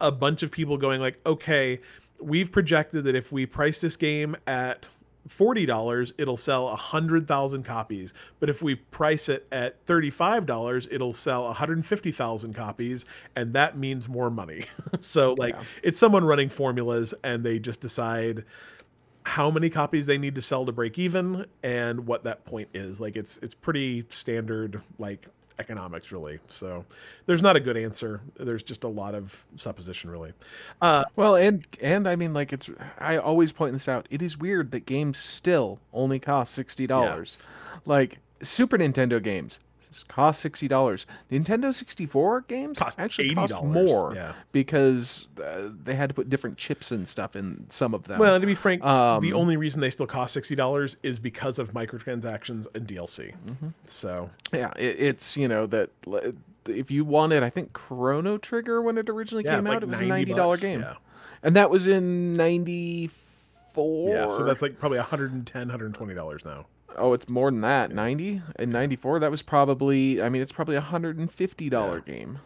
a 0.00 0.10
bunch 0.10 0.42
of 0.42 0.50
people 0.50 0.76
going 0.76 1.00
like, 1.00 1.20
okay, 1.24 1.80
we've 2.20 2.50
projected 2.50 3.04
that 3.04 3.14
if 3.14 3.30
we 3.30 3.46
price 3.46 3.80
this 3.80 3.96
game 3.96 4.36
at 4.48 4.86
forty 5.28 5.64
dollars, 5.64 6.12
it'll 6.18 6.36
sell 6.36 6.68
a 6.68 6.74
hundred 6.76 7.28
thousand 7.28 7.62
copies. 7.64 8.12
But 8.40 8.48
if 8.50 8.62
we 8.62 8.74
price 8.74 9.28
it 9.28 9.46
at 9.52 9.80
thirty-five 9.86 10.44
dollars, 10.46 10.88
it'll 10.90 11.12
sell 11.12 11.44
one 11.44 11.54
hundred 11.54 11.84
fifty 11.86 12.10
thousand 12.10 12.54
copies, 12.54 13.04
and 13.36 13.52
that 13.54 13.78
means 13.78 14.08
more 14.08 14.30
money. 14.30 14.64
so 15.00 15.34
like, 15.38 15.54
Yeah. 15.54 15.62
it's 15.84 15.98
someone 16.00 16.24
running 16.24 16.48
formulas, 16.48 17.14
and 17.22 17.44
they 17.44 17.58
just 17.60 17.80
decide 17.80 18.44
how 19.24 19.50
many 19.50 19.70
copies 19.70 20.06
they 20.06 20.18
need 20.18 20.34
to 20.34 20.42
sell 20.42 20.66
to 20.66 20.72
break 20.72 20.98
even 20.98 21.46
and 21.62 22.06
what 22.06 22.24
that 22.24 22.44
point 22.44 22.68
is 22.74 23.00
like 23.00 23.16
it's 23.16 23.38
it's 23.38 23.54
pretty 23.54 24.04
standard 24.10 24.82
like 24.98 25.28
economics 25.58 26.10
really 26.10 26.40
so 26.48 26.84
there's 27.26 27.42
not 27.42 27.54
a 27.54 27.60
good 27.60 27.76
answer 27.76 28.20
there's 28.40 28.62
just 28.64 28.82
a 28.82 28.88
lot 28.88 29.14
of 29.14 29.44
supposition 29.56 30.10
really 30.10 30.32
uh 30.80 31.04
Well, 31.14 31.36
and 31.36 31.64
and 31.80 32.08
I 32.08 32.16
mean, 32.16 32.32
like 32.34 32.52
it's. 32.52 32.68
I 32.98 33.18
always 33.18 33.52
point 33.52 33.72
this 33.74 33.86
out. 33.88 34.06
It 34.10 34.22
is 34.22 34.36
weird 34.38 34.70
that 34.72 34.86
games 34.86 35.18
still 35.18 35.78
only 35.92 36.18
cost 36.18 36.54
sixty 36.54 36.86
dollars. 36.86 37.38
Like 37.86 38.18
Super 38.42 38.76
Nintendo 38.78 39.22
games, 39.22 39.60
Just 39.92 40.08
cost 40.08 40.40
sixty 40.40 40.66
dollars. 40.68 41.06
Nintendo 41.30 41.72
sixty 41.74 42.06
four 42.06 42.40
games 42.42 42.78
Cost 42.78 42.98
actually 42.98 43.34
cost 43.34 43.52
$80, 43.52 43.64
more 43.64 44.14
yeah. 44.14 44.32
because 44.50 45.28
uh, 45.42 45.68
they 45.84 45.94
had 45.94 46.08
to 46.08 46.14
put 46.14 46.28
different 46.30 46.56
chips 46.58 46.90
and 46.90 47.06
stuff 47.06 47.36
in 47.36 47.66
some 47.68 47.94
of 47.94 48.04
them. 48.04 48.18
Well, 48.18 48.40
to 48.40 48.46
be 48.46 48.54
frank, 48.54 48.82
the 48.82 48.88
Um, 48.88 49.32
only 49.34 49.56
reason 49.56 49.80
they 49.80 49.90
still 49.90 50.06
cost 50.06 50.34
sixty 50.34 50.54
dollars 50.54 50.96
is 51.02 51.18
because 51.18 51.58
of 51.58 51.72
microtransactions 51.72 52.66
and 52.74 52.86
DLC. 52.88 53.34
Mm-hmm. 53.46 53.68
So 53.84 54.30
yeah, 54.52 54.72
it, 54.76 54.96
it's 54.98 55.36
you 55.36 55.46
know 55.46 55.66
that 55.66 55.90
if 56.66 56.90
you 56.90 57.04
wanted, 57.04 57.42
I 57.42 57.50
think 57.50 57.72
Chrono 57.72 58.38
Trigger 58.38 58.80
when 58.82 58.96
it 58.98 59.08
originally 59.08 59.44
yeah, 59.44 59.56
came 59.56 59.64
like 59.64 59.76
out, 59.76 59.82
it 59.82 59.88
was 59.88 60.00
a 60.00 60.06
ninety 60.06 60.32
dollar 60.32 60.56
game, 60.56 60.80
Yeah. 60.80 60.94
and 61.42 61.56
that 61.56 61.70
was 61.70 61.86
in 61.86 62.36
ninety 62.36 63.10
four. 63.74 64.14
yeah, 64.14 64.28
so 64.28 64.44
that's 64.44 64.62
like 64.62 64.78
probably 64.78 64.98
110 64.98 65.60
120 65.68 66.14
dollars 66.14 66.44
now. 66.44 66.66
Oh, 66.96 67.12
it's 67.12 67.28
more 67.28 67.50
than 67.50 67.60
that. 67.62 67.92
Ninety 67.92 68.42
in 68.58 68.70
ninety 68.70 68.96
four, 68.96 69.18
that 69.20 69.30
was 69.30 69.42
probably. 69.42 70.22
I 70.22 70.28
mean, 70.28 70.42
it's 70.42 70.52
probably 70.52 70.76
a 70.76 70.80
hundred 70.80 71.18
and 71.18 71.30
fifty 71.30 71.68
dollar 71.68 72.00
game. 72.00 72.38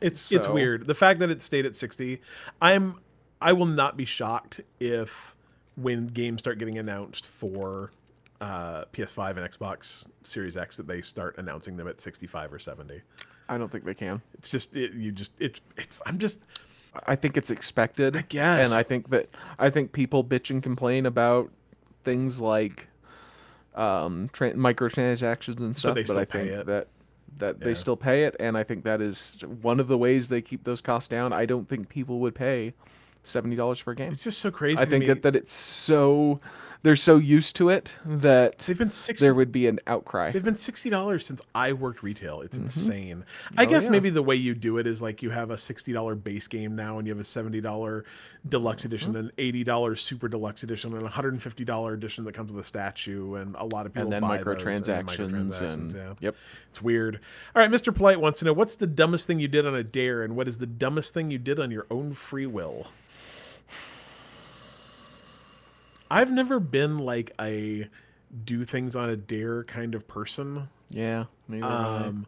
It's 0.00 0.30
it's 0.30 0.48
weird. 0.48 0.86
The 0.86 0.94
fact 0.94 1.20
that 1.20 1.30
it 1.30 1.40
stayed 1.42 1.66
at 1.66 1.74
60, 1.74 2.20
I'm 2.60 3.00
I 3.40 3.52
will 3.52 3.66
not 3.66 3.96
be 3.96 4.04
shocked 4.04 4.60
if 4.80 5.34
when 5.76 6.06
games 6.06 6.40
start 6.40 6.58
getting 6.58 6.78
announced 6.78 7.26
for 7.26 7.92
uh, 8.40 8.84
PS5 8.92 9.36
and 9.36 9.50
Xbox 9.50 10.06
Series 10.22 10.56
X 10.56 10.76
that 10.76 10.86
they 10.86 11.00
start 11.00 11.38
announcing 11.38 11.76
them 11.76 11.88
at 11.88 12.00
65 12.00 12.52
or 12.52 12.58
70. 12.58 13.00
I 13.48 13.58
don't 13.58 13.70
think 13.70 13.84
they 13.84 13.94
can. 13.94 14.20
It's 14.34 14.50
just 14.50 14.74
it, 14.74 14.92
you 14.94 15.12
just 15.12 15.32
it 15.40 15.60
it's 15.76 16.00
I'm 16.04 16.18
just 16.18 16.40
I 17.06 17.16
think 17.16 17.36
it's 17.36 17.50
expected. 17.50 18.16
I 18.16 18.22
guess. 18.22 18.66
And 18.66 18.74
I 18.74 18.82
think 18.82 19.10
that 19.10 19.28
I 19.58 19.70
think 19.70 19.92
people 19.92 20.24
bitch 20.24 20.50
and 20.50 20.62
complain 20.62 21.06
about 21.06 21.50
things 22.04 22.40
like 22.40 22.88
um, 23.76 24.30
tra- 24.32 24.54
microtransactions 24.54 25.58
and 25.58 25.76
stuff, 25.76 25.94
but, 25.94 26.04
still 26.04 26.18
I 26.18 26.24
think 26.24 26.48
it. 26.50 26.66
that 26.66 26.88
that 27.38 27.60
they 27.60 27.74
still 27.74 27.96
pay 27.96 28.24
it, 28.24 28.34
and 28.40 28.56
I 28.56 28.62
think 28.62 28.84
that 28.84 29.00
is 29.00 29.36
one 29.60 29.78
of 29.78 29.88
the 29.88 29.98
ways 29.98 30.28
they 30.28 30.40
keep 30.40 30.64
those 30.64 30.80
costs 30.80 31.08
down. 31.08 31.32
I 31.32 31.44
don't 31.44 31.68
think 31.68 31.88
people 31.88 32.20
would 32.20 32.34
pay 32.34 32.72
seventy 33.24 33.56
dollars 33.56 33.78
for 33.78 33.92
a 33.92 33.96
game. 33.96 34.12
it's 34.12 34.24
just 34.24 34.38
so 34.38 34.50
crazy. 34.50 34.78
I 34.78 34.86
think 34.86 35.02
me. 35.02 35.06
that, 35.08 35.22
that 35.22 35.36
it's 35.36 35.52
so 35.52 36.40
they're 36.86 36.94
so 36.94 37.16
used 37.16 37.56
to 37.56 37.68
it 37.68 37.92
that 38.04 38.60
they've 38.60 38.78
been 38.78 38.90
60 38.90 39.24
there 39.24 39.34
would 39.34 39.50
be 39.50 39.66
an 39.66 39.80
outcry. 39.88 40.30
They've 40.30 40.44
been 40.44 40.54
sixty 40.54 40.88
dollars 40.88 41.26
since 41.26 41.40
I 41.52 41.72
worked 41.72 42.04
retail. 42.04 42.42
It's 42.42 42.56
insane. 42.56 43.24
I 43.56 43.64
Oh, 43.64 43.68
guess 43.68 43.84
yeah. 43.84 43.90
maybe 43.90 44.10
the 44.10 44.22
way 44.22 44.36
you 44.36 44.54
do 44.54 44.78
it 44.78 44.86
is 44.86 45.02
like 45.02 45.20
you 45.20 45.30
have 45.30 45.50
a 45.50 45.58
sixty 45.58 45.92
dollar 45.92 46.14
base 46.14 46.46
game 46.46 46.76
now, 46.76 46.98
and 46.98 47.06
you 47.08 47.12
have 47.12 47.20
a 47.20 47.24
seventy 47.24 47.60
dollar 47.60 48.04
deluxe 48.48 48.82
Mm-hmm. 48.82 48.86
edition, 48.86 49.16
an 49.16 49.32
eighty 49.38 49.64
dollar 49.64 49.96
super 49.96 50.28
deluxe 50.28 50.62
edition, 50.62 50.94
and 50.94 51.04
a 51.04 51.08
hundred 51.08 51.32
and 51.32 51.42
fifty 51.42 51.64
dollar 51.64 51.92
edition 51.94 52.24
that 52.24 52.34
comes 52.34 52.52
with 52.52 52.64
a 52.64 52.68
statue, 52.68 53.34
and 53.34 53.56
a 53.56 53.64
lot 53.64 53.86
of 53.86 53.92
people 53.92 54.04
and 54.04 54.12
then 54.12 54.22
buy 54.22 54.38
those, 54.38 54.46
microtransactions 54.56 55.60
and, 55.60 55.92
yeah. 55.92 56.14
yep. 56.20 56.36
It's 56.70 56.80
weird. 56.80 57.18
All 57.54 57.62
right, 57.62 57.70
Mr. 57.70 57.92
Polite 57.92 58.20
wants 58.20 58.38
to 58.38 58.44
know 58.44 58.52
what's 58.52 58.76
the 58.76 58.86
dumbest 58.86 59.26
thing 59.26 59.40
you 59.40 59.48
did 59.48 59.66
on 59.66 59.74
a 59.74 59.82
dare, 59.82 60.22
and 60.22 60.36
what 60.36 60.46
is 60.46 60.58
the 60.58 60.66
dumbest 60.66 61.14
thing 61.14 61.30
you 61.32 61.38
did 61.38 61.58
on 61.58 61.70
your 61.72 61.86
own 61.90 62.12
free 62.12 62.46
will. 62.46 62.86
I've 66.10 66.30
never 66.32 66.60
been 66.60 66.98
like 66.98 67.32
a 67.40 67.88
do 68.44 68.64
things 68.64 68.96
on 68.96 69.08
a 69.10 69.16
dare 69.16 69.64
kind 69.64 69.94
of 69.94 70.06
person. 70.08 70.68
Yeah, 70.90 71.24
neither 71.48 71.76
have 71.76 71.94
I. 71.94 72.08
Um, 72.08 72.26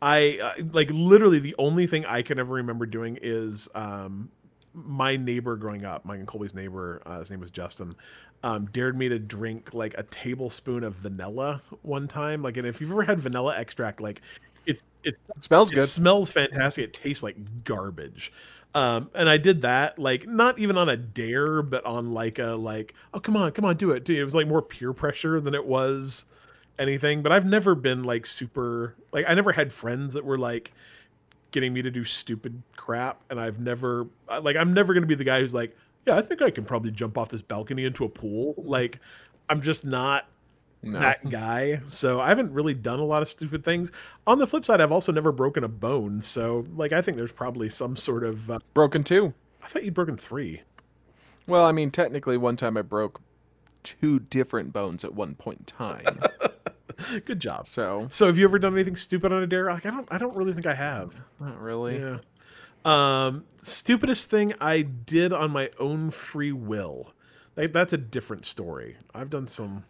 I 0.00 0.38
uh, 0.42 0.62
like 0.72 0.90
literally 0.92 1.40
the 1.40 1.54
only 1.58 1.86
thing 1.86 2.06
I 2.06 2.22
can 2.22 2.38
ever 2.38 2.54
remember 2.54 2.86
doing 2.86 3.18
is 3.20 3.68
um, 3.74 4.30
my 4.72 5.16
neighbor 5.16 5.56
growing 5.56 5.84
up, 5.84 6.04
Mike 6.04 6.20
and 6.20 6.28
Colby's 6.28 6.54
neighbor, 6.54 7.02
uh, 7.06 7.18
his 7.20 7.30
name 7.30 7.40
was 7.40 7.50
Justin, 7.50 7.96
um, 8.44 8.66
dared 8.66 8.96
me 8.96 9.08
to 9.08 9.18
drink 9.18 9.74
like 9.74 9.94
a 9.98 10.04
tablespoon 10.04 10.84
of 10.84 10.94
vanilla 10.94 11.62
one 11.82 12.06
time. 12.08 12.42
Like, 12.42 12.56
and 12.56 12.66
if 12.66 12.80
you've 12.80 12.92
ever 12.92 13.02
had 13.02 13.18
vanilla 13.20 13.56
extract, 13.56 14.00
like 14.00 14.22
it's 14.66 14.84
it's 15.02 15.20
It 15.36 15.44
smells 15.44 15.70
it 15.70 15.74
good. 15.74 15.88
smells 15.88 16.30
fantastic. 16.30 16.84
It 16.84 16.92
tastes 16.94 17.22
like 17.22 17.64
garbage. 17.64 18.32
Um, 18.74 19.10
and 19.14 19.28
I 19.28 19.38
did 19.38 19.62
that, 19.62 19.98
like 19.98 20.26
not 20.26 20.58
even 20.58 20.76
on 20.76 20.88
a 20.88 20.96
dare, 20.96 21.62
but 21.62 21.84
on 21.84 22.12
like 22.12 22.38
a 22.38 22.48
like, 22.48 22.94
oh 23.14 23.20
come 23.20 23.36
on, 23.36 23.50
come 23.52 23.64
on, 23.64 23.76
do 23.76 23.90
it. 23.92 24.08
It. 24.08 24.18
It 24.18 24.24
was 24.24 24.34
like 24.34 24.46
more 24.46 24.62
peer 24.62 24.92
pressure 24.92 25.40
than 25.40 25.54
it 25.54 25.64
was 25.64 26.26
anything. 26.78 27.22
But 27.22 27.32
I've 27.32 27.46
never 27.46 27.74
been 27.74 28.04
like 28.04 28.26
super 28.26 28.94
like 29.12 29.24
I 29.26 29.34
never 29.34 29.52
had 29.52 29.72
friends 29.72 30.14
that 30.14 30.24
were 30.24 30.38
like 30.38 30.72
getting 31.50 31.72
me 31.72 31.82
to 31.82 31.90
do 31.90 32.04
stupid 32.04 32.62
crap, 32.76 33.22
and 33.30 33.40
I've 33.40 33.58
never 33.58 34.06
like 34.42 34.56
I'm 34.56 34.74
never 34.74 34.92
gonna 34.94 35.06
be 35.06 35.14
the 35.14 35.24
guy 35.24 35.40
who's 35.40 35.54
like, 35.54 35.76
yeah, 36.06 36.16
I 36.16 36.22
think 36.22 36.42
I 36.42 36.50
can 36.50 36.64
probably 36.64 36.90
jump 36.90 37.16
off 37.16 37.30
this 37.30 37.42
balcony 37.42 37.84
into 37.84 38.04
a 38.04 38.08
pool. 38.08 38.54
Like 38.58 39.00
I'm 39.48 39.62
just 39.62 39.84
not 39.84 40.26
No. 40.82 41.00
that 41.00 41.28
guy. 41.28 41.80
So 41.86 42.20
I 42.20 42.28
haven't 42.28 42.52
really 42.52 42.74
done 42.74 43.00
a 43.00 43.04
lot 43.04 43.20
of 43.22 43.28
stupid 43.28 43.64
things. 43.64 43.90
On 44.26 44.38
the 44.38 44.46
flip 44.46 44.64
side, 44.64 44.80
I've 44.80 44.92
also 44.92 45.10
never 45.12 45.32
broken 45.32 45.64
a 45.64 45.68
bone. 45.68 46.22
So 46.22 46.64
like 46.76 46.92
I 46.92 47.02
think 47.02 47.16
there's 47.16 47.32
probably 47.32 47.68
some 47.68 47.96
sort 47.96 48.22
of. 48.24 48.50
Uh, 48.50 48.58
Broken 48.74 49.02
two. 49.04 49.34
I 49.62 49.66
thought 49.66 49.84
you'd 49.84 49.94
broken 49.94 50.16
three. 50.16 50.62
Well, 51.46 51.64
I 51.64 51.72
mean, 51.72 51.90
technically, 51.90 52.36
one 52.36 52.56
time 52.56 52.76
I 52.76 52.82
broke 52.82 53.20
two 53.82 54.18
different 54.20 54.72
bones 54.72 55.02
at 55.04 55.14
one 55.14 55.34
point 55.34 55.58
in 55.60 55.64
time. 55.64 56.20
Good 57.24 57.40
job. 57.40 57.66
so, 57.68 58.08
So 58.10 58.26
have 58.26 58.38
you 58.38 58.44
ever 58.44 58.58
done 58.58 58.74
anything 58.74 58.96
stupid 58.96 59.32
on 59.32 59.42
a 59.42 59.46
dare? 59.46 59.66
Like 59.66 59.86
I 59.86 59.90
don't. 59.90 60.08
I 60.10 60.18
don't 60.18 60.36
really 60.36 60.52
think 60.52 60.66
I 60.66 60.74
have. 60.74 61.20
not 61.40 61.60
really. 61.60 61.98
Yeah. 61.98 62.18
Um, 62.84 63.44
stupidest 63.62 64.30
thing 64.30 64.54
I 64.60 64.82
did 64.82 65.32
on 65.32 65.50
my 65.50 65.70
own 65.78 66.10
free 66.10 66.52
will. 66.52 67.12
Like 67.56 67.72
that's 67.72 67.92
a 67.92 67.98
different 67.98 68.44
story. 68.46 68.96
I've 69.14 69.30
done 69.30 69.46
some. 69.46 69.84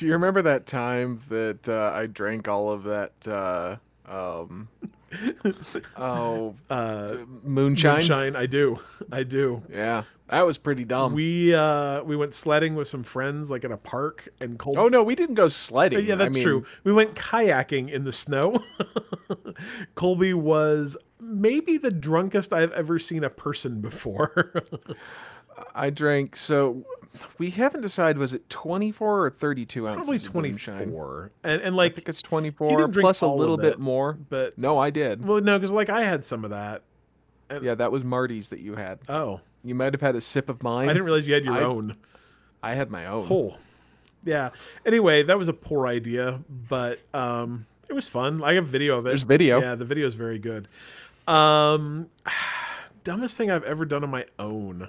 Do 0.00 0.06
you 0.06 0.12
remember 0.12 0.40
that 0.40 0.64
time 0.66 1.20
that 1.28 1.68
uh, 1.68 1.92
I 1.94 2.06
drank 2.06 2.48
all 2.48 2.70
of 2.72 2.84
that? 2.84 3.12
Uh, 3.28 3.76
um, 4.10 4.68
oh, 5.98 6.54
Uh, 6.70 7.16
moonshine? 7.42 7.96
moonshine. 7.96 8.34
I 8.34 8.46
do. 8.46 8.78
I 9.12 9.24
do. 9.24 9.62
Yeah, 9.70 10.04
that 10.30 10.46
was 10.46 10.56
pretty 10.56 10.86
dumb. 10.86 11.12
we 11.12 11.54
uh 11.54 12.02
we 12.04 12.16
went 12.16 12.32
sledding 12.32 12.76
with 12.76 12.88
some 12.88 13.02
friends 13.02 13.50
like 13.50 13.62
at 13.66 13.72
a 13.72 13.76
park 13.76 14.26
and 14.40 14.58
cold 14.58 14.78
oh 14.78 14.88
no, 14.88 15.02
we 15.02 15.14
didn't 15.14 15.34
go 15.34 15.48
sledding. 15.48 16.06
yeah 16.06 16.14
that's 16.14 16.34
I 16.34 16.38
mean, 16.38 16.44
true 16.44 16.64
we 16.84 16.92
went 16.94 17.14
kayaking 17.14 17.90
in 17.90 18.04
the 18.04 18.12
snow 18.12 18.64
colby 19.96 20.32
was 20.32 20.96
maybe 21.20 21.76
the 21.76 21.90
drunkest 21.90 22.52
i've 22.54 22.72
ever 22.72 22.98
seen 22.98 23.22
a 23.24 23.30
person 23.30 23.80
before 23.82 24.64
I 25.74 25.90
drank. 25.90 26.36
So 26.36 26.84
we 27.38 27.50
haven't 27.50 27.80
decided 27.82 28.18
was 28.18 28.32
it 28.32 28.48
24 28.48 29.24
or 29.26 29.30
32 29.30 29.88
ounces? 29.88 29.96
probably 29.98 30.16
of 30.16 30.34
moonshine? 30.52 30.76
24 30.76 31.30
and 31.44 31.62
and 31.62 31.80
I 31.80 31.88
think 31.88 32.08
it's 32.08 32.22
24 32.22 32.88
plus 32.88 33.20
a 33.20 33.26
little 33.26 33.56
bit 33.56 33.74
it, 33.74 33.78
more. 33.78 34.12
but 34.28 34.56
No, 34.58 34.78
I 34.78 34.90
did. 34.90 35.24
well 35.24 35.40
no 35.40 35.58
because 35.58 35.72
like 35.72 35.90
i 35.90 36.02
had 36.02 36.24
some 36.24 36.44
of 36.44 36.50
that 36.50 36.82
Yeah, 37.62 37.74
that 37.74 37.90
was 37.92 38.04
Marty's 38.04 38.50
that 38.50 38.60
you 38.60 38.74
had. 38.76 39.00
oh 39.08 39.40
You 39.64 39.74
might 39.74 39.92
have 39.92 40.00
had 40.00 40.14
a 40.16 40.20
sip 40.20 40.48
of 40.48 40.62
mine. 40.62 40.88
i 40.88 40.92
didn't 40.92 41.04
realize 41.04 41.26
you 41.26 41.34
had 41.34 41.44
your 41.44 41.54
I- 41.54 41.62
own 41.62 41.96
I 42.62 42.74
had 42.74 42.90
my 42.90 43.06
own. 43.06 43.26
Oh, 43.30 43.56
yeah. 44.22 44.50
Anyway, 44.84 45.22
that 45.22 45.38
was 45.38 45.48
a 45.48 45.54
poor 45.54 45.86
idea, 45.86 46.40
but 46.68 47.00
um, 47.14 47.64
it 47.88 47.94
was 47.94 48.06
fun. 48.06 48.44
I 48.44 48.52
have 48.52 48.66
video 48.66 48.98
of 48.98 49.06
it. 49.06 49.08
There's 49.08 49.22
video. 49.22 49.62
Yeah, 49.62 49.76
the 49.76 49.86
video 49.86 50.06
is 50.06 50.14
very 50.14 50.38
good. 50.38 50.68
Um, 51.26 52.10
dumbest 53.04 53.38
thing 53.38 53.50
I've 53.50 53.64
ever 53.64 53.86
done 53.86 54.04
on 54.04 54.10
my 54.10 54.26
own. 54.38 54.88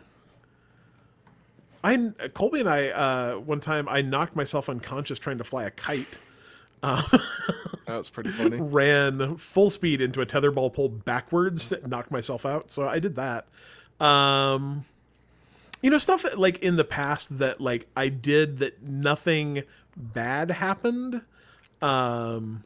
I 1.84 2.12
Colby 2.34 2.62
and 2.62 2.70
I 2.70 2.90
uh, 2.90 3.36
one 3.36 3.60
time 3.60 3.90
I 3.90 4.02
knocked 4.02 4.36
myself 4.36 4.70
unconscious 4.70 5.20
trying 5.20 5.38
to 5.40 5.44
fly 5.44 5.64
a 5.64 5.72
kite. 5.72 6.20
That 7.88 7.98
was 7.98 8.10
pretty 8.10 8.30
funny. 8.30 8.58
Ran 8.58 9.36
full 9.36 9.70
speed 9.70 10.00
into 10.00 10.22
a 10.22 10.26
tetherball 10.26 10.72
pole 10.72 10.88
backwards, 10.88 11.70
that 11.70 11.86
knocked 11.90 12.10
myself 12.10 12.46
out. 12.46 12.72
So 12.72 12.88
I 12.88 13.00
did 13.00 13.16
that. 13.18 13.48
Um, 14.00 14.86
you 15.82 15.90
know 15.90 15.98
stuff 15.98 16.26
like 16.38 16.60
in 16.60 16.76
the 16.76 16.84
past 16.84 17.38
that 17.40 17.60
like 17.60 17.88
i 17.96 18.08
did 18.08 18.60
that 18.60 18.82
nothing 18.84 19.64
bad 19.98 20.52
happened 20.52 21.22
um 21.82 22.64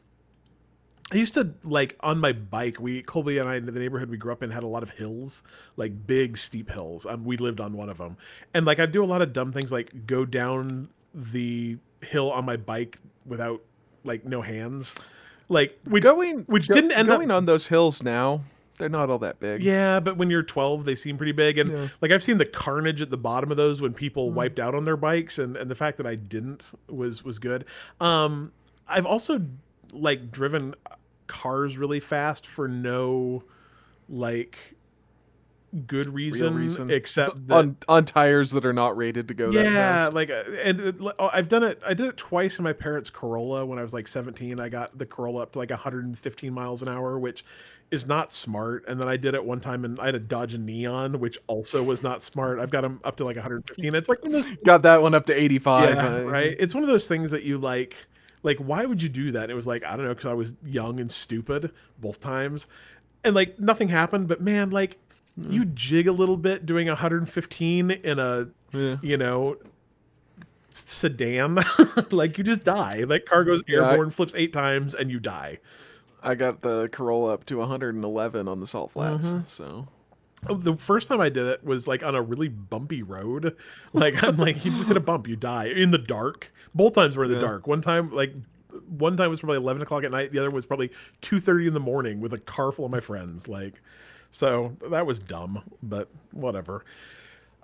i 1.12 1.16
used 1.16 1.34
to 1.34 1.52
like 1.64 1.96
on 2.00 2.18
my 2.18 2.32
bike 2.32 2.80
we 2.80 3.02
colby 3.02 3.38
and 3.38 3.48
i 3.48 3.54
in 3.56 3.66
the 3.66 3.72
neighborhood 3.72 4.10
we 4.10 4.16
grew 4.16 4.32
up 4.32 4.42
in 4.42 4.50
had 4.50 4.62
a 4.62 4.66
lot 4.66 4.82
of 4.82 4.90
hills 4.90 5.42
like 5.76 6.06
big 6.06 6.36
steep 6.36 6.70
hills 6.70 7.06
um, 7.06 7.24
we 7.24 7.36
lived 7.36 7.60
on 7.60 7.72
one 7.74 7.88
of 7.88 7.98
them 7.98 8.16
and 8.54 8.66
like 8.66 8.78
i'd 8.80 8.92
do 8.92 9.02
a 9.02 9.06
lot 9.06 9.22
of 9.22 9.32
dumb 9.32 9.52
things 9.52 9.70
like 9.70 10.06
go 10.06 10.24
down 10.24 10.88
the 11.14 11.78
hill 12.02 12.30
on 12.32 12.44
my 12.44 12.56
bike 12.56 12.98
without 13.24 13.60
like 14.04 14.24
no 14.24 14.42
hands 14.42 14.94
like 15.48 15.78
we 15.86 16.00
going, 16.00 16.40
which 16.46 16.66
go- 16.68 16.74
didn't 16.74 16.90
end 16.90 17.08
up 17.08 17.18
going 17.18 17.30
on 17.30 17.46
those 17.46 17.68
hills 17.68 18.02
now. 18.02 18.40
They're 18.78 18.88
not 18.88 19.10
all 19.10 19.20
that 19.20 19.38
big. 19.38 19.62
yeah, 19.62 20.00
but 20.00 20.16
when 20.16 20.28
you're 20.28 20.42
12, 20.42 20.84
they 20.84 20.96
seem 20.96 21.16
pretty 21.16 21.30
big. 21.30 21.56
And 21.58 21.70
Yeah. 21.70 21.88
like 22.00 22.10
I've 22.10 22.22
seen 22.24 22.38
the 22.38 22.44
carnage 22.44 23.00
at 23.00 23.10
the 23.10 23.16
bottom 23.16 23.52
of 23.52 23.56
those 23.56 23.80
when 23.80 23.94
people 23.94 24.32
wiped 24.32 24.58
out 24.58 24.74
on 24.74 24.82
their 24.82 24.96
bikes, 24.96 25.38
and, 25.38 25.56
and 25.56 25.70
the 25.70 25.76
fact 25.76 25.98
that 25.98 26.06
I 26.06 26.16
didn't 26.16 26.68
was 26.88 27.22
was 27.24 27.38
good. 27.38 27.64
Um, 28.00 28.50
I've 28.88 29.06
also 29.06 29.40
like 29.92 30.30
driven 30.30 30.74
cars 31.26 31.76
really 31.76 32.00
fast 32.00 32.46
for 32.46 32.68
no 32.68 33.42
like 34.08 34.56
good 35.86 36.06
reason, 36.06 36.54
reason. 36.54 36.90
except 36.90 37.48
that 37.48 37.54
on 37.54 37.76
on 37.88 38.04
tires 38.04 38.50
that 38.52 38.64
are 38.64 38.72
not 38.72 38.96
rated 38.96 39.28
to 39.28 39.34
go 39.34 39.50
that 39.50 39.64
yeah, 39.64 40.08
like, 40.12 40.30
uh, 40.30 40.44
and 40.62 40.80
it, 40.80 40.96
oh, 41.00 41.30
I've 41.32 41.48
done 41.48 41.62
it. 41.62 41.80
I 41.84 41.94
did 41.94 42.06
it 42.06 42.16
twice 42.16 42.58
in 42.58 42.64
my 42.64 42.72
parents' 42.72 43.10
Corolla 43.10 43.66
when 43.66 43.78
I 43.78 43.82
was 43.82 43.92
like 43.92 44.08
17. 44.08 44.60
I 44.60 44.68
got 44.68 44.96
the 44.96 45.06
Corolla 45.06 45.42
up 45.42 45.52
to 45.52 45.58
like 45.58 45.70
115 45.70 46.52
miles 46.52 46.82
an 46.82 46.88
hour, 46.88 47.18
which 47.18 47.44
is 47.90 48.06
not 48.06 48.32
smart. 48.32 48.84
And 48.88 49.00
then 49.00 49.08
I 49.08 49.16
did 49.16 49.34
it 49.34 49.44
one 49.44 49.60
time, 49.60 49.84
and 49.84 49.98
I 50.00 50.06
had 50.06 50.14
a 50.14 50.20
Dodge 50.20 50.56
Neon, 50.56 51.20
which 51.20 51.38
also 51.46 51.82
was 51.82 52.02
not 52.02 52.22
smart. 52.22 52.58
I've 52.58 52.70
got 52.70 52.82
them 52.82 53.00
up 53.04 53.16
to 53.16 53.24
like 53.24 53.36
115. 53.36 53.94
It's 53.94 54.08
like 54.08 54.22
one 54.22 54.34
of 54.34 54.44
those, 54.44 54.56
Got 54.64 54.82
that 54.82 55.02
one 55.02 55.14
up 55.14 55.26
to 55.26 55.34
85. 55.34 55.94
yeah, 55.94 56.06
uh, 56.06 56.22
right. 56.22 56.56
It's 56.58 56.74
one 56.74 56.82
of 56.82 56.88
those 56.88 57.06
things 57.06 57.30
that 57.32 57.42
you 57.42 57.58
like. 57.58 57.96
Like, 58.46 58.56
why 58.58 58.86
would 58.86 59.02
you 59.02 59.10
do 59.10 59.32
that? 59.32 59.42
And 59.42 59.50
it 59.50 59.54
was 59.54 59.66
like 59.66 59.84
I 59.84 59.94
don't 59.96 60.06
know, 60.06 60.14
because 60.14 60.30
I 60.30 60.34
was 60.34 60.54
young 60.64 61.00
and 61.00 61.12
stupid 61.12 61.70
both 61.98 62.20
times, 62.22 62.66
and 63.24 63.34
like 63.34 63.58
nothing 63.60 63.88
happened. 63.90 64.28
But 64.28 64.40
man, 64.40 64.70
like. 64.70 64.96
You 65.38 65.66
jig 65.66 66.06
a 66.08 66.12
little 66.12 66.38
bit 66.38 66.64
doing 66.64 66.86
115 66.86 67.90
in 67.90 68.18
a 68.18 68.48
Yeah. 68.72 68.96
you 69.02 69.18
know 69.18 69.58
sedan 70.70 71.58
like 72.10 72.38
you 72.38 72.44
just 72.44 72.64
die 72.64 73.04
like 73.06 73.26
car 73.26 73.44
goes 73.44 73.62
Yeah, 73.66 73.80
I- 73.80 73.90
airborne 73.90 74.10
flips 74.12 74.34
eight 74.34 74.54
times 74.54 74.94
and 74.94 75.10
you 75.10 75.20
die 75.20 75.58
I 76.22 76.34
got 76.36 76.62
the 76.62 76.88
Corolla 76.90 77.34
up 77.34 77.44
to 77.46 77.58
111 77.58 78.48
on 78.48 78.60
the 78.60 78.66
salt 78.66 78.92
flats. 78.92 79.26
Mm-hmm. 79.28 79.40
So 79.44 79.86
the 80.54 80.76
first 80.76 81.08
time 81.08 81.20
i 81.20 81.28
did 81.28 81.46
it 81.46 81.64
was 81.64 81.86
like 81.86 82.02
on 82.02 82.14
a 82.14 82.22
really 82.22 82.48
bumpy 82.48 83.02
road. 83.02 83.56
Like 83.92 84.22
i'm 84.22 84.36
like 84.36 84.64
you 84.64 84.70
just 84.72 84.88
hit 84.88 84.96
a 84.96 85.00
bump 85.00 85.26
you 85.28 85.36
die. 85.36 85.66
In 85.66 85.90
the 85.90 85.98
dark. 85.98 86.52
Both 86.74 86.94
times 86.94 87.16
were 87.16 87.24
in 87.24 87.30
the 87.30 87.36
Yeah. 87.36 87.42
dark. 87.42 87.66
One 87.66 87.80
time 87.82 88.12
like 88.12 88.32
one 88.88 89.16
time 89.16 89.30
was 89.30 89.40
probably 89.40 89.56
11 89.56 89.80
o'clock 89.82 90.04
at 90.04 90.10
night. 90.10 90.30
The 90.32 90.38
other 90.38 90.50
was 90.50 90.66
probably 90.66 90.88
2.30 91.22 91.68
in 91.68 91.74
the 91.74 91.80
morning 91.80 92.20
with 92.20 92.32
a 92.34 92.38
car 92.38 92.72
full 92.72 92.84
of 92.84 92.90
my 92.90 93.00
friends 93.00 93.48
like 93.48 93.80
so 94.30 94.76
that 94.90 95.06
was 95.06 95.18
dumb 95.18 95.62
but 95.82 96.08
whatever. 96.32 96.84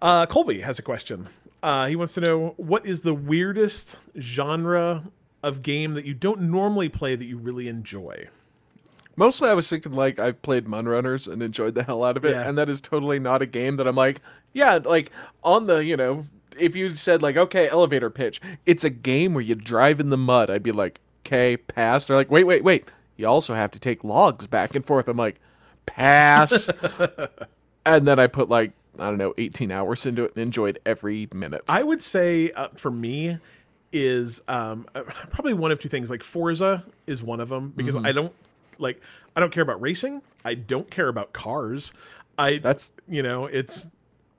Uh, 0.01 0.27
colby 0.27 0.61
has 0.61 0.79
a 0.79 0.83
question. 0.83 1.29
Uh, 1.63 1.87
he 1.87 1.95
wants 1.97 2.15
to 2.15 2.21
know 2.21 2.55
what 2.57 2.85
is 2.87 3.03
the 3.03 3.15
weirdest 3.15 3.99
genre 4.19 5.05
of 5.43 5.63
game 5.63 5.95
that 5.95 6.05
you 6.05 6.15
don't 6.15 6.41
normally 6.41 6.89
play 6.89 7.15
that 7.15 7.25
you 7.27 7.37
really 7.37 7.69
enjoy 7.69 8.29
mostly 9.17 9.49
I 9.49 9.55
was 9.55 9.69
thinking 9.69 9.93
like 9.93 10.19
I 10.19 10.33
played 10.33 10.67
MudRunners 10.67 11.31
and 11.33 11.43
enjoyed 11.43 11.75
the 11.75 11.83
hell 11.83 12.05
out 12.05 12.17
of 12.17 12.25
it, 12.25 12.33
Yeah. 12.33 12.49
and 12.49 12.57
that 12.59 12.69
is 12.69 12.81
totally 12.81 13.19
not 13.19 13.43
a 13.43 13.47
game 13.47 13.77
that 13.77 13.87
I'm 13.87 13.97
like, 13.97 14.21
yeah, 14.53 14.79
like 14.85 15.11
on 15.45 15.67
the 15.67 15.85
you 15.85 15.97
know, 15.97 16.27
if 16.59 16.77
you 16.77 16.95
said 16.95 17.23
like 17.23 17.37
okay, 17.37 17.69
elevator 17.69 18.11
pitch, 18.11 18.41
it's 18.67 18.85
a 18.85 18.91
game 18.91 19.35
where 19.35 19.43
you 19.43 19.55
drive 19.55 20.01
in 20.01 20.11
the 20.11 20.17
mud, 20.19 20.51
I'd 20.51 20.63
be 20.63 20.73
like, 20.73 21.01
okay, 21.27 21.57
pass. 21.57 22.07
They're 22.07 22.17
like, 22.17 22.31
wait, 22.31 22.45
wait, 22.45 22.65
wait, 22.65 22.85
you 23.17 23.27
also 23.27 23.55
have 23.55 23.71
to 23.73 23.79
take 23.79 24.05
logs 24.05 24.47
back 24.47 24.75
and 24.75 24.85
forth. 24.85 25.09
I'm 25.09 25.17
like, 25.17 25.41
pass. 25.87 26.69
and 27.87 28.07
then 28.07 28.19
I 28.19 28.27
put 28.27 28.49
like 28.49 28.73
I 28.99 29.05
don't 29.07 29.17
know, 29.19 29.33
18 29.39 29.71
hours 29.71 30.05
into 30.05 30.25
it 30.25 30.35
and 30.37 30.43
enjoyed 30.43 30.79
every 30.85 31.27
minute. 31.33 31.63
I 31.67 31.83
would 31.83 32.03
say 32.03 32.51
uh, 32.51 32.69
for 32.77 32.91
me 32.91 33.39
is 33.91 34.43
um, 34.49 34.87
uh, 34.95 35.03
probably 35.31 35.55
one 35.55 35.73
of 35.73 35.81
two 35.81 35.89
things. 35.89 36.11
Like 36.11 36.23
Forza 36.23 36.85
is 37.07 37.23
one 37.23 37.41
of 37.41 37.49
them 37.49 37.73
because 37.75 37.95
Mm-hmm. 37.95 38.07
I 38.07 38.13
don't 38.13 38.33
like 38.83 39.01
I 39.35 39.41
don't 39.41 39.53
care 39.53 39.63
about 39.63 39.81
racing. 39.81 40.21
I 40.45 40.55
don't 40.55 40.91
care 40.91 41.09
about 41.09 41.33
cars. 41.33 41.93
I 42.39 42.59
That's 42.59 42.93
you 43.09 43.23
know 43.23 43.47
it's 43.47 43.89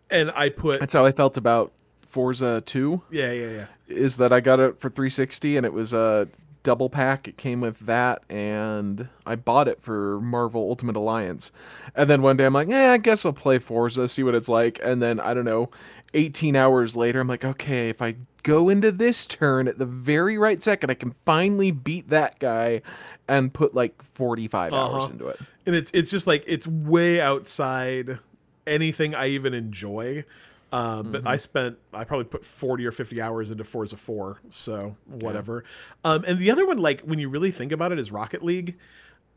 and 0.09 0.31
I 0.35 0.49
put 0.49 0.79
that's 0.79 0.93
how 0.93 1.05
I 1.05 1.11
felt 1.11 1.37
about 1.37 1.71
Forza 2.01 2.61
2. 2.65 3.01
yeah 3.09 3.31
yeah 3.31 3.49
yeah 3.49 3.65
is 3.87 4.17
that 4.17 4.31
I 4.31 4.39
got 4.39 4.59
it 4.59 4.79
for 4.79 4.89
360 4.89 5.57
and 5.57 5.65
it 5.65 5.73
was 5.73 5.93
a 5.93 6.27
double 6.63 6.89
pack. 6.89 7.27
It 7.27 7.37
came 7.37 7.61
with 7.61 7.77
that 7.79 8.23
and 8.29 9.07
I 9.25 9.35
bought 9.35 9.67
it 9.67 9.81
for 9.81 10.19
Marvel 10.21 10.61
Ultimate 10.61 10.95
Alliance. 10.95 11.51
And 11.95 12.09
then 12.09 12.21
one 12.21 12.37
day 12.37 12.45
I'm 12.45 12.53
like, 12.53 12.69
yeah, 12.69 12.93
I 12.93 12.97
guess 12.97 13.25
I'll 13.25 13.33
play 13.33 13.59
Forza, 13.59 14.07
see 14.07 14.23
what 14.23 14.35
it's 14.35 14.49
like. 14.49 14.79
And 14.83 15.01
then 15.01 15.19
I 15.19 15.33
don't 15.33 15.45
know, 15.45 15.69
18 16.13 16.55
hours 16.55 16.95
later, 16.95 17.19
I'm 17.19 17.27
like, 17.27 17.45
okay, 17.45 17.89
if 17.89 18.01
I 18.01 18.15
go 18.43 18.69
into 18.69 18.91
this 18.91 19.25
turn 19.25 19.67
at 19.67 19.77
the 19.77 19.85
very 19.85 20.37
right 20.37 20.61
second, 20.61 20.89
I 20.89 20.93
can 20.93 21.15
finally 21.25 21.71
beat 21.71 22.09
that 22.09 22.39
guy 22.39 22.81
and 23.27 23.53
put 23.53 23.73
like 23.73 24.01
45 24.03 24.73
hours 24.73 24.93
Uh-huh. 25.03 25.11
into 25.11 25.27
it. 25.27 25.39
and 25.65 25.75
it's 25.75 25.89
it's 25.93 26.11
just 26.11 26.27
like 26.27 26.43
it's 26.47 26.67
way 26.67 27.19
outside 27.21 28.19
anything 28.67 29.15
I 29.15 29.27
even 29.29 29.53
enjoy. 29.53 30.23
Um, 30.71 31.11
but 31.11 31.19
Mm-hmm. 31.19 31.27
I 31.27 31.37
spent 31.37 31.77
I 31.93 32.03
probably 32.03 32.25
put 32.25 32.43
forty 32.43 32.85
or 32.85 32.91
fifty 32.91 33.21
hours 33.21 33.51
into 33.51 33.63
Forza 33.63 33.95
Four, 33.95 34.39
so 34.49 34.95
whatever. 35.05 35.63
Um, 36.03 36.23
and 36.27 36.39
the 36.39 36.49
other 36.51 36.65
one, 36.65 36.79
like 36.79 37.01
when 37.01 37.19
you 37.19 37.29
really 37.29 37.51
think 37.51 37.71
about 37.71 37.91
it, 37.91 37.99
is 37.99 38.11
Rocket 38.11 38.43
League. 38.43 38.75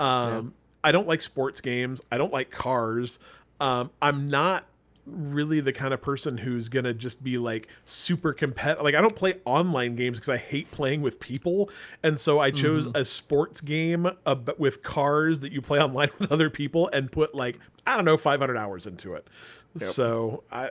Um, 0.00 0.54
I 0.82 0.92
don't 0.92 1.06
like 1.06 1.20
sports 1.22 1.60
games. 1.60 2.00
I 2.10 2.16
don't 2.18 2.32
like 2.32 2.50
cars. 2.50 3.18
Um, 3.60 3.90
I'm 4.00 4.28
not 4.28 4.64
really 5.06 5.60
the 5.60 5.72
kind 5.72 5.94
of 5.94 6.02
person 6.02 6.36
who's 6.36 6.68
gonna 6.68 6.92
just 6.92 7.22
be 7.22 7.38
like 7.38 7.68
super 7.84 8.32
competitive. 8.32 8.84
Like 8.84 8.94
I 8.94 9.00
don't 9.00 9.16
play 9.16 9.34
online 9.44 9.96
games 9.96 10.18
because 10.18 10.28
I 10.28 10.36
hate 10.36 10.70
playing 10.70 11.02
with 11.02 11.20
people, 11.20 11.70
and 12.02 12.20
so 12.20 12.40
I 12.40 12.50
chose 12.50 12.86
a 12.94 13.04
sports 13.04 13.60
game 13.60 14.10
uh, 14.26 14.36
with 14.58 14.82
cars 14.82 15.40
that 15.40 15.52
you 15.52 15.62
play 15.62 15.80
online 15.80 16.10
with 16.18 16.32
other 16.32 16.50
people 16.50 16.88
and 16.92 17.10
put 17.10 17.34
like 17.34 17.58
I 17.86 17.96
don't 17.96 18.04
know 18.04 18.16
500 18.16 18.56
hours 18.56 18.86
into 18.86 19.14
it. 19.14 19.26
So 19.78 20.42
I 20.50 20.70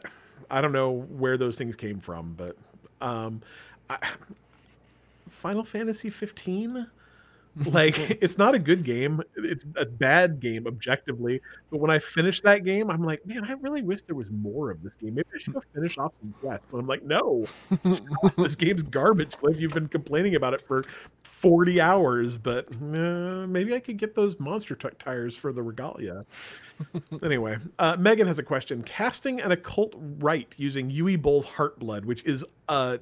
I 0.50 0.62
don't 0.62 0.74
know 0.74 0.92
where 0.92 1.38
those 1.38 1.58
things 1.58 1.76
came 1.76 2.00
from, 2.00 2.34
but 2.38 2.56
um, 3.02 3.42
I, 3.90 3.98
Final 5.30 5.64
Fantasy 5.64 6.10
15 6.10 6.88
like 7.68 7.98
it's 8.22 8.38
not 8.38 8.54
a 8.54 8.60
good 8.60 8.84
game. 8.84 9.22
It's 9.38 9.66
a 9.78 9.86
bad 9.86 10.42
game 10.42 10.68
objectively. 10.68 11.42
But 11.72 11.80
when 11.80 11.90
i 11.90 12.00
finish 12.00 12.42
that 12.42 12.66
game 12.66 12.90
i'm 12.92 13.04
like 13.04 13.26
man 13.26 13.46
i 13.46 13.54
really 13.54 13.82
wish 13.82 14.02
there 14.02 14.16
was 14.16 14.30
more 14.30 14.72
of 14.72 14.84
this 14.84 14.96
game. 14.96 15.16
Maybe 15.16 15.28
i 15.34 15.38
should 15.38 15.56
finish 15.74 15.98
off 15.98 16.12
some 16.20 16.34
quests. 16.42 16.68
And 16.72 16.82
i'm 16.82 16.88
like 16.88 17.04
no. 17.04 17.46
This 18.38 18.56
game's 18.56 18.84
garbage 18.84 19.38
cliff. 19.38 19.60
You've 19.60 19.74
been 19.74 19.88
complaining 19.88 20.36
about 20.36 20.54
it 20.54 20.62
for 20.62 20.84
40 21.24 21.80
hours 21.80 22.38
but 22.38 22.68
uh, 22.76 23.48
maybe 23.48 23.74
i 23.74 23.80
could 23.80 23.98
get 23.98 24.16
those 24.16 24.38
monster 24.40 24.76
truck 24.76 24.98
tires 24.98 25.38
for 25.38 25.54
the 25.54 25.64
regalia. 25.64 26.26
Anyway 27.24 27.58
uh, 27.80 27.96
megan 27.98 28.28
has 28.28 28.40
a 28.40 28.44
question. 28.44 28.84
Casting 28.84 29.40
an 29.40 29.54
occult 29.54 29.94
rite 30.20 30.54
using 30.58 30.92
Uwe 30.92 31.22
Boll's 31.22 31.46
heart 31.46 31.80
blood 31.80 32.04
which 32.04 32.24
is 32.26 32.44
uh 32.68 32.98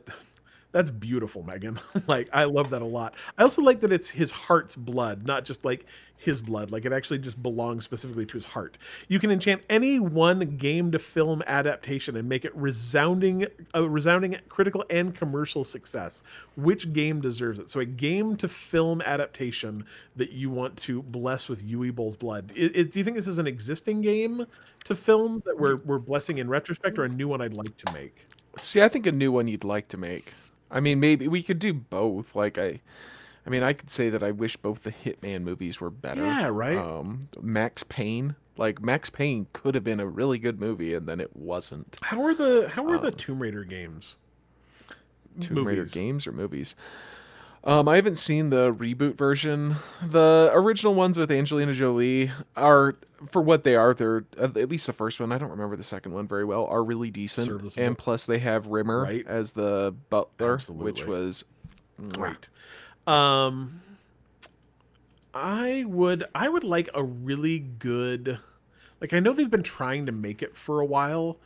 that's 0.74 0.92
beautiful, 0.92 1.44
Megan. 1.44 1.80
like 2.08 2.28
I 2.34 2.44
love 2.44 2.72
that 2.72 2.82
a 2.82 2.86
lot. 2.86 3.16
I 3.38 3.44
also 3.44 3.62
like 3.62 3.80
that 3.82 3.94
it's 3.94 4.10
his 4.10 4.32
heart's 4.32 4.76
blood, 4.76 5.26
not 5.26 5.46
just 5.46 5.64
like 5.64 5.86
his 6.18 6.42
blood. 6.42 6.72
Like 6.72 6.84
it 6.86 6.92
actually 6.92 7.20
just 7.20 7.42
belongs 7.44 7.84
specifically 7.86 8.26
to 8.26 8.34
his 8.34 8.46
heart. 8.46 8.78
You 9.08 9.20
can 9.20 9.30
enchant 9.30 9.64
any 9.70 10.00
one 10.00 10.40
game 10.58 10.92
to 10.92 11.00
film 11.00 11.44
adaptation 11.48 12.16
and 12.16 12.28
make 12.28 12.44
it 12.44 12.56
resounding 12.56 13.46
a 13.74 13.88
resounding 13.88 14.36
critical 14.50 14.84
and 14.90 15.14
commercial 15.16 15.64
success. 15.64 16.24
Which 16.56 16.92
game 16.92 17.22
deserves 17.22 17.60
it? 17.60 17.70
So 17.70 17.80
a 17.80 17.86
game 17.86 18.36
to 18.38 18.48
film 18.48 19.02
adaptation 19.02 19.86
that 20.16 20.32
you 20.32 20.50
want 20.50 20.76
to 20.80 21.04
bless 21.04 21.48
with 21.50 21.64
Uwe 21.70 21.94
Boll's 21.94 22.16
blood. 22.16 22.52
I- 22.58 22.64
I- 22.64 22.84
do 22.84 23.00
you 23.00 23.04
think 23.04 23.16
this 23.16 23.28
is 23.28 23.38
an 23.38 23.48
existing 23.48 24.02
game 24.02 24.46
to 24.86 24.96
film 24.96 25.44
that 25.46 25.58
we're 25.60 25.76
we're 25.78 26.00
blessing 26.00 26.40
in 26.40 26.50
retrospect 26.50 26.98
or 26.98 27.04
a 27.04 27.10
new 27.10 27.28
one 27.28 27.42
I'd 27.42 27.54
like 27.54 27.78
to 27.78 27.94
make? 27.94 28.26
See, 28.58 28.82
I 28.82 28.88
think 28.88 29.06
a 29.08 29.12
new 29.12 29.32
one 29.32 29.48
you'd 29.48 29.64
like 29.64 29.88
to 29.90 29.98
make. 29.98 30.34
I 30.74 30.80
mean, 30.82 31.00
maybe 31.00 31.28
we 31.30 31.42
could 31.44 31.60
do 31.60 31.74
both. 31.74 32.36
Like 32.36 32.58
I, 32.58 32.82
I 33.46 33.50
mean, 33.50 33.64
I 33.64 33.72
could 33.74 33.90
say 33.92 34.10
that 34.10 34.24
I 34.24 34.32
wish 34.32 34.58
both 34.58 34.84
the 34.84 34.92
Hitman 34.92 35.44
movies 35.44 35.80
were 35.80 35.90
better. 35.92 36.24
Yeah, 36.24 36.50
right. 36.52 36.78
Um, 36.78 37.22
Max 37.40 37.84
Payne, 37.84 38.36
like 38.58 38.82
Max 38.82 39.10
Payne, 39.10 39.48
could 39.54 39.76
have 39.76 39.84
been 39.84 40.00
a 40.00 40.08
really 40.08 40.40
good 40.40 40.60
movie, 40.60 40.94
and 40.96 41.08
then 41.08 41.22
it 41.22 41.36
wasn't. 41.36 41.98
How 42.02 42.22
are 42.26 42.34
the 42.34 42.70
how 42.74 42.86
are 42.90 42.98
the 42.98 43.08
Um, 43.08 43.14
Tomb 43.14 43.42
Raider 43.42 43.64
games? 43.64 44.18
Tomb 45.40 45.66
Raider 45.66 45.86
games 45.86 46.28
or 46.28 46.32
movies. 46.32 46.76
Um, 47.66 47.88
I 47.88 47.96
haven't 47.96 48.18
seen 48.18 48.50
the 48.50 48.74
reboot 48.74 49.16
version. 49.18 49.78
The 50.10 50.52
original 50.54 50.96
ones 50.96 51.18
with 51.18 51.32
Angelina 51.32 51.74
Jolie 51.74 52.30
are, 52.58 52.96
for 53.32 53.42
what 53.42 53.64
they 53.64 53.76
are, 53.76 53.94
they're 53.94 54.26
at 54.38 54.58
at 54.58 54.68
least 54.70 54.86
the 54.86 54.92
first 54.92 55.20
one. 55.22 55.32
I 55.32 55.38
don't 55.38 55.50
remember 55.50 55.78
the 55.78 55.84
second 55.84 56.12
one 56.14 56.28
very 56.28 56.44
well. 56.44 56.66
Are 56.66 56.84
really 56.84 57.10
decent, 57.10 57.48
Serviceable. 57.48 57.86
and 57.86 57.98
plus 57.98 58.26
they 58.26 58.38
have 58.40 58.68
Rimmer 58.68 59.04
Right. 59.04 59.26
as 59.28 59.54
the 59.54 59.96
butler, 60.10 60.56
Absolutely. 60.56 60.86
which 60.92 61.06
was. 61.08 61.46
Great. 62.12 62.50
Um, 63.08 63.82
I 65.34 65.86
would 65.88 66.26
I 66.36 66.50
would 66.50 66.64
like 66.66 66.90
a 66.94 67.04
really 67.04 67.60
good, 67.60 68.40
like 69.00 69.14
I 69.14 69.20
know 69.22 69.32
they've 69.32 69.50
been 69.50 69.64
trying 69.64 70.06
to 70.08 70.12
make 70.12 70.42
it 70.42 70.56
for 70.56 70.82
a 70.82 70.86
while. 70.86 71.38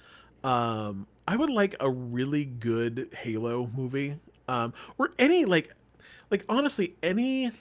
Um, 0.44 1.06
I 1.28 1.36
would 1.36 1.50
like 1.52 1.76
a 1.80 1.90
really 1.92 2.46
good 2.46 3.10
Halo 3.20 3.70
movie. 3.76 4.18
Um, 4.48 4.74
or 4.98 5.12
any 5.20 5.46
like, 5.46 5.74
like 6.32 6.44
honestly 6.50 6.96
any. 7.04 7.52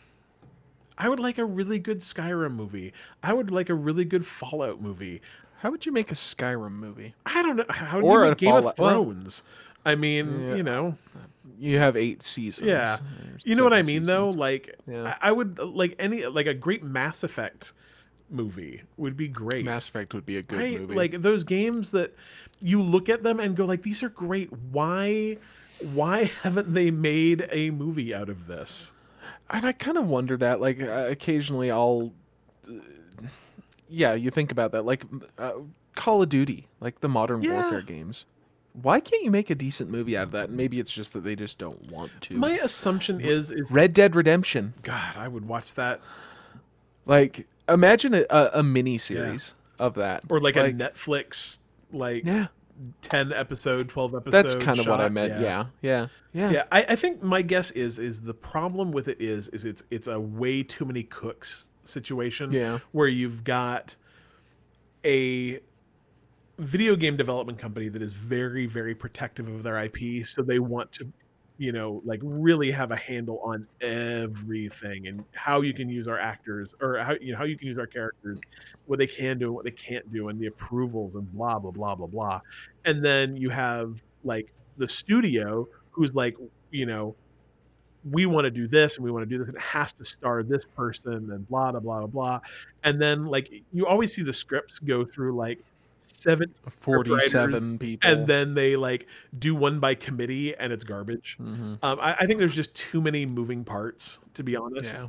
I 0.98 1.08
would 1.10 1.20
like 1.20 1.36
a 1.36 1.44
really 1.44 1.78
good 1.78 1.98
Skyrim 2.00 2.52
movie. 2.54 2.92
I 3.22 3.34
would 3.34 3.50
like 3.50 3.68
a 3.68 3.74
really 3.74 4.06
good 4.06 4.24
Fallout 4.24 4.80
movie. 4.80 5.20
How 5.58 5.70
would 5.70 5.84
you 5.84 5.92
make 5.92 6.10
a 6.10 6.14
Skyrim 6.14 6.72
movie? 6.72 7.14
I 7.26 7.42
don't 7.42 7.56
know 7.56 7.64
how 7.68 8.00
do 8.00 8.06
Or 8.06 8.20
you 8.20 8.26
a 8.26 8.28
make 8.30 8.38
Game 8.38 8.54
of 8.54 8.62
Fallout- 8.62 8.78
well- 8.78 9.04
Thrones. 9.04 9.42
I 9.84 9.94
mean, 9.94 10.48
Yeah. 10.48 10.54
you 10.56 10.62
know, 10.62 10.96
You 11.58 11.78
have 11.78 11.96
eight 11.96 12.22
seasons. 12.22 12.66
Yeah. 12.68 12.96
or 12.96 13.00
You 13.44 13.54
know 13.54 13.62
what 13.64 13.72
I 13.72 13.78
seven 13.80 13.86
mean, 13.94 14.02
though. 14.02 14.28
Like, 14.30 14.74
Yeah. 14.86 15.16
I, 15.22 15.28
I 15.28 15.32
would 15.32 15.58
like 15.58 15.94
any 15.98 16.26
like 16.26 16.46
a 16.46 16.54
great 16.54 16.82
Mass 16.82 17.22
Effect 17.22 17.72
movie 18.30 18.82
would 18.96 19.16
be 19.16 19.28
great. 19.28 19.64
Mass 19.64 19.88
Effect 19.88 20.12
would 20.14 20.26
be 20.26 20.36
a 20.38 20.42
good 20.42 20.58
right? 20.58 20.80
movie. 20.80 20.94
Like 20.94 21.12
those 21.22 21.44
games 21.44 21.92
that 21.92 22.14
you 22.60 22.82
look 22.82 23.08
at 23.08 23.22
them 23.22 23.38
and 23.38 23.54
go 23.56 23.64
like 23.64 23.82
these 23.82 24.02
are 24.02 24.08
great. 24.08 24.50
Why 24.52 25.38
why 25.80 26.24
haven't 26.42 26.74
they 26.74 26.90
made 26.90 27.46
a 27.50 27.70
movie 27.70 28.14
out 28.14 28.28
of 28.28 28.46
this? 28.46 28.92
and 29.48 29.64
I 29.64 29.72
kind 29.72 29.96
of 29.96 30.06
wonder 30.08 30.36
that. 30.38 30.60
Like 30.60 30.80
uh, 30.82 31.06
occasionally, 31.08 31.70
I'll. 31.70 32.12
uh, 32.68 32.72
yeah, 33.88 34.14
you 34.14 34.30
think 34.30 34.50
about 34.50 34.72
that. 34.72 34.84
Like 34.84 35.04
uh, 35.38 35.52
Call 35.94 36.22
of 36.22 36.28
Duty, 36.28 36.66
like 36.80 37.00
the 37.00 37.08
Modern 37.08 37.42
Yeah. 37.42 37.52
Warfare 37.62 37.82
games. 37.82 38.24
Why 38.82 39.00
can't 39.00 39.22
you 39.22 39.30
make 39.30 39.48
a 39.48 39.54
decent 39.54 39.88
movie 39.90 40.16
out 40.18 40.24
of 40.24 40.30
that? 40.32 40.48
And 40.48 40.56
maybe 40.56 40.78
it's 40.80 40.90
just 40.90 41.14
that 41.14 41.20
they 41.24 41.34
just 41.34 41.58
don't 41.58 41.90
want 41.90 42.10
to. 42.22 42.34
My 42.34 42.58
assumption 42.62 43.20
is 43.20 43.50
is 43.50 43.70
Red 43.70 43.94
Dead 43.94 44.14
Redemption. 44.14 44.74
God, 44.82 45.16
I 45.16 45.28
would 45.28 45.46
watch 45.48 45.74
that 45.76 46.00
Like 47.06 47.46
imagine 47.68 48.12
a, 48.14 48.24
a, 48.28 48.50
a 48.54 48.62
mini 48.62 48.98
series 48.98 49.54
of 49.78 49.94
that, 49.94 50.24
or 50.28 50.40
like, 50.40 50.56
a 50.56 50.72
Netflix 50.72 51.58
like 51.92 52.24
yeah. 52.24 52.48
10 53.02 53.32
episode, 53.32 53.88
12 53.88 54.14
episode. 54.14 54.32
That's 54.32 54.54
kind 54.54 54.78
of 54.78 54.86
what 54.86 55.00
I 55.00 55.08
meant. 55.08 55.40
Yeah, 55.40 55.66
yeah, 55.80 56.08
yeah. 56.32 56.50
Yeah, 56.50 56.64
I, 56.70 56.84
I 56.90 56.96
think 56.96 57.22
my 57.22 57.42
guess 57.42 57.70
is 57.70 57.98
is 57.98 58.22
the 58.22 58.34
problem 58.34 58.92
with 58.92 59.08
it 59.08 59.20
is 59.20 59.48
is 59.48 59.64
it's 59.64 59.82
it's 59.90 60.06
a 60.06 60.20
way 60.20 60.62
too 60.62 60.84
many 60.84 61.02
cooks 61.02 61.68
situation. 61.84 62.50
Yeah. 62.50 62.80
where 62.92 63.08
you've 63.08 63.44
got 63.44 63.96
a 65.04 65.60
video 66.58 66.96
game 66.96 67.16
development 67.16 67.58
company 67.58 67.88
that 67.88 68.02
is 68.02 68.12
very 68.12 68.66
very 68.66 68.94
protective 68.94 69.48
of 69.48 69.62
their 69.62 69.82
IP, 69.82 70.26
so 70.26 70.42
they 70.42 70.58
want 70.58 70.92
to, 70.92 71.12
you 71.58 71.72
know, 71.72 72.02
like 72.04 72.20
really 72.22 72.70
have 72.70 72.90
a 72.90 72.96
handle 72.96 73.40
on 73.42 73.66
everything 73.80 75.06
and 75.06 75.24
how 75.34 75.62
you 75.62 75.72
can 75.72 75.88
use 75.88 76.06
our 76.06 76.18
actors 76.18 76.68
or 76.80 76.98
how 76.98 77.14
you 77.20 77.32
know 77.32 77.38
how 77.38 77.44
you 77.44 77.56
can 77.56 77.66
use 77.66 77.78
our 77.78 77.86
characters, 77.86 78.38
what 78.86 78.98
they 78.98 79.06
can 79.06 79.38
do 79.38 79.46
and 79.46 79.54
what 79.54 79.64
they 79.64 79.70
can't 79.70 80.10
do, 80.12 80.28
and 80.28 80.38
the 80.38 80.46
approvals 80.46 81.14
and 81.14 81.32
blah 81.32 81.58
blah 81.58 81.70
blah 81.70 81.94
blah 81.94 82.06
blah, 82.06 82.40
and 82.84 83.04
then 83.04 83.36
you 83.36 83.48
have 83.50 84.02
like 84.24 84.52
the 84.76 84.88
studio 84.88 85.66
who's 85.90 86.14
like, 86.14 86.36
you 86.70 86.84
know, 86.84 87.14
we 88.10 88.26
want 88.26 88.44
to 88.44 88.50
do 88.50 88.66
this 88.66 88.96
and 88.96 89.04
we 89.04 89.10
want 89.10 89.22
to 89.22 89.26
do 89.26 89.38
this 89.38 89.48
and 89.48 89.56
it 89.56 89.62
has 89.62 89.92
to 89.94 90.04
star 90.04 90.42
this 90.42 90.66
person 90.66 91.30
and 91.32 91.48
blah 91.48 91.70
blah 91.72 91.80
blah 91.80 92.00
blah 92.00 92.06
blah. 92.06 92.40
And 92.84 93.00
then 93.00 93.26
like 93.26 93.50
you 93.72 93.86
always 93.86 94.12
see 94.12 94.22
the 94.22 94.32
scripts 94.32 94.78
go 94.78 95.04
through 95.04 95.34
like 95.36 95.60
seven 96.06 96.54
Forty-seven 96.80 97.78
people. 97.78 98.08
and 98.10 98.26
then 98.26 98.54
they 98.54 98.76
like 98.76 99.06
do 99.38 99.54
one 99.54 99.80
by 99.80 99.94
committee 99.94 100.54
and 100.56 100.72
it's 100.72 100.84
garbage 100.84 101.36
Mhm. 101.40 101.78
um, 101.82 101.98
I, 102.00 102.14
I 102.20 102.26
think 102.26 102.38
there's 102.38 102.54
just 102.54 102.74
too 102.74 103.00
many 103.00 103.26
moving 103.26 103.64
parts 103.64 104.18
to 104.34 104.42
be 104.42 104.56
honest 104.56 104.94
Yeah. 104.94 105.08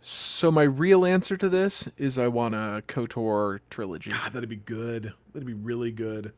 So 0.00 0.50
my 0.50 0.62
real 0.62 1.04
answer 1.04 1.36
to 1.36 1.48
this 1.48 1.88
is 1.98 2.18
I 2.18 2.28
want 2.28 2.54
a 2.54 2.82
Kotor 2.86 3.60
trilogy. 3.70 4.10
god 4.12 4.32
that'd 4.32 4.48
be 4.48 4.56
good 4.56 5.12
that'd 5.32 5.46
be 5.46 5.54
really 5.54 5.90
good 5.92 6.32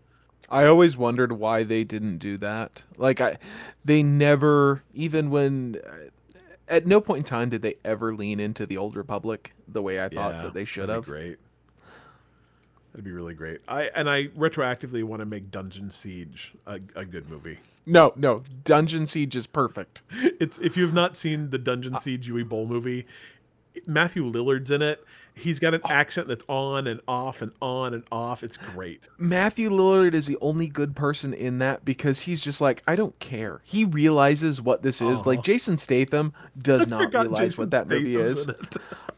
I 0.48 0.64
always 0.66 0.96
wondered 0.96 1.30
why 1.32 1.62
they 1.62 1.84
didn't 1.84 2.18
do 2.18 2.36
that. 2.38 2.82
Like 2.96 3.20
I, 3.20 3.38
they 3.84 4.02
never 4.02 4.82
even 4.92 5.30
when. 5.30 5.76
At 6.66 6.88
no 6.88 7.00
point 7.00 7.18
in 7.18 7.24
time 7.24 7.50
did 7.50 7.62
they 7.62 7.76
ever 7.84 8.16
lean 8.16 8.40
into 8.40 8.66
the 8.66 8.76
old 8.76 8.96
Republic 8.96 9.52
the 9.68 9.80
way 9.80 10.02
I 10.02 10.08
thought 10.08 10.34
Yeah, 10.34 10.42
that 10.42 10.54
they 10.54 10.64
should 10.64 10.88
that'd 10.88 11.04
be 11.04 11.10
have. 11.12 11.20
great 11.22 11.38
that'd 12.92 13.04
be 13.04 13.12
really 13.12 13.34
great 13.34 13.60
i 13.68 13.84
and 13.94 14.08
i 14.08 14.26
retroactively 14.28 15.02
want 15.02 15.20
to 15.20 15.26
make 15.26 15.50
dungeon 15.50 15.90
siege 15.90 16.52
a, 16.66 16.80
a 16.96 17.04
good 17.04 17.28
movie 17.28 17.58
No, 17.86 18.12
no, 18.14 18.44
Dungeon 18.64 19.06
Siege 19.06 19.34
is 19.34 19.46
perfect. 19.46 20.02
it's 20.12 20.58
if 20.58 20.76
you've 20.76 20.92
not 20.92 21.16
seen 21.16 21.50
the 21.50 21.58
Dungeon 21.58 21.94
uh. 21.94 21.98
Siege 21.98 22.30
Uwe 22.30 22.48
Boll 22.48 22.66
movie, 22.66 23.06
Matthew 23.86 24.24
Lillard's 24.24 24.70
in 24.70 24.82
it. 24.82 25.04
He's 25.34 25.58
got 25.58 25.74
an 25.74 25.80
oh. 25.84 25.90
accent 25.90 26.28
that's 26.28 26.44
on 26.48 26.86
and 26.86 27.00
off 27.08 27.40
and 27.40 27.52
on 27.62 27.94
and 27.94 28.04
off. 28.12 28.42
It's 28.42 28.56
great. 28.56 29.08
Matthew 29.16 29.70
Lillard 29.70 30.12
is 30.12 30.26
the 30.26 30.36
only 30.40 30.66
good 30.66 30.94
person 30.94 31.32
in 31.32 31.58
that 31.58 31.84
because 31.84 32.20
he's 32.20 32.40
just 32.40 32.60
like, 32.60 32.82
I 32.86 32.96
don't 32.96 33.18
care. 33.20 33.60
He 33.64 33.84
realizes 33.84 34.60
what 34.60 34.82
this 34.82 35.00
is. 35.00 35.20
Aw. 35.20 35.22
Like 35.24 35.42
Jason 35.42 35.78
Statham 35.78 36.34
does 36.60 36.86
I 36.86 36.90
not 36.90 37.14
realize 37.14 37.38
Jason 37.38 37.62
what 37.62 37.70
that 37.70 37.88
movie 37.88 38.14
Statham's 38.14 38.38
is. 38.38 38.78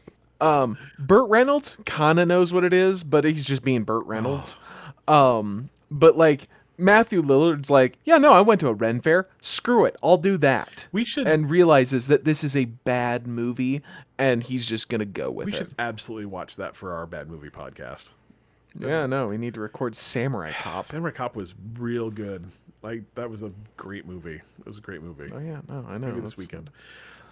Um, 0.43 0.77
Burt 0.99 1.29
Reynolds 1.29 1.77
kind 1.85 2.19
of 2.19 2.27
knows 2.27 2.51
what 2.53 2.63
it 2.63 2.73
is, 2.73 3.03
but 3.03 3.23
he's 3.23 3.43
just 3.45 3.63
being 3.63 3.83
Burt 3.83 4.05
Reynolds. 4.05 4.55
Um, 5.05 5.69
but 5.91 6.17
like 6.17 6.47
Matthew 6.77 7.21
Lillard's 7.21 7.69
like, 7.69 7.97
yeah, 8.05 8.17
no, 8.17 8.31
I 8.31 8.39
went 8.39 8.61
to 8.61 8.69
a 8.69 8.73
Ren 8.73 9.01
fair. 9.01 9.27
Screw 9.41 9.83
it, 9.83 9.97
I'll 10.01 10.15
do 10.17 10.37
that. 10.37 10.87
We 10.93 11.03
should 11.03 11.27
And 11.27 11.49
realizes 11.49 12.07
that 12.07 12.23
this 12.23 12.41
is 12.41 12.55
a 12.55 12.63
bad 12.65 13.27
movie, 13.27 13.81
and 14.17 14.41
he's 14.41 14.65
just 14.65 14.87
gonna 14.87 15.03
go 15.03 15.29
with 15.29 15.47
it. 15.49 15.51
we 15.51 15.55
it. 15.55 15.57
should 15.57 15.75
absolutely 15.77 16.27
watch 16.27 16.55
that 16.55 16.73
for 16.73 16.93
our 16.93 17.05
bad 17.05 17.29
movie 17.29 17.49
podcast. 17.49 18.11
Yeah, 18.79 19.05
no, 19.07 19.27
we 19.27 19.37
need 19.37 19.53
to 19.55 19.59
record 19.59 19.93
Samurai 19.95 20.51
Cop. 20.61 20.85
Samurai 20.85 21.11
Cop 21.11 21.35
was 21.35 21.53
real 21.77 22.09
good. 22.09 22.45
Like 22.81 23.03
that 23.15 23.29
was 23.29 23.43
a 23.43 23.51
great 23.75 24.05
movie. 24.05 24.35
It 24.59 24.65
was 24.65 24.77
a 24.77 24.81
great 24.81 25.03
movie. 25.03 25.29
Oh 25.35 25.39
yeah, 25.39 25.59
no, 25.67 25.85
I 25.89 25.97
know. 25.97 26.07
Maybe 26.07 26.21
this 26.21 26.31
that's- 26.31 26.37
weekend. 26.37 26.69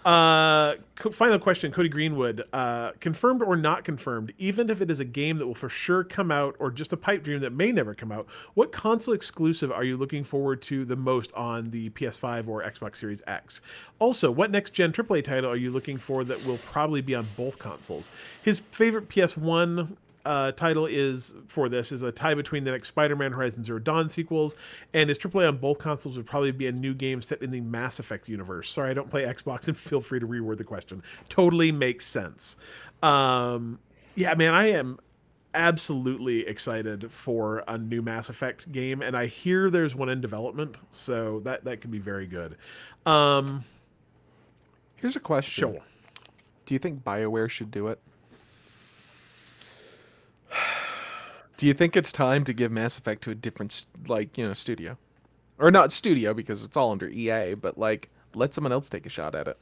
Uh, 0.04 0.74
final 0.96 1.38
question, 1.38 1.70
Cody 1.70 1.88
Greenwood. 1.88 2.42
Uh, 2.52 2.92
confirmed 2.98 3.42
or 3.42 3.56
not 3.56 3.84
confirmed, 3.84 4.32
even 4.38 4.68
if 4.68 4.80
it 4.80 4.90
is 4.90 5.00
a 5.00 5.04
game 5.04 5.38
that 5.38 5.46
will 5.46 5.54
for 5.54 5.68
sure 5.68 6.02
come 6.02 6.30
out 6.30 6.56
or 6.58 6.70
just 6.70 6.92
a 6.92 6.96
pipe 6.96 7.22
dream 7.22 7.40
that 7.40 7.52
may 7.52 7.70
never 7.70 7.94
come 7.94 8.10
out, 8.10 8.26
what 8.54 8.72
console 8.72 9.14
exclusive 9.14 9.70
are 9.70 9.84
you 9.84 9.96
looking 9.96 10.24
forward 10.24 10.60
to 10.62 10.84
the 10.84 10.96
most 10.96 11.32
on 11.34 11.70
the 11.70 11.90
PS5 11.90 12.48
or 12.48 12.62
Xbox 12.62 12.96
Series 12.96 13.22
X? 13.26 13.60
Also, 13.98 14.30
what 14.30 14.50
next 14.50 14.70
gen 14.70 14.92
AAA 14.92 15.24
title 15.24 15.50
are 15.50 15.56
you 15.56 15.70
looking 15.70 15.98
for 15.98 16.24
that 16.24 16.44
will 16.44 16.58
probably 16.58 17.00
be 17.00 17.14
on 17.14 17.26
both 17.36 17.58
consoles? 17.58 18.10
His 18.42 18.60
favorite 18.72 19.08
PS1 19.08 19.96
uh, 20.24 20.52
title 20.52 20.86
is 20.86 21.34
for 21.46 21.68
this 21.68 21.92
is 21.92 22.02
a 22.02 22.12
tie 22.12 22.34
between 22.34 22.64
the 22.64 22.70
next 22.70 22.88
Spider-Man 22.88 23.32
Horizon 23.32 23.64
Zero 23.64 23.78
Dawn 23.78 24.08
sequels, 24.08 24.54
and 24.94 25.08
his 25.08 25.18
AAA 25.18 25.48
on 25.48 25.56
both 25.58 25.78
consoles 25.78 26.16
would 26.16 26.26
probably 26.26 26.52
be 26.52 26.66
a 26.66 26.72
new 26.72 26.94
game 26.94 27.22
set 27.22 27.42
in 27.42 27.50
the 27.50 27.60
Mass 27.60 27.98
Effect 27.98 28.28
universe. 28.28 28.70
Sorry, 28.70 28.90
I 28.90 28.94
don't 28.94 29.10
play 29.10 29.24
Xbox, 29.24 29.68
and 29.68 29.76
feel 29.76 30.00
free 30.00 30.20
to 30.20 30.26
reword 30.26 30.58
the 30.58 30.64
question. 30.64 31.02
Totally 31.28 31.72
makes 31.72 32.06
sense. 32.06 32.56
Um, 33.02 33.78
yeah, 34.14 34.34
man, 34.34 34.54
I 34.54 34.70
am 34.70 34.98
absolutely 35.54 36.46
excited 36.46 37.10
for 37.10 37.64
a 37.68 37.76
new 37.76 38.02
Mass 38.02 38.28
Effect 38.28 38.70
game, 38.72 39.02
and 39.02 39.16
I 39.16 39.26
hear 39.26 39.70
there's 39.70 39.94
one 39.94 40.08
in 40.08 40.20
development, 40.20 40.76
so 40.90 41.40
that 41.40 41.64
that 41.64 41.80
could 41.80 41.90
be 41.90 41.98
very 41.98 42.26
good. 42.26 42.56
Um, 43.06 43.64
Here's 44.96 45.16
a 45.16 45.20
question. 45.20 45.72
sure. 45.72 45.80
Do 46.64 46.74
you 46.74 46.78
think 46.78 47.02
BioWare 47.02 47.50
should 47.50 47.70
do 47.70 47.88
it? 47.88 47.98
Do 51.62 51.68
you 51.68 51.74
think 51.74 51.96
it's 51.96 52.10
time 52.10 52.42
to 52.46 52.52
give 52.52 52.72
Mass 52.72 52.98
Effect 52.98 53.22
to 53.22 53.30
a 53.30 53.36
different, 53.36 53.86
like, 54.08 54.36
you 54.36 54.44
know, 54.44 54.52
studio? 54.52 54.98
Or 55.60 55.70
not 55.70 55.92
studio 55.92 56.34
because 56.34 56.64
it's 56.64 56.76
all 56.76 56.90
under 56.90 57.08
EA, 57.08 57.54
but 57.54 57.78
like, 57.78 58.10
let 58.34 58.52
someone 58.52 58.72
else 58.72 58.88
take 58.88 59.06
a 59.06 59.08
shot 59.08 59.36
at 59.36 59.46
it. 59.46 59.56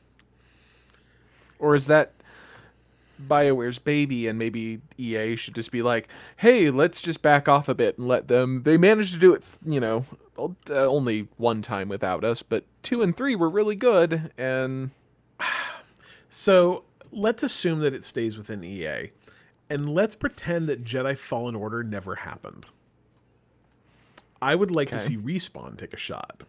Or 1.59 1.75
is 1.75 1.89
that 1.89 2.13
BioWare's 3.29 3.79
baby 3.79 4.29
and 4.29 4.39
maybe 4.39 4.81
EA 4.97 5.37
should 5.37 5.55
just 5.55 5.71
be 5.71 5.83
like, 5.83 6.09
hey, 6.39 6.71
let's 6.71 7.03
just 7.03 7.21
back 7.21 7.51
off 7.51 7.69
a 7.69 7.75
bit 7.75 7.99
and 7.99 8.09
let 8.09 8.29
them. 8.29 8.63
They 8.63 8.79
managed 8.79 9.13
to 9.13 9.19
do 9.19 9.35
it, 9.35 9.47
you 9.67 9.79
know, 9.79 10.07
uh, 10.39 10.53
only 10.71 11.29
one 11.37 11.61
time 11.61 11.91
without 11.91 12.25
us, 12.25 12.43
but 12.43 12.65
two 12.83 13.03
and 13.03 13.15
three 13.15 13.37
were 13.37 13.51
really 13.51 13.77
good, 13.77 14.33
and 14.39 14.91
So 16.31 16.85
let's 17.13 17.43
assume 17.43 17.81
that 17.81 17.93
it 17.93 18.05
stays 18.05 18.39
within 18.39 18.65
EA, 18.65 19.11
and 19.71 19.89
let's 19.89 20.15
pretend 20.15 20.69
that 20.69 20.85
Jedi 20.85 21.17
Fallen 21.17 21.55
Order 21.55 21.83
never 21.83 22.17
happened. 22.17 22.67
I 24.43 24.55
would 24.55 24.75
like 24.75 24.91
to 24.91 25.01
see 25.01 25.17
Respawn 25.17 25.79
take 25.79 25.93
a 25.93 25.99
shot 25.99 26.43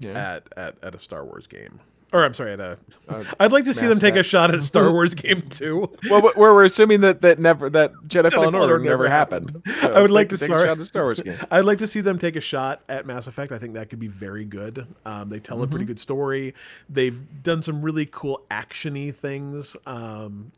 yeah. 0.00 0.34
at, 0.36 0.48
at 0.56 0.76
at 0.82 0.94
a 0.94 0.98
Star 0.98 1.24
Wars 1.24 1.46
game. 1.46 1.80
Or 2.12 2.24
I'm 2.24 2.34
sorry, 2.34 2.52
at 2.52 2.60
a. 2.60 2.78
Uh, 3.08 3.24
would 3.40 3.52
like 3.52 3.64
to 3.64 3.74
see 3.74 3.86
them 3.86 3.98
take 3.98 4.14
a 4.14 4.22
shot 4.22 4.50
at 4.50 4.56
a 4.56 4.62
Star 4.62 4.92
Wars 4.92 5.14
game 5.16 5.42
too. 5.42 5.90
well, 6.08 6.22
but 6.22 6.36
where 6.36 6.54
we're 6.54 6.64
assuming 6.64 7.00
that 7.00 7.20
that 7.22 7.38
never 7.40 7.68
that 7.70 7.92
Jedi, 8.06 8.32
Fallen 8.32 8.52
Fallen 8.52 8.54
Order 8.54 8.74
Order 8.74 8.84
never 8.84 9.04
never 9.04 9.08
happened. 9.08 9.62
So 9.80 9.92
I 9.92 10.00
would 10.00 10.10
if 10.10 10.14
like 10.14 10.28
to 10.28 10.38
take 10.38 10.48
sorry- 10.48 10.64
a 10.64 10.66
shot 10.68 10.80
at 10.80 10.86
Star 10.86 11.02
Wars 11.02 11.20
game. 11.20 11.36
I'd 11.50 11.64
like 11.64 11.78
to 11.78 11.88
see 11.88 12.00
them 12.00 12.18
take 12.18 12.36
a 12.36 12.40
shot 12.40 12.82
at 12.88 13.06
Mass 13.06 13.26
Effect. 13.26 13.50
I 13.50 13.58
think 13.58 13.74
that 13.74 13.90
could 13.90 13.98
be 13.98 14.08
very 14.08 14.44
good. 14.44 14.86
Um, 15.04 15.28
they 15.28 15.40
tell 15.40 15.62
a 15.62 15.66
pretty 15.66 15.84
good 15.84 15.98
story. 15.98 16.54
They've 16.88 17.20
done 17.42 17.62
some 17.62 17.82
really 17.82 18.06
cool 18.06 18.46
actiony 18.50 19.14
things. 19.14 19.76
Um, 19.84 20.52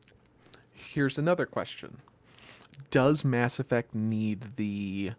Here's 0.98 1.16
another 1.16 1.46
question: 1.46 1.98
Does 2.90 3.24
Mass 3.24 3.60
Effect 3.60 3.94
need 3.94 4.56
the, 4.56 5.12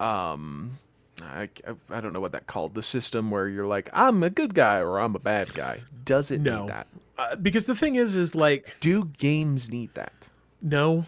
um, 0.00 0.80
I, 1.22 1.48
I 1.88 2.00
don't 2.00 2.12
know 2.12 2.18
what 2.18 2.32
that 2.32 2.48
called, 2.48 2.74
the 2.74 2.82
system 2.82 3.30
where 3.30 3.46
you're 3.46 3.68
like, 3.68 3.88
I'm 3.92 4.24
a 4.24 4.30
good 4.30 4.52
guy 4.52 4.78
or 4.78 4.98
I'm 4.98 5.14
a 5.14 5.20
bad 5.20 5.54
guy. 5.54 5.82
Does 6.04 6.32
it 6.32 6.40
no, 6.40 6.62
need 6.62 6.70
that? 6.70 6.88
uh, 7.18 7.36
because 7.36 7.66
the 7.66 7.76
thing 7.76 7.94
is, 7.94 8.16
is 8.16 8.34
like 8.34 8.74
Do 8.80 9.04
games 9.16 9.70
need 9.70 9.94
that? 9.94 10.28
No. 10.60 11.04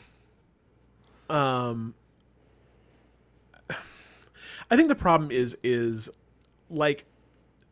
Um 1.29 1.95
I 3.69 4.77
think 4.77 4.91
the 4.91 4.95
problem 4.95 5.33
is 5.33 5.57
is 5.65 6.09
like 6.71 7.05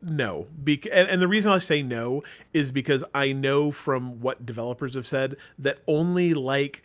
no. 0.03 0.47
Bec- 0.57 0.87
and, 0.87 1.09
and 1.09 1.23
the 1.23 1.29
reason 1.29 1.53
I 1.53 1.59
say 1.59 1.83
no 1.83 2.23
is 2.53 2.73
because 2.73 3.05
I 3.15 3.33
know 3.33 3.71
from 3.71 4.21
what 4.21 4.47
developers 4.47 4.95
have 4.95 5.07
said 5.07 5.37
that 5.59 5.79
only 5.87 6.35
like 6.35 6.83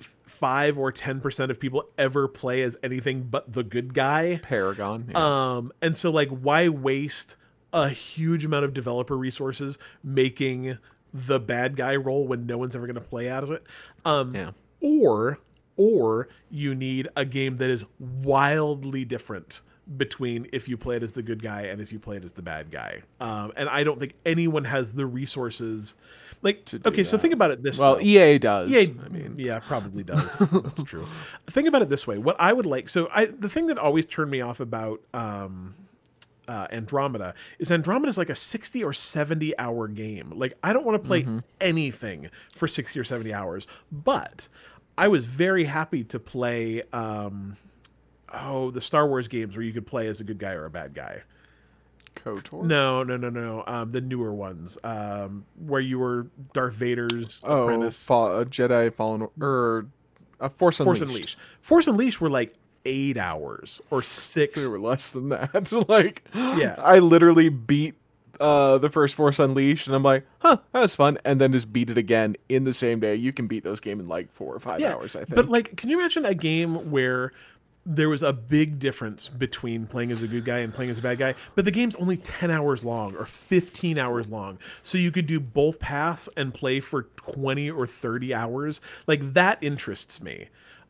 five 0.00 0.76
or 0.78 0.92
ten 0.92 1.20
percent 1.20 1.50
of 1.50 1.58
people 1.58 1.88
ever 1.96 2.28
play 2.28 2.62
as 2.62 2.76
anything 2.82 3.22
but 3.22 3.52
the 3.52 3.64
good 3.64 3.94
guy. 3.94 4.40
Paragon. 4.42 5.08
Yeah. 5.10 5.54
Um, 5.54 5.72
and 5.80 5.96
so 5.96 6.10
like, 6.10 6.28
why 6.28 6.68
waste 6.68 7.36
a 7.72 7.88
huge 7.88 8.44
amount 8.44 8.64
of 8.64 8.74
developer 8.74 9.16
resources 9.16 9.78
making 10.02 10.78
the 11.12 11.40
bad 11.40 11.76
guy 11.76 11.96
role 11.96 12.26
when 12.26 12.46
no 12.46 12.58
one's 12.58 12.76
ever 12.76 12.86
going 12.86 12.94
to 12.94 13.00
play 13.00 13.28
out 13.30 13.42
of 13.42 13.50
it? 13.50 13.64
Um, 14.04 14.34
yeah. 14.34 14.50
or 14.80 15.38
or 15.76 16.28
you 16.50 16.74
need 16.74 17.08
a 17.16 17.24
game 17.24 17.56
that 17.56 17.70
is 17.70 17.84
wildly 17.98 19.04
different 19.04 19.60
between 19.96 20.48
if 20.52 20.68
you 20.68 20.76
play 20.76 20.96
it 20.96 21.02
as 21.02 21.12
the 21.12 21.22
good 21.22 21.42
guy 21.42 21.62
and 21.62 21.80
if 21.80 21.92
you 21.92 21.98
play 21.98 22.16
it 22.16 22.24
as 22.24 22.32
the 22.32 22.42
bad 22.42 22.70
guy. 22.70 23.02
Um, 23.20 23.52
and 23.56 23.68
I 23.68 23.84
don't 23.84 24.00
think 24.00 24.14
anyone 24.24 24.64
has 24.64 24.94
the 24.94 25.06
resources. 25.06 25.94
Like, 26.42 26.64
To 26.66 26.78
do 26.78 26.88
okay, 26.90 27.02
so 27.04 27.16
think 27.16 27.32
about 27.32 27.50
it 27.52 27.62
this 27.62 27.78
well, 27.80 27.96
way. 27.96 28.02
EA 28.02 28.38
does. 28.38 28.68
Yeah, 28.68 28.80
I 29.04 29.08
mean, 29.08 29.34
yeah, 29.38 29.58
probably 29.60 30.02
does. 30.12 30.38
That's 30.38 30.82
true. 30.82 31.06
Think 31.46 31.66
about 31.68 31.82
it 31.82 31.88
this 31.88 32.06
way: 32.06 32.18
what 32.18 32.36
I 32.38 32.52
would 32.52 32.66
like. 32.66 32.88
So, 32.88 33.08
I 33.12 33.26
the 33.26 33.48
thing 33.48 33.66
that 33.68 33.78
always 33.78 34.04
turned 34.06 34.30
me 34.30 34.40
off 34.42 34.60
about 34.60 35.00
um, 35.14 35.74
uh, 36.46 36.66
Andromeda 36.70 37.34
is 37.58 37.70
Andromeda 37.70 38.08
is 38.10 38.18
like 38.18 38.28
a 38.28 38.34
sixty 38.34 38.84
or 38.84 38.92
seventy 38.92 39.56
hour 39.58 39.88
game. 39.88 40.32
Like, 40.36 40.52
I 40.62 40.72
don't 40.72 40.84
want 40.84 41.02
to 41.02 41.06
play 41.06 41.22
Mm-hmm. 41.22 41.38
anything 41.60 42.28
for 42.54 42.68
sixty 42.68 43.00
or 43.00 43.04
seventy 43.04 43.32
hours, 43.32 43.66
but 43.90 44.46
I 44.98 45.08
was 45.08 45.24
very 45.24 45.64
happy 45.64 46.04
to 46.04 46.18
play. 46.20 46.82
Um, 46.92 47.56
oh, 48.32 48.70
the 48.70 48.80
Star 48.80 49.06
Wars 49.06 49.28
games 49.28 49.56
where 49.56 49.64
you 49.64 49.72
could 49.72 49.86
play 49.86 50.06
as 50.08 50.20
a 50.20 50.24
good 50.24 50.38
guy 50.38 50.52
or 50.52 50.64
a 50.66 50.70
bad 50.70 50.94
guy. 50.94 51.22
KOTOR. 52.16 52.64
No, 52.64 53.02
no, 53.02 53.16
no, 53.16 53.28
no. 53.28 53.62
Um, 53.66 53.90
the 53.90 54.00
newer 54.00 54.32
ones, 54.32 54.78
um, 54.84 55.44
where 55.66 55.80
you 55.82 55.98
were 55.98 56.26
Darth 56.54 56.74
Vader's 56.74 57.42
Oh, 57.44 57.64
apprentice. 57.64 58.02
Fall, 58.02 58.40
uh, 58.40 58.44
Jedi 58.44 58.92
Fallen 58.92 59.28
or 59.40 59.86
uh, 60.40 60.48
Force 60.48 60.78
Force 60.78 61.00
Unleashed. 61.00 61.02
Unleashed. 61.02 61.38
Force 61.60 61.86
Unleashed 61.86 62.20
were 62.20 62.30
like 62.30 62.54
eight 62.86 63.18
hours 63.18 63.80
or 63.90 64.00
six. 64.02 64.60
They 64.62 64.66
were 64.68 64.78
less 64.78 65.10
than 65.10 65.28
that. 65.28 65.70
like, 65.88 66.22
Yeah. 66.34 66.76
I 66.78 67.00
literally 67.00 67.48
beat 67.50 67.94
uh, 68.40 68.78
the 68.78 68.88
first 68.90 69.14
Force 69.14 69.38
Unleashed, 69.38 69.86
and 69.86 69.94
I'm 69.94 70.02
like, 70.02 70.24
huh, 70.38 70.56
that 70.72 70.80
was 70.80 70.94
fun, 70.94 71.18
and 71.24 71.38
then 71.40 71.52
just 71.52 71.70
beat 71.72 71.90
it 71.90 71.98
again 71.98 72.36
in 72.48 72.64
the 72.64 72.72
same 72.74 72.98
day. 73.00 73.14
You 73.14 73.32
can 73.32 73.46
beat 73.46 73.62
those 73.64 73.80
game 73.80 74.00
in 74.00 74.08
like 74.08 74.32
four 74.32 74.54
or 74.54 74.58
five 74.60 74.82
hours, 74.82 75.16
I 75.16 75.20
think. 75.24 75.34
But 75.34 75.48
like, 75.50 75.76
can 75.76 75.90
you 75.90 75.98
imagine 75.98 76.24
a 76.24 76.34
game 76.34 76.90
where 76.90 77.32
there 77.88 78.08
was 78.08 78.24
a 78.24 78.32
big 78.32 78.80
difference 78.80 79.28
between 79.28 79.86
playing 79.86 80.10
as 80.10 80.20
a 80.20 80.26
good 80.26 80.44
guy 80.44 80.58
and 80.58 80.74
playing 80.74 80.90
as 80.90 80.98
a 80.98 81.02
bad 81.02 81.18
guy, 81.18 81.34
but 81.54 81.64
the 81.64 81.70
game's 81.70 81.94
only 81.96 82.16
10 82.16 82.50
hours 82.50 82.84
long 82.84 83.14
or 83.14 83.24
15 83.24 83.96
hours 83.96 84.28
long. 84.28 84.58
So 84.82 84.98
you 84.98 85.12
could 85.12 85.28
do 85.28 85.38
both 85.38 85.78
paths 85.78 86.28
and 86.36 86.52
play 86.52 86.80
for 86.80 87.04
20 87.16 87.70
or 87.70 87.86
30 87.86 88.34
hours. 88.34 88.80
Like 89.06 89.34
that 89.34 89.58
interests 89.62 90.20
me. 90.20 90.48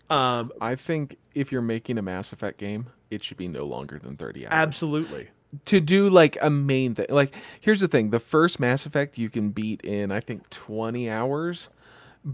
Um, 0.09 0.52
I 0.60 0.74
think 0.74 1.18
if 1.35 1.52
you're 1.52 1.60
making 1.60 1.98
a 1.98 2.02
Mass 2.02 2.32
Effect 2.32 2.59
game, 2.59 2.86
it 3.10 3.23
should 3.23 3.36
be 3.36 3.48
no 3.48 3.66
longer 3.66 3.98
than 3.98 4.16
30 4.16 4.47
hours. 4.47 4.52
absolutely. 4.52 5.28
to 5.66 5.81
do 5.81 6.09
like 6.09 6.39
a 6.40 6.48
main 6.48 6.94
thing. 6.94 7.06
Like, 7.10 7.35
here's 7.60 7.81
the 7.81 7.89
thing: 7.89 8.10
the 8.10 8.20
first 8.20 8.59
Mass 8.59 8.86
Effect 8.86 9.18
you 9.18 9.28
can 9.28 9.51
beat 9.51 9.82
in 9.82 10.10
I 10.12 10.20
think 10.20 10.48
20 10.51 11.10
hours, 11.10 11.68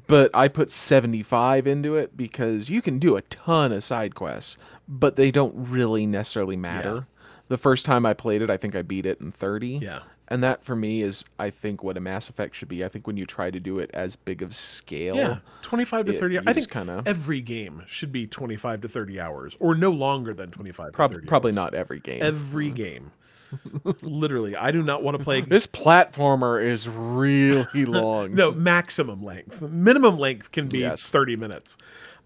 but 0.09 0.31
I 0.35 0.49
put 0.49 0.71
75 0.71 1.67
into 1.67 1.97
it 1.97 2.17
because 2.17 2.71
you 2.71 2.81
can 2.81 2.99
do 2.99 3.17
a 3.17 3.23
ton 3.23 3.73
of 3.73 3.85
side 3.85 4.15
quests, 4.15 4.57
but 4.89 5.17
they 5.17 5.31
don't 5.31 5.55
really 5.55 6.07
necessarily 6.07 6.57
matter. 6.57 7.07
The 7.49 7.59
first 7.59 7.85
time 7.85 8.07
I 8.07 8.15
played 8.15 8.41
it, 8.41 8.49
I 8.49 8.57
think 8.57 8.75
I 8.75 8.81
beat 8.81 9.05
it 9.05 9.21
in 9.21 9.33
30. 9.33 9.81
Yeah. 9.83 10.01
And 10.29 10.43
that 10.43 10.65
for 10.65 10.75
me 10.75 11.03
is, 11.03 11.25
I 11.39 11.51
think, 11.51 11.83
what 11.85 11.99
a 11.99 12.01
Mass 12.01 12.31
Effect 12.31 12.55
should 12.57 12.69
be. 12.69 12.83
I 12.83 12.89
think 12.89 13.07
when 13.07 13.19
you 13.19 13.27
try 13.27 13.51
to 13.51 13.61
do 13.61 13.79
it 13.81 13.91
as 13.93 14.17
big 14.17 14.41
of 14.41 14.57
scale, 14.57 15.15
Yeah, 15.15 15.39
25 15.61 16.07
to 16.07 16.13
30. 16.15 16.35
you 16.37 16.43
I 16.47 16.55
think 16.55 16.71
kinda- 16.71 17.03
every 17.05 17.43
game 17.43 17.83
should 17.87 18.13
be 18.13 18.27
25 18.27 18.81
to 18.81 18.89
30 18.89 19.21
hours 19.21 19.59
or 19.61 19.75
no 19.75 19.91
longer 19.91 20.33
than 20.33 20.51
25 20.51 20.95
prob- 20.95 21.11
to 21.11 21.17
30 21.17 21.27
probably 21.27 21.51
hours. 21.51 21.57
not 21.57 21.75
every 21.75 22.01
game. 22.01 22.23
every 22.23 22.71
mm. 22.71 22.75
game. 22.75 23.13
Literally, 24.03 24.57
I 24.57 24.71
do 24.73 24.83
not 24.83 25.03
want 25.03 25.17
to 25.19 25.23
play 25.25 25.41
this 25.49 25.67
platformer 25.67 26.63
is 26.63 26.89
really 26.89 27.85
long. 27.85 28.35
no 28.35 28.53
maximum 28.53 29.23
length. 29.23 29.63
Minimum 29.63 30.19
length 30.19 30.51
can 30.53 30.69
be 30.69 30.79
Yes. 30.81 31.09
30 31.11 31.37
minutes. 31.37 31.77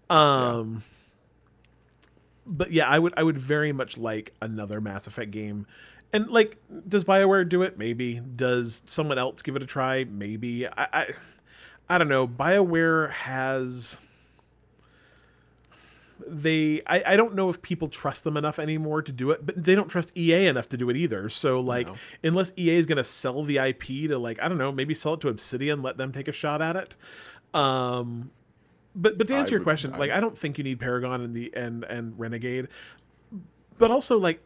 Um 0.09 0.83
but 2.45 2.71
yeah, 2.71 2.87
I 2.87 2.97
would 2.97 3.13
I 3.17 3.23
would 3.23 3.37
very 3.37 3.71
much 3.73 3.97
like 3.97 4.33
another 4.41 4.79
Mass 4.79 5.05
Effect 5.07 5.31
game. 5.31 5.67
And 6.13 6.29
like 6.29 6.57
does 6.87 7.03
BioWare 7.03 7.47
do 7.47 7.61
it? 7.63 7.77
Maybe. 7.77 8.21
Does 8.35 8.81
someone 8.85 9.17
else 9.17 9.41
give 9.41 9.55
it 9.57 9.63
a 9.63 9.65
try? 9.65 10.05
Maybe. 10.05 10.65
I 10.67 10.87
I, 10.93 11.07
I 11.89 11.97
don't 11.97 12.07
know. 12.07 12.27
BioWare 12.27 13.11
has 13.11 13.99
they 16.25 16.81
I, 16.87 17.03
I 17.13 17.15
don't 17.17 17.35
know 17.35 17.49
if 17.49 17.61
people 17.61 17.87
trust 17.87 18.23
them 18.23 18.37
enough 18.37 18.57
anymore 18.59 19.01
to 19.01 19.11
do 19.11 19.31
it 19.31 19.45
but 19.45 19.61
they 19.63 19.75
don't 19.75 19.87
trust 19.89 20.11
ea 20.17 20.47
enough 20.47 20.69
to 20.69 20.77
do 20.77 20.89
it 20.89 20.95
either. 20.97 21.29
So 21.29 21.59
like 21.59 21.87
No. 21.87 21.95
unless 22.23 22.51
ea 22.57 22.69
is 22.75 22.85
going 22.85 22.97
to 22.97 23.03
sell 23.03 23.43
the 23.43 23.57
ip 23.59 23.83
to 23.83 24.17
like 24.17 24.41
i 24.41 24.47
don't 24.47 24.57
know 24.57 24.71
maybe 24.71 24.93
sell 24.93 25.13
it 25.13 25.21
to 25.21 25.29
obsidian 25.29 25.81
let 25.81 25.97
them 25.97 26.11
take 26.11 26.27
a 26.27 26.31
shot 26.31 26.61
at 26.61 26.75
it. 26.75 26.95
Um 27.53 28.31
but 28.95 29.17
but 29.17 29.27
to 29.27 29.35
I 29.35 29.39
answer 29.39 29.51
your 29.51 29.59
would- 29.59 29.65
question 29.65 29.93
I- 29.93 29.97
like 29.97 30.11
i 30.11 30.19
don't 30.19 30.37
think 30.37 30.57
you 30.57 30.63
need 30.63 30.79
paragon 30.79 31.21
and 31.21 31.35
the 31.35 31.53
and 31.55 31.83
and 31.83 32.17
renegade. 32.19 32.67
But 33.77 33.91
also 33.91 34.17
like 34.17 34.41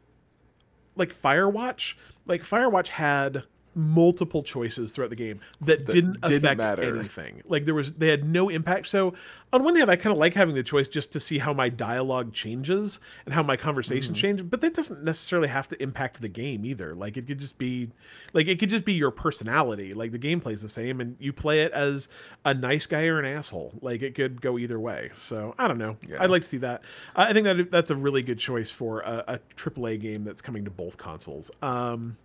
like 0.96 1.14
firewatch 1.14 1.96
like 2.26 2.44
firewatch 2.44 2.88
had 2.90 3.44
multiple 3.74 4.44
choices 4.44 4.92
throughout 4.92 5.10
the 5.10 5.16
game 5.16 5.40
that, 5.62 5.86
That 5.86 5.92
didn't, 5.92 6.22
didn't 6.22 6.38
affect 6.46 6.58
matter. 6.58 6.96
anything. 6.98 7.42
Like 7.48 7.66
there 7.66 7.74
was 7.74 7.94
they 7.94 8.08
had 8.10 8.26
no 8.26 8.50
impact. 8.50 8.88
So 8.88 9.14
on 9.54 9.64
one 9.66 9.76
hand 9.76 9.92
i 9.92 9.98
kind 9.98 10.14
of 10.14 10.18
like 10.18 10.34
having 10.34 10.56
the 10.56 10.64
choice 10.64 10.88
just 10.88 11.12
to 11.12 11.20
see 11.20 11.38
how 11.38 11.54
my 11.54 11.68
dialogue 11.68 12.32
changes 12.34 13.00
and 13.26 13.34
how 13.34 13.44
my 13.44 13.58
conversation 13.58 14.14
Mm-hmm. 14.14 14.22
change 14.22 14.50
but 14.50 14.62
that 14.62 14.74
doesn't 14.74 15.04
necessarily 15.04 15.48
have 15.50 15.68
to 15.70 15.82
impact 15.84 16.22
the 16.22 16.30
game 16.30 16.66
either. 16.66 16.96
Like 16.96 17.18
it 17.18 17.28
could 17.28 17.40
just 17.40 17.58
be 17.58 17.90
like 18.34 18.48
it 18.48 18.60
could 18.60 18.70
just 18.70 18.86
be 18.86 18.94
your 18.94 19.12
personality. 19.12 19.94
Like 19.94 20.12
the 20.12 20.20
gameplay's 20.20 20.62
the 20.62 20.70
same 20.70 21.00
and 21.02 21.16
you 21.20 21.32
play 21.34 21.62
it 21.62 21.72
as 21.72 22.10
a 22.46 22.54
nice 22.54 22.86
guy 22.86 23.06
or 23.08 23.20
an 23.20 23.26
asshole. 23.26 23.74
Like 23.82 24.02
it 24.02 24.16
could 24.16 24.42
go 24.42 24.58
either 24.58 24.80
way. 24.80 25.12
So 25.16 25.56
i 25.58 25.68
don't 25.68 25.78
know. 25.78 25.98
Yeah. 26.08 26.22
i'd 26.24 26.30
like 26.30 26.42
to 26.44 26.48
see 26.48 26.58
that. 26.58 26.84
I 27.16 27.30
I 27.30 27.34
think 27.34 27.46
that 27.46 27.72
that's 27.72 27.92
a 27.92 27.96
really 27.96 28.22
good 28.24 28.40
choice 28.40 28.72
for 28.72 29.02
a, 29.02 29.24
a 29.28 29.40
aaa 29.56 30.00
game 30.00 30.24
that's 30.24 30.42
coming 30.42 30.66
to 30.66 30.72
both 30.72 30.98
consoles. 30.98 31.52
Um 31.62 32.18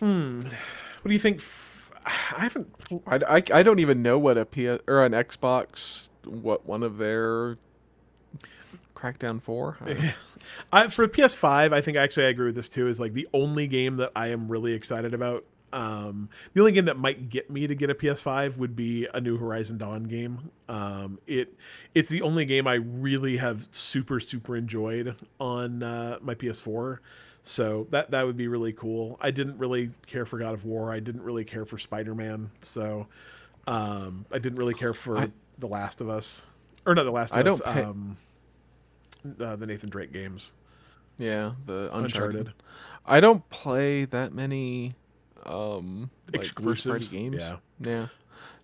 hmm 0.00 0.40
what 0.40 1.08
do 1.08 1.12
you 1.12 1.18
think 1.18 1.42
i 2.06 2.40
haven't 2.42 2.68
I, 3.06 3.16
I, 3.16 3.42
I 3.52 3.62
don't 3.62 3.78
even 3.78 4.02
know 4.02 4.18
what 4.18 4.36
a 4.36 4.44
PS 4.44 4.82
or 4.86 5.04
an 5.04 5.12
Xbox 5.12 6.10
what 6.24 6.66
one 6.66 6.82
of 6.82 6.98
their 6.98 7.56
Crackdown 8.94 9.42
Four. 9.42 9.76
I, 10.72 10.88
for 10.88 11.06
PS5, 11.06 11.72
I 11.72 11.80
think 11.80 11.96
actually 11.96 12.26
I 12.26 12.28
agree 12.28 12.46
with 12.46 12.54
this 12.54 12.68
too. 12.68 12.88
Is 12.88 12.98
like 12.98 13.12
the 13.12 13.28
only 13.34 13.66
game 13.66 13.96
that 13.96 14.12
I 14.16 14.28
am 14.28 14.48
really 14.48 14.72
excited 14.72 15.12
about. 15.12 15.44
Um, 15.72 16.28
the 16.52 16.60
only 16.60 16.72
game 16.72 16.84
that 16.84 16.96
might 16.96 17.28
get 17.28 17.50
me 17.50 17.66
to 17.66 17.74
get 17.74 17.90
a 17.90 17.94
PS5 17.94 18.58
would 18.58 18.76
be 18.76 19.08
a 19.12 19.20
new 19.20 19.36
Horizon 19.36 19.76
Dawn 19.76 20.04
game. 20.04 20.50
Um, 20.68 21.18
it 21.26 21.54
it's 21.94 22.08
the 22.08 22.22
only 22.22 22.44
game 22.44 22.66
I 22.66 22.74
really 22.74 23.36
have 23.36 23.68
super 23.72 24.20
super 24.20 24.56
enjoyed 24.56 25.16
on 25.38 25.82
uh, 25.82 26.18
my 26.22 26.34
PS4. 26.34 26.98
So 27.46 27.86
that 27.90 28.10
that 28.12 28.24
would 28.26 28.36
be 28.38 28.48
really 28.48 28.72
cool. 28.72 29.18
I 29.20 29.30
didn't 29.30 29.58
really 29.58 29.90
care 30.06 30.24
for 30.24 30.38
God 30.38 30.54
of 30.54 30.64
War. 30.64 30.90
I 30.92 30.98
didn't 31.00 31.22
really 31.22 31.44
care 31.44 31.64
for 31.66 31.76
Spider 31.78 32.14
Man. 32.14 32.50
So 32.62 33.06
um, 33.66 34.24
I 34.32 34.38
didn't 34.38 34.58
really 34.58 34.74
care 34.74 34.94
for 34.94 35.18
I- 35.18 35.30
The 35.58 35.66
Last 35.68 36.00
of 36.00 36.08
Us, 36.08 36.48
or 36.86 36.94
not 36.94 37.04
The 37.04 37.10
Last 37.12 37.32
of 37.32 37.46
I 37.46 37.50
Us. 37.50 37.60
don't 37.60 37.74
pay- 37.74 37.82
um, 37.82 38.16
uh, 39.40 39.56
the 39.56 39.66
Nathan 39.66 39.90
Drake 39.90 40.12
games. 40.12 40.54
yeah, 41.18 41.52
the 41.66 41.90
Uncharted. 41.94 42.40
Uncharted. 42.48 42.52
I 43.06 43.20
don't 43.20 43.46
play 43.50 44.06
that 44.06 44.32
many 44.32 44.94
um 45.46 46.08
like 46.32 46.54
party 46.54 47.06
games. 47.06 47.36
yeah. 47.38 47.56
Yeah. 47.78 48.06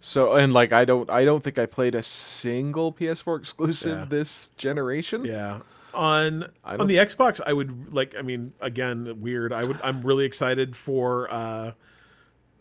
So 0.00 0.32
and 0.36 0.54
like 0.54 0.72
I 0.72 0.86
don't 0.86 1.10
I 1.10 1.26
don't 1.26 1.44
think 1.44 1.58
I 1.58 1.66
played 1.66 1.94
a 1.94 2.02
single 2.02 2.90
PS4 2.94 3.38
exclusive 3.38 3.98
Yeah. 3.98 4.04
this 4.06 4.48
generation. 4.56 5.26
Yeah. 5.26 5.60
On 5.94 6.48
on 6.64 6.86
the 6.86 6.96
Xbox, 6.96 7.40
I 7.44 7.52
would 7.52 7.92
like. 7.92 8.14
I 8.18 8.22
mean, 8.22 8.52
again, 8.60 9.20
weird. 9.20 9.52
I 9.52 9.64
would. 9.64 9.80
I'm 9.82 10.00
really 10.02 10.24
excited 10.24 10.76
for. 10.76 11.32
uh 11.32 11.72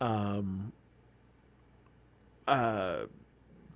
Um. 0.00 0.72
Uh. 2.48 3.00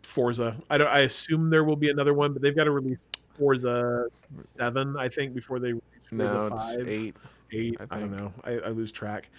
Forza. 0.02 0.56
I 0.70 0.78
don't. 0.78 0.88
I 0.88 1.00
assume 1.00 1.50
there 1.50 1.64
will 1.64 1.76
be 1.76 1.90
another 1.90 2.14
one, 2.14 2.32
but 2.32 2.42
they've 2.42 2.54
got 2.54 2.64
to 2.64 2.70
release 2.70 2.98
Forza 3.38 4.06
Seven, 4.38 4.96
I 4.98 5.08
think, 5.08 5.34
before 5.34 5.58
they 5.58 5.68
release 5.72 5.82
Forza 6.10 6.34
No, 6.34 6.46
it's 6.46 6.74
Five. 6.76 6.88
eight. 6.88 7.16
eight. 7.52 7.76
I 7.80 7.96
I, 7.96 8.00
don't 8.00 8.16
know. 8.16 8.32
I, 8.44 8.52
I 8.52 8.68
lose 8.68 8.92
track. 8.92 9.30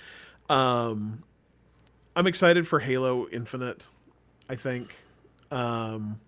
Um, 0.50 1.24
I'm 2.16 2.28
excited 2.28 2.68
for 2.68 2.80
Halo 2.80 3.28
Infinite. 3.30 3.88
I 4.50 4.56
think. 4.56 4.96
Um, 5.52 6.20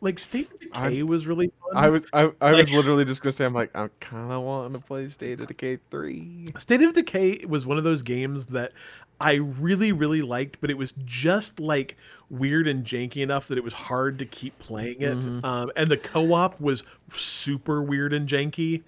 Like 0.00 0.18
State 0.18 0.50
of 0.52 0.58
I'm- 0.74 0.90
Decay 0.92 1.02
was 1.02 1.26
really 1.26 1.50
fun. 1.62 1.76
I 1.76 1.88
was 1.88 2.06
I, 2.12 2.30
I 2.40 2.52
was 2.52 2.72
literally 2.72 3.04
just 3.04 3.22
gonna 3.22 3.32
say 3.32 3.44
I'm 3.44 3.54
like 3.54 3.70
I'm 3.74 3.90
kind 4.00 4.32
of 4.32 4.42
wanting 4.42 4.80
to 4.80 4.86
play 4.86 5.08
State 5.08 5.40
of 5.40 5.46
Decay 5.48 5.78
three. 5.90 6.48
State 6.56 6.82
of 6.82 6.92
Decay 6.94 7.44
was 7.46 7.66
one 7.66 7.78
of 7.78 7.84
those 7.84 8.02
games 8.02 8.46
that 8.46 8.72
I 9.20 9.34
really, 9.34 9.90
really 9.90 10.22
liked, 10.22 10.60
but 10.60 10.70
it 10.70 10.78
was 10.78 10.94
just 11.04 11.58
like 11.58 11.96
weird 12.30 12.68
and 12.68 12.84
janky 12.84 13.16
enough 13.16 13.48
that 13.48 13.58
it 13.58 13.64
was 13.64 13.72
hard 13.72 14.18
to 14.20 14.24
keep 14.26 14.56
playing 14.60 15.00
it. 15.00 15.16
Mhm. 15.18 15.44
Um, 15.44 15.72
and 15.74 15.88
the 15.88 15.96
co-op 15.96 16.60
was 16.60 16.84
super 17.10 17.82
weird 17.82 18.12
and 18.12 18.28
janky. 18.28 18.82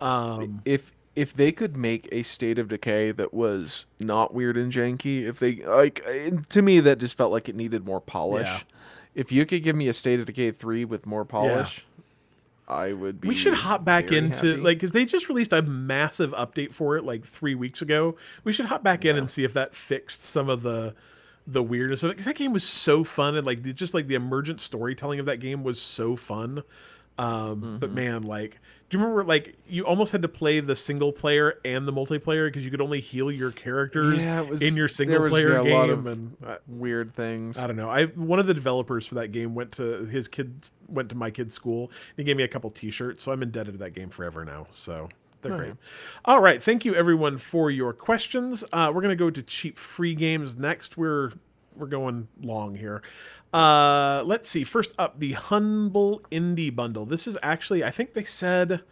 Um, 0.00 0.62
If 0.64 0.92
if 1.14 1.32
they 1.34 1.50
could 1.50 1.76
make 1.78 2.08
a 2.12 2.22
State 2.22 2.58
of 2.58 2.68
Decay 2.68 3.10
that 3.12 3.32
was 3.32 3.86
not 3.98 4.34
weird 4.34 4.56
and 4.58 4.70
janky, 4.70 5.22
if 5.26 5.38
they 5.38 5.56
like 5.66 6.02
eh, 6.06 6.30
to 6.50 6.62
me 6.62 6.80
that 6.80 6.98
just 6.98 7.16
felt 7.16 7.32
like 7.32 7.48
it 7.48 7.54
needed 7.54 7.84
more 7.86 8.00
polish. 8.00 8.44
Yeah. 8.46 8.60
If 9.16 9.32
you 9.32 9.44
could 9.46 9.62
give 9.64 9.74
me 9.74 9.88
a 9.88 9.92
State 9.92 10.20
of 10.20 10.26
Decay 10.26 10.52
three 10.52 10.84
with 10.84 11.06
more 11.06 11.24
polish, 11.24 11.84
I 12.68 12.92
would 12.92 13.20
be. 13.20 13.28
we 13.28 13.34
should 13.34 13.54
hop 13.54 13.84
back 13.84 14.12
into 14.12 14.50
happy. 14.50 14.60
like 14.60 14.76
because 14.78 14.92
they 14.92 15.04
just 15.06 15.28
released 15.28 15.52
a 15.52 15.62
massive 15.62 16.32
update 16.32 16.72
for 16.74 16.96
it 16.96 17.04
like 17.04 17.24
three 17.24 17.54
weeks 17.54 17.80
ago. 17.80 18.16
We 18.44 18.52
should 18.52 18.66
hop 18.66 18.82
back 18.84 19.04
in 19.04 19.16
and 19.16 19.28
see 19.28 19.42
if 19.42 19.54
that 19.54 19.74
fixed 19.74 20.22
some 20.22 20.48
of 20.50 20.62
the 20.62 20.94
the 21.46 21.62
weirdness 21.62 22.02
of 22.02 22.10
it. 22.10 22.16
'Cause 22.16 22.26
that 22.26 22.36
game 22.36 22.52
was 22.52 22.64
so 22.64 23.04
fun 23.04 23.36
and 23.36 23.46
like 23.46 23.62
just 23.74 23.94
like 23.94 24.06
the 24.08 24.16
emergent 24.16 24.60
storytelling 24.60 25.18
of 25.18 25.26
that 25.26 25.38
game 25.40 25.64
was 25.64 25.80
so 25.80 26.14
fun. 26.16 26.62
Um, 27.18 27.78
But 27.80 27.90
Mhm. 27.90 27.94
man, 27.94 28.22
like, 28.24 28.58
do 28.88 28.96
you 28.98 29.02
remember 29.02 29.24
like 29.24 29.56
you 29.66 29.84
almost 29.84 30.12
had 30.12 30.22
to 30.22 30.28
play 30.28 30.60
the 30.60 30.76
single 30.76 31.12
player 31.12 31.58
and 31.64 31.88
the 31.88 31.92
multiplayer 31.92 32.46
because 32.48 32.64
you 32.64 32.70
could 32.70 32.80
only 32.80 33.00
heal 33.00 33.30
your 33.32 33.50
characters 33.50 34.24
Yeah, 34.24 34.42
was- 34.42 34.62
in 34.62 34.74
your 34.76 34.84
there 34.84 34.88
single 34.88 35.20
was, 35.22 35.30
player 35.30 35.52
yeah, 35.52 35.60
a 35.60 35.74
lot 35.74 35.86
game 35.86 35.98
of 35.98 36.06
and. 36.06 36.36
Uh, 36.44 36.56
weird 36.68 37.14
things. 37.14 37.58
I 37.58 37.66
don't 37.66 37.76
know. 37.76 37.90
I 37.90 38.06
one 38.06 38.38
of 38.38 38.46
the 38.46 38.54
developers 38.54 39.06
for 39.06 39.16
that 39.16 39.28
game 39.32 39.54
went 39.54 39.72
to 39.72 40.04
his 40.06 40.28
kids 40.28 40.72
went 40.88 41.08
to 41.08 41.16
my 41.16 41.30
kid's 41.30 41.54
school. 41.54 41.86
and 41.86 42.18
He 42.18 42.24
gave 42.24 42.36
me 42.36 42.44
a 42.44 42.48
couple 42.48 42.70
T-shirts, 42.70 43.24
so 43.24 43.32
I'm 43.32 43.42
indebted 43.42 43.74
to 43.74 43.78
that 43.78 43.90
game 43.90 44.08
forever 44.10 44.44
now. 44.44 44.66
So 44.70 45.08
they're 45.42 45.52
Oh, 45.54 45.58
great. 45.58 45.68
yeah. 45.68 45.74
All 46.24 46.40
right, 46.40 46.62
thank 46.62 46.84
you 46.84 46.94
everyone 46.94 47.38
for 47.38 47.70
your 47.70 47.92
questions. 47.92 48.62
Uh, 48.72 48.92
we're 48.94 49.02
gonna 49.02 49.16
go 49.16 49.30
to 49.30 49.42
cheap 49.42 49.78
free 49.78 50.14
games 50.14 50.56
next. 50.56 50.96
We're 50.96 51.32
we're 51.74 51.86
going 51.86 52.28
long 52.40 52.74
here. 52.76 53.02
Uh, 53.56 54.22
let's 54.26 54.50
see. 54.50 54.64
First 54.64 54.92
up, 54.98 55.18
the 55.18 55.32
Humble 55.32 56.20
Indie 56.30 56.74
Bundle. 56.74 57.06
This 57.06 57.26
is 57.26 57.38
actually, 57.42 57.82
I 57.82 57.90
think 57.90 58.12
they 58.12 58.24
said. 58.24 58.82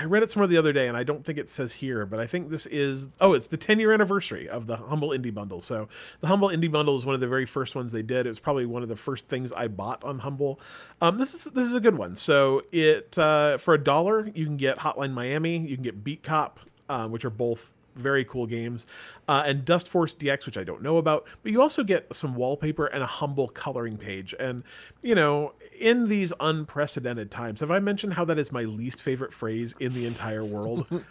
I 0.00 0.04
read 0.04 0.22
it 0.22 0.30
somewhere 0.30 0.46
the 0.46 0.56
other 0.56 0.72
day, 0.72 0.86
and 0.86 0.96
I 0.96 1.02
don't 1.02 1.24
think 1.24 1.38
it 1.38 1.48
says 1.48 1.72
here, 1.72 2.06
but 2.06 2.20
I 2.20 2.26
think 2.26 2.50
this 2.50 2.66
is. 2.66 3.08
Oh, 3.20 3.32
it's 3.34 3.48
the 3.48 3.56
10 3.56 3.80
year 3.80 3.92
anniversary 3.92 4.48
of 4.48 4.68
the 4.68 4.76
Humble 4.76 5.08
Indie 5.08 5.34
Bundle. 5.34 5.60
So, 5.60 5.88
the 6.20 6.28
Humble 6.28 6.50
Indie 6.50 6.70
Bundle 6.70 6.96
is 6.96 7.04
one 7.04 7.16
of 7.16 7.20
the 7.20 7.26
very 7.26 7.46
first 7.46 7.74
ones 7.74 7.90
they 7.90 8.02
did. 8.02 8.26
It 8.26 8.28
was 8.28 8.38
probably 8.38 8.64
one 8.64 8.84
of 8.84 8.88
the 8.88 8.96
first 8.96 9.26
things 9.26 9.52
I 9.52 9.66
bought 9.66 10.04
on 10.04 10.20
Humble. 10.20 10.60
Um, 11.00 11.18
this 11.18 11.34
is 11.34 11.44
this 11.46 11.66
is 11.66 11.74
a 11.74 11.80
good 11.80 11.98
one. 11.98 12.14
So, 12.14 12.62
it 12.70 13.18
uh, 13.18 13.58
for 13.58 13.74
a 13.74 13.82
dollar, 13.82 14.30
you 14.32 14.44
can 14.44 14.56
get 14.56 14.78
Hotline 14.78 15.12
Miami, 15.12 15.58
you 15.58 15.74
can 15.74 15.82
get 15.82 16.04
Beat 16.04 16.22
Cop, 16.22 16.60
uh, 16.88 17.08
which 17.08 17.24
are 17.24 17.30
both 17.30 17.74
very 18.00 18.24
cool 18.24 18.46
games, 18.46 18.86
uh, 19.28 19.42
and 19.46 19.64
Dustforce 19.64 20.16
DX, 20.16 20.46
which 20.46 20.58
I 20.58 20.64
don't 20.64 20.82
know 20.82 20.96
about. 20.96 21.26
But 21.42 21.52
you 21.52 21.62
also 21.62 21.84
get 21.84 22.14
some 22.14 22.34
wallpaper 22.34 22.86
and 22.86 23.02
a 23.02 23.06
humble 23.06 23.48
coloring 23.48 23.96
page. 23.96 24.34
And 24.40 24.64
you 25.02 25.14
know, 25.14 25.52
in 25.78 26.08
these 26.08 26.32
unprecedented 26.40 27.30
times, 27.30 27.60
have 27.60 27.70
I 27.70 27.78
mentioned 27.78 28.14
how 28.14 28.24
that 28.26 28.38
is 28.38 28.50
my 28.50 28.62
least 28.62 29.00
favorite 29.00 29.32
phrase 29.32 29.74
in 29.78 29.92
the 29.92 30.06
entire 30.06 30.44
world? 30.44 30.86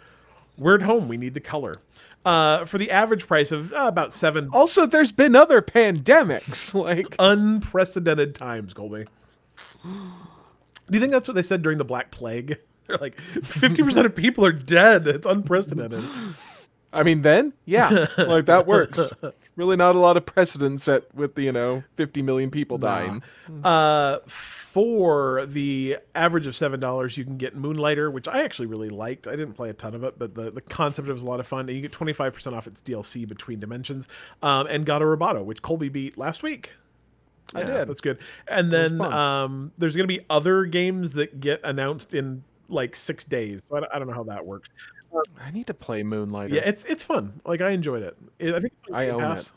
We're 0.58 0.74
at 0.74 0.82
home. 0.82 1.08
We 1.08 1.16
need 1.16 1.34
to 1.34 1.40
color. 1.40 1.76
Uh, 2.24 2.66
for 2.66 2.76
the 2.76 2.90
average 2.90 3.26
price 3.26 3.50
of 3.50 3.72
uh, 3.72 3.86
about 3.86 4.12
seven 4.12 4.50
Also, 4.52 4.84
there's 4.84 5.10
been 5.10 5.34
other 5.34 5.62
pandemics. 5.62 6.74
Like, 6.80 7.14
unprecedented 7.18 8.34
times, 8.34 8.74
Colby. 8.74 9.06
Do 9.82 9.90
you 10.90 11.00
think 11.00 11.12
that's 11.12 11.28
what 11.28 11.34
they 11.34 11.42
said 11.42 11.62
during 11.62 11.78
the 11.78 11.84
Black 11.84 12.10
Plague? 12.10 12.58
They're 12.86 12.96
like, 12.98 13.16
50% 13.16 14.04
of 14.04 14.14
people 14.14 14.44
are 14.44 14.52
dead. 14.52 15.06
It's 15.06 15.26
unprecedented. 15.26 16.04
I 16.92 17.02
mean, 17.02 17.22
then 17.22 17.52
yeah, 17.64 18.06
like 18.18 18.46
that 18.46 18.66
works. 18.66 19.00
Really, 19.56 19.76
not 19.76 19.94
a 19.94 19.98
lot 19.98 20.16
of 20.16 20.26
precedent 20.26 20.80
set 20.80 21.14
with 21.14 21.34
the 21.34 21.42
you 21.42 21.52
know 21.52 21.82
50 21.96 22.22
million 22.22 22.50
people 22.50 22.78
dying. 22.78 23.22
Uh, 23.62 24.18
for 24.26 25.46
the 25.46 25.98
average 26.14 26.46
of 26.46 26.54
seven 26.54 26.80
dollars, 26.80 27.16
you 27.16 27.24
can 27.24 27.36
get 27.36 27.56
Moonlighter, 27.56 28.10
which 28.10 28.28
I 28.28 28.42
actually 28.42 28.66
really 28.66 28.88
liked. 28.88 29.26
I 29.26 29.32
didn't 29.32 29.54
play 29.54 29.70
a 29.70 29.72
ton 29.72 29.94
of 29.94 30.04
it, 30.04 30.18
but 30.18 30.34
the, 30.34 30.50
the 30.50 30.60
concept 30.60 31.08
of 31.08 31.14
was 31.14 31.22
a 31.22 31.26
lot 31.26 31.40
of 31.40 31.46
fun. 31.46 31.68
And 31.68 31.76
you 31.76 31.82
get 31.82 31.92
twenty 31.92 32.12
five 32.12 32.32
percent 32.32 32.56
off 32.56 32.66
its 32.66 32.80
DLC 32.80 33.26
Between 33.28 33.60
Dimensions, 33.60 34.08
um, 34.42 34.66
and 34.68 34.86
Gato 34.86 35.04
Roboto, 35.04 35.44
which 35.44 35.62
Colby 35.62 35.88
beat 35.88 36.16
last 36.16 36.42
week. 36.42 36.72
I 37.54 37.60
Yeah, 37.60 37.66
did. 37.66 37.88
That's 37.88 38.00
good. 38.00 38.18
And 38.46 38.70
then 38.70 39.00
um, 39.00 39.72
there's 39.78 39.96
going 39.96 40.08
to 40.08 40.14
be 40.14 40.24
other 40.30 40.64
games 40.64 41.14
that 41.14 41.40
get 41.40 41.60
announced 41.64 42.14
in 42.14 42.44
like 42.68 42.94
six 42.94 43.24
days. 43.24 43.62
So 43.68 43.76
I 43.76 43.80
don't, 43.80 43.92
I 43.94 43.98
don't 43.98 44.08
know 44.08 44.14
how 44.14 44.24
that 44.24 44.46
works. 44.46 44.70
I 45.40 45.50
need 45.50 45.66
to 45.66 45.74
play 45.74 46.02
Moonlighter. 46.02 46.54
Yeah, 46.54 46.62
it's 46.64 46.84
it's 46.84 47.02
fun. 47.02 47.40
Like 47.44 47.60
I 47.60 47.70
enjoyed 47.70 48.02
it. 48.02 48.16
It- 48.38 48.54
I 48.54 48.60
think 48.60 48.72
it's 48.84 48.94
I 48.94 49.08
own 49.08 49.20
Pass. 49.20 49.52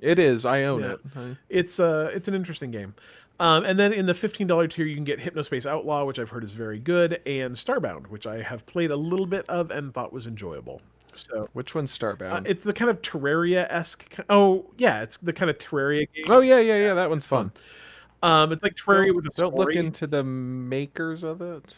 it. 0.00 0.10
It 0.10 0.18
is. 0.18 0.44
I 0.44 0.64
own 0.64 0.80
Yeah. 0.80 0.92
it. 0.92 1.00
I- 1.16 1.36
It's 1.48 1.78
uh 1.80 2.10
it's 2.14 2.28
an 2.28 2.34
interesting 2.34 2.70
game. 2.70 2.94
Um, 3.38 3.64
and 3.64 3.78
then 3.78 3.92
in 3.92 4.06
the 4.06 4.14
fifteen 4.14 4.46
dollar 4.46 4.66
tier, 4.66 4.86
you 4.86 4.94
can 4.94 5.04
get 5.04 5.18
Hypnospace 5.20 5.66
Outlaw, 5.66 6.04
which 6.04 6.18
I've 6.18 6.30
heard 6.30 6.42
is 6.44 6.52
very 6.52 6.78
good, 6.78 7.20
and 7.26 7.54
Starbound, 7.54 8.06
which 8.08 8.26
I 8.26 8.40
have 8.42 8.64
played 8.66 8.90
a 8.90 8.96
little 8.96 9.26
bit 9.26 9.44
of 9.48 9.70
and 9.70 9.92
thought 9.92 10.12
was 10.12 10.26
enjoyable. 10.26 10.80
So 11.14 11.48
Which 11.52 11.74
one's 11.74 11.96
Starbound? 11.96 12.32
uh, 12.32 12.42
it's 12.46 12.64
the 12.64 12.72
kind 12.72 12.90
of 12.90 13.00
Terraria 13.02 13.66
esque. 13.70 14.14
Oh 14.30 14.66
yeah, 14.78 15.02
it's 15.02 15.18
the 15.18 15.32
kind 15.34 15.50
of 15.50 15.58
Terraria 15.58 16.06
game. 16.14 16.24
oh 16.28 16.40
yeah, 16.40 16.58
yeah, 16.60 16.76
yeah. 16.76 16.94
That 16.94 17.08
one's 17.10 17.26
fun. 17.26 17.52
fun. 18.22 18.30
Um, 18.30 18.52
it's 18.52 18.62
like 18.62 18.74
Terraria 18.74 19.14
with 19.14 19.26
a 19.26 19.30
Don't 19.36 19.54
look 19.54 19.74
into 19.74 20.06
the 20.06 20.24
makers 20.24 21.22
of 21.22 21.42
it. 21.42 21.74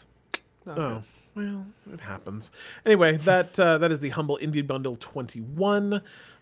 Not 0.65 0.79
Oh 0.79 1.03
well, 1.39 1.65
it 1.93 2.01
happens. 2.01 2.51
Anyway, 2.85 3.17
that 3.17 3.59
uh, 3.59 3.77
that 3.77 3.91
is 3.91 3.99
the 3.99 4.09
humble 4.09 4.37
indie 4.41 4.65
bundle 4.65 4.97
twenty 4.97 5.39
one. 5.39 6.01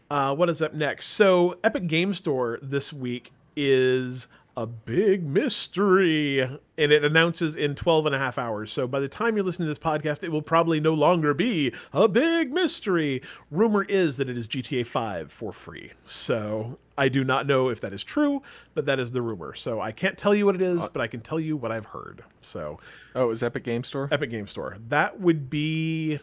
Uh, 0.10 0.34
what 0.34 0.49
is 0.49 0.61
up 0.61 0.74
next? 0.74 1.07
So, 1.07 1.57
Epic 1.64 1.88
Game 1.88 2.14
Store 2.14 2.60
this 2.61 2.94
week 2.94 3.32
is 3.57 4.28
a 4.56 4.65
big 4.65 5.24
mystery, 5.24 6.40
and 6.41 6.60
it 6.78 7.03
announces 7.03 7.57
in 7.57 7.76
12 7.76 8.07
and 8.07 8.15
a 8.15 8.18
half 8.18 8.38
hours. 8.38 8.72
So, 8.72 8.88
by 8.88 9.02
the 9.02 9.10
time 9.10 9.36
you're 9.36 9.44
listening 9.44 9.68
to 9.68 9.72
this 9.72 9.80
podcast, 9.80 10.24
it 10.24 10.32
will 10.32 10.41
probably 10.41 10.80
no 10.80 10.94
longer 10.94 11.34
be 11.34 11.74
a 11.91 12.07
big 12.07 12.53
mystery. 12.53 13.22
Rumor 13.52 13.84
is 13.84 14.15
that 14.18 14.30
it 14.30 14.38
is 14.38 14.48
GTA 14.48 14.86
5 14.86 15.30
for 15.30 15.52
free. 15.52 15.91
So, 16.06 16.80
I 16.98 17.10
do 17.10 17.24
not 17.24 17.45
know 17.48 17.69
if 17.69 17.82
that 17.82 17.94
is 17.94 18.03
true, 18.03 18.41
but 18.74 18.86
that 18.88 18.99
is 18.99 19.11
the 19.11 19.22
rumor. 19.22 19.53
So, 19.53 19.80
I 19.82 19.91
can't 19.91 20.18
tell 20.18 20.34
you 20.34 20.45
what 20.45 20.56
it 20.56 20.64
is, 20.64 20.80
uh, 20.82 20.90
but 20.91 21.02
I 21.02 21.07
can 21.07 21.22
tell 21.22 21.40
you 21.40 21.56
what 21.57 21.72
I've 21.72 21.86
heard. 21.86 22.24
So, 22.41 22.80
Oh, 23.15 23.26
it 23.26 23.28
was 23.28 23.44
Epic 23.44 23.64
Game 23.64 23.84
Store. 23.84 24.07
Epic 24.11 24.30
Game 24.30 24.48
Store. 24.48 24.78
That 24.90 25.19
would 25.19 25.49
be 25.49 26.19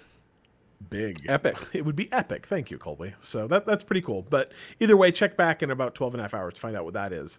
big. 0.90 1.24
Epic. 1.28 1.56
It 1.72 1.84
would 1.84 1.96
be 1.96 2.12
epic. 2.12 2.46
Thank 2.46 2.70
you, 2.70 2.78
Colby. 2.78 3.14
So 3.20 3.46
that 3.48 3.66
that's 3.66 3.84
pretty 3.84 4.02
cool. 4.02 4.22
But 4.28 4.52
either 4.80 4.96
way, 4.96 5.10
check 5.12 5.36
back 5.36 5.62
in 5.62 5.70
about 5.70 5.94
12 5.94 6.14
and 6.14 6.20
a 6.20 6.24
half 6.24 6.34
hours 6.34 6.54
to 6.54 6.60
find 6.60 6.76
out 6.76 6.84
what 6.84 6.94
that 6.94 7.12
is. 7.12 7.38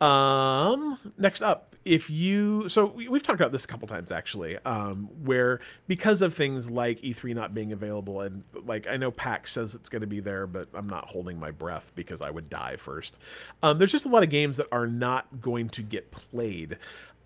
Um, 0.00 0.98
next 1.18 1.42
up, 1.42 1.76
if 1.84 2.10
you 2.10 2.68
so 2.68 2.86
we, 2.86 3.08
we've 3.08 3.22
talked 3.22 3.40
about 3.40 3.52
this 3.52 3.64
a 3.64 3.68
couple 3.68 3.88
times 3.88 4.12
actually, 4.12 4.58
um, 4.64 5.08
where 5.24 5.60
because 5.88 6.22
of 6.22 6.34
things 6.34 6.70
like 6.70 7.00
E3 7.00 7.34
not 7.34 7.54
being 7.54 7.72
available 7.72 8.20
and 8.20 8.42
like 8.64 8.86
I 8.86 8.96
know 8.96 9.10
PAX 9.10 9.52
says 9.52 9.74
it's 9.74 9.88
going 9.88 10.00
to 10.02 10.06
be 10.06 10.20
there, 10.20 10.46
but 10.46 10.68
I'm 10.74 10.88
not 10.88 11.08
holding 11.08 11.38
my 11.38 11.50
breath 11.50 11.92
because 11.94 12.22
I 12.22 12.30
would 12.30 12.48
die 12.48 12.76
first. 12.76 13.18
Um, 13.62 13.78
there's 13.78 13.92
just 13.92 14.06
a 14.06 14.10
lot 14.10 14.22
of 14.22 14.30
games 14.30 14.56
that 14.58 14.66
are 14.72 14.86
not 14.86 15.40
going 15.40 15.68
to 15.70 15.82
get 15.82 16.10
played. 16.10 16.78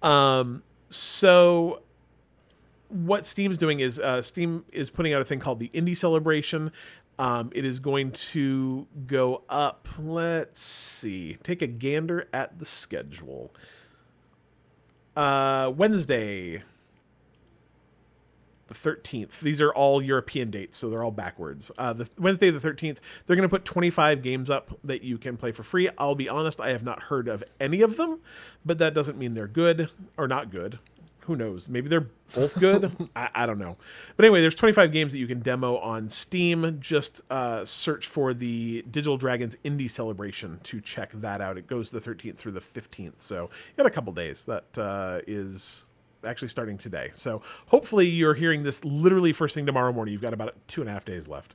Um, 0.03 0.63
so 0.91 1.83
what 2.89 3.27
Steam's 3.27 3.59
doing 3.59 3.81
is 3.81 3.99
uh, 3.99 4.23
Steam 4.23 4.65
is 4.73 4.91
putting 4.91 5.13
out 5.13 5.21
a 5.21 5.25
thing 5.25 5.41
called 5.41 5.59
the 5.59 5.69
Indie 5.75 5.97
Celebration. 5.97 6.71
Um, 7.19 7.51
it 7.55 7.65
is 7.65 7.79
going 7.79 8.13
to 8.13 8.89
go 9.07 9.45
up. 9.49 9.89
Let's 9.99 10.61
see. 10.61 11.37
Take 11.43 11.63
a 11.63 11.67
gander 11.67 12.29
at 12.33 12.59
the 12.59 12.65
schedule. 12.65 13.55
Uh, 15.17 15.73
Wednesday, 15.77 16.65
the 18.67 18.75
13th. 18.75 19.41
These 19.41 19.61
are 19.61 19.73
all 19.73 20.03
European 20.03 20.51
dates, 20.51 20.77
so 20.77 20.91
they're 20.91 21.05
all 21.05 21.11
backwards. 21.11 21.71
Uh, 21.79 21.93
the 21.93 22.09
Wednesday 22.19 22.51
the 22.51 22.59
13th, 22.59 22.99
they're 23.27 23.37
going 23.37 23.49
to 23.49 23.55
put 23.55 23.65
25 23.65 24.23
games 24.23 24.51
up 24.51 24.77
that 24.85 25.03
you 25.03 25.19
can 25.19 25.37
play 25.37 25.53
for 25.53 25.63
free. 25.63 25.89
I'll 25.99 26.15
be 26.15 26.29
honest, 26.29 26.61
I 26.61 26.71
have 26.71 26.83
not 26.83 27.05
heard 27.05 27.29
of 27.29 27.45
any 27.61 27.83
of 27.83 27.97
them, 27.97 28.21
but 28.65 28.79
that 28.79 28.95
doesn't 28.95 29.19
mean 29.19 29.35
they're 29.35 29.47
good 29.47 29.91
or 30.17 30.27
not 30.27 30.51
good. 30.51 30.79
Who 31.27 31.37
knows? 31.37 31.69
Maybe 31.69 31.89
they're 31.89 32.09
both 32.35 32.59
good. 32.59 32.95
I, 33.17 33.29
I 33.35 33.47
don't 33.47 33.59
know. 33.59 33.77
But 34.17 34.27
anyway, 34.27 34.43
there's 34.43 34.55
25 34.55 34.93
games 34.93 35.13
that 35.13 35.19
you 35.19 35.27
can 35.27 35.41
demo 35.41 35.79
on 35.79 36.11
Steam. 36.11 36.79
Just 36.81 37.23
uh, 37.31 37.65
search 37.65 38.07
for 38.09 38.35
the 38.35 38.85
Digital 38.91 39.17
Dragons 39.17 39.57
Indie 39.65 39.91
Celebration 39.91 40.61
to 40.65 40.81
check 40.81 41.13
that 41.15 41.41
out. 41.41 41.57
It 41.57 41.67
goes 41.67 41.91
the 41.91 42.01
13th 42.01 42.37
through 42.37 42.53
the 42.53 42.61
15th, 42.61 43.21
so 43.21 43.45
you 43.45 43.77
got 43.77 43.87
a 43.87 43.91
couple 43.91 44.13
days. 44.13 44.45
That 44.45 44.67
uh, 44.77 45.21
is 45.27 45.87
actually 46.25 46.49
starting 46.49 46.79
today. 46.79 47.11
So 47.15 47.43
hopefully 47.67 48.07
you're 48.07 48.35
hearing 48.35 48.63
this 48.63 48.85
literally 48.85 49.33
first 49.33 49.55
thing 49.55 49.67
tomorrow 49.67 49.93
morning. 49.93 50.13
You've 50.13 50.23
got 50.23 50.35
about 50.35 50.55
two 50.67 50.81
and 50.81 50.91
a 50.91 50.93
half 50.93 51.05
days 51.05 51.29
left. 51.29 51.55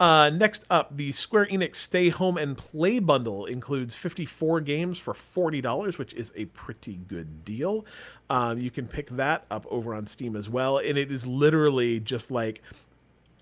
Uh, 0.00 0.30
next 0.30 0.64
up, 0.70 0.96
the 0.96 1.12
Square 1.12 1.46
Enix 1.46 1.76
Stay 1.76 2.08
Home 2.08 2.36
and 2.38 2.56
Play 2.56 2.98
bundle 2.98 3.46
includes 3.46 3.96
54 3.96 4.60
games 4.60 4.98
for 4.98 5.12
$40, 5.12 5.98
which 5.98 6.14
is 6.14 6.32
a 6.36 6.44
pretty 6.46 7.00
good 7.08 7.44
deal. 7.44 7.84
Um, 8.30 8.58
you 8.58 8.70
can 8.70 8.86
pick 8.86 9.08
that 9.10 9.44
up 9.50 9.66
over 9.70 9.94
on 9.94 10.06
Steam 10.06 10.36
as 10.36 10.48
well. 10.48 10.78
And 10.78 10.96
it 10.96 11.10
is 11.10 11.26
literally 11.26 12.00
just 12.00 12.30
like 12.30 12.62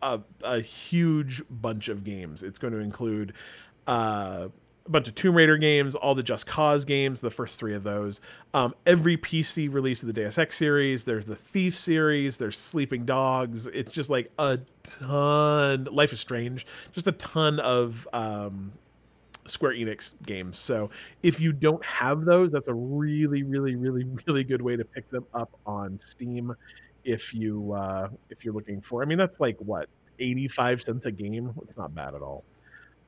a, 0.02 0.20
a 0.42 0.60
huge 0.60 1.42
bunch 1.50 1.88
of 1.88 2.04
games. 2.04 2.42
It's 2.42 2.58
going 2.58 2.72
to 2.72 2.80
include 2.80 3.34
uh, 3.86 4.48
a 4.86 4.90
bunch 4.90 5.08
of 5.08 5.14
Tomb 5.14 5.34
Raider 5.34 5.56
games, 5.56 5.94
all 5.94 6.14
the 6.14 6.22
Just 6.22 6.46
Cause 6.46 6.84
games, 6.84 7.20
the 7.20 7.30
first 7.30 7.58
three 7.58 7.74
of 7.74 7.82
those, 7.82 8.20
um, 8.54 8.74
every 8.86 9.16
PC 9.16 9.72
release 9.72 10.02
of 10.02 10.06
the 10.06 10.12
Deus 10.12 10.38
Ex 10.38 10.56
series. 10.56 11.04
There's 11.04 11.24
the 11.24 11.36
Thief 11.36 11.76
series. 11.76 12.38
There's 12.38 12.58
Sleeping 12.58 13.04
Dogs. 13.04 13.66
It's 13.66 13.90
just 13.90 14.10
like 14.10 14.30
a 14.38 14.60
ton. 14.84 15.84
Life 15.90 16.12
is 16.12 16.20
Strange. 16.20 16.66
Just 16.92 17.08
a 17.08 17.12
ton 17.12 17.58
of 17.60 18.06
um, 18.12 18.72
Square 19.44 19.74
Enix 19.74 20.14
games. 20.24 20.58
So 20.58 20.90
if 21.22 21.40
you 21.40 21.52
don't 21.52 21.84
have 21.84 22.24
those, 22.24 22.52
that's 22.52 22.68
a 22.68 22.74
really, 22.74 23.42
really, 23.42 23.74
really, 23.76 24.04
really 24.26 24.44
good 24.44 24.62
way 24.62 24.76
to 24.76 24.84
pick 24.84 25.10
them 25.10 25.26
up 25.34 25.50
on 25.66 25.98
Steam. 26.04 26.54
If 27.04 27.34
you 27.34 27.72
uh, 27.72 28.08
if 28.30 28.44
you're 28.44 28.54
looking 28.54 28.80
for, 28.80 29.02
I 29.02 29.06
mean, 29.06 29.18
that's 29.18 29.38
like 29.38 29.56
what 29.58 29.88
85 30.18 30.82
cents 30.82 31.06
a 31.06 31.12
game. 31.12 31.52
It's 31.62 31.76
not 31.76 31.94
bad 31.94 32.14
at 32.14 32.22
all. 32.22 32.44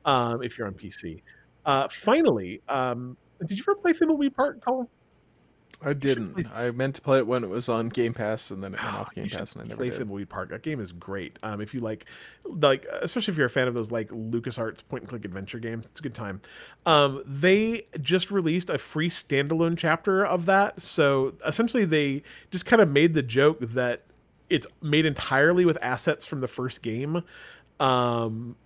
Um, 0.04 0.42
if 0.42 0.56
you're 0.56 0.66
on 0.66 0.74
PC. 0.74 1.20
Uh, 1.68 1.86
finally, 1.88 2.62
um, 2.66 3.14
did 3.44 3.58
you 3.58 3.64
ever 3.68 3.74
play 3.74 3.92
Thimbleweed 3.92 4.34
Park, 4.34 4.64
Colin? 4.64 4.88
I 5.82 5.92
didn't. 5.92 6.46
I 6.54 6.70
meant 6.70 6.94
to 6.94 7.02
play 7.02 7.18
it 7.18 7.26
when 7.26 7.44
it 7.44 7.50
was 7.50 7.68
on 7.68 7.90
Game 7.90 8.14
Pass, 8.14 8.50
and 8.50 8.64
then 8.64 8.72
it 8.72 8.82
went 8.82 8.94
off 8.94 9.14
Game 9.14 9.28
Pass, 9.28 9.52
and 9.52 9.62
I 9.62 9.64
never 9.66 9.76
play 9.76 9.90
did. 9.90 10.00
Thimbleweed 10.00 10.30
Park. 10.30 10.48
That 10.48 10.62
game 10.62 10.80
is 10.80 10.92
great. 10.92 11.38
Um, 11.42 11.60
if 11.60 11.74
you 11.74 11.80
like, 11.80 12.06
like, 12.46 12.86
especially 13.02 13.32
if 13.32 13.36
you're 13.36 13.46
a 13.46 13.50
fan 13.50 13.68
of 13.68 13.74
those 13.74 13.92
like 13.92 14.08
LucasArts 14.08 14.82
point 14.88 15.02
and 15.02 15.10
click 15.10 15.26
adventure 15.26 15.58
games, 15.58 15.84
it's 15.84 16.00
a 16.00 16.02
good 16.02 16.14
time. 16.14 16.40
Um, 16.86 17.22
they 17.26 17.86
just 18.00 18.30
released 18.30 18.70
a 18.70 18.78
free 18.78 19.10
standalone 19.10 19.76
chapter 19.76 20.24
of 20.24 20.46
that. 20.46 20.80
So 20.80 21.34
essentially, 21.46 21.84
they 21.84 22.22
just 22.50 22.64
kind 22.64 22.80
of 22.80 22.88
made 22.88 23.12
the 23.12 23.22
joke 23.22 23.58
that 23.60 24.04
it's 24.48 24.66
made 24.80 25.04
entirely 25.04 25.66
with 25.66 25.76
assets 25.82 26.24
from 26.24 26.40
the 26.40 26.48
first 26.48 26.80
game. 26.80 27.22
Um, 27.78 28.56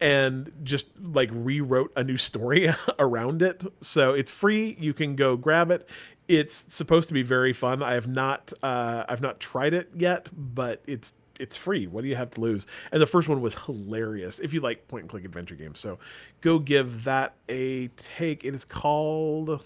and 0.00 0.52
just 0.62 0.88
like 1.00 1.30
rewrote 1.32 1.92
a 1.96 2.04
new 2.04 2.16
story 2.16 2.70
around 2.98 3.42
it. 3.42 3.62
So 3.80 4.14
it's 4.14 4.30
free. 4.30 4.76
You 4.78 4.94
can 4.94 5.16
go 5.16 5.36
grab 5.36 5.70
it. 5.70 5.88
It's 6.28 6.64
supposed 6.68 7.08
to 7.08 7.14
be 7.14 7.22
very 7.22 7.52
fun. 7.52 7.82
I 7.82 7.94
have 7.94 8.06
not 8.06 8.52
uh, 8.62 9.04
I've 9.08 9.22
not 9.22 9.40
tried 9.40 9.74
it 9.74 9.90
yet, 9.94 10.28
but 10.32 10.82
it's 10.86 11.14
it's 11.38 11.56
free. 11.56 11.86
What 11.86 12.02
do 12.02 12.08
you 12.08 12.16
have 12.16 12.30
to 12.32 12.40
lose? 12.40 12.66
And 12.92 13.00
the 13.00 13.06
first 13.06 13.28
one 13.28 13.40
was 13.40 13.54
hilarious. 13.54 14.38
If 14.40 14.52
you 14.52 14.60
like 14.60 14.86
point 14.88 15.02
and 15.02 15.10
click 15.10 15.24
adventure 15.24 15.54
games, 15.54 15.78
so 15.78 15.98
go 16.40 16.58
give 16.58 17.04
that 17.04 17.34
a 17.48 17.88
take. 17.96 18.44
It 18.44 18.54
is 18.54 18.64
called 18.64 19.64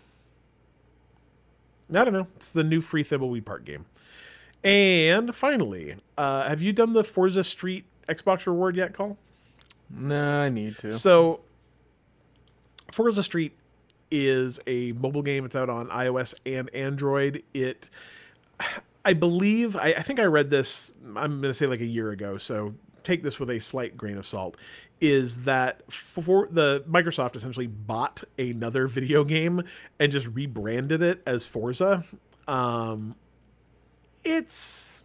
I 1.90 2.04
don't 2.04 2.14
know. 2.14 2.26
It's 2.36 2.48
the 2.48 2.64
new 2.64 2.80
free 2.80 3.04
Thimbleweed 3.04 3.44
Park 3.44 3.64
game. 3.64 3.84
And 4.64 5.34
finally, 5.34 5.96
uh, 6.16 6.48
have 6.48 6.62
you 6.62 6.72
done 6.72 6.92
the 6.92 7.04
Forza 7.04 7.44
Street 7.44 7.84
Xbox 8.08 8.46
reward 8.46 8.76
yet, 8.76 8.94
Cole? 8.94 9.18
No, 9.92 10.40
I 10.40 10.48
need 10.48 10.78
to. 10.78 10.92
So, 10.92 11.40
Forza 12.90 13.22
Street 13.22 13.56
is 14.10 14.60
a 14.66 14.92
mobile 14.92 15.22
game. 15.22 15.44
It's 15.44 15.56
out 15.56 15.70
on 15.70 15.88
iOS 15.88 16.34
and 16.46 16.72
Android. 16.74 17.42
It, 17.54 17.88
I 19.04 19.14
believe, 19.14 19.76
I, 19.76 19.94
I 19.94 20.02
think 20.02 20.20
I 20.20 20.24
read 20.24 20.50
this. 20.50 20.94
I'm 21.04 21.40
going 21.40 21.42
to 21.42 21.54
say 21.54 21.66
like 21.66 21.80
a 21.80 21.86
year 21.86 22.12
ago. 22.12 22.38
So 22.38 22.74
take 23.02 23.24
this 23.24 23.40
with 23.40 23.50
a 23.50 23.58
slight 23.58 23.96
grain 23.96 24.16
of 24.16 24.26
salt. 24.26 24.56
Is 25.00 25.42
that 25.42 25.90
for 25.90 26.46
the 26.52 26.84
Microsoft 26.88 27.34
essentially 27.34 27.66
bought 27.66 28.22
another 28.38 28.86
video 28.86 29.24
game 29.24 29.62
and 29.98 30.12
just 30.12 30.28
rebranded 30.28 31.02
it 31.02 31.20
as 31.26 31.44
Forza? 31.44 32.04
Um, 32.46 33.16
it's 34.22 35.01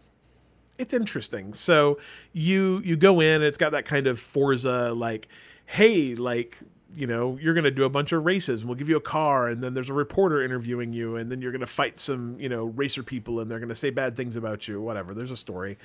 it's 0.78 0.94
interesting. 0.94 1.52
So 1.54 1.98
you 2.32 2.80
you 2.84 2.96
go 2.96 3.20
in, 3.20 3.42
it's 3.42 3.58
got 3.58 3.72
that 3.72 3.84
kind 3.84 4.06
of 4.06 4.18
Forza 4.18 4.92
like, 4.94 5.28
hey, 5.66 6.14
like 6.14 6.56
you 6.94 7.06
know, 7.06 7.36
you're 7.40 7.54
gonna 7.54 7.70
do 7.70 7.84
a 7.84 7.90
bunch 7.90 8.12
of 8.12 8.24
races, 8.24 8.62
and 8.62 8.68
we'll 8.68 8.78
give 8.78 8.88
you 8.88 8.96
a 8.96 9.00
car, 9.00 9.48
and 9.48 9.62
then 9.62 9.74
there's 9.74 9.90
a 9.90 9.94
reporter 9.94 10.42
interviewing 10.42 10.92
you, 10.92 11.16
and 11.16 11.30
then 11.30 11.42
you're 11.42 11.52
gonna 11.52 11.66
fight 11.66 12.00
some 12.00 12.40
you 12.40 12.48
know 12.48 12.66
racer 12.66 13.02
people, 13.02 13.40
and 13.40 13.50
they're 13.50 13.60
gonna 13.60 13.74
say 13.74 13.90
bad 13.90 14.16
things 14.16 14.36
about 14.36 14.66
you, 14.66 14.80
whatever. 14.80 15.14
There's 15.14 15.30
a 15.30 15.36
story. 15.36 15.78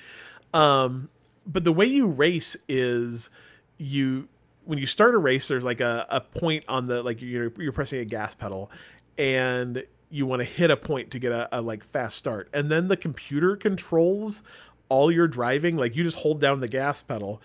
Um, 0.54 1.10
but 1.46 1.64
the 1.64 1.72
way 1.72 1.86
you 1.86 2.06
race 2.06 2.56
is 2.68 3.28
you 3.76 4.28
when 4.64 4.78
you 4.78 4.86
start 4.86 5.14
a 5.14 5.18
race, 5.18 5.48
there's 5.48 5.64
like 5.64 5.80
a, 5.80 6.06
a 6.08 6.20
point 6.20 6.64
on 6.68 6.86
the 6.86 7.02
like 7.02 7.20
you're 7.20 7.52
you're 7.58 7.72
pressing 7.72 7.98
a 7.98 8.04
gas 8.04 8.34
pedal, 8.34 8.70
and 9.18 9.84
you 10.10 10.26
want 10.26 10.40
to 10.40 10.44
hit 10.44 10.70
a 10.70 10.76
point 10.76 11.10
to 11.10 11.18
get 11.18 11.32
a, 11.32 11.48
a 11.58 11.60
like 11.60 11.84
fast 11.84 12.16
start, 12.16 12.48
and 12.54 12.70
then 12.70 12.88
the 12.88 12.96
computer 12.96 13.56
controls 13.56 14.42
all 14.88 15.10
your 15.10 15.28
driving. 15.28 15.76
Like 15.76 15.96
you 15.96 16.02
just 16.02 16.18
hold 16.18 16.40
down 16.40 16.60
the 16.60 16.68
gas 16.68 17.02
pedal, 17.02 17.40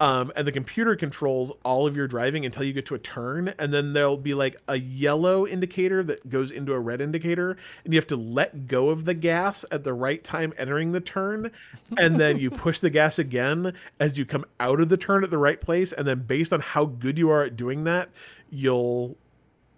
um, 0.00 0.32
and 0.34 0.46
the 0.46 0.52
computer 0.52 0.96
controls 0.96 1.52
all 1.62 1.86
of 1.86 1.94
your 1.94 2.08
driving 2.08 2.46
until 2.46 2.62
you 2.62 2.72
get 2.72 2.86
to 2.86 2.94
a 2.94 2.98
turn, 2.98 3.52
and 3.58 3.72
then 3.72 3.92
there'll 3.92 4.16
be 4.16 4.32
like 4.32 4.56
a 4.66 4.76
yellow 4.76 5.46
indicator 5.46 6.02
that 6.02 6.26
goes 6.30 6.50
into 6.50 6.72
a 6.72 6.80
red 6.80 7.02
indicator, 7.02 7.58
and 7.84 7.92
you 7.92 7.98
have 7.98 8.06
to 8.06 8.16
let 8.16 8.66
go 8.66 8.88
of 8.88 9.04
the 9.04 9.12
gas 9.12 9.62
at 9.70 9.84
the 9.84 9.92
right 9.92 10.24
time 10.24 10.54
entering 10.56 10.92
the 10.92 11.00
turn, 11.00 11.50
and 11.98 12.18
then 12.18 12.38
you 12.38 12.50
push 12.50 12.78
the 12.78 12.88
gas 12.88 13.18
again 13.18 13.74
as 13.98 14.16
you 14.16 14.24
come 14.24 14.46
out 14.58 14.80
of 14.80 14.88
the 14.88 14.96
turn 14.96 15.22
at 15.22 15.30
the 15.30 15.36
right 15.36 15.60
place, 15.60 15.92
and 15.92 16.08
then 16.08 16.20
based 16.20 16.52
on 16.52 16.60
how 16.60 16.86
good 16.86 17.18
you 17.18 17.28
are 17.28 17.44
at 17.44 17.56
doing 17.56 17.84
that, 17.84 18.08
you'll 18.48 19.18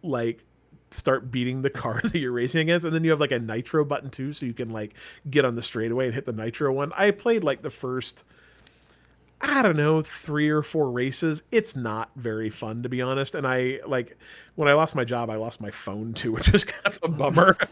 like 0.04 0.44
start 0.92 1.30
beating 1.30 1.62
the 1.62 1.70
car 1.82 2.00
that 2.02 2.18
you're 2.18 2.32
racing 2.32 2.62
against 2.62 2.84
and 2.84 2.94
then 2.94 3.04
you 3.04 3.10
have 3.10 3.20
like 3.20 3.32
a 3.32 3.38
nitro 3.38 3.84
button 3.84 4.10
too 4.10 4.32
so 4.32 4.46
you 4.46 4.52
can 4.52 4.70
like 4.70 4.94
get 5.30 5.44
on 5.44 5.54
the 5.54 5.62
straightaway 5.62 6.06
and 6.06 6.14
hit 6.14 6.24
the 6.24 6.32
nitro 6.32 6.72
one. 6.72 6.92
I 6.96 7.10
played 7.10 7.44
like 7.44 7.62
the 7.62 7.70
first 7.70 8.24
i 9.44 9.60
don't 9.60 9.76
know 9.76 10.02
three 10.02 10.48
or 10.48 10.62
four 10.62 10.90
races. 10.90 11.42
It's 11.50 11.74
not 11.74 12.10
very 12.14 12.48
fun 12.48 12.84
to 12.84 12.88
be 12.88 13.02
honest 13.02 13.34
and 13.34 13.46
i 13.46 13.80
like 13.86 14.16
when 14.54 14.68
i 14.68 14.72
lost 14.72 14.94
my 14.94 15.04
job 15.04 15.30
i 15.30 15.36
lost 15.36 15.60
my 15.60 15.70
phone 15.70 16.14
too 16.14 16.32
which 16.34 16.50
was 16.52 16.64
kind 16.64 16.86
of 16.86 16.98
a 17.02 17.08
bummer. 17.08 17.56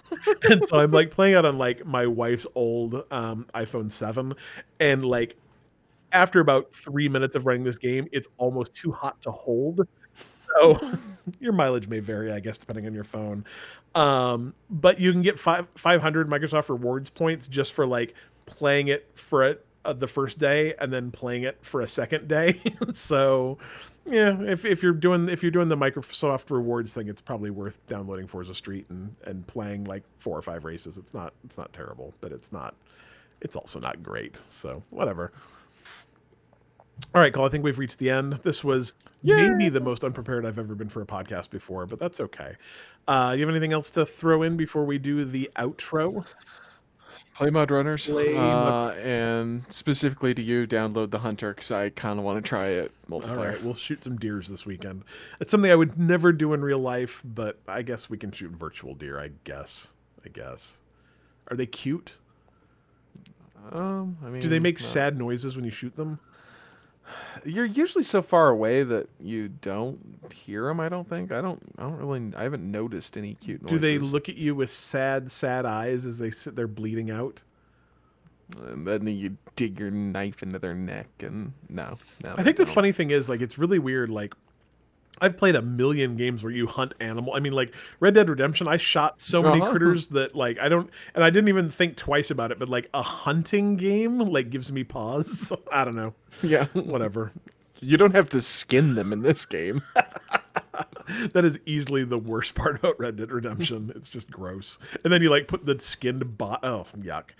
And 0.51 0.67
so 0.67 0.79
i'm 0.79 0.91
like 0.91 1.11
playing 1.11 1.37
it 1.37 1.45
on 1.45 1.59
like 1.59 1.87
my 1.87 2.07
wife's 2.07 2.47
old 2.55 3.05
um, 3.11 3.47
iphone 3.55 3.91
7 3.91 4.35
and 4.81 5.05
like 5.05 5.37
after 6.13 6.41
about 6.41 6.75
three 6.75 7.09
minutes 7.09 7.37
of 7.37 7.47
running 7.47 7.63
this 7.63 7.79
game 7.79 8.09
it's 8.13 8.29
almost 8.37 8.75
too 8.75 8.91
hot 8.91 9.21
to 9.23 9.31
hold 9.31 9.87
so 10.56 10.98
your 11.40 11.52
mileage 11.52 11.89
may 11.89 12.01
vary, 12.01 12.32
I 12.32 12.40
guess, 12.40 12.59
depending 12.59 12.86
on 12.86 12.94
your 12.94 13.05
phone. 13.05 13.44
Um, 13.94 14.55
but 14.68 15.01
you 15.01 15.12
can 15.12 15.22
get 15.22 15.39
five, 15.39 15.66
500 15.74 16.28
Microsoft 16.28 16.68
rewards 16.68 17.10
points 17.10 17.48
just 17.48 17.72
for 17.72 17.86
like 17.86 18.14
playing 18.47 18.89
it 18.89 19.09
for 19.14 19.47
a, 19.47 19.56
uh, 19.85 19.93
the 19.93 20.06
first 20.06 20.39
day 20.39 20.74
and 20.78 20.93
then 20.93 21.10
playing 21.10 21.43
it 21.44 21.59
for 21.62 21.81
a 21.81 21.89
second 21.89 22.28
day. 22.28 22.60
so 22.93 23.59
yeah, 24.06 24.40
if, 24.43 24.64
if 24.64 24.82
you're 24.82 24.93
doing 24.93 25.28
if 25.28 25.43
you're 25.43 25.52
doing 25.52 25.68
the 25.68 25.77
Microsoft 25.77 26.51
rewards 26.51 26.94
thing, 26.94 27.09
it's 27.09 27.20
probably 27.20 27.51
worth 27.51 27.85
downloading 27.86 28.27
Forza 28.27 28.55
Street 28.55 28.86
and, 28.90 29.14
and 29.24 29.47
playing 29.47 29.85
like 29.85 30.02
four 30.18 30.36
or 30.36 30.43
five 30.43 30.64
races. 30.64 30.98
It's 30.98 31.14
not 31.14 31.32
it's 31.44 31.59
not 31.59 31.72
terrible, 31.72 32.14
but 32.20 32.32
it's 32.32 32.52
not 32.52 32.74
it's 33.40 33.56
also 33.56 33.81
not 33.81 34.02
great. 34.02 34.36
So 34.51 34.82
whatever. 34.90 35.32
All 37.14 37.20
right, 37.20 37.32
Cole. 37.32 37.44
I 37.44 37.48
think 37.48 37.64
we've 37.64 37.78
reached 37.78 37.98
the 37.98 38.10
end. 38.10 38.35
This 38.44 38.62
was 38.62 38.94
maybe 39.22 39.68
the 39.68 39.81
most 39.81 40.05
unprepared 40.05 40.47
I've 40.47 40.59
ever 40.59 40.74
been 40.74 40.89
for 40.89 41.02
a 41.02 41.06
podcast 41.06 41.51
before, 41.51 41.86
but 41.86 41.98
that's 41.98 42.20
okay. 42.20 42.56
Uh, 43.09 43.35
you 43.36 43.40
have 43.40 43.51
anything 43.51 43.72
else 43.72 43.90
to 43.93 44.06
throw 44.06 44.43
in 44.43 44.56
before 44.56 44.85
we 44.85 44.98
do 44.98 45.24
the 45.24 45.51
outro? 45.56 46.24
Play 47.35 47.48
MudRunners, 47.48 48.10
Play 48.10 48.36
uh, 48.36 48.90
and 49.01 49.64
specifically 49.72 50.35
to 50.35 50.43
you, 50.43 50.66
download 50.66 51.10
the 51.10 51.18
Hunter 51.18 51.55
because 51.55 51.70
I 51.70 51.89
kind 51.90 52.18
of 52.18 52.24
want 52.24 52.43
to 52.44 52.47
try 52.48 52.66
it 52.66 52.93
multiplayer. 53.10 53.52
right, 53.52 53.64
we'll 53.64 53.74
shoot 53.74 54.05
some 54.05 54.16
deers 54.18 54.47
this 54.48 54.66
weekend. 54.66 55.05
It's 55.40 55.51
something 55.51 55.70
I 55.70 55.77
would 55.77 55.98
never 55.98 56.32
do 56.32 56.52
in 56.52 56.60
real 56.60 56.81
life, 56.81 57.22
but 57.24 57.59
I 57.66 57.82
guess 57.82 58.10
we 58.10 58.18
can 58.18 58.31
shoot 58.31 58.51
virtual 58.52 58.94
deer. 58.94 59.18
I 59.18 59.31
guess. 59.44 59.94
I 60.24 60.28
guess. 60.28 60.78
Are 61.48 61.56
they 61.56 61.66
cute? 61.66 62.16
Um, 63.72 64.18
I 64.24 64.28
mean, 64.28 64.40
Do 64.40 64.48
they 64.48 64.59
make 64.59 64.78
no. 64.78 64.85
sad 64.86 65.18
noises 65.18 65.56
when 65.56 65.64
you 65.64 65.70
shoot 65.70 65.97
them? 65.97 66.18
You're 67.45 67.65
usually 67.65 68.05
so 68.05 68.23
far 68.23 68.49
away 68.49 68.82
that 68.82 69.09
you 69.19 69.49
don't 69.49 69.99
hear 70.32 70.66
them. 70.66 70.81
I 70.81 70.89
don't 70.89 71.09
think. 71.09 71.32
I 71.32 71.41
don't. 71.41 71.61
I 71.78 71.82
don't 71.82 71.97
really. 71.97 72.32
I 72.37 72.43
haven't 72.43 72.70
noticed 72.70 73.16
any 73.16 73.35
cute 73.35 73.62
Noises. 73.62 73.78
Do 73.78 73.81
they 73.81 73.99
look 73.99 74.28
at 74.28 74.37
you 74.37 74.55
with 74.55 74.70
sad, 74.70 75.31
sad 75.31 75.65
eyes 75.65 76.05
as 76.05 76.19
they 76.19 76.31
sit 76.31 76.57
there 76.57 76.69
bleeding 76.69 77.11
out? 77.11 77.43
And 78.59 78.87
then 78.87 79.07
you 79.07 79.37
dig 79.55 79.78
your 79.78 79.91
knife 79.91 80.43
into 80.43 80.59
their 80.59 80.74
neck, 80.74 81.07
and 81.20 81.53
no, 81.69 81.99
no. 82.24 82.35
I 82.37 82.43
think 82.43 82.57
the 82.57 82.65
don't. 82.65 82.74
funny 82.74 82.93
thing 82.93 83.11
is, 83.11 83.28
like, 83.28 83.41
it's 83.41 83.59
really 83.59 83.78
weird. 83.78 84.11
Like, 84.11 84.35
I've 85.21 85.37
played 85.37 85.57
a 85.57 85.63
million 85.63 86.17
games 86.17 86.43
where 86.43 86.53
you 86.53 86.67
hunt 86.67 86.95
animal. 87.01 87.35
I 87.35 87.41
mean, 87.41 87.53
like 87.53 87.75
Red 88.01 88.15
Dead 88.15 88.29
Redemption, 88.29 88.67
I 88.69 88.77
shot 88.77 89.21
so 89.21 89.43
many 89.43 89.61
Uh-huh. 89.61 89.71
critters 89.71 90.09
that 90.09 90.35
like 90.35 90.59
I 90.59 90.69
don't, 90.69 90.89
and 91.15 91.23
I 91.25 91.31
didn't 91.31 91.49
even 91.49 91.71
think 91.71 91.97
twice 91.97 92.31
about 92.31 92.51
it. 92.53 92.59
But 92.59 92.69
like 92.69 92.89
a 92.95 93.03
hunting 93.03 93.77
game, 93.77 94.19
like 94.19 94.51
gives 94.51 94.71
me 94.73 94.85
pause. 94.85 95.53
I 95.73 95.85
don't 95.85 95.97
know. 95.97 96.15
Yeah. 96.43 96.67
Whatever. 96.73 97.33
You 97.83 97.97
don't 97.97 98.15
have 98.15 98.29
to 98.31 98.41
skin 98.43 98.95
them 98.95 99.13
in 99.13 99.21
this 99.23 99.47
game. 99.47 99.83
That 101.33 101.45
is 101.45 101.59
easily 101.67 102.05
the 102.05 102.19
worst 102.19 102.55
part 102.55 102.77
about 102.77 102.99
Red 103.01 103.17
Dead 103.17 103.33
Redemption. 103.33 103.91
It's 103.97 104.09
just 104.09 104.31
gross. 104.31 104.79
And 105.03 105.13
then 105.13 105.23
you 105.23 105.29
like 105.29 105.49
put 105.49 105.67
the 105.67 105.77
skinned 105.81 106.39
bot. 106.39 106.61
Oh, 106.63 106.87
yuck. 107.01 107.31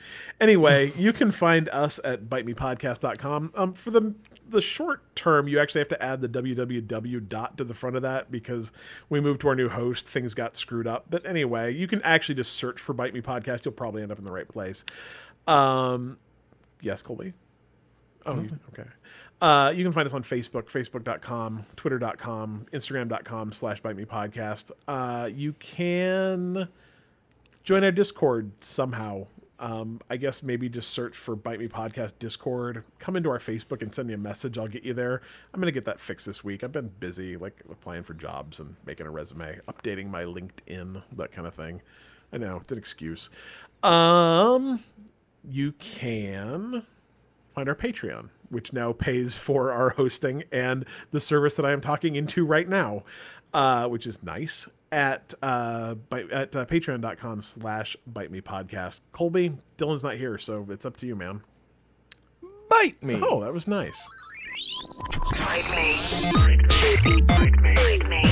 Anyway, 0.41 0.93
you 0.97 1.13
can 1.13 1.31
find 1.31 1.69
us 1.69 2.01
at 2.03 2.25
bitemepodcast.com. 2.25 3.53
Um, 3.55 3.73
for 3.75 3.93
the 3.93 4.13
the 4.51 4.61
short 4.61 5.15
term, 5.17 5.49
you 5.49 5.59
actually 5.59 5.81
have 5.81 5.89
to 5.89 6.03
add 6.03 6.21
the 6.21 6.29
www 6.29 7.29
dot 7.29 7.57
to 7.59 7.65
the 7.65 7.75
front 7.75 7.97
of 7.97 8.03
that 8.03 8.31
because 8.31 8.73
we 9.09 9.21
moved 9.21 9.41
to 9.43 9.49
our 9.49 9.57
new 9.57 9.69
host. 9.69 10.07
Things 10.07 10.35
got 10.35 10.57
screwed 10.57 10.87
up. 10.87 11.07
But 11.11 11.27
anyway, 11.27 11.75
you 11.75 11.87
can 11.87 12.03
actually 12.03 12.35
just 12.37 12.55
search 12.55 12.81
for 12.81 12.93
Bite 12.93 13.15
Me 13.15 13.21
Podcast. 13.21 13.65
You'll 13.65 13.73
probably 13.73 14.03
end 14.03 14.13
up 14.13 14.19
in 14.19 14.25
the 14.25 14.33
right 14.33 14.49
place. 14.49 14.85
Um, 15.47 16.19
yes, 16.81 17.03
Colby. 17.03 17.33
Oh, 18.27 18.41
you, 18.41 18.51
okay. 18.73 18.89
Uh, 19.41 19.73
you 19.75 19.83
can 19.83 19.93
find 19.93 20.07
us 20.07 20.13
on 20.13 20.23
Facebook, 20.23 20.65
facebook.com, 20.65 21.65
twitter.com, 21.77 22.67
instagram.com 22.73 23.53
slash 23.53 23.81
bite 23.81 23.97
me 23.97 24.05
podcast. 24.05 24.71
Uh, 24.87 25.31
you 25.33 25.55
can 25.55 26.69
join 27.63 27.83
our 27.83 27.91
Discord 27.91 28.53
somehow. 28.61 29.27
Um, 29.61 30.01
I 30.09 30.17
guess 30.17 30.43
maybe 30.43 30.71
just 30.71 30.91
search 30.91 31.15
for 31.15 31.37
Bite 31.37 31.61
Me 31.61 31.69
Podcast 31.69 32.13
Discord. 32.19 32.83
Come 32.99 33.15
into 33.15 33.29
our 33.29 33.39
Facebook 33.39 33.83
and 33.83 33.95
send 33.95 34.09
me 34.09 34.15
a 34.15 34.19
message. 34.19 34.57
I'll 34.57 34.67
get 34.67 34.85
you 34.85 34.95
there. 34.95 35.21
I'm 35.53 35.61
gonna 35.61 35.71
get 35.71 35.85
that 35.85 36.01
fixed 36.01 36.25
this 36.25 36.43
week. 36.43 36.65
I've 36.65 36.73
been 36.73 36.91
busy, 36.99 37.37
like 37.37 37.63
applying 37.71 38.03
for 38.03 38.15
jobs 38.15 38.59
and 38.59 38.75
making 38.87 39.07
a 39.07 39.11
resume, 39.11 39.61
updating 39.69 40.09
my 40.09 40.25
LinkedIn, 40.25 41.03
that 41.13 41.31
kind 41.31 41.47
of 41.47 41.55
thing. 41.55 41.83
I 42.33 42.39
know 42.39 42.57
it's 42.57 42.73
an 42.73 42.79
excuse. 42.79 43.29
Um, 43.83 44.83
you 45.45 45.73
can 45.73 46.87
find 47.55 47.69
our 47.69 47.75
Patreon, 47.75 48.31
which 48.49 48.73
now 48.73 48.93
pays 48.93 49.35
for 49.35 49.73
our 49.73 49.91
hosting 49.91 50.45
and 50.53 50.87
the 51.11 51.21
service 51.21 51.57
that 51.57 51.67
I 51.67 51.73
am 51.73 51.83
talking 51.83 52.17
into 52.17 52.47
right 52.47 52.69
now, 52.69 53.05
uh, 53.53 53.89
which 53.89 54.07
is 54.07 54.23
nice. 54.23 54.69
At 54.93 55.35
uh, 55.41 55.95
by, 55.95 56.23
at 56.25 56.57
uh, 56.57 56.67
patreon.com 56.67 57.43
slash 57.43 57.97
bite 58.09 58.31
me 58.31 58.41
podcast. 58.41 59.01
Colby, 59.13 59.57
Dylan's 59.79 60.03
not 60.03 60.17
here, 60.17 60.37
so 60.37 60.67
it's 60.69 60.85
up 60.85 60.97
to 60.99 61.07
you, 61.07 61.15
man. 61.15 61.43
Bite 62.69 63.01
me. 63.03 63.21
Oh, 63.23 63.41
that 63.43 63.53
was 63.53 63.69
nice. 63.69 64.09
Bite 65.39 65.71
me. 65.71 67.23
Bite 67.23 68.09
me. 68.09 68.30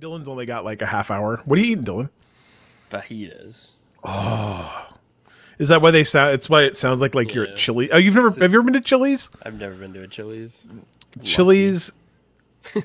Dylan's 0.00 0.28
only 0.28 0.46
got 0.46 0.64
like 0.64 0.82
a 0.82 0.86
half 0.86 1.10
hour. 1.10 1.40
What 1.44 1.58
are 1.58 1.62
you 1.62 1.72
eating, 1.72 1.84
Dylan? 1.84 2.08
Fajitas. 2.90 3.72
Oh, 4.02 4.88
is 5.58 5.68
that 5.68 5.82
why 5.82 5.90
they 5.90 6.04
sound? 6.04 6.34
It's 6.34 6.48
why 6.48 6.62
it 6.62 6.76
sounds 6.76 7.00
like 7.00 7.14
like 7.14 7.34
you're 7.34 7.46
at 7.46 7.56
Chili. 7.56 7.92
Oh, 7.92 7.98
you've 7.98 8.14
never 8.14 8.30
have 8.30 8.38
you 8.38 8.44
ever 8.44 8.62
been 8.62 8.72
to 8.72 8.80
Chili's? 8.80 9.28
I've 9.42 9.60
never 9.60 9.74
been 9.74 9.92
to 9.92 10.02
a 10.02 10.08
Chili's. 10.08 10.64
Chili's 11.22 11.92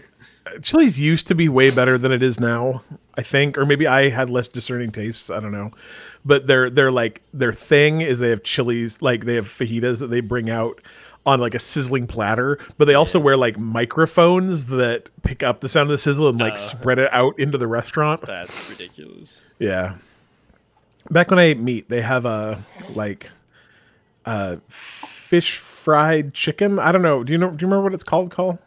Chili's 0.62 1.00
used 1.00 1.28
to 1.28 1.36
be 1.36 1.50
way 1.50 1.72
better 1.72 1.98
than 1.98 2.12
it 2.12 2.22
is 2.22 2.40
now, 2.40 2.84
I 3.18 3.22
think, 3.22 3.58
or 3.58 3.66
maybe 3.66 3.88
I 3.88 4.10
had 4.10 4.30
less 4.30 4.48
discerning 4.48 4.92
tastes. 4.92 5.30
I 5.30 5.40
don't 5.40 5.52
know, 5.54 5.72
but 6.26 6.48
they're 6.48 6.70
they're 6.70 6.92
like 6.92 7.22
their 7.34 7.54
thing 7.54 8.02
is 8.02 8.20
they 8.20 8.30
have 8.30 8.44
Chili's 8.44 9.02
like 9.02 9.26
they 9.26 9.36
have 9.36 9.48
fajitas 9.48 10.00
that 10.00 10.08
they 10.08 10.20
bring 10.20 10.50
out 10.50 10.82
on 11.26 11.40
like 11.40 11.56
a 11.56 11.60
sizzling 11.60 12.08
platter, 12.08 12.60
but 12.78 12.86
they 12.86 12.94
also 12.94 13.20
wear 13.20 13.36
like 13.36 13.58
microphones 13.58 14.68
that 14.68 15.10
pick 15.24 15.42
up 15.44 15.62
the 15.62 15.70
sound 15.70 15.90
of 15.90 15.92
the 15.92 15.98
sizzle 15.98 16.30
and 16.30 16.40
like 16.40 16.58
spread 16.58 17.00
it 17.00 17.12
out 17.14 17.38
into 17.40 17.58
the 17.58 17.68
restaurant. 17.68 18.22
That's 18.22 18.70
ridiculous. 18.70 19.44
Yeah. 19.60 19.96
Back 21.10 21.30
when 21.30 21.40
I 21.40 21.44
ate 21.44 21.60
meat, 21.60 21.90
they 21.90 22.02
have 22.02 22.26
a 22.26 22.62
like 22.94 23.30
uh 24.26 24.58
fish 24.70 25.58
fried 25.58 26.34
chicken. 26.34 26.80
I 26.80 26.92
don't 26.92 27.02
know. 27.02 27.24
Do 27.24 27.34
you 27.34 27.38
know 27.40 27.50
do 27.50 27.64
you 27.64 27.68
remember 27.68 27.84
what 27.84 27.94
it's 27.94 28.04
called, 28.04 28.32
Cole? 28.32 28.60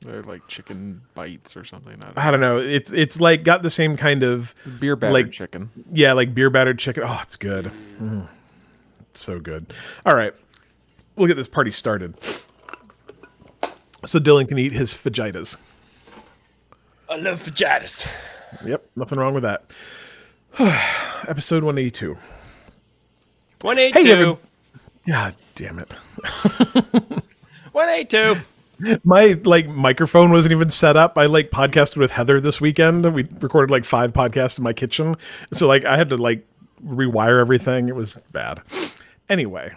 They're 0.00 0.22
like 0.22 0.46
chicken 0.48 1.02
bites 1.14 1.56
or 1.56 1.64
something. 1.64 1.94
I 1.94 2.06
don't 2.06 2.18
I 2.18 2.30
don't 2.30 2.40
know. 2.40 2.58
It's 2.58 2.92
it's 2.92 3.20
like 3.20 3.42
got 3.42 3.62
the 3.62 3.70
same 3.70 3.96
kind 3.96 4.22
of. 4.22 4.54
Beer 4.80 4.96
battered 4.96 5.12
like- 5.14 5.32
chicken. 5.32 5.70
yeah, 5.92 6.12
like 6.12 6.34
beer 6.34 6.50
battered 6.50 6.78
chicken. 6.78 7.02
Oh, 7.06 7.18
it's 7.22 7.36
good. 7.36 7.70
Mm. 8.00 8.28
So 9.14 9.40
good. 9.40 9.74
All 10.06 10.14
right. 10.14 10.34
We'll 11.18 11.26
get 11.26 11.36
this 11.36 11.48
party 11.48 11.72
started. 11.72 12.14
So 14.06 14.18
Dylan 14.20 14.48
can 14.48 14.58
eat 14.58 14.72
his 14.72 14.92
fajitas. 14.94 15.56
I 17.10 17.16
love 17.16 17.42
fajitas. 17.42 18.08
Yep, 18.64 18.88
nothing 18.96 19.18
wrong 19.18 19.34
with 19.34 19.42
that. 19.42 19.64
Episode 21.28 21.64
182. 21.64 22.16
One 23.62 23.78
eight 23.78 23.94
Hey, 23.94 24.10
every- 24.12 24.36
God 25.06 25.34
damn 25.56 25.78
it. 25.80 25.90
One 27.72 27.88
eight 27.88 28.08
two. 28.10 28.36
my 29.04 29.36
like 29.44 29.66
microphone 29.68 30.30
wasn't 30.30 30.52
even 30.52 30.70
set 30.70 30.96
up. 30.96 31.18
I 31.18 31.26
like 31.26 31.50
podcasted 31.50 31.96
with 31.96 32.10
Heather 32.12 32.40
this 32.40 32.60
weekend. 32.60 33.12
We 33.12 33.24
recorded 33.40 33.70
like 33.72 33.84
five 33.84 34.12
podcasts 34.12 34.58
in 34.58 34.64
my 34.64 34.72
kitchen. 34.72 35.16
So 35.52 35.66
like 35.66 35.84
I 35.84 35.96
had 35.96 36.08
to 36.10 36.16
like 36.16 36.46
rewire 36.84 37.40
everything. 37.40 37.88
It 37.88 37.96
was 37.96 38.12
bad. 38.32 38.62
Anyway, 39.28 39.74